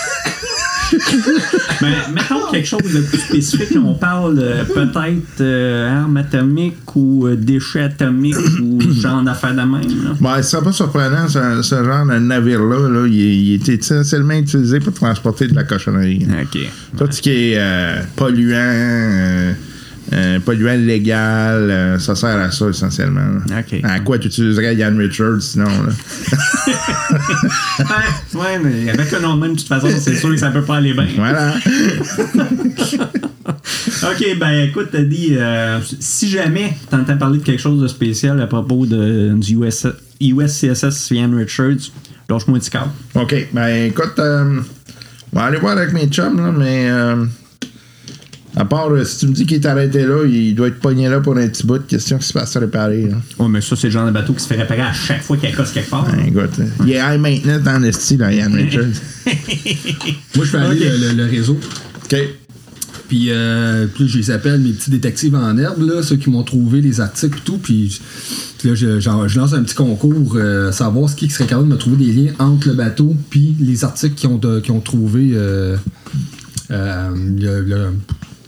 Ben, 1.80 1.94
mettons 2.12 2.50
quelque 2.50 2.66
chose 2.66 2.92
de 2.92 3.00
plus 3.00 3.18
spécifique. 3.18 3.78
On 3.82 3.94
parle 3.94 4.38
euh, 4.38 4.64
peut-être 4.64 5.40
euh, 5.40 6.02
armes 6.02 6.16
atomiques 6.18 6.94
ou 6.94 7.26
euh, 7.26 7.36
déchets 7.36 7.82
atomiques 7.84 8.36
ou 8.62 8.80
genre 9.00 9.22
d'affaires 9.22 9.54
de 9.54 9.60
même. 9.62 10.04
Là. 10.04 10.10
Bon, 10.20 10.30
ce 10.36 10.42
serait 10.42 10.62
pas 10.62 10.72
surprenant, 10.72 11.28
ce, 11.28 11.62
ce 11.62 11.84
genre 11.84 12.06
de 12.06 12.18
navire-là, 12.18 12.88
là, 12.88 13.06
il, 13.06 13.14
il 13.14 13.54
était 13.54 13.76
essentiellement 13.76 14.34
utilisé 14.34 14.80
pour 14.80 14.92
transporter 14.92 15.46
de 15.46 15.54
la 15.54 15.64
cochonnerie. 15.64 16.26
Ok. 16.42 16.60
Tout 16.98 17.06
ce 17.10 17.22
qui 17.22 17.30
est 17.30 17.54
euh, 17.58 18.02
polluant, 18.16 19.54
euh, 20.12 20.40
polluant 20.40 20.76
légal, 20.76 21.70
euh, 21.70 21.98
ça 21.98 22.14
sert 22.14 22.36
à 22.36 22.50
ça 22.50 22.68
essentiellement. 22.68 23.40
À 23.84 24.00
quoi 24.00 24.18
tu 24.18 24.28
utiliserais 24.28 24.74
Ian 24.74 24.96
Richards 24.96 25.42
sinon? 25.42 25.66
Là? 25.66 25.92
Ouais, 27.80 28.40
ouais, 28.40 28.58
mais 28.62 28.90
avec 28.90 29.12
un 29.12 29.20
nom 29.20 29.36
de 29.36 29.40
même, 29.40 29.52
de 29.52 29.58
toute 29.58 29.68
façon, 29.68 29.88
c'est 29.98 30.14
sûr 30.16 30.30
que 30.30 30.36
ça 30.36 30.50
peut 30.50 30.62
pas 30.62 30.76
aller 30.76 30.92
bien. 30.92 31.08
Voilà. 31.16 31.54
Ok, 34.02 34.38
ben 34.38 34.68
écoute, 34.68 34.88
t'as 34.92 35.02
dit, 35.02 35.36
euh, 35.38 35.78
si 35.98 36.28
jamais 36.28 36.74
t'entends 36.90 37.16
parler 37.16 37.38
de 37.38 37.44
quelque 37.44 37.60
chose 37.60 37.80
de 37.80 37.88
spécial 37.88 38.40
à 38.40 38.46
propos 38.46 38.86
de, 38.86 39.34
du 39.34 39.56
US, 39.56 39.86
USCSS 40.20 41.10
Ian 41.10 41.30
Richards, 41.36 41.90
lâche-moi 42.28 42.56
un 42.56 42.60
petit 42.60 42.70
câble. 42.70 42.90
OK. 43.14 43.48
Ben 43.52 43.86
écoute, 43.86 44.18
euh, 44.18 44.60
on 45.32 45.38
va 45.38 45.44
aller 45.46 45.58
voir 45.58 45.76
avec 45.76 45.92
mes 45.92 46.06
chums, 46.06 46.38
là, 46.38 46.52
mais 46.52 46.90
euh, 46.90 47.24
à 48.56 48.64
part 48.64 48.90
euh, 48.90 49.04
si 49.04 49.18
tu 49.18 49.26
me 49.28 49.32
dis 49.32 49.46
qu'il 49.46 49.56
est 49.58 49.66
arrêté 49.66 50.04
là, 50.04 50.24
il 50.26 50.54
doit 50.54 50.68
être 50.68 50.80
pogné 50.80 51.08
là 51.08 51.20
pour 51.20 51.36
un 51.36 51.46
petit 51.48 51.64
bout 51.66 51.78
de 51.78 51.84
question 51.84 52.18
qui 52.18 52.26
se 52.26 52.32
passe 52.32 52.56
à 52.56 52.60
réparer. 52.60 53.06
Là. 53.08 53.16
Ouais, 53.38 53.48
mais 53.48 53.60
ça, 53.60 53.76
c'est 53.76 53.86
le 53.86 53.92
genre 53.92 54.06
de 54.06 54.10
bateau 54.10 54.32
qui 54.32 54.40
se 54.40 54.48
fait 54.48 54.56
réparer 54.56 54.82
à 54.82 54.92
chaque 54.92 55.22
fois 55.22 55.36
qu'il 55.36 55.48
accoste 55.48 55.74
quelque 55.74 55.90
part. 55.90 56.04
Ben, 56.10 56.26
écoute, 56.26 56.50
il 56.84 56.90
est 56.92 56.96
high 56.98 57.20
maintenance 57.20 57.62
dans 57.62 57.78
le 57.78 57.92
style, 57.92 58.18
là, 58.18 58.32
Ian 58.32 58.50
Richards. 58.52 58.84
Moi, 60.36 60.44
je 60.44 60.50
fais 60.50 60.56
aller 60.58 60.80
le, 60.80 61.08
le- 61.10 61.14
le 61.24 61.30
réseau. 61.30 61.58
OK. 62.04 62.16
Puis, 63.08 63.26
euh, 63.30 63.86
puis 63.92 64.06
je 64.08 64.18
les 64.18 64.30
appelle 64.30 64.60
mes 64.60 64.70
petits 64.72 64.90
détectives 64.90 65.34
en 65.34 65.58
herbe, 65.58 65.82
là, 65.82 66.00
ceux 66.02 66.14
qui 66.16 66.30
m'ont 66.30 66.44
trouvé 66.44 66.80
les 66.80 67.00
articles 67.00 67.38
et 67.38 67.42
tout. 67.44 67.58
Puis 67.58 68.00
puis 68.58 68.68
là, 68.68 68.74
je, 68.76 69.00
genre, 69.00 69.26
je 69.26 69.38
lance 69.40 69.52
un 69.52 69.62
petit 69.64 69.74
concours, 69.74 70.34
euh, 70.36 70.70
savoir 70.70 71.08
ce 71.08 71.16
qui 71.16 71.28
serait 71.30 71.46
capable 71.46 71.66
de 71.68 71.72
me 71.72 71.78
trouver 71.78 71.96
des 72.04 72.12
liens 72.12 72.32
entre 72.38 72.68
le 72.68 72.74
bateau 72.74 73.16
puis 73.30 73.56
les 73.58 73.84
articles 73.84 74.14
qu'ils 74.14 74.28
ont, 74.28 74.36
de- 74.38 74.60
qu'ils 74.60 74.72
ont 74.72 74.80
trouvé 74.80 75.30
euh, 75.32 75.76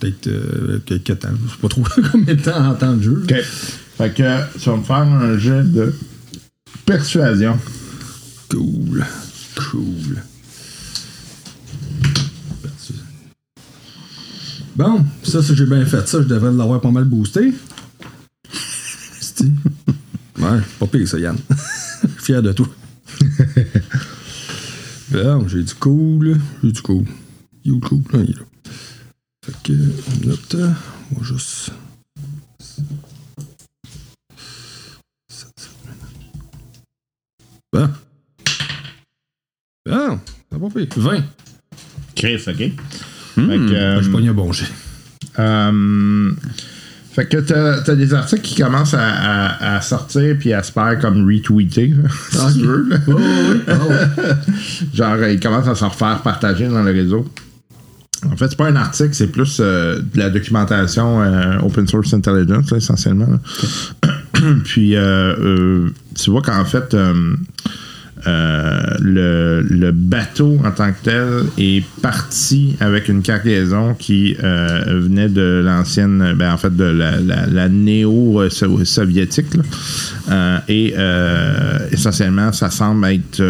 peut-être 0.03 0.27
euh, 0.27 0.81
quelques 0.85 1.19
temps. 1.21 1.29
Je 1.47 1.51
sais 1.53 1.59
pas 1.61 1.69
trop 1.69 1.85
combien 2.11 2.35
de 2.35 2.41
temps 2.41 2.71
en 2.71 2.75
temps 2.75 2.95
de 2.95 3.03
jeu. 3.03 3.23
OK. 3.23 3.35
Fait 3.99 4.13
que 4.13 4.59
tu 4.59 4.69
vas 4.69 4.77
me 4.77 4.83
faire 4.83 4.97
un 4.97 5.39
jet 5.39 5.63
de 5.63 5.95
persuasion. 6.85 7.57
Cool. 8.51 9.05
Cool. 9.55 10.23
Bon, 14.75 15.05
ça, 15.23 15.43
si 15.43 15.55
j'ai 15.55 15.67
bien 15.67 15.85
fait 15.85 16.09
ça, 16.09 16.23
je 16.23 16.27
devrais 16.27 16.51
l'avoir 16.51 16.81
pas 16.81 16.91
mal 16.91 17.05
boosté. 17.05 17.53
C'est 19.21 19.45
Ouais, 20.39 20.59
pas 20.81 20.87
pire 20.87 21.07
ça, 21.07 21.19
Yann. 21.19 21.37
Fier 22.19 22.43
de 22.43 22.53
toi. 22.53 22.67
bon, 25.11 25.47
j'ai 25.47 25.63
du 25.63 25.75
cool. 25.75 26.41
J'ai 26.65 26.73
du 26.73 26.83
cool. 26.83 27.05
Il 27.65 27.77
est 27.77 27.81
cool? 27.81 28.01
Là, 28.13 28.21
il 28.25 28.31
est 28.31 28.39
là. 28.39 28.43
Fait 29.45 29.53
que, 29.65 29.73
note, 30.27 30.57
on 31.11 31.19
va 31.21 31.25
juste. 31.25 31.73
Bon. 37.73 37.89
Bon, 39.87 40.21
ça 40.51 40.59
va 40.59 40.69
pas 40.69 40.75
pire. 40.75 40.87
20. 40.97 41.23
Chris, 42.15 42.43
OK. 42.47 42.57
Fait 42.57 42.73
que, 43.35 43.73
euh, 43.73 44.03
Je 44.03 44.11
pogne 44.11 44.29
un 44.29 44.35
bon 44.35 44.53
jet. 44.53 44.67
Euh, 45.39 46.31
fait 47.13 47.27
que 47.27 47.39
t'as 47.39 47.81
as 47.91 47.95
des 47.97 48.13
articles 48.13 48.43
qui 48.43 48.55
commencent 48.63 48.93
à, 48.95 49.03
à- 49.03 49.77
à 49.77 49.81
sortir 49.81 50.37
puis 50.39 50.53
à 50.53 50.63
se 50.63 50.71
faire 50.73 50.99
comme 51.01 51.25
retweeter, 51.27 51.95
si 52.31 52.59
tu 52.59 52.67
veux. 52.67 52.89
là. 52.91 52.99
Genre, 54.95 55.13
euh, 55.15 55.33
ils 55.33 55.41
commencent 55.41 55.69
à 55.69 55.75
s'en 55.75 55.89
refaire 55.89 56.21
partager 56.23 56.69
dans 56.69 56.83
le 56.83 56.93
réseau. 56.93 57.27
En 58.31 58.37
fait, 58.37 58.49
c'est 58.51 58.57
pas 58.57 58.69
un 58.69 58.77
article, 58.77 59.15
c'est 59.15 59.27
plus 59.27 59.59
euh, 59.61 60.01
de 60.01 60.19
la 60.19 60.31
documentation 60.31 61.21
euh, 61.23 61.59
open 61.61 61.89
source 61.89 62.15
intelligence, 62.15 62.71
essentiellement. 62.73 63.41
puis, 64.65 64.95
euh, 64.97 65.35
euh, 65.39 65.89
tu 66.15 66.31
vois 66.31 66.43
qu'en 66.43 66.65
fait, 66.65 66.95
le, 68.25 69.61
le 69.69 69.91
bateau 69.91 70.59
en 70.65 70.71
tant 70.71 70.93
que 70.93 71.03
tel 71.03 71.45
est 71.59 71.85
parti 72.01 72.77
avec 72.79 73.09
une 73.09 73.23
cargaison 73.23 73.95
qui 73.95 74.35
venait 74.35 75.29
de 75.29 75.61
l'ancienne, 75.65 76.35
ben, 76.37 76.53
en 76.53 76.57
fait, 76.57 76.75
de 76.77 76.85
la, 76.85 77.19
la- 77.21 77.47
la 77.47 77.69
néo-soviétique. 77.69 79.47
et 80.69 80.95
essentiellement, 81.91 82.53
ça 82.53 82.71
semble 82.71 83.07
être 83.09 83.43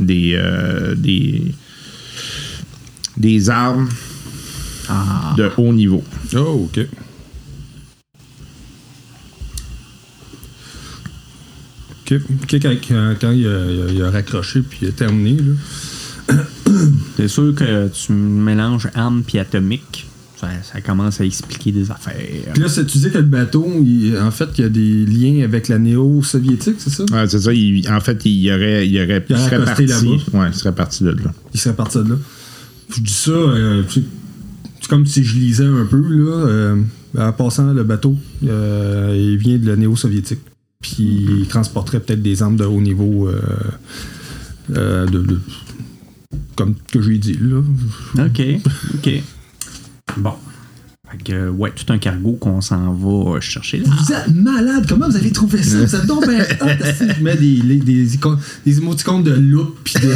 des, 0.00 0.40
des, 0.96 1.54
des 3.16 3.50
armes 3.50 3.88
de 5.36 5.50
haut 5.56 5.72
niveau. 5.72 6.02
Oh, 6.36 6.68
ok. 6.68 6.86
Ok, 12.10 12.20
quand, 12.62 12.70
quand- 12.88 13.14
quand 13.20 13.30
il, 13.32 13.46
a, 13.46 13.70
il 13.70 13.82
a- 13.82 13.92
il 13.92 14.02
a 14.02 14.10
raccroché 14.10 14.62
puis 14.62 14.78
il 14.82 14.88
a 14.88 14.92
terminé, 14.92 15.36
là. 15.42 16.34
C'est 17.16 17.28
sûr 17.28 17.54
que 17.54 17.88
tu 17.88 18.12
mélanges 18.12 18.88
armes 18.94 19.22
puis 19.26 19.38
atomique. 19.38 20.06
Ça, 20.40 20.48
ça 20.62 20.80
commence 20.80 21.20
à 21.20 21.24
expliquer 21.24 21.72
des 21.72 21.90
affaires. 21.90 22.14
Puis 22.54 22.62
là, 22.62 22.68
tu 22.70 22.98
dis 22.98 23.10
que 23.10 23.18
le 23.18 23.24
bateau, 23.24 23.66
il- 23.84 24.16
en 24.18 24.30
fait, 24.30 24.48
il 24.56 24.60
y 24.62 24.64
a 24.64 24.68
des 24.68 25.04
liens 25.04 25.44
avec 25.44 25.68
la 25.68 25.78
néo-soviétique, 25.78 26.76
c'est 26.78 26.90
ça? 26.90 27.04
Ouais, 27.12 27.26
c'est 27.28 27.40
ça. 27.40 27.52
il- 27.52 27.86
en 27.90 28.00
fait, 28.00 28.24
il 28.24 28.38
y 28.40 28.52
aurait, 28.52 28.86
il 28.86 28.92
y 28.92 29.02
aurait, 29.02 29.24
Il 29.28 29.36
serait 29.36 29.64
parti. 29.64 29.86
là-bas. 29.86 30.06
Ouais, 30.34 30.48
il 30.50 30.54
serait 30.54 30.74
parti 30.74 31.04
de 31.04 31.10
là. 31.10 31.32
Il 31.52 31.60
serait 31.60 31.74
parti 31.74 31.98
de 31.98 32.10
là. 32.10 32.16
Je 32.94 33.00
dis 33.02 33.12
ça, 33.12 33.30
euh, 33.32 33.82
c'est 34.88 34.94
comme 34.94 35.04
si 35.06 35.22
je 35.22 35.36
lisais 35.36 35.64
un 35.66 35.84
peu, 35.84 36.00
là. 36.00 36.46
euh, 36.46 36.76
en 37.18 37.32
passant, 37.32 37.72
le 37.72 37.84
bateau, 37.84 38.16
euh, 38.46 39.14
il 39.14 39.36
vient 39.36 39.58
de 39.58 39.66
la 39.66 39.76
néo-soviétique. 39.76 40.40
Puis 40.80 41.26
il 41.40 41.46
transporterait 41.48 42.00
peut-être 42.00 42.22
des 42.22 42.42
armes 42.42 42.56
de 42.56 42.64
haut 42.64 42.80
niveau, 42.80 43.28
euh, 43.28 45.06
de, 45.06 45.18
de- 45.20 45.40
comme 46.56 46.74
que 46.90 47.02
j'ai 47.02 47.18
dit, 47.18 47.36
là. 47.40 47.60
Ok, 48.24 48.40
ok. 48.94 49.10
Bon. 50.18 50.32
Fait 51.10 51.22
que, 51.24 51.48
ouais, 51.48 51.72
tout 51.74 51.90
un 51.92 51.98
cargo 51.98 52.32
qu'on 52.32 52.60
s'en 52.60 52.92
va 52.92 53.40
chercher 53.40 53.78
là. 53.78 53.86
Vous 53.88 54.12
êtes 54.12 54.34
malade, 54.34 54.84
comment 54.88 55.08
vous 55.08 55.16
avez 55.16 55.30
trouvé 55.32 55.62
ça? 55.62 55.78
Vous 55.84 55.96
êtes 55.96 56.06
donc 56.06 56.24
esti. 56.28 57.04
Je 57.18 57.22
mets 57.24 57.36
des, 57.36 57.60
des, 57.80 58.14
icônes- 58.14 58.38
des 58.66 58.76
émoticônes 58.78 59.22
de 59.22 59.32
loup 59.32 59.74
pis 59.84 59.94
de, 59.94 60.14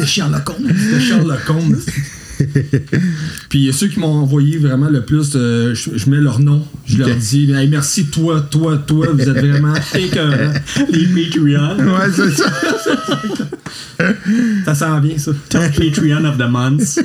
de 0.00 0.04
Sherlock 0.04 0.48
Holmes. 0.50 0.66
De 0.94 0.98
Sherlock 1.00 1.48
Holmes. 1.48 1.78
Puis 3.48 3.72
ceux 3.72 3.88
qui 3.88 3.98
m'ont 4.00 4.14
envoyé 4.14 4.58
vraiment 4.58 4.88
le 4.88 5.04
plus, 5.04 5.32
euh, 5.34 5.74
je, 5.74 5.96
je 5.96 6.10
mets 6.10 6.18
leur 6.20 6.40
nom. 6.40 6.64
Je 6.86 6.98
leur 6.98 7.14
dis 7.14 7.50
Hey, 7.52 7.68
merci 7.68 8.06
toi, 8.06 8.40
toi, 8.40 8.78
toi, 8.78 9.08
vous 9.12 9.20
êtes 9.20 9.38
vraiment 9.38 9.74
écœurants. 9.94 10.52
Les 10.90 11.06
Patreon. 11.06 11.78
Ouais, 11.78 12.10
c'est 12.14 12.30
ça. 12.30 12.52
Ça 14.64 14.74
s'en 14.74 15.00
vient, 15.00 15.18
ça. 15.18 15.32
Top 15.48 15.62
Patreon 15.76 16.24
of 16.24 16.38
the 16.38 16.48
month. 16.48 16.98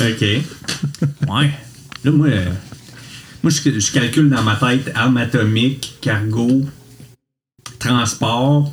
OK. 0.00 0.22
Ouais. 1.28 1.50
Là, 2.04 2.10
moi, 2.10 2.28
euh, 2.28 2.44
moi 3.42 3.50
je, 3.50 3.78
je 3.78 3.92
calcule 3.92 4.28
dans 4.28 4.42
ma 4.42 4.56
tête 4.56 4.90
arme 4.94 5.16
atomique, 5.18 5.98
cargo, 6.00 6.62
transport, 7.78 8.72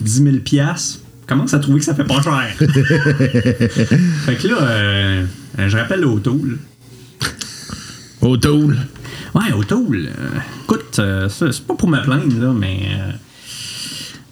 10 0.00 0.22
000 0.22 0.36
piastres. 0.38 1.00
Commence 1.28 1.52
à 1.52 1.58
trouver 1.58 1.78
que 1.80 1.84
ça 1.84 1.94
fait 1.94 2.04
pas 2.04 2.22
cher? 2.22 2.48
fait 2.58 4.36
que 4.36 4.48
là, 4.48 4.62
euh, 4.62 5.24
je 5.58 5.76
rappelle 5.76 6.04
O'Toole. 6.06 6.58
O'Toole. 8.22 8.76
Ouais, 9.34 9.52
O'Toole. 9.52 10.06
euh, 10.18 10.28
écoute, 10.64 10.96
euh, 10.98 11.28
ça, 11.28 11.52
c'est 11.52 11.66
pas 11.66 11.74
pour 11.74 11.88
me 11.88 12.00
plaindre, 12.02 12.40
là, 12.40 12.52
mais 12.58 12.80
euh, 12.98 13.12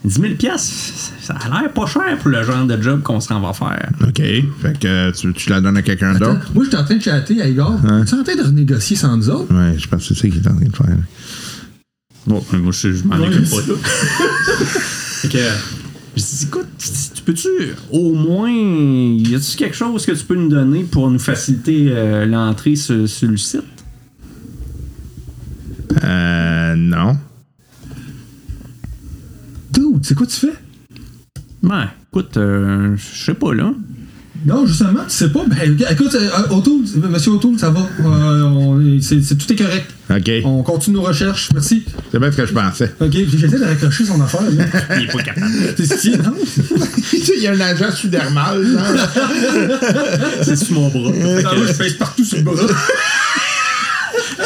10 0.06 0.20
000 0.20 0.34
piastres, 0.36 1.12
ça 1.20 1.34
a 1.34 1.60
l'air 1.60 1.72
pas 1.72 1.84
cher 1.86 2.16
pour 2.18 2.30
le 2.30 2.42
genre 2.42 2.64
de 2.64 2.80
job 2.82 3.02
qu'on 3.02 3.20
s'en 3.20 3.40
va 3.40 3.52
faire. 3.52 3.90
OK. 4.02 4.16
Fait 4.16 4.78
que 4.80 4.86
euh, 4.86 5.12
tu, 5.12 5.32
tu 5.34 5.50
la 5.50 5.60
donnes 5.60 5.76
à 5.76 5.82
quelqu'un 5.82 6.14
d'autre? 6.14 6.50
moi, 6.54 6.64
j'étais 6.64 6.76
en 6.78 6.84
train 6.84 6.96
de 6.96 7.02
chatter 7.02 7.42
à 7.42 7.46
Igor. 7.48 7.78
Tu 7.82 7.86
es 7.88 8.18
en 8.18 8.24
train 8.24 8.36
de 8.36 8.42
renégocier 8.42 8.96
sans 8.96 9.16
nous 9.18 9.28
autres? 9.28 9.52
Ouais, 9.54 9.78
je 9.78 9.86
pense 9.86 10.08
que 10.08 10.14
c'est 10.14 10.20
ça 10.22 10.28
qu'il 10.28 10.38
est 10.42 10.48
en 10.48 10.56
train 10.56 10.64
de 10.66 10.76
faire. 10.76 10.96
Bon, 12.26 12.42
moi, 12.54 12.72
je, 12.72 12.92
je 12.92 13.04
m'en 13.04 13.16
occupe 13.16 13.48
pas, 13.50 13.56
là. 13.68 13.74
fait 13.84 15.28
que, 15.28 15.38
je 16.16 16.22
dis, 16.22 16.44
écoute, 16.46 16.66
tu 17.14 17.22
peux-tu, 17.22 17.48
au 17.92 18.14
moins, 18.14 18.50
y 18.50 19.34
a-tu 19.34 19.56
quelque 19.56 19.76
chose 19.76 20.06
que 20.06 20.12
tu 20.12 20.24
peux 20.24 20.34
nous 20.34 20.48
donner 20.48 20.84
pour 20.84 21.10
nous 21.10 21.18
faciliter 21.18 21.88
euh, 21.90 22.24
l'entrée 22.24 22.74
sur, 22.74 23.06
sur 23.06 23.28
le 23.28 23.36
site? 23.36 23.62
Euh, 26.02 26.74
non. 26.74 27.18
Dude, 29.72 30.04
c'est 30.04 30.14
quoi 30.14 30.26
tu 30.26 30.36
fais? 30.36 30.54
Ben, 31.62 31.90
écoute, 32.10 32.36
euh, 32.38 32.96
je 32.96 33.24
sais 33.24 33.34
pas, 33.34 33.52
là. 33.52 33.74
Non, 34.46 34.64
justement, 34.64 35.00
tu 35.08 35.14
sais 35.14 35.28
pas. 35.30 35.44
Ben, 35.46 35.76
écoute, 35.90 36.14
euh, 36.14 36.54
O'Toole, 36.54 36.82
monsieur 37.10 37.32
O'Toole, 37.32 37.58
ça 37.58 37.70
va. 37.70 37.80
Euh, 37.80 38.42
on- 38.44 39.00
c'est, 39.02 39.20
c'est- 39.22 39.34
tout 39.34 39.52
est 39.52 39.56
correct. 39.56 39.90
OK. 40.08 40.30
On 40.44 40.62
continue 40.62 40.94
nos 40.96 41.02
recherches. 41.02 41.48
Merci. 41.52 41.84
C'est 42.12 42.20
bien 42.20 42.30
ce 42.30 42.36
que 42.36 42.46
je 42.46 42.52
pensais. 42.52 42.94
OK, 43.00 43.10
puis 43.10 43.28
j'essaie 43.38 43.58
de 43.58 43.64
raccrocher 43.64 44.04
son 44.04 44.20
affaire. 44.20 44.42
Là. 44.42 44.64
Il 44.98 45.02
est 45.02 45.12
pas 45.12 45.22
capable. 45.22 45.50
Qui 46.00 46.12
est, 46.12 46.22
non? 46.22 46.34
Il 47.12 47.42
y 47.42 47.46
a 47.48 47.52
un 47.52 47.60
agent 47.60 47.90
sudermal. 47.90 48.64
C'est 50.42 50.54
sur 50.56 50.74
mon 50.74 50.88
bras. 50.90 51.10
Moi, 51.10 51.66
je 51.66 51.72
pèse 51.72 51.94
partout 51.94 52.24
sur 52.24 52.38
le 52.38 52.44
bras. 52.44 52.54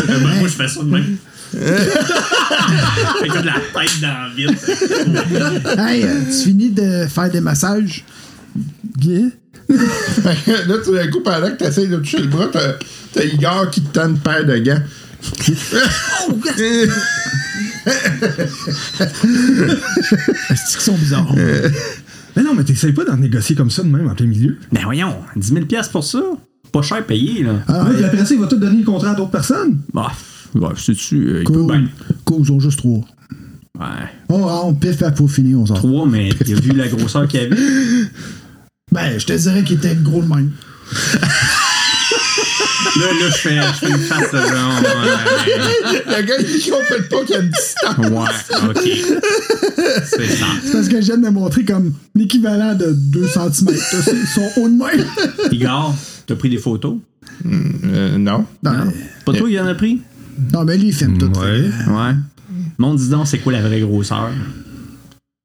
moi, 0.08 0.30
je 0.44 0.48
fais 0.48 0.68
ça 0.68 0.80
de 0.82 0.88
même. 0.88 1.16
fait 1.52 3.28
que 3.28 3.38
de 3.38 3.46
la 3.46 3.52
tête 3.74 4.00
dans 4.00 4.30
le 4.30 4.34
vide. 4.34 5.78
Hey, 5.78 6.04
euh, 6.04 6.20
tu 6.26 6.48
finis 6.48 6.70
de 6.70 7.06
faire 7.06 7.30
des 7.30 7.40
massages? 7.42 8.02
Yeah. 9.02 9.28
là, 10.68 10.78
tout 10.84 10.92
d'un 10.94 11.08
coup, 11.08 11.20
pendant 11.20 11.50
que 11.50 11.56
tu 11.58 11.64
essaies 11.64 11.86
de 11.86 11.96
toucher 11.96 12.18
le 12.18 12.26
bras, 12.28 12.48
t'as, 12.52 12.74
t'as 13.12 13.24
Igor 13.24 13.70
qui 13.70 13.80
te 13.82 13.92
tend 13.98 14.08
une 14.08 14.18
paire 14.18 14.44
de 14.44 14.56
gants. 14.58 14.82
Est-ce 20.50 20.72
qu'ils 20.72 20.80
sont 20.80 20.94
bizarres? 20.96 21.34
Mais 22.36 22.42
non, 22.42 22.54
mais 22.54 22.64
t'essayes 22.64 22.92
pas 22.92 23.04
d'en 23.04 23.16
négocier 23.16 23.56
comme 23.56 23.70
ça 23.70 23.82
de 23.82 23.88
même 23.88 24.08
en 24.08 24.14
plein 24.14 24.26
milieu. 24.26 24.56
Ben 24.72 24.82
voyons, 24.84 25.14
10 25.36 25.48
000 25.48 25.66
piastres 25.66 25.92
pour 25.92 26.04
ça? 26.04 26.20
Pas 26.72 26.82
cher 26.82 27.04
payé, 27.04 27.42
là. 27.42 27.54
Ah, 27.66 27.84
Ouais, 27.84 28.04
après 28.04 28.24
ça, 28.24 28.34
il 28.34 28.40
va 28.40 28.46
tout 28.46 28.56
donner 28.56 28.78
le 28.78 28.84
contrat 28.84 29.10
à 29.10 29.14
d'autres 29.14 29.30
personnes. 29.32 29.78
Bah, 29.92 30.12
ouais, 30.54 30.68
sais-tu, 30.76 31.16
euh, 31.28 31.42
Cool. 31.44 31.88
ils 32.38 32.52
ont 32.52 32.60
juste 32.60 32.78
trois. 32.78 33.00
Ouais. 33.78 34.08
Oh, 34.28 34.48
on 34.64 34.74
pif 34.74 35.02
à 35.02 35.10
pour 35.10 35.30
finir, 35.30 35.58
on 35.58 35.66
sort. 35.66 35.78
Trois, 35.78 36.06
mais 36.06 36.28
il 36.46 36.56
a 36.56 36.60
vu 36.60 36.70
la 36.72 36.86
grosseur 36.86 37.26
qu'il 37.26 37.40
y 37.40 37.44
avait. 37.44 37.56
Ben, 38.92 39.18
je 39.18 39.26
te 39.26 39.32
dirais 39.32 39.62
qu'il 39.62 39.76
était 39.76 39.94
gros 39.94 40.22
de 40.22 40.28
même. 40.28 40.50
Là, 42.96 43.06
là, 43.06 43.30
je 43.30 43.36
fais, 43.36 43.56
je 43.56 43.86
fais 43.86 43.90
une 43.90 43.98
face 43.98 44.32
de 44.32 44.38
genre. 44.38 44.82
Le 46.06 46.22
gars, 46.22 46.34
il 46.40 46.60
fait 46.60 47.08
pas 47.08 47.20
qu'il 47.24 47.34
y 47.34 47.38
a 47.38 47.42
une 47.42 47.50
distance. 47.50 47.96
Ouais, 47.98 48.68
ok. 48.68 49.22
C'est 50.04 50.26
ça. 50.28 50.46
C'est 50.64 50.72
parce 50.72 50.88
que 50.88 51.00
je 51.00 51.06
viens 51.06 51.16
de 51.18 51.22
me 51.22 51.30
montrer 51.30 51.64
comme 51.64 51.92
l'équivalent 52.14 52.74
de 52.74 52.92
2 52.92 53.26
cm. 53.28 53.68
Ils 53.70 54.26
sont 54.26 54.48
hauts 54.56 54.68
de 54.68 54.74
même. 54.76 55.06
Igor, 55.52 55.94
t'as 56.26 56.34
pris 56.34 56.50
des 56.50 56.58
photos? 56.58 56.96
Euh, 57.46 58.18
non. 58.18 58.44
Non, 58.62 58.72
Non. 58.72 58.92
Pas 59.24 59.32
toi, 59.34 59.48
il 59.48 59.60
en 59.60 59.66
a 59.66 59.74
pris? 59.74 60.00
non, 60.52 60.64
mais 60.64 60.76
lui, 60.76 60.88
il 60.88 60.94
filme 60.94 61.16
tout. 61.18 61.30
Ouais. 61.38 61.70
Ouais. 61.86 62.14
Mon 62.78 62.94
dis 62.94 63.08
donc, 63.08 63.26
c'est 63.28 63.38
quoi 63.38 63.52
la 63.52 63.62
vraie 63.62 63.80
grosseur? 63.80 64.30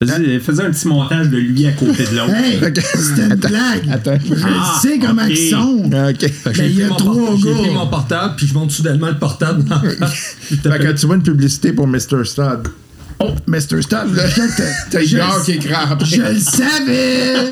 Faisais, 0.04 0.40
faisais 0.42 0.64
un 0.64 0.72
petit 0.72 0.90
montage 0.90 1.30
de 1.30 1.38
lui 1.38 1.66
à 1.68 1.72
côté 1.72 2.04
de 2.04 2.18
l'autre. 2.18 2.34
Hey, 2.36 2.60
c'était 2.84 3.28
une 3.28 3.36
blague. 3.36 3.90
Attends. 3.90 4.18
Je 4.26 4.34
Ah, 4.46 4.78
sais 4.82 5.00
comment 5.00 5.24
ok. 5.24 5.30
ils 5.30 5.50
sont. 5.50 5.84
OK. 5.86 6.20
Fait 6.20 6.30
que 6.30 6.44
Ben, 6.44 6.54
j'ai 6.54 6.66
il 6.68 6.80
y 6.80 6.84
a 6.84 6.88
pris 6.88 6.90
mon 6.90 6.96
trois 6.98 7.16
port- 7.16 7.38
J'ai 7.38 7.50
gars. 7.50 7.58
pris 7.60 7.70
mon 7.72 7.88
portable, 7.88 8.34
puis 8.36 8.46
je 8.48 8.54
monte 8.56 8.72
soudainement 8.72 9.08
le 9.08 9.18
portable 9.18 9.64
dans 9.64 9.80
Fait 9.80 10.58
que 10.60 10.92
tu 10.92 11.06
vois 11.06 11.16
une 11.16 11.24
publicité 11.24 11.72
pour 11.72 11.88
Mr. 11.88 12.26
Stud. 12.26 12.68
Oh, 13.20 13.30
Mr. 13.48 13.82
Stab, 13.84 14.14
Là, 14.14 14.28
je 14.28 14.42
T'as 14.92 15.02
Igor 15.02 15.42
qui 15.46 15.52
est 15.54 15.60
crampé. 15.60 16.04
je 16.04 16.22
le 16.22 16.38
savais. 16.40 17.52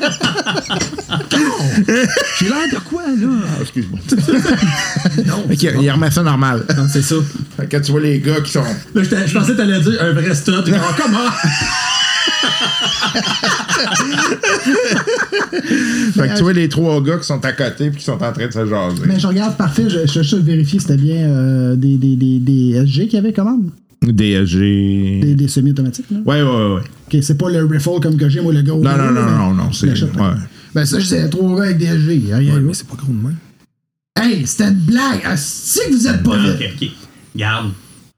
J'ai 2.38 2.48
l'air 2.50 2.68
de 2.70 2.78
quoi, 2.86 3.04
là? 3.06 3.28
Ah, 3.46 3.62
excuse-moi. 3.62 3.98
OK, 5.50 5.62
il 5.80 5.90
remet 5.90 6.10
ça 6.10 6.22
normal. 6.22 6.66
Non, 6.76 6.86
c'est 6.92 7.00
ça. 7.00 7.14
Fait 7.56 7.66
que 7.66 7.78
tu 7.78 7.90
vois 7.92 8.02
les 8.02 8.18
gars 8.20 8.42
qui 8.44 8.52
sont. 8.52 8.62
Là, 8.62 9.02
je 9.02 9.32
pensais 9.32 9.52
que 9.52 9.56
t'allais 9.56 9.80
dire 9.80 9.96
un 10.02 10.12
vrai 10.12 10.34
stud. 10.34 10.64
Comment? 11.02 11.30
Fait 16.14 16.28
que 16.28 16.36
tu 16.36 16.42
vois 16.42 16.52
les 16.52 16.68
trois 16.68 17.02
gars 17.02 17.18
qui 17.18 17.26
sont 17.26 17.44
à 17.44 17.52
côté 17.52 17.90
puis 17.90 17.98
qui 17.98 18.04
sont 18.04 18.12
en 18.12 18.32
train 18.32 18.46
de 18.46 18.52
se 18.52 18.66
jaser. 18.66 19.02
Mais 19.06 19.18
je 19.18 19.26
regarde 19.26 19.56
parfait, 19.56 19.84
je 19.88 20.06
cherche 20.06 20.32
à 20.34 20.38
vérifier 20.38 20.78
si 20.78 20.86
c'était 20.86 21.00
bien 21.00 21.28
euh, 21.28 21.76
des, 21.76 21.96
des, 21.96 22.16
des, 22.16 22.38
des 22.38 22.72
SG 22.86 23.06
qu'il 23.08 23.14
y 23.14 23.18
avait 23.18 23.32
quand 23.32 23.44
même. 23.44 23.70
Des, 24.02 24.44
des 25.34 25.48
semi-automatiques, 25.48 26.10
là. 26.10 26.18
Ouais, 26.26 26.42
ouais, 26.42 26.48
ouais. 26.48 26.74
ouais. 26.74 26.80
Ok, 27.06 27.16
c'est 27.22 27.38
pas 27.38 27.48
le 27.50 27.64
rifle 27.64 28.00
comme 28.02 28.16
que 28.16 28.28
j'ai, 28.28 28.40
moi, 28.42 28.52
le 28.52 28.62
gros. 28.62 28.82
Non, 28.82 28.96
non, 28.98 29.10
non, 29.10 29.12
là, 29.12 29.36
non, 29.38 29.54
non, 29.54 29.72
c'est. 29.72 29.88
Ben, 30.74 30.84
ça, 30.84 30.98
c'est 31.00 31.30
trois 31.30 31.56
gars 31.56 31.64
avec 31.64 31.78
des 31.78 31.86
SG. 31.86 32.34
Rien, 32.34 32.36
Ouais, 32.36 32.44
là. 32.56 32.60
mais 32.60 32.74
c'est 32.74 32.86
pas 32.86 32.96
gros 32.96 33.12
de 33.12 33.22
même. 33.26 33.36
Hey, 34.20 34.46
c'était 34.46 34.64
une 34.68 34.74
blague. 34.74 35.22
Si 35.36 35.80
que 35.88 35.94
vous 35.94 36.06
êtes 36.06 36.22
pas 36.22 36.36
Ah, 36.36 36.52
vite. 36.52 36.70
ok, 36.76 36.82
ok. 36.82 36.88
Garde, 37.36 37.70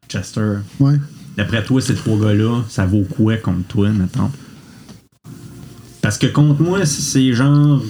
Chester. 0.09 0.55
Ouais. 0.81 0.95
D'après 1.37 1.63
toi, 1.65 1.81
ces 1.81 1.95
trois 1.95 2.19
gars-là, 2.19 2.63
ça 2.69 2.87
vaut 2.87 3.05
quoi 3.17 3.37
contre 3.37 3.67
toi, 3.69 3.91
mettons? 3.91 4.31
Parce 6.03 6.19
que 6.19 6.27
contre 6.27 6.63
moi, 6.63 6.85
c'est 6.87 7.33
genre. 7.33 7.83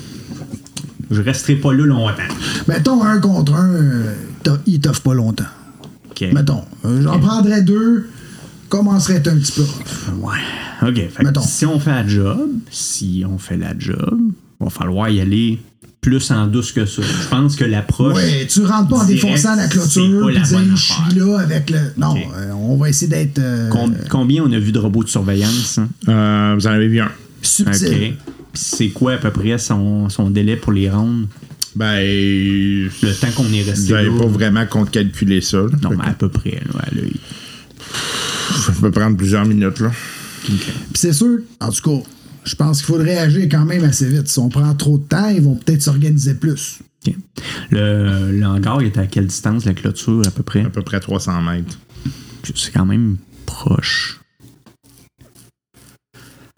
Je 1.11 1.23
resterai 1.23 1.55
pas 1.57 1.73
là 1.73 1.85
longtemps. 1.87 2.13
Mettons 2.67 3.03
un 3.05 3.19
contre 3.21 3.55
un, 3.55 3.69
euh, 3.75 4.15
t'as- 4.43 4.59
il 4.67 4.81
t'offre 4.81 5.03
pas 5.03 5.15
longtemps. 5.15 5.45
Ok. 6.11 6.25
Mettons, 6.33 6.63
euh, 6.85 7.01
j'en 7.03 7.21
prendrais 7.21 7.63
deux, 7.63 8.09
commencerait 8.69 9.17
un 9.29 9.37
petit 9.37 9.53
peu. 9.53 9.63
Ouais. 10.21 10.39
Ok. 10.83 10.97
Fait 11.11 11.25
que 11.25 11.41
si 11.43 11.65
on 11.67 11.79
fait 11.79 11.91
la 11.91 12.07
job, 12.07 12.51
si 12.71 13.25
on 13.31 13.39
fait 13.39 13.57
la 13.57 13.79
job, 13.79 14.19
va 14.59 14.71
falloir 14.71 15.09
y 15.11 15.21
aller 15.21 15.61
plus 16.01 16.31
en 16.31 16.47
douce 16.47 16.71
que 16.73 16.87
ça. 16.87 17.03
Je 17.03 17.29
pense 17.29 17.57
que 17.57 17.65
l'approche. 17.65 18.15
Ouais, 18.15 18.47
tu 18.47 18.63
rentres 18.65 18.89
pas 18.89 18.97
en 18.99 19.05
défonçant 19.05 19.57
la 19.57 19.67
clôture 19.67 20.23
bonne 20.23 20.77
je 20.77 20.83
suis 20.83 21.19
là 21.19 21.39
avec 21.41 21.69
le. 21.71 21.79
Non, 21.97 22.15
euh, 22.37 22.53
on 22.53 22.77
va 22.77 22.89
essayer 22.91 23.09
d'être 23.11 23.39
euh, 23.41 23.69
Com- 23.71 23.97
combien 24.09 24.45
on 24.45 24.53
a 24.53 24.59
vu 24.59 24.71
de 24.73 24.79
robots 24.79 25.03
de 25.05 25.09
surveillance? 25.09 25.79
hein? 25.79 25.89
Euh, 26.09 26.55
vous 26.57 26.67
en 26.67 26.71
avez 26.71 26.87
vu 26.89 27.01
un. 27.01 27.11
subtil. 27.43 27.89
Ok. 27.89 27.99
Puis 28.53 28.63
c'est 28.65 28.89
quoi 28.89 29.15
à 29.15 29.17
peu 29.19 29.31
près 29.31 29.59
son, 29.59 30.09
son 30.09 30.31
délai 30.31 30.57
pour 30.57 30.73
les 30.73 30.89
rendre? 30.89 31.27
Ben. 31.75 31.99
Le 32.01 33.13
temps 33.21 33.27
qu'on 33.37 33.53
est 33.53 33.63
resté 33.63 33.89
J'avais 33.89 34.09
pas 34.11 34.27
vraiment 34.27 34.65
compte 34.65 34.91
calculer 34.91 35.41
ça. 35.41 35.59
là. 35.59 35.69
Non, 35.83 35.91
mais 35.91 36.05
à 36.09 36.13
peu 36.15 36.29
près, 36.29 36.53
là, 36.73 36.81
à 36.81 36.95
l'œil. 36.95 37.13
que 37.13 38.55
Ça 38.63 38.73
peut 38.81 38.91
prendre 38.91 39.17
plusieurs 39.17 39.45
minutes, 39.45 39.81
là. 39.81 39.91
Puis 40.45 40.59
c'est 40.95 41.13
sûr, 41.13 41.39
en 41.61 41.71
tout 41.71 41.83
cas, 41.83 42.09
je 42.47 42.55
pense 42.55 42.79
qu'il 42.79 42.87
faudrait 42.87 43.19
agir 43.19 43.49
quand 43.51 43.65
même 43.65 43.85
assez 43.85 44.09
vite. 44.09 44.29
Si 44.29 44.39
on 44.39 44.49
prend 44.49 44.73
trop 44.75 44.99
de 44.99 45.05
temps, 45.05 45.29
ils 45.29 45.43
vont 45.43 45.57
peut-être 45.57 45.83
s'organiser 45.83 46.35
plus. 46.35 46.79
Ok. 47.07 47.15
Le, 47.71 48.43
hangar 48.45 48.81
est 48.83 48.97
à 48.99 49.07
quelle 49.07 49.27
distance, 49.27 49.65
la 49.65 49.75
clôture, 49.75 50.23
à 50.27 50.31
peu 50.31 50.45
près? 50.45 50.63
À 50.65 50.71
peu 50.71 50.83
près 50.83 51.01
300 51.01 51.43
mètres. 51.43 51.79
C'est 52.55 52.73
quand 52.73 52.87
même 52.87 53.17
proche. 53.47 54.21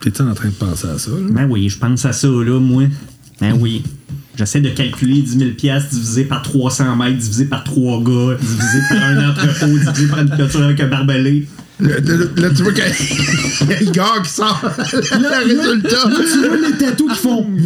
T'es 0.03 0.21
en 0.21 0.35
train 0.35 0.49
de 0.49 0.55
penser 0.55 0.87
à 0.87 0.99
ça, 0.99 1.11
là? 1.11 1.27
Ben 1.31 1.51
oui, 1.51 1.69
je 1.69 1.79
pense 1.79 2.05
à 2.05 2.13
ça, 2.13 2.29
là, 2.29 2.61
moi. 2.61 2.85
Ben 3.41 3.57
oui. 3.59 3.85
J'essaie 4.37 4.61
de 4.61 4.71
calculer 4.71 5.21
10 5.21 5.39
000 5.39 5.51
piastres 5.53 5.91
divisé 5.91 6.25
par 6.25 6.43
300 6.43 6.95
mètres, 6.97 7.19
divisé 7.19 7.47
par 7.47 7.65
3 7.65 8.03
gars, 8.05 8.37
divisé 8.41 8.79
par 8.89 9.03
un 9.03 9.31
entrepôt, 9.31 9.67
divisé 9.67 10.07
par 10.07 10.21
une 10.21 10.31
clôture 10.31 10.63
avec 10.63 10.81
un 10.81 10.87
barbelé. 10.87 11.49
Là, 11.81 11.95
là, 12.01 12.17
là, 12.37 12.51
tu 12.51 12.63
vois 12.63 12.73
qu'il 12.73 12.85
y 13.69 13.73
a 13.73 13.83
Igor 13.83 14.23
qui 14.23 14.31
sort 14.31 14.61
le 14.63 15.45
résultat. 15.45 16.03
Tu 16.03 16.49
vois 16.49 16.57
les 16.57 16.77
tatous 16.77 17.13
qui 17.13 17.19
font. 17.19 17.47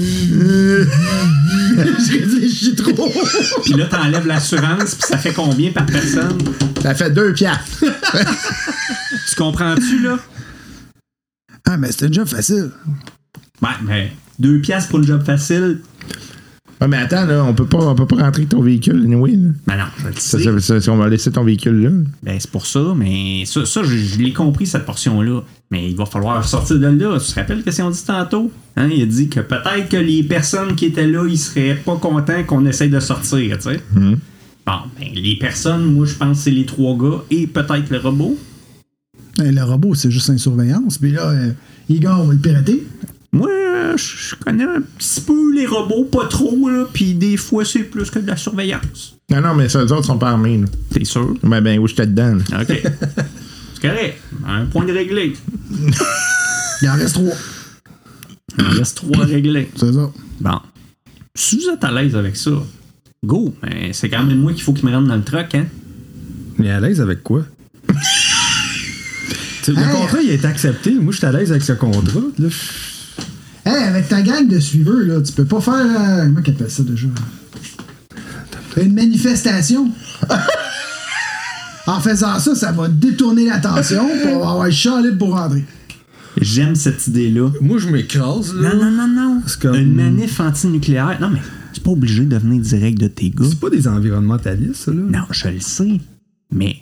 Je 1.72 2.12
réfléchis 2.12 2.74
trop. 2.74 3.10
Puis 3.64 3.74
là, 3.74 3.86
t'enlèves 3.86 4.26
l'assurance, 4.26 4.94
puis 4.94 5.08
ça 5.08 5.16
fait 5.16 5.32
combien 5.32 5.72
par 5.72 5.86
personne? 5.86 6.38
Ça 6.82 6.94
fait 6.94 7.10
deux 7.10 7.32
piastres. 7.32 7.84
Tu 9.28 9.34
comprends-tu, 9.36 10.02
là? 10.02 10.18
Ah, 11.66 11.76
mais 11.78 11.90
c'est 11.92 12.06
un 12.06 12.12
job 12.12 12.26
facile. 12.26 12.70
Ouais, 13.62 13.70
mais 13.82 14.12
deux 14.42 14.60
piastres 14.60 14.90
pour 14.90 14.98
le 14.98 15.06
job 15.06 15.22
facile, 15.24 15.78
Ouais, 16.82 16.88
mais 16.88 16.96
attends, 16.96 17.26
là, 17.26 17.44
on 17.44 17.54
peut 17.54 17.64
pas, 17.64 17.78
on 17.78 17.94
peut 17.94 18.06
pas 18.08 18.16
rentrer 18.16 18.40
avec 18.42 18.48
ton 18.48 18.60
véhicule, 18.60 19.04
anyway. 19.04 19.36
Là. 19.36 19.50
ben 19.68 19.76
non, 19.76 19.84
je 19.98 20.08
le 20.08 20.14
Ça, 20.14 20.60
sais. 20.60 20.80
ça, 20.80 20.92
on 20.92 20.96
va 20.96 21.08
laisser 21.08 21.30
ton 21.30 21.44
véhicule 21.44 21.80
là. 21.80 21.90
Ben, 22.24 22.36
c'est 22.40 22.50
pour 22.50 22.66
ça, 22.66 22.92
mais 22.96 23.44
ça, 23.46 23.64
ça 23.64 23.84
je, 23.84 23.96
je 23.96 24.18
l'ai 24.18 24.32
compris, 24.32 24.66
cette 24.66 24.84
portion-là. 24.84 25.42
Mais 25.70 25.90
il 25.90 25.96
va 25.96 26.06
falloir 26.06 26.44
sortir 26.44 26.80
de 26.80 26.86
là. 26.88 27.20
Tu 27.20 27.32
te 27.32 27.38
rappelles 27.38 27.62
ce 27.64 27.82
qu'on 27.82 27.90
dit 27.90 28.04
tantôt? 28.04 28.50
Hein, 28.76 28.88
il 28.92 29.00
a 29.00 29.06
dit 29.06 29.28
que 29.28 29.38
peut-être 29.38 29.90
que 29.90 29.96
les 29.96 30.24
personnes 30.24 30.74
qui 30.74 30.86
étaient 30.86 31.06
là, 31.06 31.24
ils 31.28 31.38
seraient 31.38 31.76
pas 31.76 31.96
contents 31.98 32.42
qu'on 32.42 32.66
essaye 32.66 32.90
de 32.90 32.98
sortir, 32.98 33.58
tu 33.58 33.62
sais. 33.62 33.80
Bon, 33.94 34.72
ben, 34.98 35.08
les 35.14 35.36
personnes, 35.36 35.84
moi, 35.84 36.04
je 36.06 36.14
pense 36.14 36.38
que 36.38 36.42
c'est 36.44 36.50
les 36.50 36.66
trois 36.66 36.96
gars 36.98 37.22
et 37.30 37.46
peut-être 37.46 37.90
le 37.90 37.98
robot. 37.98 38.36
Eh, 39.40 39.52
le 39.52 39.62
robot, 39.62 39.94
c'est 39.94 40.10
juste 40.10 40.28
une 40.28 40.38
surveillance. 40.38 40.98
Puis 40.98 41.12
là, 41.12 41.30
euh, 41.30 41.52
Igor, 41.88 42.20
on 42.22 42.26
va 42.26 42.32
le 42.32 42.38
pirater. 42.40 42.84
Moi, 43.34 43.48
je 43.96 44.34
connais 44.36 44.64
un 44.64 44.82
petit 44.98 45.20
peu 45.22 45.54
les 45.54 45.66
robots, 45.66 46.04
pas 46.04 46.26
trop, 46.26 46.68
là, 46.68 46.84
puis 46.92 47.14
des 47.14 47.36
fois, 47.38 47.64
c'est 47.64 47.84
plus 47.84 48.10
que 48.10 48.18
de 48.18 48.26
la 48.26 48.36
surveillance. 48.36 49.16
Non, 49.30 49.40
non, 49.40 49.54
mais 49.54 49.68
ça, 49.70 49.80
eux 49.82 49.90
autres 49.92 50.04
sont 50.04 50.18
pas 50.18 50.30
armés. 50.30 50.58
Là. 50.58 50.66
T'es 50.92 51.04
sûr? 51.04 51.34
Ben, 51.42 51.60
ben, 51.62 51.78
où 51.78 51.86
j'étais 51.88 52.06
dedans. 52.06 52.34
là. 52.50 52.60
OK. 52.62 52.68
c'est 53.74 53.88
correct. 53.88 54.20
Un 54.46 54.66
point 54.66 54.84
de 54.84 54.92
réglé. 54.92 55.32
Il 56.82 56.88
en 56.90 56.94
reste 56.94 57.14
trois. 57.14 57.32
Il 58.58 58.64
en 58.66 58.70
reste 58.70 58.96
trois 58.96 59.24
réglés. 59.24 59.70
C'est 59.76 59.92
ça. 59.92 60.10
Bon. 60.40 60.58
Si 61.34 61.56
vous 61.56 61.70
êtes 61.72 61.82
à 61.84 61.90
l'aise 61.90 62.14
avec 62.14 62.36
ça, 62.36 62.50
go. 63.24 63.54
Mais 63.62 63.92
c'est 63.94 64.10
quand 64.10 64.24
même 64.24 64.40
moi 64.40 64.52
qu'il 64.52 64.62
faut 64.62 64.74
qu'il 64.74 64.86
me 64.86 64.94
rentre 64.94 65.08
dans 65.08 65.16
le 65.16 65.22
truck, 65.24 65.54
hein? 65.54 65.66
Mais 66.58 66.70
à 66.70 66.80
l'aise 66.80 67.00
avec 67.00 67.22
quoi? 67.22 67.44
Le 69.68 69.78
Hey! 69.78 69.92
contrat, 69.92 70.18
il 70.22 70.30
a 70.30 70.32
été 70.34 70.46
accepté. 70.46 70.90
Moi, 70.92 71.12
je 71.12 71.18
suis 71.18 71.26
à 71.26 71.32
l'aise 71.32 71.50
avec 71.52 71.62
ce 71.62 71.72
contrat. 71.72 72.20
Là, 72.38 72.48
je- 72.48 72.56
Hey, 73.64 73.84
avec 73.84 74.08
ta 74.08 74.22
gang 74.22 74.48
de 74.48 74.58
suiveurs, 74.58 75.04
là, 75.06 75.20
tu 75.22 75.32
peux 75.32 75.44
pas 75.44 75.60
faire. 75.60 75.74
euh, 75.74 76.24
comment 76.26 76.42
qu'on 76.42 76.50
appelle 76.52 76.70
ça 76.70 76.82
déjà? 76.82 77.06
Une 78.80 78.94
manifestation. 78.94 79.90
en 81.86 82.00
faisant 82.00 82.38
ça, 82.38 82.54
ça 82.54 82.72
va 82.72 82.88
détourner 82.88 83.46
l'attention, 83.46 84.06
va 84.24 84.30
avoir 84.30 84.64
le 84.64 84.70
champ 84.70 85.00
libre 85.00 85.18
pour 85.18 85.36
rentrer. 85.38 85.64
J'aime 86.40 86.74
cette 86.74 87.06
idée-là. 87.08 87.50
Moi, 87.60 87.78
je 87.78 87.88
m'écrase. 87.88 88.54
là. 88.54 88.74
Non, 88.74 88.84
non, 88.84 88.90
non, 88.90 89.08
non. 89.08 89.42
Comme- 89.60 89.74
Une 89.76 89.94
manif 89.94 90.40
antinucléaire. 90.40 91.18
Non, 91.20 91.28
mais 91.30 91.40
c'est 91.74 91.82
pas 91.82 91.90
obligé 91.90 92.24
de 92.24 92.36
venir 92.38 92.60
direct 92.62 92.98
de 92.98 93.08
tes 93.08 93.30
gars. 93.30 93.44
C'est 93.48 93.60
pas 93.60 93.68
des 93.70 93.86
environnementalistes, 93.86 94.76
ça, 94.76 94.90
là. 94.92 95.02
Non, 95.02 95.24
je 95.30 95.48
le 95.48 95.60
sais. 95.60 96.00
Mais 96.50 96.76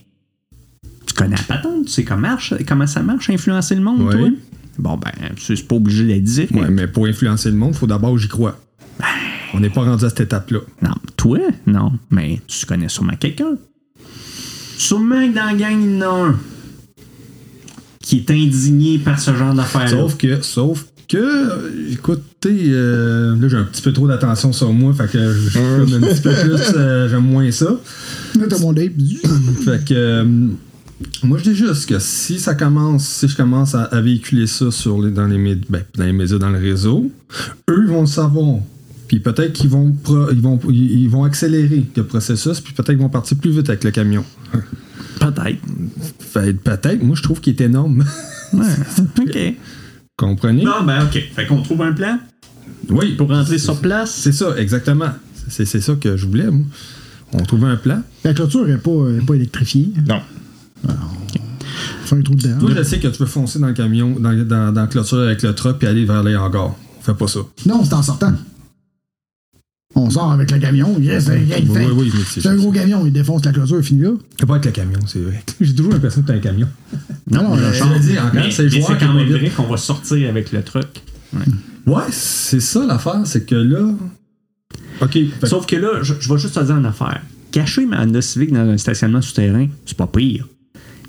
tu 1.06 1.14
connais 1.14 1.36
la 1.36 1.42
patente, 1.42 1.86
tu 1.86 1.90
sais 1.92 2.04
comment, 2.04 2.20
marche, 2.28 2.54
comment 2.66 2.86
ça 2.86 3.02
marche, 3.02 3.28
influencer 3.30 3.74
le 3.74 3.82
monde, 3.82 4.02
Ouais. 4.02 4.16
toi? 4.16 4.28
Bon, 4.80 4.96
ben, 4.96 5.12
c'est 5.38 5.56
c'est 5.56 5.68
pas 5.68 5.76
obligé 5.76 6.06
d'être 6.06 6.24
direct. 6.24 6.52
Ouais, 6.52 6.70
mais 6.70 6.86
pour 6.86 7.06
influencer 7.06 7.50
le 7.50 7.56
monde, 7.56 7.74
faut 7.74 7.86
d'abord 7.86 8.16
j'y 8.16 8.28
crois. 8.28 8.58
On 9.52 9.60
n'est 9.60 9.68
pas 9.68 9.82
rendu 9.82 10.04
à 10.04 10.08
cette 10.08 10.20
étape-là. 10.20 10.60
Non, 10.82 10.94
toi, 11.16 11.38
non. 11.66 11.92
Mais 12.10 12.40
tu 12.46 12.64
connais 12.64 12.88
sûrement 12.88 13.16
quelqu'un. 13.18 13.56
Sûrement 14.78 15.28
que 15.28 15.34
dans 15.34 15.44
la 15.46 15.54
gang, 15.54 15.78
il 15.82 15.96
y 15.96 15.98
en 15.98 16.00
a 16.02 16.28
un 16.28 16.36
qui 18.02 18.16
est 18.16 18.30
indigné 18.30 18.98
par 18.98 19.20
ce 19.20 19.34
genre 19.34 19.54
d'affaires-là. 19.54 19.90
Sauf 19.90 20.16
que, 20.16 20.40
sauf 20.40 20.86
que, 21.08 21.18
euh, 21.18 21.92
écoutez, 21.92 22.70
euh, 22.70 23.36
là 23.38 23.48
j'ai 23.48 23.56
un 23.56 23.64
petit 23.64 23.82
peu 23.82 23.92
trop 23.92 24.08
d'attention 24.08 24.52
sur 24.52 24.72
moi, 24.72 24.94
fait 24.94 25.10
que 25.10 25.32
je 25.32 25.38
je 25.38 25.50
suis 25.50 25.58
comme 25.58 25.92
un 25.92 26.00
petit 26.06 26.22
peu 26.22 26.32
plus, 26.32 26.74
euh, 26.76 27.08
j'aime 27.08 27.24
moins 27.24 27.50
ça. 27.50 27.76
Là, 28.38 28.46
t'as 28.48 28.58
mon 28.58 28.72
date. 28.72 28.92
Fait 29.64 29.84
que, 29.84 29.94
euh, 29.94 30.24
moi 31.22 31.38
je 31.38 31.44
dis 31.50 31.54
juste 31.56 31.86
que 31.88 31.98
si 31.98 32.38
ça 32.38 32.54
commence, 32.54 33.04
si 33.06 33.28
je 33.28 33.36
commence 33.36 33.74
à, 33.74 33.84
à 33.84 34.00
véhiculer 34.00 34.46
ça 34.46 34.70
sur 34.70 35.00
les, 35.00 35.10
dans, 35.10 35.26
les, 35.26 35.38
méd- 35.38 35.64
ben, 35.68 35.82
dans 35.96 36.04
les 36.04 36.12
médias, 36.12 36.38
dans 36.38 36.50
le 36.50 36.58
réseau, 36.58 37.10
eux 37.70 37.84
ils 37.86 37.90
vont 37.90 38.02
le 38.02 38.06
savoir. 38.06 38.58
Puis 39.08 39.18
peut-être 39.18 39.52
qu'ils 39.54 39.70
vont, 39.70 39.94
ils 40.32 40.40
vont, 40.40 40.58
ils 40.70 41.08
vont 41.08 41.24
accélérer 41.24 41.84
le 41.96 42.04
processus, 42.04 42.60
puis 42.60 42.72
peut-être 42.74 42.90
qu'ils 42.90 42.98
vont 42.98 43.08
partir 43.08 43.36
plus 43.38 43.50
vite 43.50 43.68
avec 43.68 43.82
le 43.82 43.90
camion. 43.90 44.24
Peut-être. 45.18 45.58
Fait, 46.20 46.52
peut-être, 46.54 47.02
moi 47.02 47.16
je 47.16 47.22
trouve 47.22 47.40
qu'il 47.40 47.52
est 47.54 47.60
énorme. 47.60 48.04
Ouais. 48.52 48.66
OK. 49.20 49.54
Comprenez? 50.16 50.64
Non, 50.64 50.84
ben, 50.86 51.04
OK. 51.04 51.22
Fait 51.34 51.46
qu'on 51.46 51.62
trouve 51.62 51.82
un 51.82 51.92
plan 51.92 52.18
Oui, 52.88 53.14
pour 53.16 53.28
rentrer 53.28 53.58
sur 53.58 53.80
place. 53.80 54.12
C'est 54.14 54.32
ça, 54.32 54.54
exactement. 54.58 55.10
C'est 55.48 55.64
c'est 55.64 55.80
ça 55.80 55.94
que 55.94 56.16
je 56.16 56.26
voulais, 56.26 56.50
moi. 56.50 56.64
On 57.32 57.42
trouvait 57.44 57.66
un 57.68 57.76
plan. 57.76 58.02
La 58.24 58.34
clôture 58.34 58.66
n'est 58.66 58.76
pas, 58.76 59.08
est 59.16 59.24
pas 59.26 59.34
électrifiée. 59.34 59.92
Non. 60.08 60.20
Fais 62.04 62.16
un 62.16 62.22
trou 62.22 62.34
dedans. 62.34 62.58
Toi, 62.58 62.70
je 62.76 62.82
sais 62.82 62.98
que 62.98 63.08
tu 63.08 63.18
veux 63.18 63.26
foncer 63.26 63.58
dans 63.58 63.68
le 63.68 63.72
camion, 63.72 64.10
dans, 64.18 64.32
dans, 64.44 64.72
dans 64.72 64.80
la 64.80 64.86
clôture 64.86 65.18
avec 65.20 65.42
le 65.42 65.54
truck 65.54 65.78
puis 65.78 65.86
aller 65.86 66.04
vers 66.04 66.22
les 66.22 66.36
hangars. 66.36 66.74
Fais 67.02 67.14
pas 67.14 67.28
ça. 67.28 67.40
Non, 67.66 67.84
c'est 67.84 67.94
en 67.94 68.02
sortant. 68.02 68.32
On 69.96 70.08
sort 70.08 70.30
avec 70.32 70.50
le 70.50 70.58
camion. 70.58 70.98
Yes, 71.00 71.28
Oui, 71.28 71.36
oui, 71.92 72.12
oui, 72.14 72.22
c'est 72.26 72.40
c'est 72.40 72.48
un 72.48 72.54
gros 72.56 72.70
camion, 72.70 73.04
il 73.04 73.12
défonce 73.12 73.44
la 73.44 73.52
clôture, 73.52 73.82
fini 73.82 74.02
là. 74.02 74.10
C'est 74.38 74.46
pas 74.46 74.54
avec 74.54 74.66
le 74.66 74.70
camion, 74.72 75.00
c'est 75.06 75.18
vrai. 75.20 75.42
J'ai 75.60 75.74
toujours 75.74 75.92
l'impression 75.92 76.22
que 76.22 76.28
t'as 76.28 76.34
un 76.34 76.38
camion. 76.38 76.68
Non, 77.30 77.42
non, 77.42 77.56
euh, 77.56 77.72
je 77.72 77.84
l'ai 77.84 78.00
dit 78.00 78.18
encore, 78.18 78.42
c'est 78.52 78.68
joueur 78.68 78.86
c'est 78.86 78.98
quand 78.98 79.12
va 79.12 79.14
même 79.14 79.28
vrai 79.30 79.50
qu'on 79.50 79.64
va 79.66 79.76
sortir 79.76 80.28
avec 80.28 80.52
le 80.52 80.62
truck. 80.62 81.02
Ouais, 81.86 82.02
c'est 82.12 82.60
ça 82.60 82.86
l'affaire, 82.86 83.20
c'est 83.24 83.44
que 83.46 83.54
là. 83.56 83.92
Ok. 85.00 85.12
fait- 85.40 85.46
Sauf 85.46 85.66
que 85.66 85.76
là, 85.76 86.02
je, 86.02 86.14
je 86.20 86.32
vais 86.32 86.38
juste 86.38 86.54
te 86.54 86.60
dire 86.64 86.76
une 86.76 86.86
affaire. 86.86 87.20
Cacher 87.50 87.84
ma 87.86 88.02
Honda 88.02 88.22
Civic 88.22 88.52
dans 88.52 88.60
un 88.68 88.78
stationnement 88.78 89.22
souterrain, 89.22 89.66
c'est 89.86 89.96
pas 89.96 90.06
pire. 90.06 90.46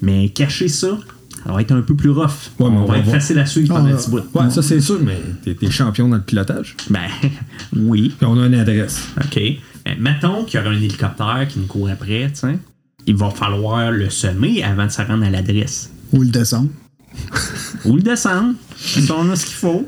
Mais 0.01 0.29
cacher 0.29 0.67
ça, 0.67 0.97
ça 1.45 1.51
va 1.51 1.61
être 1.61 1.71
un 1.71 1.81
peu 1.81 1.95
plus 1.95 2.09
rough. 2.09 2.25
Ouais, 2.59 2.69
mais 2.69 2.77
on 2.77 2.83
on 2.83 2.85
va 2.85 2.93
va 2.93 2.97
être 2.99 3.05
voir. 3.05 3.15
facile 3.17 3.39
à 3.39 3.45
suivre 3.45 3.73
Ah, 3.73 3.77
pendant 3.77 3.89
un 3.89 3.93
ouais. 3.93 3.97
petit 4.01 4.09
bout. 4.09 4.21
ouais, 4.39 4.49
ça 4.49 4.61
c'est 4.61 4.79
sûr, 4.81 4.99
mais 5.03 5.19
t'es 5.43 5.53
t'es 5.55 5.69
champion 5.71 6.07
dans 6.07 6.17
le 6.17 6.21
pilotage. 6.23 6.75
Ben, 6.89 7.01
oui. 7.75 8.13
Puis 8.17 8.25
on 8.25 8.41
a 8.41 8.45
une 8.47 8.55
adresse. 8.55 9.03
OK. 9.17 9.39
Ben, 9.85 9.95
mettons 9.99 10.43
qu'il 10.45 10.59
y 10.59 10.63
aura 10.63 10.71
un 10.71 10.77
hélicoptère 10.77 11.45
qui 11.49 11.59
nous 11.59 11.65
court 11.67 11.89
après, 11.89 12.29
tu 12.33 12.39
sais. 12.41 12.57
Il 13.07 13.15
va 13.15 13.31
falloir 13.31 13.91
le 13.91 14.09
semer 14.11 14.63
avant 14.63 14.85
de 14.85 14.91
se 14.91 15.01
rendre 15.01 15.23
à 15.25 15.29
l'adresse. 15.31 15.89
Ou 16.13 16.21
le 16.21 16.29
descendre. 16.29 16.69
Ou 17.85 17.95
le 17.95 18.01
descendre. 18.03 18.53
Si 18.77 19.11
on 19.11 19.29
a 19.31 19.35
ce 19.35 19.45
qu'il 19.45 19.55
faut. 19.55 19.87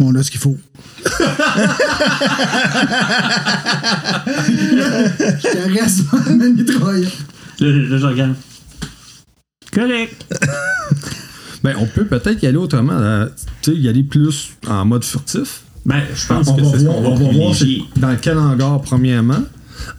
On 0.00 0.14
a 0.16 0.22
ce 0.22 0.30
qu'il 0.30 0.40
faut. 0.40 0.56
Je 4.48 5.50
te 5.50 5.78
reste 5.80 6.10
pas 6.10 6.18
ma 6.30 6.48
mitraille. 6.48 7.08
Là, 7.60 7.68
là, 7.68 7.98
je 7.98 8.06
regarde. 8.06 8.34
Correct. 9.72 10.24
Ben, 11.64 11.74
on 11.80 11.86
peut 11.86 12.04
peut-être 12.04 12.40
y 12.40 12.46
aller 12.46 12.56
autrement. 12.56 13.26
Tu 13.62 13.72
sais, 13.72 13.76
y 13.76 13.88
aller 13.88 14.04
plus 14.04 14.52
en 14.68 14.84
mode 14.84 15.02
furtif. 15.02 15.62
Ben, 15.84 16.02
je 16.14 16.26
pense 16.26 16.48
on 16.48 16.54
que 16.54 16.64
c'est 16.64 16.78
ce 16.78 16.84
qu'on 16.84 16.92
on 16.92 17.16
va 17.16 17.32
voir 17.32 17.54
dans 17.96 18.16
quel 18.20 18.38
hangar, 18.38 18.80
premièrement. 18.82 19.42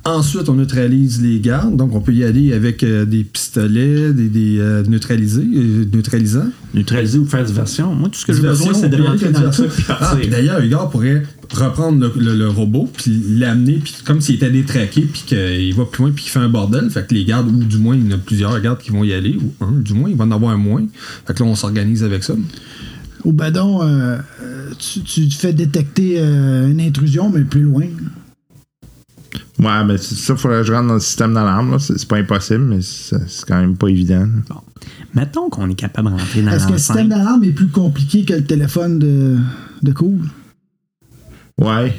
Ensuite, 0.06 0.50
on 0.50 0.54
neutralise 0.56 1.22
les 1.22 1.40
gardes. 1.40 1.76
Donc, 1.76 1.94
on 1.96 2.02
peut 2.02 2.14
y 2.14 2.24
aller 2.24 2.54
avec 2.54 2.84
euh, 2.84 3.06
des 3.06 3.24
pistolets, 3.24 4.14
des, 4.14 4.28
des 4.30 4.58
euh, 4.60 4.84
neutralisés, 4.88 5.46
euh, 5.56 5.86
neutralisants. 5.94 6.48
Neutraliser 6.74 7.20
ou 7.20 7.26
faire 7.26 7.44
diversion. 7.44 7.94
Moi, 7.96 8.10
tout 8.10 8.20
ce 8.20 8.26
que 8.26 8.34
j'ai 8.34 8.42
besoin, 8.42 8.74
c'est 8.74 8.90
de 8.90 9.02
rentrer 9.02 9.32
dans 9.32 9.42
le 9.42 9.50
truc 9.52 9.70
puis 9.72 9.86
Ah, 9.90 10.16
puis 10.20 10.28
d'ailleurs, 10.30 10.64
Igor 10.64 10.90
pourrait 10.90 11.24
reprendre 11.54 12.00
le, 12.16 12.24
le- 12.24 12.38
le 12.38 12.48
robot, 12.50 12.90
puis 12.96 13.12
l'amener, 13.38 13.80
puis 13.84 13.96
comme 14.06 14.22
s'il 14.22 14.36
était 14.36 14.52
détraqué, 14.52 15.02
puis 15.02 15.24
qu'il 15.26 15.74
va 15.74 15.86
plus 15.86 16.04
loin, 16.04 16.12
puis 16.12 16.24
qu'il 16.24 16.32
fait 16.32 16.40
un 16.40 16.50
bordel. 16.50 16.90
Fait 16.92 17.08
que 17.08 17.14
les 17.16 17.26
gardes, 17.26 17.48
ou 17.50 17.64
du 17.64 17.78
moins, 17.78 17.96
il 17.96 18.06
y 18.06 18.14
en 18.14 18.18
a 18.18 18.20
plusieurs 18.20 18.60
gardes 18.62 18.80
qui 18.80 18.92
vont 18.92 19.04
y 19.04 19.14
aller, 19.14 19.38
ou 19.42 19.64
un, 19.66 19.72
du 19.72 19.94
moins, 19.94 20.10
il 20.10 20.16
va 20.16 20.26
en 20.26 20.32
avoir 20.32 20.52
un 20.52 20.58
moins. 20.58 20.86
Fait 21.26 21.34
que 21.34 21.44
là, 21.44 21.50
on 21.50 21.56
s'organise 21.56 22.04
avec 22.04 22.24
ça. 22.24 22.36
Au 23.24 23.32
badon, 23.34 23.80
euh, 23.84 24.18
tu, 24.78 25.02
tu 25.02 25.30
fais 25.32 25.52
détecter 25.52 26.16
euh, 26.20 26.70
une 26.70 26.80
intrusion, 26.80 27.30
mais 27.34 27.42
plus 27.42 27.64
loin. 27.64 27.86
Ouais, 29.60 29.98
c'est 29.98 30.16
ça, 30.16 30.34
il 30.34 30.40
faudrait 30.40 30.62
que 30.62 30.68
je 30.68 30.74
rentre 30.74 30.88
dans 30.88 30.94
le 30.96 31.00
système 31.00 31.34
d'alarme. 31.34 31.78
C'est 31.80 32.08
pas 32.08 32.18
impossible, 32.18 32.64
mais 32.64 32.82
c'est 32.82 33.18
quand 33.48 33.60
même 33.60 33.78
pas 33.78 33.88
évident. 33.88 34.28
Bon. 34.50 34.62
Mettons 35.14 35.50
qu'on 35.50 35.70
est 35.70 35.76
capable 35.76 36.10
de 36.10 36.14
rentrer 36.14 36.42
dans 36.42 36.52
Est-ce 36.52 36.68
que 36.68 36.72
le 36.74 36.78
système 36.78 37.10
d'alarme 37.10 37.44
est 37.44 37.52
plus 37.52 37.68
compliqué 37.68 38.26
que 38.26 38.34
le 38.34 38.44
téléphone 38.44 39.00
de, 39.00 39.38
de 39.82 39.92
cool? 39.92 40.20
Ouais. 41.60 41.96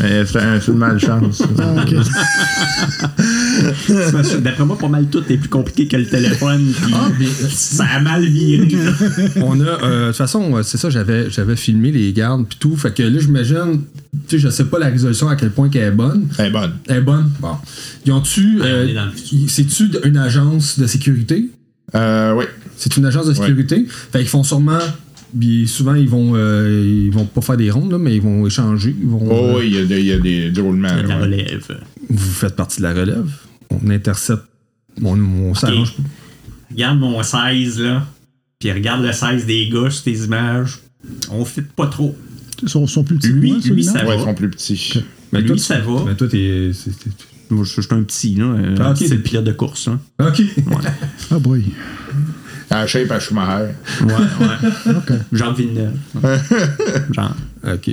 Mais 0.00 0.24
c'est 0.26 0.38
un 0.38 0.58
peu 0.58 0.72
de 0.72 0.78
malchance. 0.78 1.42
Ah. 3.88 4.38
D'après 4.42 4.64
moi, 4.64 4.76
pas 4.76 4.88
mal 4.88 5.06
tout 5.06 5.22
est 5.28 5.36
plus 5.36 5.48
compliqué 5.48 5.86
que 5.86 5.96
le 5.96 6.06
téléphone. 6.06 6.72
puis 6.82 6.92
Ah, 6.94 7.08
ça 7.48 7.84
a 7.84 8.00
mal 8.00 8.24
viré. 8.24 8.68
on 9.36 9.60
a, 9.60 9.64
euh, 9.64 10.02
de 10.02 10.06
toute 10.08 10.16
façon, 10.16 10.56
euh, 10.56 10.62
c'est 10.62 10.78
ça, 10.78 10.90
j'avais, 10.90 11.30
j'avais 11.30 11.56
filmé 11.56 11.92
les 11.92 12.12
gardes, 12.12 12.46
puis 12.48 12.58
tout. 12.58 12.76
Fait 12.76 12.92
que 12.92 13.02
là, 13.02 13.18
j'imagine, 13.18 13.82
tu 14.26 14.36
sais, 14.36 14.38
je 14.38 14.48
sais 14.48 14.64
pas 14.64 14.78
la 14.78 14.88
résolution 14.88 15.28
à 15.28 15.36
quel 15.36 15.50
point 15.50 15.68
qu'elle 15.68 15.84
est 15.84 15.90
bonne. 15.90 16.28
Elle 16.38 16.46
est 16.46 16.50
bonne. 16.50 16.72
Elle 16.88 16.96
est 16.96 17.00
bonne? 17.02 17.30
Bon. 17.40 17.56
Ils 18.04 18.12
ont-tu. 18.12 18.60
Ouais, 18.60 18.66
euh, 18.66 19.10
c'est-tu 19.48 19.90
une 20.04 20.16
agence 20.16 20.78
de 20.78 20.86
sécurité? 20.86 21.50
Euh, 21.94 22.34
oui. 22.34 22.44
C'est 22.76 22.96
une 22.96 23.06
agence 23.06 23.26
de 23.26 23.34
sécurité? 23.34 23.86
Fait 24.12 24.18
qu'ils 24.18 24.28
font 24.28 24.42
sûrement 24.42 24.78
Puis 25.38 25.66
souvent, 25.68 25.94
ils 25.94 26.08
vont, 26.08 26.32
euh, 26.34 26.82
ils 27.06 27.10
vont 27.12 27.24
pas 27.24 27.40
faire 27.40 27.56
des 27.56 27.70
rondes, 27.70 27.90
là, 27.92 27.98
mais 27.98 28.14
ils 28.16 28.22
vont 28.22 28.46
échanger. 28.46 28.94
Ils 28.98 29.08
vont, 29.08 29.26
Oh, 29.28 29.32
euh, 29.32 29.58
oui, 29.58 29.66
il 29.66 29.74
y, 29.74 29.78
a 29.78 29.84
des- 29.84 30.00
il 30.00 30.06
y 30.06 30.12
a 30.12 30.18
des 30.20 30.50
drôlements. 30.50 30.88
La 30.88 31.02
ouais. 31.16 31.22
relève. 31.22 31.80
vous 32.08 32.18
faites 32.32 32.54
partie 32.56 32.78
de 32.78 32.82
la 32.84 32.94
relève. 32.94 33.28
On 33.70 33.90
intercepte. 33.90 34.44
On, 35.02 35.18
on 35.18 35.54
s'arrange. 35.54 35.94
Regarde 36.70 36.98
mon 37.00 37.22
16, 37.22 37.80
là. 37.80 38.06
Puis 38.60 38.70
regarde 38.72 39.02
le 39.04 39.12
16 39.12 39.44
des 39.46 39.68
gars 39.68 39.90
sur 39.90 40.04
tes 40.04 40.12
images. 40.24 40.78
On 41.30 41.44
fit 41.44 41.62
pas 41.62 41.86
trop. 41.88 42.16
Ils 42.62 42.68
sont, 42.68 42.86
sont 42.86 43.02
plus 43.04 43.16
petits 43.16 43.28
Lui- 43.28 43.50
moi, 43.52 43.60
lui, 43.64 43.84
ça- 43.84 44.06
Ouais, 44.06 44.16
ils 44.16 44.22
sont 44.22 44.34
plus 44.34 44.48
petits. 44.50 45.00
Mais 45.32 45.40
Lui, 45.40 45.48
toi, 45.48 45.58
ça 45.58 45.80
va. 45.80 46.04
Mais 46.06 46.14
toi, 46.14 46.28
t'es. 46.28 46.70
Moi, 47.50 47.64
je 47.64 47.80
suis 47.80 47.82
un 47.90 48.02
petit, 48.04 48.34
là. 48.36 48.54
Ah. 48.80 48.94
C'est 48.96 49.08
le 49.08 49.20
pilote 49.20 49.44
de 49.44 49.52
course, 49.52 49.88
hein. 49.88 50.00
Ok. 50.20 50.42
Ah, 51.30 51.38
boy. 51.38 51.64
En 52.74 52.86
shape 52.88 53.10
à 53.12 53.20
Schumacher. 53.20 53.72
Ouais, 54.02 54.12
ouais. 54.12 54.94
OK. 54.96 55.12
Jean 55.32 55.52
Villeneuve. 55.52 55.96
Genre. 57.12 57.34
ok. 57.64 57.90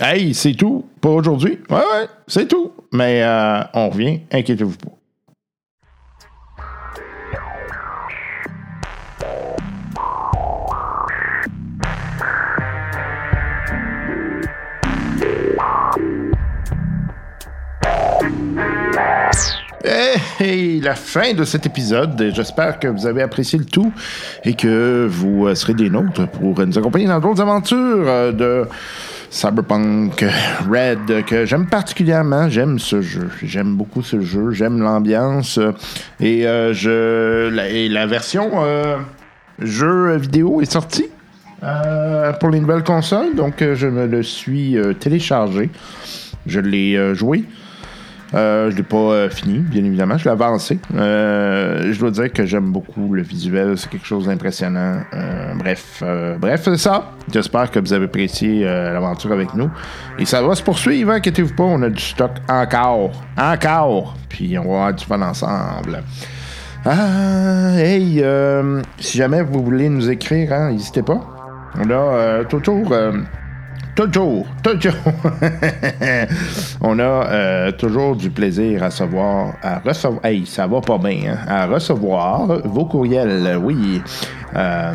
Hey, 0.00 0.32
c'est 0.32 0.54
tout 0.54 0.86
pour 1.00 1.12
aujourd'hui. 1.14 1.58
Ouais, 1.68 1.76
ouais, 1.76 2.08
c'est 2.28 2.46
tout. 2.46 2.72
Mais 2.92 3.22
euh, 3.22 3.62
on 3.74 3.90
revient, 3.90 4.20
inquiétez-vous 4.30 4.76
pas. 4.76 4.92
Hey, 19.84 20.16
hey, 20.38 20.80
la 20.80 20.94
fin 20.94 21.34
de 21.34 21.42
cet 21.42 21.66
épisode. 21.66 22.30
J'espère 22.32 22.78
que 22.78 22.86
vous 22.86 23.04
avez 23.04 23.20
apprécié 23.20 23.58
le 23.58 23.64
tout 23.64 23.92
et 24.44 24.54
que 24.54 25.08
vous 25.10 25.48
euh, 25.48 25.56
serez 25.56 25.74
des 25.74 25.90
nôtres 25.90 26.28
pour 26.28 26.64
nous 26.64 26.78
accompagner 26.78 27.08
dans 27.08 27.18
d'autres 27.18 27.40
aventures 27.40 28.04
euh, 28.06 28.30
de 28.30 28.68
Cyberpunk 29.30 30.24
Red 30.70 31.24
que 31.24 31.44
j'aime 31.46 31.66
particulièrement. 31.66 32.48
J'aime 32.48 32.78
ce 32.78 33.02
jeu. 33.02 33.28
J'aime 33.42 33.74
beaucoup 33.74 34.02
ce 34.02 34.20
jeu. 34.20 34.52
J'aime 34.52 34.80
l'ambiance. 34.80 35.58
Et, 36.20 36.46
euh, 36.46 36.72
je, 36.72 37.48
la, 37.48 37.68
et 37.68 37.88
version 38.06 38.52
jeu 39.58 40.16
vidéo 40.16 40.60
est 40.60 40.70
sortie 40.70 41.08
pour 42.38 42.50
les 42.50 42.60
nouvelles 42.60 42.84
consoles. 42.84 43.34
Donc, 43.34 43.54
je 43.58 43.88
me 43.88 44.06
le 44.06 44.22
suis 44.22 44.76
téléchargé. 45.00 45.70
Je 46.46 46.60
l'ai 46.60 47.14
joué. 47.16 47.46
Euh, 48.34 48.70
je 48.70 48.76
l'ai 48.76 48.82
pas 48.82 48.96
euh, 48.96 49.30
fini, 49.30 49.58
bien 49.58 49.84
évidemment. 49.84 50.16
Je 50.16 50.24
l'ai 50.24 50.30
avancé. 50.30 50.78
Euh, 50.94 51.92
je 51.92 51.98
dois 51.98 52.10
dire 52.10 52.32
que 52.32 52.46
j'aime 52.46 52.72
beaucoup 52.72 53.12
le 53.12 53.22
visuel. 53.22 53.76
C'est 53.76 53.90
quelque 53.90 54.06
chose 54.06 54.26
d'impressionnant. 54.26 55.02
Bref, 55.56 56.02
bref, 56.38 56.62
c'est 56.64 56.78
ça. 56.78 57.10
J'espère 57.32 57.70
que 57.70 57.78
vous 57.78 57.92
avez 57.92 58.06
apprécié 58.06 58.64
l'aventure 58.64 59.32
avec 59.32 59.54
nous. 59.54 59.70
Et 60.18 60.24
ça 60.24 60.42
va 60.42 60.54
se 60.54 60.62
poursuivre, 60.62 61.10
hein, 61.10 61.16
inquiétez-vous 61.16 61.54
pas. 61.54 61.64
On 61.64 61.82
a 61.82 61.90
du 61.90 62.02
stock 62.02 62.32
encore. 62.48 63.12
Encore. 63.36 64.16
Puis 64.28 64.58
on 64.58 64.62
va 64.62 64.68
avoir 64.68 64.94
du 64.94 65.04
fun 65.04 65.20
ensemble. 65.22 66.02
Ah, 66.84 67.74
hey, 67.76 68.24
si 68.98 69.18
jamais 69.18 69.42
vous 69.42 69.62
voulez 69.62 69.88
nous 69.88 70.10
écrire, 70.10 70.52
hein, 70.52 70.70
n'hésitez 70.72 71.02
pas. 71.02 71.20
On 71.78 71.90
a 71.90 72.44
toujours... 72.44 72.94
Toujours, 73.94 74.46
toujours. 74.62 74.94
On 76.80 76.98
a 76.98 77.02
euh, 77.02 77.72
toujours 77.72 78.16
du 78.16 78.30
plaisir 78.30 78.82
à 78.82 78.86
recevoir, 78.86 79.54
à 79.62 79.80
recevoir. 79.80 80.24
Hey, 80.24 80.46
ça 80.46 80.66
va 80.66 80.80
pas 80.80 80.96
bien, 80.96 81.32
hein? 81.32 81.38
À 81.46 81.66
recevoir 81.66 82.46
vos 82.64 82.86
courriels, 82.86 83.58
oui. 83.62 84.00
Euh, 84.56 84.92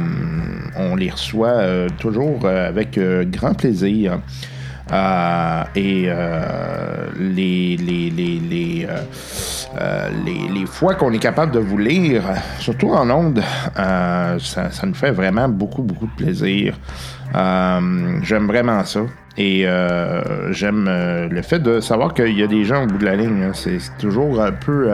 on 0.77 0.95
les 0.95 1.11
reçoit 1.11 1.49
euh, 1.49 1.87
toujours 1.99 2.47
avec 2.47 2.99
grand 3.31 3.53
plaisir. 3.53 4.19
Euh, 4.91 5.63
et 5.75 6.05
euh, 6.07 7.07
les, 7.19 7.75
les, 7.77 8.09
les, 8.09 8.39
les, 8.39 8.87
euh, 8.89 8.97
euh, 9.79 10.09
les, 10.25 10.47
les 10.59 10.65
fois 10.65 10.95
qu'on 10.95 11.11
est 11.11 11.19
capable 11.19 11.51
de 11.51 11.59
vous 11.59 11.77
lire, 11.77 12.23
surtout 12.59 12.91
en 12.91 13.09
ondes, 13.09 13.43
euh, 13.77 14.39
ça, 14.39 14.71
ça 14.71 14.87
nous 14.87 14.93
fait 14.93 15.11
vraiment 15.11 15.49
beaucoup, 15.49 15.83
beaucoup 15.83 16.07
de 16.07 16.15
plaisir. 16.15 16.77
Euh, 17.35 18.19
j'aime 18.23 18.47
vraiment 18.47 18.83
ça. 18.85 19.01
Et 19.39 19.67
j'aime 20.49 20.85
le 21.29 21.41
fait 21.43 21.59
de 21.59 21.79
savoir 21.79 22.15
qu'il 22.15 22.35
y 22.35 22.41
a 22.41 22.47
des 22.47 22.63
gens 22.65 22.83
au 22.85 22.87
bout 22.87 22.97
de 22.97 23.05
la 23.05 23.15
ligne. 23.15 23.43
hein. 23.43 23.51
C'est 23.53 23.77
toujours 23.99 24.41
un 24.41 24.51
peu... 24.51 24.89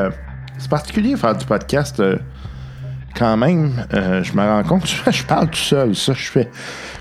c'est 0.57 0.69
particulier 0.69 1.15
faire 1.15 1.37
du 1.37 1.45
podcast 1.45 2.03
quand 3.17 3.37
même. 3.37 3.85
Euh, 3.93 4.21
je 4.21 4.33
me 4.33 4.41
rends 4.41 4.63
compte, 4.63 4.85
je 5.11 5.23
parle 5.23 5.47
tout 5.49 5.55
seul, 5.55 5.95
ça 5.95 6.11
je 6.13 6.29
fais. 6.29 6.49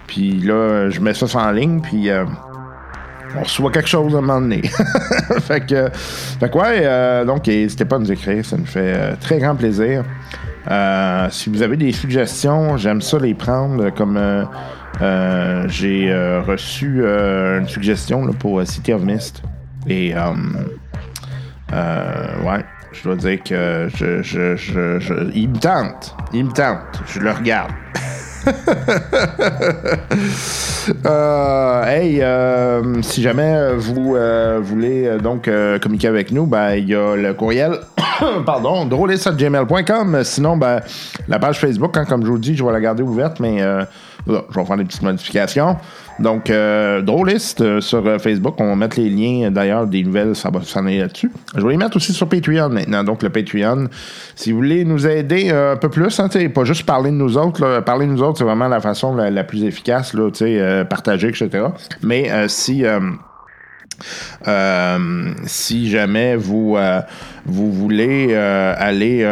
Puis 0.06 0.39
là, 0.40 0.89
je 0.90 1.01
mets 1.01 1.14
ça 1.14 1.27
en 1.36 1.51
ligne, 1.51 1.81
puis... 1.81 2.10
euh, 2.10 2.27
on 3.36 3.42
reçoit 3.42 3.70
quelque 3.70 3.88
chose 3.88 4.14
à 4.14 4.18
un 4.18 4.20
moment 4.20 4.40
donné. 4.40 4.62
fait 5.40 5.66
que, 5.66 5.88
fait 5.92 6.48
que 6.50 6.59
ouais, 6.59 6.80
euh, 6.84 7.24
donc 7.24 7.46
n'hésitez 7.46 7.84
pas 7.84 7.96
à 7.96 7.98
nous 7.98 8.12
écrire, 8.12 8.44
ça 8.44 8.56
nous 8.56 8.66
fait 8.66 8.92
euh, 8.96 9.14
très 9.20 9.38
grand 9.38 9.54
plaisir. 9.56 10.04
Euh, 10.70 11.28
si 11.30 11.50
vous 11.50 11.62
avez 11.62 11.76
des 11.76 11.92
suggestions, 11.92 12.76
j'aime 12.76 13.00
ça 13.02 13.18
les 13.18 13.34
prendre. 13.34 13.90
Comme 13.90 14.16
euh, 14.16 14.44
euh, 15.00 15.64
j'ai 15.68 16.14
reçu 16.46 17.02
une 17.04 17.66
suggestion 17.68 18.24
là, 18.26 18.32
pour 18.38 18.62
City 18.66 18.92
of 18.92 19.02
Mist. 19.02 19.42
Et 19.88 20.14
ouais, 21.74 22.64
je 22.92 23.02
dois 23.02 23.16
dire 23.16 23.42
que 23.42 23.88
je, 23.96 24.22
je, 24.22 24.54
je, 24.56 25.00
je- 25.00 25.30
il 25.34 25.48
me 25.48 25.56
tente. 25.59 26.14
Il 26.32 26.44
me 26.44 26.52
tente. 26.52 27.02
Je 27.06 27.18
le 27.20 27.30
regarde. 27.32 27.72
Euh, 31.06 31.85
hey, 31.85 32.20
euh, 32.23 33.01
si 33.02 33.23
jamais 33.23 33.74
vous 33.77 34.16
euh, 34.16 34.59
voulez 34.60 35.16
donc 35.23 35.48
communiquer 35.81 36.09
avec 36.09 36.32
nous, 36.32 36.44
ben 36.44 36.74
il 36.74 36.89
y 36.89 36.94
a 36.94 37.14
le 37.14 37.35
courriel, 37.35 37.78
pardon, 38.47 38.85
drôliste@gmail.com. 38.85 40.24
Sinon, 40.24 40.56
ben 40.56 40.81
la 41.28 41.39
page 41.39 41.60
Facebook, 41.60 41.97
hein, 41.97 42.05
comme 42.05 42.24
je 42.24 42.31
vous 42.31 42.39
dis, 42.39 42.56
je 42.56 42.64
vais 42.64 42.73
la 42.73 42.81
garder 42.81 43.05
ouverte, 43.05 43.39
mais 43.39 43.62
là, 44.27 44.43
je 44.51 44.59
vais 44.59 44.65
faire 44.65 44.77
des 44.77 44.85
petites 44.85 45.03
modifications. 45.03 45.77
Donc, 46.19 46.51
euh, 46.51 47.01
drôliste 47.01 47.62
euh, 47.62 47.81
sur 47.81 48.07
euh, 48.07 48.19
Facebook, 48.19 48.55
on 48.59 48.69
va 48.69 48.77
mettre 48.77 49.01
les 49.01 49.09
liens 49.09 49.47
euh, 49.47 49.51
d'ailleurs 49.51 49.86
des 49.86 50.03
nouvelles, 50.03 50.36
ça 50.36 50.51
va 50.51 50.62
s'en 50.62 50.86
aller 50.86 50.99
là-dessus. 50.99 51.32
Je 51.57 51.62
vais 51.62 51.73
les 51.73 51.77
mettre 51.77 51.97
aussi 51.97 52.12
sur 52.12 52.28
Patreon 52.28 52.69
maintenant. 52.69 53.03
Donc, 53.03 53.23
le 53.23 53.31
Patreon, 53.31 53.89
si 54.36 54.53
vous 54.53 54.59
voulez 54.59 54.85
nous 54.85 55.07
aider 55.07 55.51
un 55.51 55.77
peu 55.77 55.89
plus, 55.89 56.20
hein, 56.20 56.28
pas 56.55 56.65
juste 56.65 56.85
parler 56.85 57.11
de 57.11 57.16
nous 57.16 57.36
autres, 57.39 57.61
là, 57.65 57.82
parler 57.82 58.07
de 58.07 58.12
nous 58.12 58.23
autres, 58.23 58.39
c'est 58.39 58.44
vraiment 58.44 58.69
la 58.69 58.81
façon 58.81 59.15
la, 59.15 59.44
plus 59.44 59.65
efficace, 59.65 60.15
là, 60.15 60.28
euh, 60.43 60.85
partager, 60.85 61.28
etc. 61.28 61.66
Mais 62.03 62.31
euh, 62.31 62.49
si. 62.49 62.85
euh, 62.85 63.01
euh, 64.47 65.32
si 65.47 65.90
jamais 65.90 66.36
vous, 66.36 66.77
euh, 66.77 67.01
vous 67.47 67.73
voulez 67.73 68.28
euh, 68.31 68.74
aller 68.77 69.24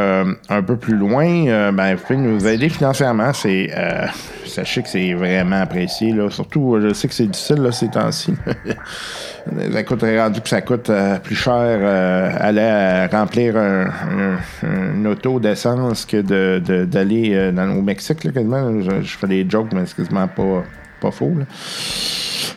un 0.49 0.63
peu 0.63 0.77
plus 0.77 0.97
loin, 0.97 1.71
ben, 1.73 1.95
vous 1.95 2.03
pouvez 2.03 2.19
nous 2.19 2.47
aider 2.47 2.69
financièrement. 2.69 3.33
Sachez 3.33 4.83
que 4.83 4.89
c'est 4.89 5.13
vraiment 5.13 5.61
apprécié. 5.61 6.15
Surtout, 6.31 6.79
je 6.81 6.93
sais 6.93 7.09
que 7.09 7.15
c'est 7.15 7.27
difficile 7.27 7.69
ces 7.73 7.89
temps-ci. 7.89 8.35
ça 9.73 9.83
coûterait 9.85 10.21
rendu 10.21 10.41
que 10.41 10.49
ça 10.49 10.61
coûte 10.61 10.91
plus 11.23 11.37
cher 11.37 12.37
aller 12.41 13.07
remplir 13.11 13.57
un, 13.57 15.05
auto 15.05 15.41
d'essence 15.41 16.05
que 16.05 16.21
d'aller 16.85 17.53
au 17.77 17.83
Mexique, 17.83 18.19
je 18.23 19.17
fais 19.19 19.27
des 19.27 19.47
jokes, 19.49 19.73
mais 19.73 19.87
c'est 19.87 19.97
quasiment 19.97 20.29
pas, 20.29 20.65
pas 21.01 21.11
faux. 21.11 21.33
Là. 21.39 21.45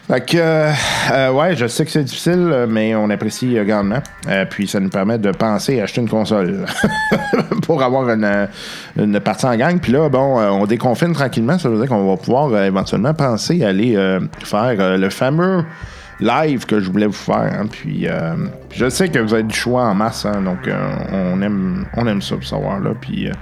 Fait 0.07 0.26
que, 0.26 0.38
euh, 0.38 0.72
euh, 1.14 1.32
ouais, 1.32 1.56
je 1.56 1.65
sais 1.65 1.86
que 1.86 1.91
c'est 1.91 2.03
difficile, 2.03 2.49
euh, 2.52 2.68
mais 2.70 2.94
on 2.94 3.10
apprécie 3.10 3.56
grandement. 3.65 4.02
Puis 4.49 4.68
ça 4.68 4.80
nous 4.82 4.90
permet 4.90 5.18
de 5.18 5.32
penser 5.32 5.80
à 5.80 5.84
acheter 5.84 6.02
une 6.02 6.10
console 6.10 6.65
pour 7.64 7.82
avoir 7.82 8.10
une, 8.10 8.48
une 8.98 9.20
partie 9.22 9.45
en 9.45 9.56
gang. 9.56 9.80
Puis 9.80 9.91
là, 9.94 10.10
bon, 10.10 10.40
on 10.40 10.65
déconfine 10.65 11.14
tranquillement. 11.14 11.57
Ça 11.57 11.70
veut 11.70 11.78
dire 11.78 11.88
qu'on 11.88 12.06
va 12.10 12.18
pouvoir 12.18 12.64
éventuellement 12.64 13.14
penser 13.14 13.64
à 13.64 13.70
aller 13.70 13.95
faire 14.44 14.98
le 14.98 15.10
fameux 15.10 15.64
live 16.20 16.65
que 16.65 16.80
je 16.80 16.91
voulais 16.91 17.07
vous 17.07 17.14
faire. 17.14 17.60
hein. 17.60 17.65
Puis 17.72 18.07
je 18.74 18.90
sais 18.90 19.07
que 19.10 19.20
vous 19.20 19.34
avez 19.34 19.44
du 19.44 19.56
choix 19.56 19.84
en 19.86 19.95
masse, 19.95 20.26
hein, 20.26 20.41
donc 20.41 20.70
on, 21.11 21.41
aime, 21.41 21.86
on 21.95 22.07
aime 22.07 22.22
ça 22.22 22.36
pour 22.36 22.45
savoir 22.45 22.80
là. 22.80 22.91
Puis 22.99 23.28
euh, 23.28 23.34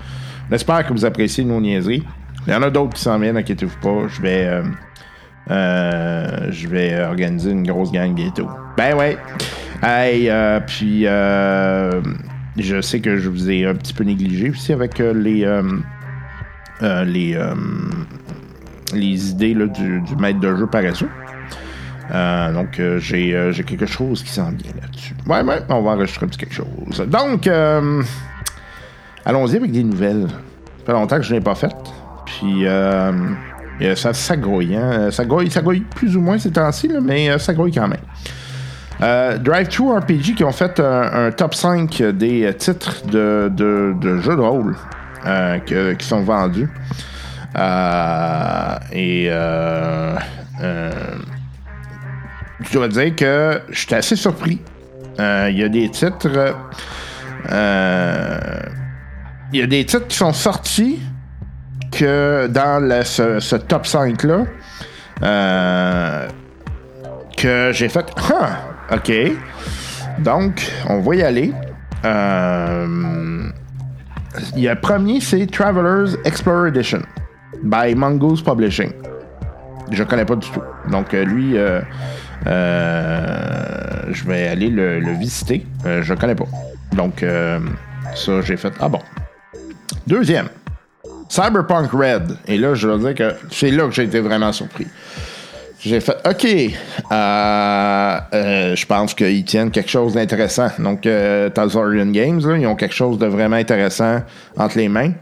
on 0.49 0.55
espère 0.55 0.85
que 0.85 0.93
vous 0.93 1.05
appréciez 1.05 1.43
nos 1.43 1.59
niaiseries. 1.59 2.03
Il 2.47 2.53
y 2.53 2.55
en 2.55 2.61
a 2.63 2.69
d'autres 2.69 2.93
qui 2.93 3.01
s'en 3.01 3.17
viennent, 3.19 3.37
inquiétez-vous 3.37 3.79
pas. 3.81 4.07
Je 4.07 4.21
vais. 4.21 4.61
Euh, 5.49 6.47
je 6.51 6.67
vais 6.67 7.03
organiser 7.03 7.51
une 7.51 7.65
grosse 7.65 7.91
gang 7.91 8.13
bientôt. 8.13 8.47
Ben 8.77 8.95
ouais. 8.95 9.17
Hey, 9.81 10.29
euh, 10.29 10.59
puis 10.59 11.07
euh, 11.07 12.01
je 12.57 12.81
sais 12.81 12.99
que 12.99 13.17
je 13.17 13.29
vous 13.29 13.49
ai 13.49 13.65
un 13.65 13.73
petit 13.73 13.93
peu 13.93 14.03
négligé 14.03 14.51
aussi 14.51 14.71
avec 14.73 14.99
les 14.99 15.47
les 16.81 17.37
les 18.93 19.29
idées 19.29 19.53
là, 19.53 19.67
du, 19.67 20.01
maître 20.19 20.39
de 20.39 20.55
jeu 20.55 20.67
paresseux. 20.67 21.09
Donc 22.09 22.81
j'ai 22.99 23.51
j'ai 23.51 23.63
quelque 23.63 23.87
chose 23.87 24.23
qui 24.23 24.31
s'en 24.31 24.51
vient 24.51 24.73
là-dessus. 24.79 25.15
Ouais, 25.25 25.41
ouais, 25.41 25.61
on 25.69 25.81
va 25.81 25.91
enregistrer 25.91 26.25
un 26.25 26.29
petit 26.29 26.39
quelque 26.39 26.53
chose. 26.55 27.03
Donc 27.07 27.47
allons-y 29.25 29.55
avec 29.55 29.71
des 29.71 29.83
nouvelles. 29.83 30.27
Ça 30.29 30.85
fait 30.87 30.91
longtemps 30.93 31.17
que 31.17 31.23
je 31.23 31.33
n'ai 31.33 31.41
pas 31.41 31.55
fait. 31.55 31.75
Puis 32.25 32.65
Et, 33.81 33.95
ça, 33.95 34.13
ça 34.13 34.37
grouille, 34.37 34.75
hein? 34.75 35.09
Ça 35.11 35.25
grouille, 35.25 35.49
ça 35.49 35.61
plus 35.95 36.15
ou 36.15 36.21
moins 36.21 36.37
ces 36.37 36.51
temps-ci, 36.51 36.89
mais 37.01 37.29
euh, 37.29 37.37
ça 37.39 37.53
grouille 37.53 37.71
quand 37.71 37.87
même. 37.87 37.99
Euh, 39.01 39.37
Drive-Thru 39.39 39.97
RPG 39.97 40.35
qui 40.37 40.43
ont 40.43 40.51
fait 40.51 40.79
un, 40.79 41.31
top 41.31 41.55
5 41.55 42.01
des 42.13 42.45
euh, 42.45 42.53
titres 42.53 43.03
de, 43.07 43.51
jeux 44.21 44.35
de 44.35 44.41
rôle 44.41 44.75
euh, 45.25 45.57
qui 45.95 46.05
sont 46.05 46.21
vendus. 46.21 46.69
Euh, 47.57 48.75
et 48.93 49.27
euh, 49.29 50.15
euh, 50.61 50.91
je 52.61 52.73
dois 52.73 52.87
dire 52.87 53.15
que 53.15 53.61
j'étais 53.71 53.95
assez 53.95 54.15
surpris. 54.15 54.61
Euh, 55.19 55.49
Il 55.51 55.57
y 55.57 55.63
a 55.63 55.69
des 55.69 55.89
titres. 55.89 56.55
euh, 57.51 58.59
Il 59.51 59.59
y 59.59 59.63
a 59.63 59.67
des 59.67 59.83
titres 59.85 60.07
qui 60.07 60.17
sont 60.17 60.31
sortis 60.33 60.99
que 61.91 62.47
dans 62.47 63.03
ce, 63.03 63.55
top 63.57 63.85
5-là. 63.85 64.45
euh, 65.23 66.27
que 67.37 67.71
j'ai 67.73 67.89
fait. 67.89 68.05
Ok. 68.91 69.11
Donc, 70.19 70.71
on 70.87 70.99
va 71.01 71.15
y 71.15 71.23
aller. 71.23 71.53
Euh, 72.05 73.47
le 74.55 74.73
premier, 74.75 75.19
c'est 75.21 75.45
Traveler's 75.47 76.17
Explorer 76.25 76.69
Edition 76.69 77.01
by 77.63 77.93
Mongoose 77.95 78.41
Publishing. 78.43 78.91
Je 79.91 80.03
connais 80.03 80.25
pas 80.25 80.35
du 80.35 80.49
tout. 80.49 80.61
Donc, 80.89 81.13
euh, 81.13 81.25
lui, 81.25 81.55
je 82.45 84.23
vais 84.25 84.47
aller 84.47 84.69
le, 84.69 84.99
le 84.99 85.11
visiter. 85.13 85.65
Je 85.85 86.13
connais 86.13 86.35
pas. 86.35 86.45
Donc, 86.93 87.25
ça, 88.15 88.41
j'ai 88.41 88.57
fait. 88.57 88.73
Ah 88.79 88.89
bon. 88.89 88.99
Deuxième, 90.07 90.47
Cyberpunk 91.31 91.93
Red. 91.93 92.37
Et 92.45 92.57
là, 92.57 92.73
je 92.73 92.89
dois 92.89 92.97
dire 92.97 93.15
que 93.15 93.35
c'est 93.49 93.71
là 93.71 93.85
que 93.85 93.91
j'ai 93.91 94.03
été 94.03 94.19
vraiment 94.19 94.51
surpris. 94.51 94.85
J'ai 95.79 96.01
fait 96.01 96.17
OK. 96.27 96.45
euh, 96.45 98.19
euh, 98.33 98.75
je 98.75 98.85
pense 98.85 99.13
qu'ils 99.13 99.45
tiennent 99.45 99.71
quelque 99.71 99.89
chose 99.89 100.13
d'intéressant. 100.13 100.67
Donc, 100.77 101.05
euh, 101.05 101.49
Tazorian 101.49 102.07
Games, 102.07 102.41
là, 102.45 102.57
ils 102.57 102.67
ont 102.67 102.75
quelque 102.75 102.93
chose 102.93 103.17
de 103.17 103.27
vraiment 103.27 103.55
intéressant 103.55 104.21
entre 104.57 104.77
les 104.77 104.89
mains. 104.89 105.13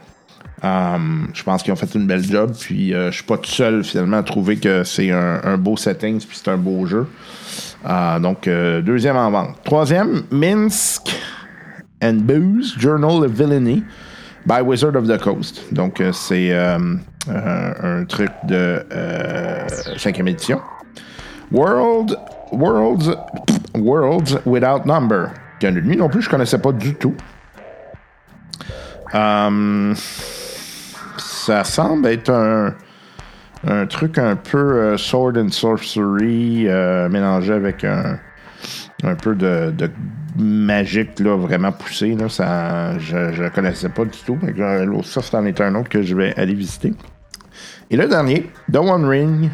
Um, 0.63 1.29
je 1.31 1.43
pense 1.43 1.61
qu'ils 1.61 1.71
ont 1.73 1.77
fait 1.77 1.93
une 1.93 2.07
belle 2.07 2.23
job. 2.23 2.53
Puis, 2.59 2.91
euh, 2.91 3.11
je 3.11 3.17
suis 3.17 3.23
pas 3.23 3.37
tout 3.37 3.51
seul 3.51 3.83
finalement 3.83 4.17
à 4.17 4.23
trouver 4.23 4.57
que 4.57 4.83
c'est 4.83 5.11
un, 5.11 5.57
beau 5.59 5.77
setting 5.77 6.17
puis 6.17 6.39
c'est 6.43 6.49
un 6.49 6.57
beau 6.57 6.87
jeu. 6.87 7.07
Euh, 7.87 8.19
donc, 8.19 8.47
euh, 8.47 8.81
deuxième 8.81 9.15
en 9.15 9.29
vente. 9.29 9.57
Troisième, 9.63 10.23
Minsk 10.31 11.15
and 12.01 12.21
Booze, 12.23 12.73
Journal 12.79 13.23
of 13.23 13.31
Villainy 13.31 13.83
by 14.45 14.61
Wizard 14.61 14.95
of 14.95 15.07
the 15.07 15.17
Coast. 15.17 15.61
Donc, 15.73 16.01
euh, 16.01 16.11
c'est 16.11 16.51
euh, 16.51 16.77
euh, 17.29 17.73
un 18.01 18.05
truc 18.05 18.31
de 18.45 18.85
euh, 18.91 19.67
cinquième 19.97 20.27
édition. 20.27 20.61
World, 21.51 22.17
Worlds, 22.51 23.15
Worlds 23.75 24.39
Without 24.45 24.85
Number. 24.85 25.29
Que 25.59 25.67
lui 25.67 25.97
non 25.97 26.09
plus, 26.09 26.21
je 26.21 26.29
connaissais 26.29 26.59
pas 26.59 26.71
du 26.71 26.95
tout. 26.95 27.15
Euh, 29.13 29.93
ça 31.17 31.63
semble 31.63 32.07
être 32.07 32.29
un, 32.29 32.75
un 33.67 33.85
truc 33.87 34.17
un 34.17 34.35
peu 34.35 34.57
euh, 34.57 34.97
sword 34.97 35.33
and 35.37 35.49
sorcery 35.49 36.67
euh, 36.67 37.09
mélangé 37.09 37.53
avec 37.53 37.83
un, 37.83 38.19
un 39.03 39.15
peu 39.15 39.35
de 39.35 39.73
magique 40.39 41.19
là, 41.19 41.35
vraiment 41.35 41.71
poussé. 41.71 42.15
Là, 42.15 42.29
ça, 42.29 42.97
je 42.99 43.43
ne 43.43 43.49
connaissais 43.49 43.89
pas 43.89 44.05
du 44.05 44.17
tout. 44.25 44.35
Que, 44.35 44.61
euh, 44.61 45.03
ça, 45.03 45.21
c'est 45.21 45.35
en 45.35 45.45
est 45.45 45.59
un 45.61 45.75
autre 45.75 45.89
que 45.89 46.01
je 46.01 46.15
vais 46.15 46.33
aller 46.35 46.53
visiter. 46.53 46.93
Et 47.91 47.97
le 47.97 48.07
dernier, 48.07 48.49
The 48.71 48.77
One 48.77 49.05
Ring. 49.05 49.49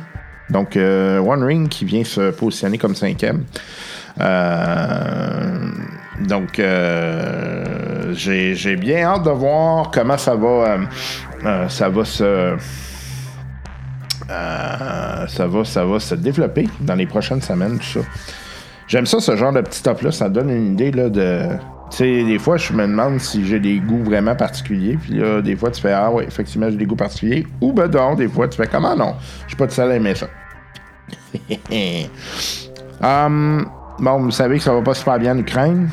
Donc, 0.50 0.78
euh, 0.78 1.20
One 1.20 1.44
Ring 1.44 1.68
qui 1.68 1.86
vient 1.86 2.04
se 2.04 2.32
positionner 2.32 2.78
comme 2.78 2.96
cinquième. 2.96 3.46
Euh, 4.22 5.70
donc, 6.28 6.62
j'ai 8.14 8.76
bien 8.76 9.08
hâte 9.08 9.24
de 9.24 9.32
voir 9.32 9.90
comment 9.92 10.18
ça 10.18 10.36
va, 10.36 10.78
ça 11.68 11.90
va 11.90 12.06
se. 12.06 12.56
ça, 14.28 15.48
va, 15.48 15.66
ça 15.66 15.86
va 15.86 16.00
se 16.00 16.16
développer 16.16 16.68
dans 16.80 16.96
les 16.96 17.08
prochaines 17.08 17.42
semaines, 17.42 17.80
tout 17.80 18.02
ça. 18.02 18.08
J'aime 18.88 19.06
ça, 19.06 19.20
ce 19.20 19.36
genre 19.36 19.52
de 19.52 19.62
petit 19.62 19.82
top-là. 19.82 20.12
Ça 20.12 20.30
donne 20.30 20.50
une 20.50 20.74
idée 20.74 20.92
là, 20.92 21.10
de. 21.10 21.48
Tu 21.92 21.98
sais, 21.98 22.24
des 22.24 22.40
fois, 22.40 22.58
je 22.58 22.74
me 22.74 22.84
demande 22.84 23.20
si 23.20 23.46
j'ai 23.46 23.60
des 23.60 23.80
goûts 23.80 24.04
vraiment 24.04 24.36
particuliers. 24.36 24.98
Puis 25.02 25.14
là, 25.14 25.42
des 25.42 25.56
fois, 25.56 25.72
tu 25.72 25.82
fais 25.82 25.94
Ah, 25.94 26.12
ouais, 26.12 26.26
effectivement, 26.26 26.70
j'ai 26.70 26.78
des 26.78 26.86
goûts 26.86 26.96
particuliers. 26.96 27.46
Ou 27.62 27.74
ben 27.74 27.88
non, 27.88 28.16
des 28.16 28.28
fois, 28.28 28.48
tu 28.48 28.58
fais 28.58 28.68
Comment 28.68 28.96
non? 28.96 29.16
Je 29.44 29.50
suis 29.50 29.58
pas 29.58 29.68
de 29.68 29.72
seul 29.72 29.92
à 29.92 29.96
aimer 29.96 30.16
ça. 30.16 30.28
Um, 33.02 33.68
bon, 34.00 34.20
vous 34.20 34.32
savez 34.32 34.58
que 34.58 34.64
ça 34.64 34.74
va 34.74 34.82
pas 34.82 34.94
super 34.94 35.20
bien 35.20 35.36
en 35.36 35.40
Ukraine. 35.40 35.90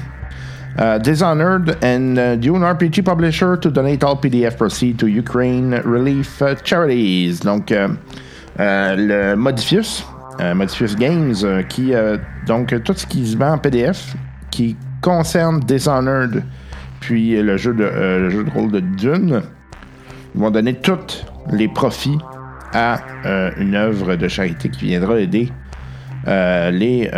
Uh, 0.79 0.99
Dishonored 0.99 1.77
and 1.85 2.19
uh, 2.19 2.37
Dune 2.37 2.63
RPG 2.63 3.05
publisher 3.05 3.57
to 3.59 3.71
donate 3.71 4.03
all 4.03 4.17
PDF 4.17 4.57
proceeds 4.57 4.99
to 4.99 5.07
Ukraine 5.07 5.75
relief 5.85 6.41
uh, 6.41 6.55
charities. 6.65 7.41
Donc, 7.41 7.71
euh, 7.73 7.89
le 8.59 9.35
Modifius, 9.37 10.05
euh, 10.43 10.55
Modifius 10.55 10.97
Games, 10.97 11.35
euh, 11.45 11.63
qui, 11.63 11.95
euh, 11.95 12.17
donc, 12.47 12.75
tout 12.83 12.95
ce 12.95 13.07
qui 13.07 13.27
se 13.27 13.37
vend 13.37 13.53
en 13.53 13.59
PDF, 13.59 14.17
qui 14.51 14.77
concerne 15.01 15.61
Dishonored, 15.61 16.43
puis 17.01 17.41
le 17.41 17.57
jeu 17.57 17.73
de, 17.73 17.85
le 17.85 18.29
jeu 18.31 18.45
de 18.45 18.51
rôle 18.51 18.73
de 18.73 18.81
Dune, 18.81 19.43
vont 20.35 20.51
donner 20.51 20.75
tous 20.75 21.25
les 21.51 21.69
profits 21.69 22.19
à 22.73 23.01
une 23.59 23.75
œuvre 23.75 24.17
de 24.17 24.29
charité 24.29 24.71
qui 24.71 24.87
viendra 24.87 25.21
aider 25.21 25.51
les, 26.27 27.11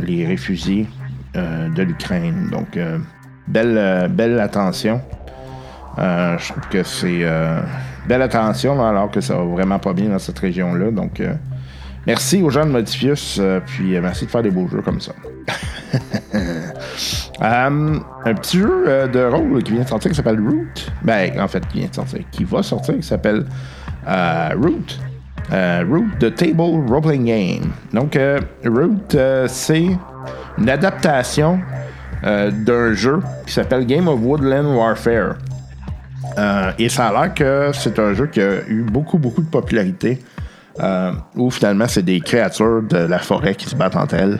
les 0.00 0.26
réfugiés 0.26 0.86
de 1.34 1.82
l'Ukraine. 1.82 2.50
Donc, 2.52 2.78
belle, 3.48 4.08
belle 4.10 4.38
attention. 4.38 5.00
Je 5.96 6.52
trouve 6.52 6.68
que 6.68 6.82
c'est 6.82 7.24
belle 8.06 8.22
attention 8.22 8.86
alors 8.86 9.10
que 9.10 9.20
ça 9.20 9.34
va 9.34 9.44
vraiment 9.44 9.78
pas 9.78 9.94
bien 9.94 10.10
dans 10.10 10.20
cette 10.20 10.38
région-là. 10.38 10.90
Donc, 10.90 11.20
merci 12.06 12.42
aux 12.42 12.50
gens 12.50 12.66
de 12.66 12.70
Modifius, 12.70 13.38
euh, 13.40 13.60
puis 13.64 13.96
euh, 13.96 14.00
merci 14.00 14.26
de 14.26 14.30
faire 14.30 14.42
des 14.42 14.50
beaux 14.50 14.68
jeux 14.68 14.82
comme 14.82 15.00
ça. 15.00 15.12
Euh, 16.34 16.70
un 17.40 18.34
petit 18.34 18.58
jeu 18.58 18.84
euh, 18.86 19.06
de 19.06 19.24
rôle 19.24 19.62
qui 19.62 19.72
vient 19.72 19.82
de 19.82 19.88
sortir 19.88 20.10
qui 20.10 20.16
s'appelle 20.16 20.40
Root. 20.40 20.90
Ben, 21.02 21.38
en 21.40 21.48
fait, 21.48 21.66
qui 21.68 21.78
vient 21.78 21.88
de 21.88 21.94
sortir, 21.94 22.20
qui 22.30 22.44
va 22.44 22.62
sortir, 22.62 22.96
qui 22.96 23.02
s'appelle 23.02 23.46
Root. 24.06 24.98
Root, 25.50 26.06
The 26.18 26.34
Table 26.34 26.86
Role-Playing 26.88 27.24
Game. 27.24 27.72
Donc, 27.92 28.18
Root, 28.64 29.16
c'est 29.48 29.88
une 30.58 30.70
adaptation 30.70 31.60
d'un 32.22 32.92
jeu 32.94 33.20
qui 33.46 33.52
s'appelle 33.52 33.84
Game 33.84 34.08
of 34.08 34.20
Woodland 34.20 34.74
Warfare. 34.74 35.34
Et 36.78 36.88
ça 36.88 37.08
a 37.08 37.12
l'air 37.12 37.34
que 37.34 37.70
c'est 37.74 37.98
un 37.98 38.14
jeu 38.14 38.28
qui 38.28 38.40
a 38.40 38.66
eu 38.66 38.82
beaucoup, 38.82 39.18
beaucoup 39.18 39.42
de 39.42 39.48
popularité. 39.48 40.20
Euh, 40.80 41.12
où 41.36 41.50
finalement, 41.50 41.86
c'est 41.88 42.02
des 42.02 42.20
créatures 42.20 42.82
de 42.82 42.98
la 42.98 43.18
forêt 43.18 43.54
qui 43.54 43.68
se 43.68 43.76
battent 43.76 43.96
entre 43.96 44.14
elles. 44.14 44.38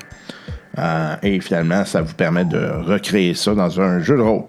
Euh, 0.78 1.16
et 1.22 1.40
finalement, 1.40 1.84
ça 1.84 2.00
vous 2.02 2.14
permet 2.14 2.44
de 2.44 2.58
recréer 2.58 3.34
ça 3.34 3.54
dans 3.54 3.80
un 3.80 4.00
jeu 4.00 4.16
de 4.16 4.22
rôle. 4.22 4.44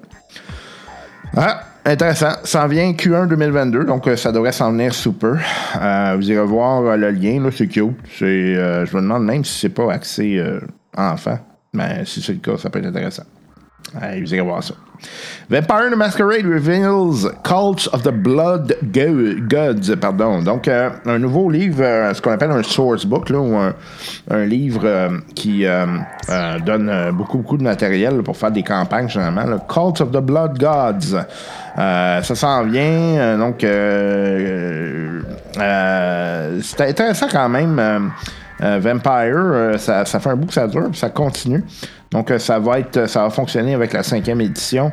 Ah, 1.35 1.61
intéressant. 1.85 2.33
Ça 2.43 2.63
en 2.63 2.67
vient 2.67 2.91
Q1 2.93 3.27
2022, 3.27 3.83
donc 3.85 4.07
euh, 4.07 4.15
ça 4.15 4.31
devrait 4.31 4.51
s'en 4.51 4.71
venir 4.71 4.93
sous 4.93 5.13
peu. 5.13 5.37
Euh, 5.81 6.15
vous 6.15 6.31
irez 6.31 6.45
voir 6.45 6.95
le 6.95 7.11
lien, 7.11 7.41
là, 7.41 7.49
c'est 7.51 7.67
cute. 7.67 7.91
Je 8.17 8.95
me 8.95 9.01
demande 9.01 9.25
même 9.25 9.43
si 9.43 9.59
c'est 9.59 9.69
pas 9.69 9.91
axé 9.91 10.41
enfant. 10.95 11.39
Mais 11.73 12.05
si 12.05 12.21
c'est 12.21 12.33
le 12.33 12.39
cas, 12.39 12.57
ça 12.57 12.69
peut 12.69 12.79
être 12.79 12.85
intéressant. 12.85 13.23
Allez, 14.01 14.21
vous 14.21 14.33
irez 14.33 14.41
voir 14.43 14.63
ça. 14.63 14.73
Vampire 15.49 15.91
the 15.91 15.97
Masquerade 15.97 16.45
reveals 16.45 17.27
Cults 17.43 17.89
of 17.91 18.03
the 18.03 18.11
Blood 18.11 18.77
Go- 18.93 19.35
Gods. 19.47 19.93
Pardon. 19.99 20.41
Donc, 20.41 20.67
euh, 20.67 20.89
un 21.05 21.19
nouveau 21.19 21.49
livre, 21.49 21.81
euh, 21.83 22.13
ce 22.13 22.21
qu'on 22.21 22.31
appelle 22.31 22.51
un 22.51 22.63
source 22.63 23.05
book, 23.05 23.29
là, 23.29 23.39
ou 23.39 23.55
un, 23.55 24.45
livre 24.45 24.83
euh, 24.85 25.09
qui 25.35 25.65
donne 26.65 27.11
beaucoup, 27.13 27.39
beaucoup 27.39 27.57
de 27.57 27.63
matériel 27.63 28.23
pour 28.23 28.37
faire 28.37 28.51
des 28.51 28.63
campagnes, 28.63 29.09
généralement. 29.09 29.57
Cults 29.67 30.01
of 30.01 30.11
the 30.11 30.21
Blood 30.21 30.57
Gods. 30.57 31.17
Ça 31.75 32.21
s'en 32.35 32.63
vient. 32.63 33.37
donc, 33.37 33.57
c'est 36.61 36.81
intéressant 36.81 37.27
quand 37.31 37.49
même. 37.49 38.11
Euh, 38.63 38.79
Vampire, 38.79 39.35
euh, 39.35 39.77
ça, 39.77 40.05
fait 40.05 40.29
un 40.29 40.35
bout 40.35 40.47
que 40.47 40.53
ça 40.53 40.67
dure, 40.67 40.89
puis 40.89 40.99
ça 40.99 41.09
continue. 41.09 41.63
Donc, 42.11 42.31
euh, 42.31 42.39
ça 42.39 42.59
va 42.59 42.79
être, 42.79 43.07
ça 43.07 43.23
va 43.23 43.29
fonctionner 43.29 43.73
avec 43.73 43.93
la 43.93 44.03
cinquième 44.03 44.41
édition. 44.41 44.91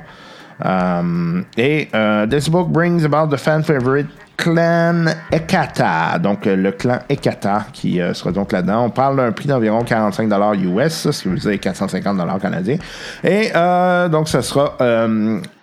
Et 1.57 1.89
this 2.29 2.49
book 2.49 2.69
brings 2.69 3.05
about 3.05 3.35
the 3.35 3.39
fan 3.39 3.63
favorite 3.63 4.09
clan 4.37 5.07
Ekata. 5.33 6.19
Donc, 6.19 6.45
le 6.45 6.73
clan 6.73 6.99
Ekata 7.09 7.67
qui 7.73 7.99
sera 8.13 8.31
donc 8.31 8.53
là-dedans. 8.53 8.85
On 8.85 8.91
parle 8.91 9.17
d'un 9.17 9.33
prix 9.33 9.49
d'environ 9.49 9.83
45 9.85 10.31
US, 10.57 11.11
ce 11.11 11.23
qui 11.23 11.29
veut 11.29 11.37
dire 11.37 11.59
450 11.59 12.43
canadiens. 12.43 12.77
Et 13.25 13.53
donc, 14.11 14.29
ça 14.29 14.43
sera 14.43 14.77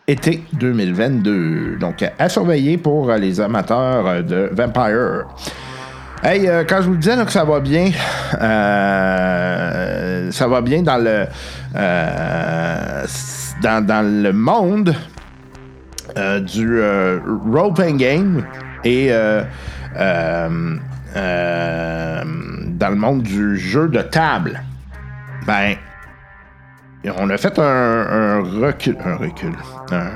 été 0.08 0.44
2022. 0.54 1.78
Donc, 1.80 2.04
à 2.18 2.28
surveiller 2.28 2.80
pour 2.80 3.12
les 3.12 3.40
amateurs 3.40 4.24
de 4.24 4.50
Vampire. 4.52 5.28
Hey, 6.24 6.48
euh, 6.48 6.64
quand 6.68 6.82
je 6.82 6.88
vous 6.88 6.96
disais 6.96 7.16
que 7.24 7.32
ça 7.32 7.44
va 7.46 7.60
bien, 7.60 7.92
euh, 8.42 10.32
ça 10.32 10.48
va 10.48 10.62
bien 10.62 10.82
dans 10.82 10.98
le 10.98 11.26
euh, 11.76 13.06
dans, 13.62 14.24
le 14.24 14.32
monde 14.34 14.96
du 16.42 16.80
euh, 16.80 17.20
role-playing 17.52 17.98
game 17.98 18.44
et 18.84 19.10
dans 20.00 20.50
le 22.90 22.96
monde 22.96 23.22
du 23.22 23.58
jeu 23.58 23.88
de 23.88 24.02
table. 24.02 24.62
Ben, 25.46 25.76
on 27.20 27.30
a 27.30 27.38
fait 27.38 27.60
un, 27.60 28.42
recul, 28.42 28.98
un 29.06 29.16
recul, 29.18 29.54
un- 29.92 30.10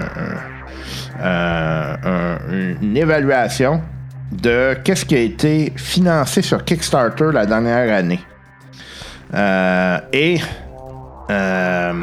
un- 1.24 1.96
un- 2.04 2.40
une 2.82 2.98
évaluation 2.98 3.82
de 4.32 4.76
qu'est-ce 4.84 5.06
qui 5.06 5.16
a 5.16 5.20
été 5.20 5.74
financé 5.76 6.42
sur 6.42 6.64
Kickstarter 6.64 7.32
la 7.34 7.46
dernière 7.46 7.94
année. 7.94 8.20
Euh, 9.34 10.00
et 10.12 10.40
euh, 11.30 11.94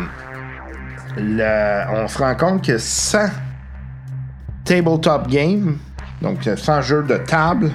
on 1.17 2.09
se 2.09 2.19
rend 2.19 2.35
compte 2.35 2.65
que 2.65 2.79
100 2.79 3.19
tabletop 4.65 5.29
games, 5.29 5.79
donc 6.23 6.43
100 6.43 6.83
jeux 6.83 7.03
de 7.03 7.17
table, 7.17 7.71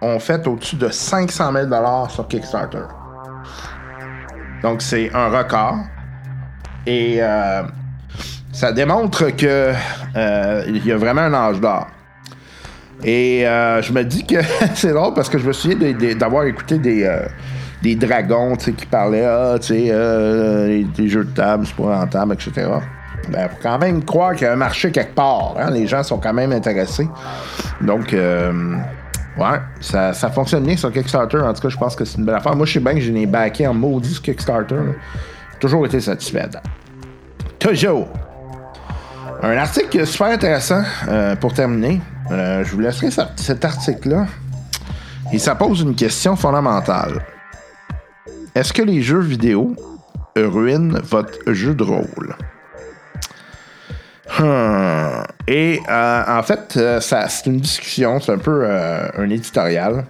ont 0.00 0.18
fait 0.18 0.46
au-dessus 0.46 0.76
de 0.76 0.88
500 0.88 1.52
000 1.52 2.08
sur 2.08 2.28
Kickstarter. 2.28 2.84
Donc 4.62 4.82
c'est 4.82 5.14
un 5.14 5.28
record. 5.28 5.78
Et 6.86 7.18
euh, 7.20 7.62
ça 8.52 8.72
démontre 8.72 9.30
que 9.30 9.72
il 10.68 10.86
y 10.86 10.92
a 10.92 10.96
vraiment 10.96 11.22
un 11.22 11.34
âge 11.34 11.60
d'or. 11.60 11.86
Et 13.04 13.46
euh, 13.46 13.82
je 13.82 13.92
me 13.92 14.02
dis 14.02 14.24
que 14.24 14.36
c'est 14.74 14.92
drôle 14.92 15.14
parce 15.14 15.28
que 15.28 15.38
je 15.38 15.46
me 15.46 15.52
souviens 15.52 15.92
d'avoir 16.14 16.44
écouté 16.44 16.78
des, 16.78 17.04
euh, 17.04 17.26
des 17.82 17.94
dragons 17.94 18.56
qui 18.56 18.72
parlaient 18.86 19.26
ah, 19.26 19.56
sais, 19.60 19.90
euh, 19.90 20.82
jeux 21.06 21.24
de 21.24 21.30
table, 21.30 21.66
c'est 21.66 21.76
pas 21.76 21.98
rentable, 21.98 22.34
etc. 22.34 22.68
Ben, 23.28 23.48
faut 23.48 23.58
quand 23.62 23.78
même 23.78 24.02
croire 24.04 24.34
qu'il 24.34 24.46
y 24.46 24.50
a 24.50 24.52
un 24.54 24.56
marché 24.56 24.90
quelque 24.90 25.14
part. 25.14 25.54
hein. 25.58 25.70
Les 25.70 25.86
gens 25.86 26.02
sont 26.02 26.18
quand 26.18 26.32
même 26.32 26.52
intéressés. 26.52 27.08
Donc, 27.80 28.12
ouais, 28.12 29.58
ça, 29.80 30.12
ça 30.12 30.30
fonctionne 30.30 30.64
bien 30.64 30.76
sur 30.76 30.92
Kickstarter. 30.92 31.38
En 31.38 31.52
tout 31.52 31.62
cas, 31.62 31.68
je 31.68 31.76
pense 31.76 31.96
que 31.96 32.04
c'est 32.04 32.18
une 32.18 32.24
belle 32.24 32.34
affaire. 32.34 32.54
Moi, 32.54 32.66
je 32.66 32.74
sais 32.74 32.80
bien 32.80 32.94
que 32.94 33.00
j'ai 33.00 33.12
les 33.12 33.26
backés 33.26 33.66
en 33.66 33.74
maudit 33.74 34.12
sur 34.12 34.22
Kickstarter. 34.22 34.76
J'ai 35.52 35.58
toujours 35.58 35.86
été 35.86 36.00
satisfait. 36.00 36.48
Toujours. 37.58 38.08
Un 39.42 39.56
article 39.56 40.06
super 40.06 40.26
intéressant 40.28 40.82
pour 41.40 41.54
terminer. 41.54 42.00
Euh, 42.30 42.64
je 42.64 42.72
vous 42.72 42.80
laisserai 42.80 43.10
cet 43.36 43.64
article-là. 43.64 44.26
Et 45.32 45.38
ça 45.38 45.54
pose 45.54 45.80
une 45.80 45.94
question 45.94 46.36
fondamentale. 46.36 47.24
Est-ce 48.54 48.72
que 48.72 48.82
les 48.82 49.02
jeux 49.02 49.20
vidéo 49.20 49.74
ruinent 50.36 51.00
votre 51.02 51.52
jeu 51.52 51.74
de 51.74 51.82
rôle? 51.82 52.36
Hmm. 54.38 55.24
Et 55.46 55.80
euh, 55.88 56.22
en 56.26 56.42
fait, 56.42 56.76
euh, 56.76 57.00
c'est 57.00 57.46
une 57.46 57.60
discussion, 57.60 58.20
c'est 58.20 58.32
un 58.32 58.38
peu 58.38 58.62
euh, 58.64 59.08
un 59.16 59.28
éditorial. 59.28 60.06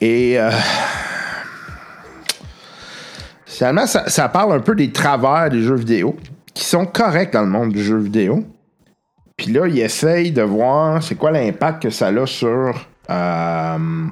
Et 0.00 0.38
euh, 0.38 0.50
finalement, 3.46 3.86
ça 3.86 4.28
parle 4.28 4.52
un 4.54 4.60
peu 4.60 4.74
des 4.74 4.92
travers 4.92 5.50
des 5.50 5.62
jeux 5.62 5.76
vidéo 5.76 6.16
qui 6.54 6.64
sont 6.64 6.86
corrects 6.86 7.32
dans 7.32 7.42
le 7.42 7.48
monde 7.48 7.72
du 7.72 7.82
jeu 7.82 7.98
vidéo. 7.98 8.44
Puis 9.36 9.52
là, 9.52 9.66
il 9.66 9.78
essaye 9.78 10.32
de 10.32 10.42
voir 10.42 11.02
c'est 11.02 11.14
quoi 11.14 11.30
l'impact 11.30 11.82
que 11.82 11.90
ça 11.90 12.08
a 12.08 12.26
sur 12.26 12.74
euh, 13.10 14.06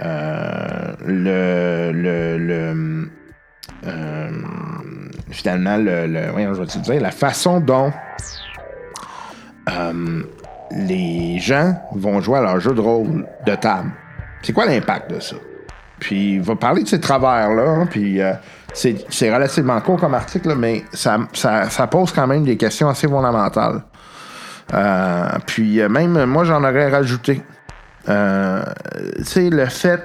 euh, 0.00 0.92
le, 1.06 1.92
le, 1.92 3.10
euh, 3.86 4.30
finalement 5.30 5.76
le, 5.76 6.82
dire 6.82 7.00
la 7.00 7.10
façon 7.10 7.60
dont 7.60 7.92
les 10.70 11.38
gens 11.38 11.74
vont 11.94 12.20
jouer 12.20 12.38
à 12.38 12.42
leur 12.42 12.60
jeu 12.60 12.74
de 12.74 12.80
rôle 12.80 13.26
de 13.46 13.54
table. 13.54 13.90
C'est 14.42 14.52
quoi 14.52 14.66
l'impact 14.66 15.10
de 15.12 15.20
ça? 15.20 15.36
Puis 16.00 16.34
il 16.34 16.42
va 16.42 16.56
parler 16.56 16.82
de 16.82 16.88
ces 16.88 17.00
travers-là, 17.00 17.86
puis 17.88 18.20
c'est 18.72 19.32
relativement 19.32 19.80
court 19.80 20.00
comme 20.00 20.14
article, 20.14 20.54
mais 20.56 20.84
ça, 20.92 21.18
ça, 21.32 21.70
ça 21.70 21.86
pose 21.86 22.12
quand 22.12 22.26
même 22.26 22.44
des 22.44 22.56
questions 22.56 22.88
assez 22.88 23.08
fondamentales. 23.08 23.82
Euh, 24.72 25.28
puis 25.46 25.80
euh, 25.80 25.88
même 25.88 26.24
moi, 26.24 26.44
j'en 26.44 26.62
aurais 26.62 26.88
rajouté. 26.90 27.42
Euh, 28.08 28.62
tu 29.18 29.24
sais, 29.24 29.50
le 29.50 29.66
fait. 29.66 30.00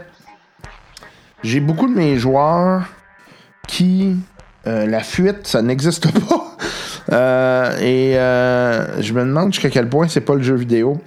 J'ai 1.43 1.59
beaucoup 1.61 1.87
de 1.87 1.95
mes 1.95 2.17
joueurs 2.17 2.83
qui. 3.67 4.17
euh, 4.67 4.85
la 4.85 4.99
fuite, 5.01 5.47
ça 5.47 5.61
n'existe 5.61 6.11
pas. 6.27 6.45
Euh, 7.11 7.77
et 7.79 8.17
euh, 8.19 9.01
je 9.01 9.13
me 9.13 9.21
demande 9.21 9.53
jusqu'à 9.53 9.69
quel 9.69 9.87
point 9.89 10.07
c'est 10.07 10.21
pas 10.21 10.35
le 10.35 10.41
jeu 10.43 10.55
vidéo 10.55 11.01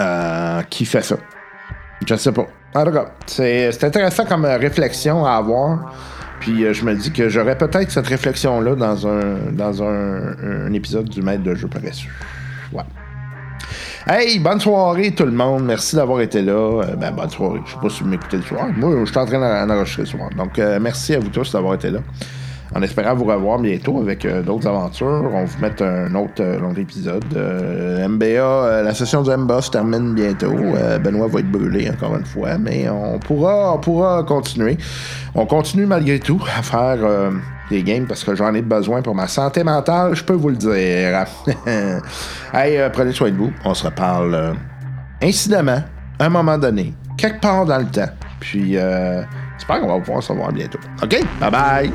euh, 0.00 0.62
qui 0.70 0.84
fait 0.86 1.02
ça. 1.02 1.16
Je 2.06 2.14
sais 2.16 2.32
pas. 2.32 2.46
En 2.74 2.84
tout 2.84 2.92
cas, 2.92 3.06
c'est 3.26 3.84
intéressant 3.84 4.24
comme 4.24 4.44
euh, 4.44 4.56
réflexion 4.58 5.24
à 5.24 5.32
avoir. 5.36 5.94
Puis 6.40 6.64
euh, 6.64 6.72
je 6.72 6.84
me 6.84 6.94
dis 6.94 7.10
que 7.12 7.28
j'aurais 7.28 7.56
peut-être 7.56 7.90
cette 7.90 8.06
réflexion-là 8.06 8.74
dans 8.74 9.06
un 9.06 9.36
dans 9.52 9.82
un, 9.82 10.66
un 10.66 10.72
épisode 10.72 11.08
du 11.08 11.22
Maître 11.22 11.42
de 11.42 11.54
jeu 11.54 11.66
paresseux. 11.68 12.08
Ouais. 12.72 12.82
Hey, 14.08 14.38
bonne 14.38 14.60
soirée 14.60 15.12
tout 15.12 15.24
le 15.24 15.32
monde. 15.32 15.64
Merci 15.64 15.96
d'avoir 15.96 16.20
été 16.20 16.40
là. 16.42 16.52
Euh, 16.52 16.94
ben, 16.96 17.10
bonne 17.12 17.30
soirée. 17.30 17.60
Je 17.66 17.72
sais 17.72 17.78
pas 17.82 17.88
si 17.88 18.02
vous 18.04 18.08
m'écoutez 18.08 18.36
le 18.36 18.42
soir. 18.44 18.66
Moi, 18.76 18.94
je 19.00 19.10
suis 19.10 19.18
en 19.18 19.26
train 19.26 19.40
d'en- 19.40 19.66
d'enregistrer 19.66 20.02
le 20.02 20.08
soir. 20.08 20.30
Donc, 20.36 20.58
euh, 20.58 20.78
merci 20.80 21.14
à 21.14 21.18
vous 21.18 21.28
tous 21.30 21.50
d'avoir 21.52 21.74
été 21.74 21.90
là. 21.90 21.98
En 22.74 22.82
espérant 22.82 23.14
vous 23.14 23.24
revoir 23.24 23.58
bientôt 23.58 24.00
avec 24.00 24.24
euh, 24.24 24.42
d'autres 24.42 24.66
aventures. 24.66 25.30
On 25.32 25.44
vous 25.44 25.60
mettre 25.60 25.84
un 25.84 26.12
autre 26.14 26.40
euh, 26.40 26.58
long 26.58 26.74
épisode. 26.74 27.24
Euh, 27.36 28.08
MBA, 28.08 28.82
la 28.82 28.94
session 28.94 29.22
du 29.22 29.30
MBA 29.30 29.62
se 29.62 29.70
termine 29.70 30.14
bientôt. 30.14 30.54
Benoît 31.02 31.28
va 31.28 31.40
être 31.40 31.50
brûlé 31.50 31.88
encore 31.90 32.16
une 32.16 32.24
fois, 32.24 32.58
mais 32.58 32.88
on 32.88 33.18
pourra, 33.18 33.74
on 33.74 33.78
pourra 33.78 34.22
continuer. 34.24 34.76
On 35.34 35.46
continue 35.46 35.86
malgré 35.86 36.18
tout 36.18 36.42
à 36.56 36.62
faire 36.62 36.98
des 37.70 37.82
games 37.82 38.06
parce 38.06 38.24
que 38.24 38.34
j'en 38.34 38.52
ai 38.54 38.62
besoin 38.62 39.02
pour 39.02 39.14
ma 39.14 39.26
santé 39.26 39.64
mentale, 39.64 40.14
je 40.14 40.24
peux 40.24 40.34
vous 40.34 40.50
le 40.50 40.56
dire. 40.56 40.72
hey, 42.54 42.90
prenez 42.92 43.12
soin 43.12 43.30
de 43.30 43.36
vous. 43.36 43.52
On 43.64 43.74
se 43.74 43.84
reparle 43.84 44.54
incidemment, 45.22 45.82
à 46.18 46.24
un 46.24 46.28
moment 46.28 46.58
donné, 46.58 46.94
quelque 47.16 47.40
part 47.40 47.64
dans 47.64 47.78
le 47.78 47.86
temps. 47.86 48.10
Puis, 48.40 48.76
j'espère 49.66 49.80
qu'on 49.80 49.98
va 49.98 49.98
pouvoir 49.98 50.22
se 50.22 50.32
voir 50.32 50.52
bientôt. 50.52 50.78
OK? 51.02 51.16
Bye 51.40 51.50
bye! 51.50 51.92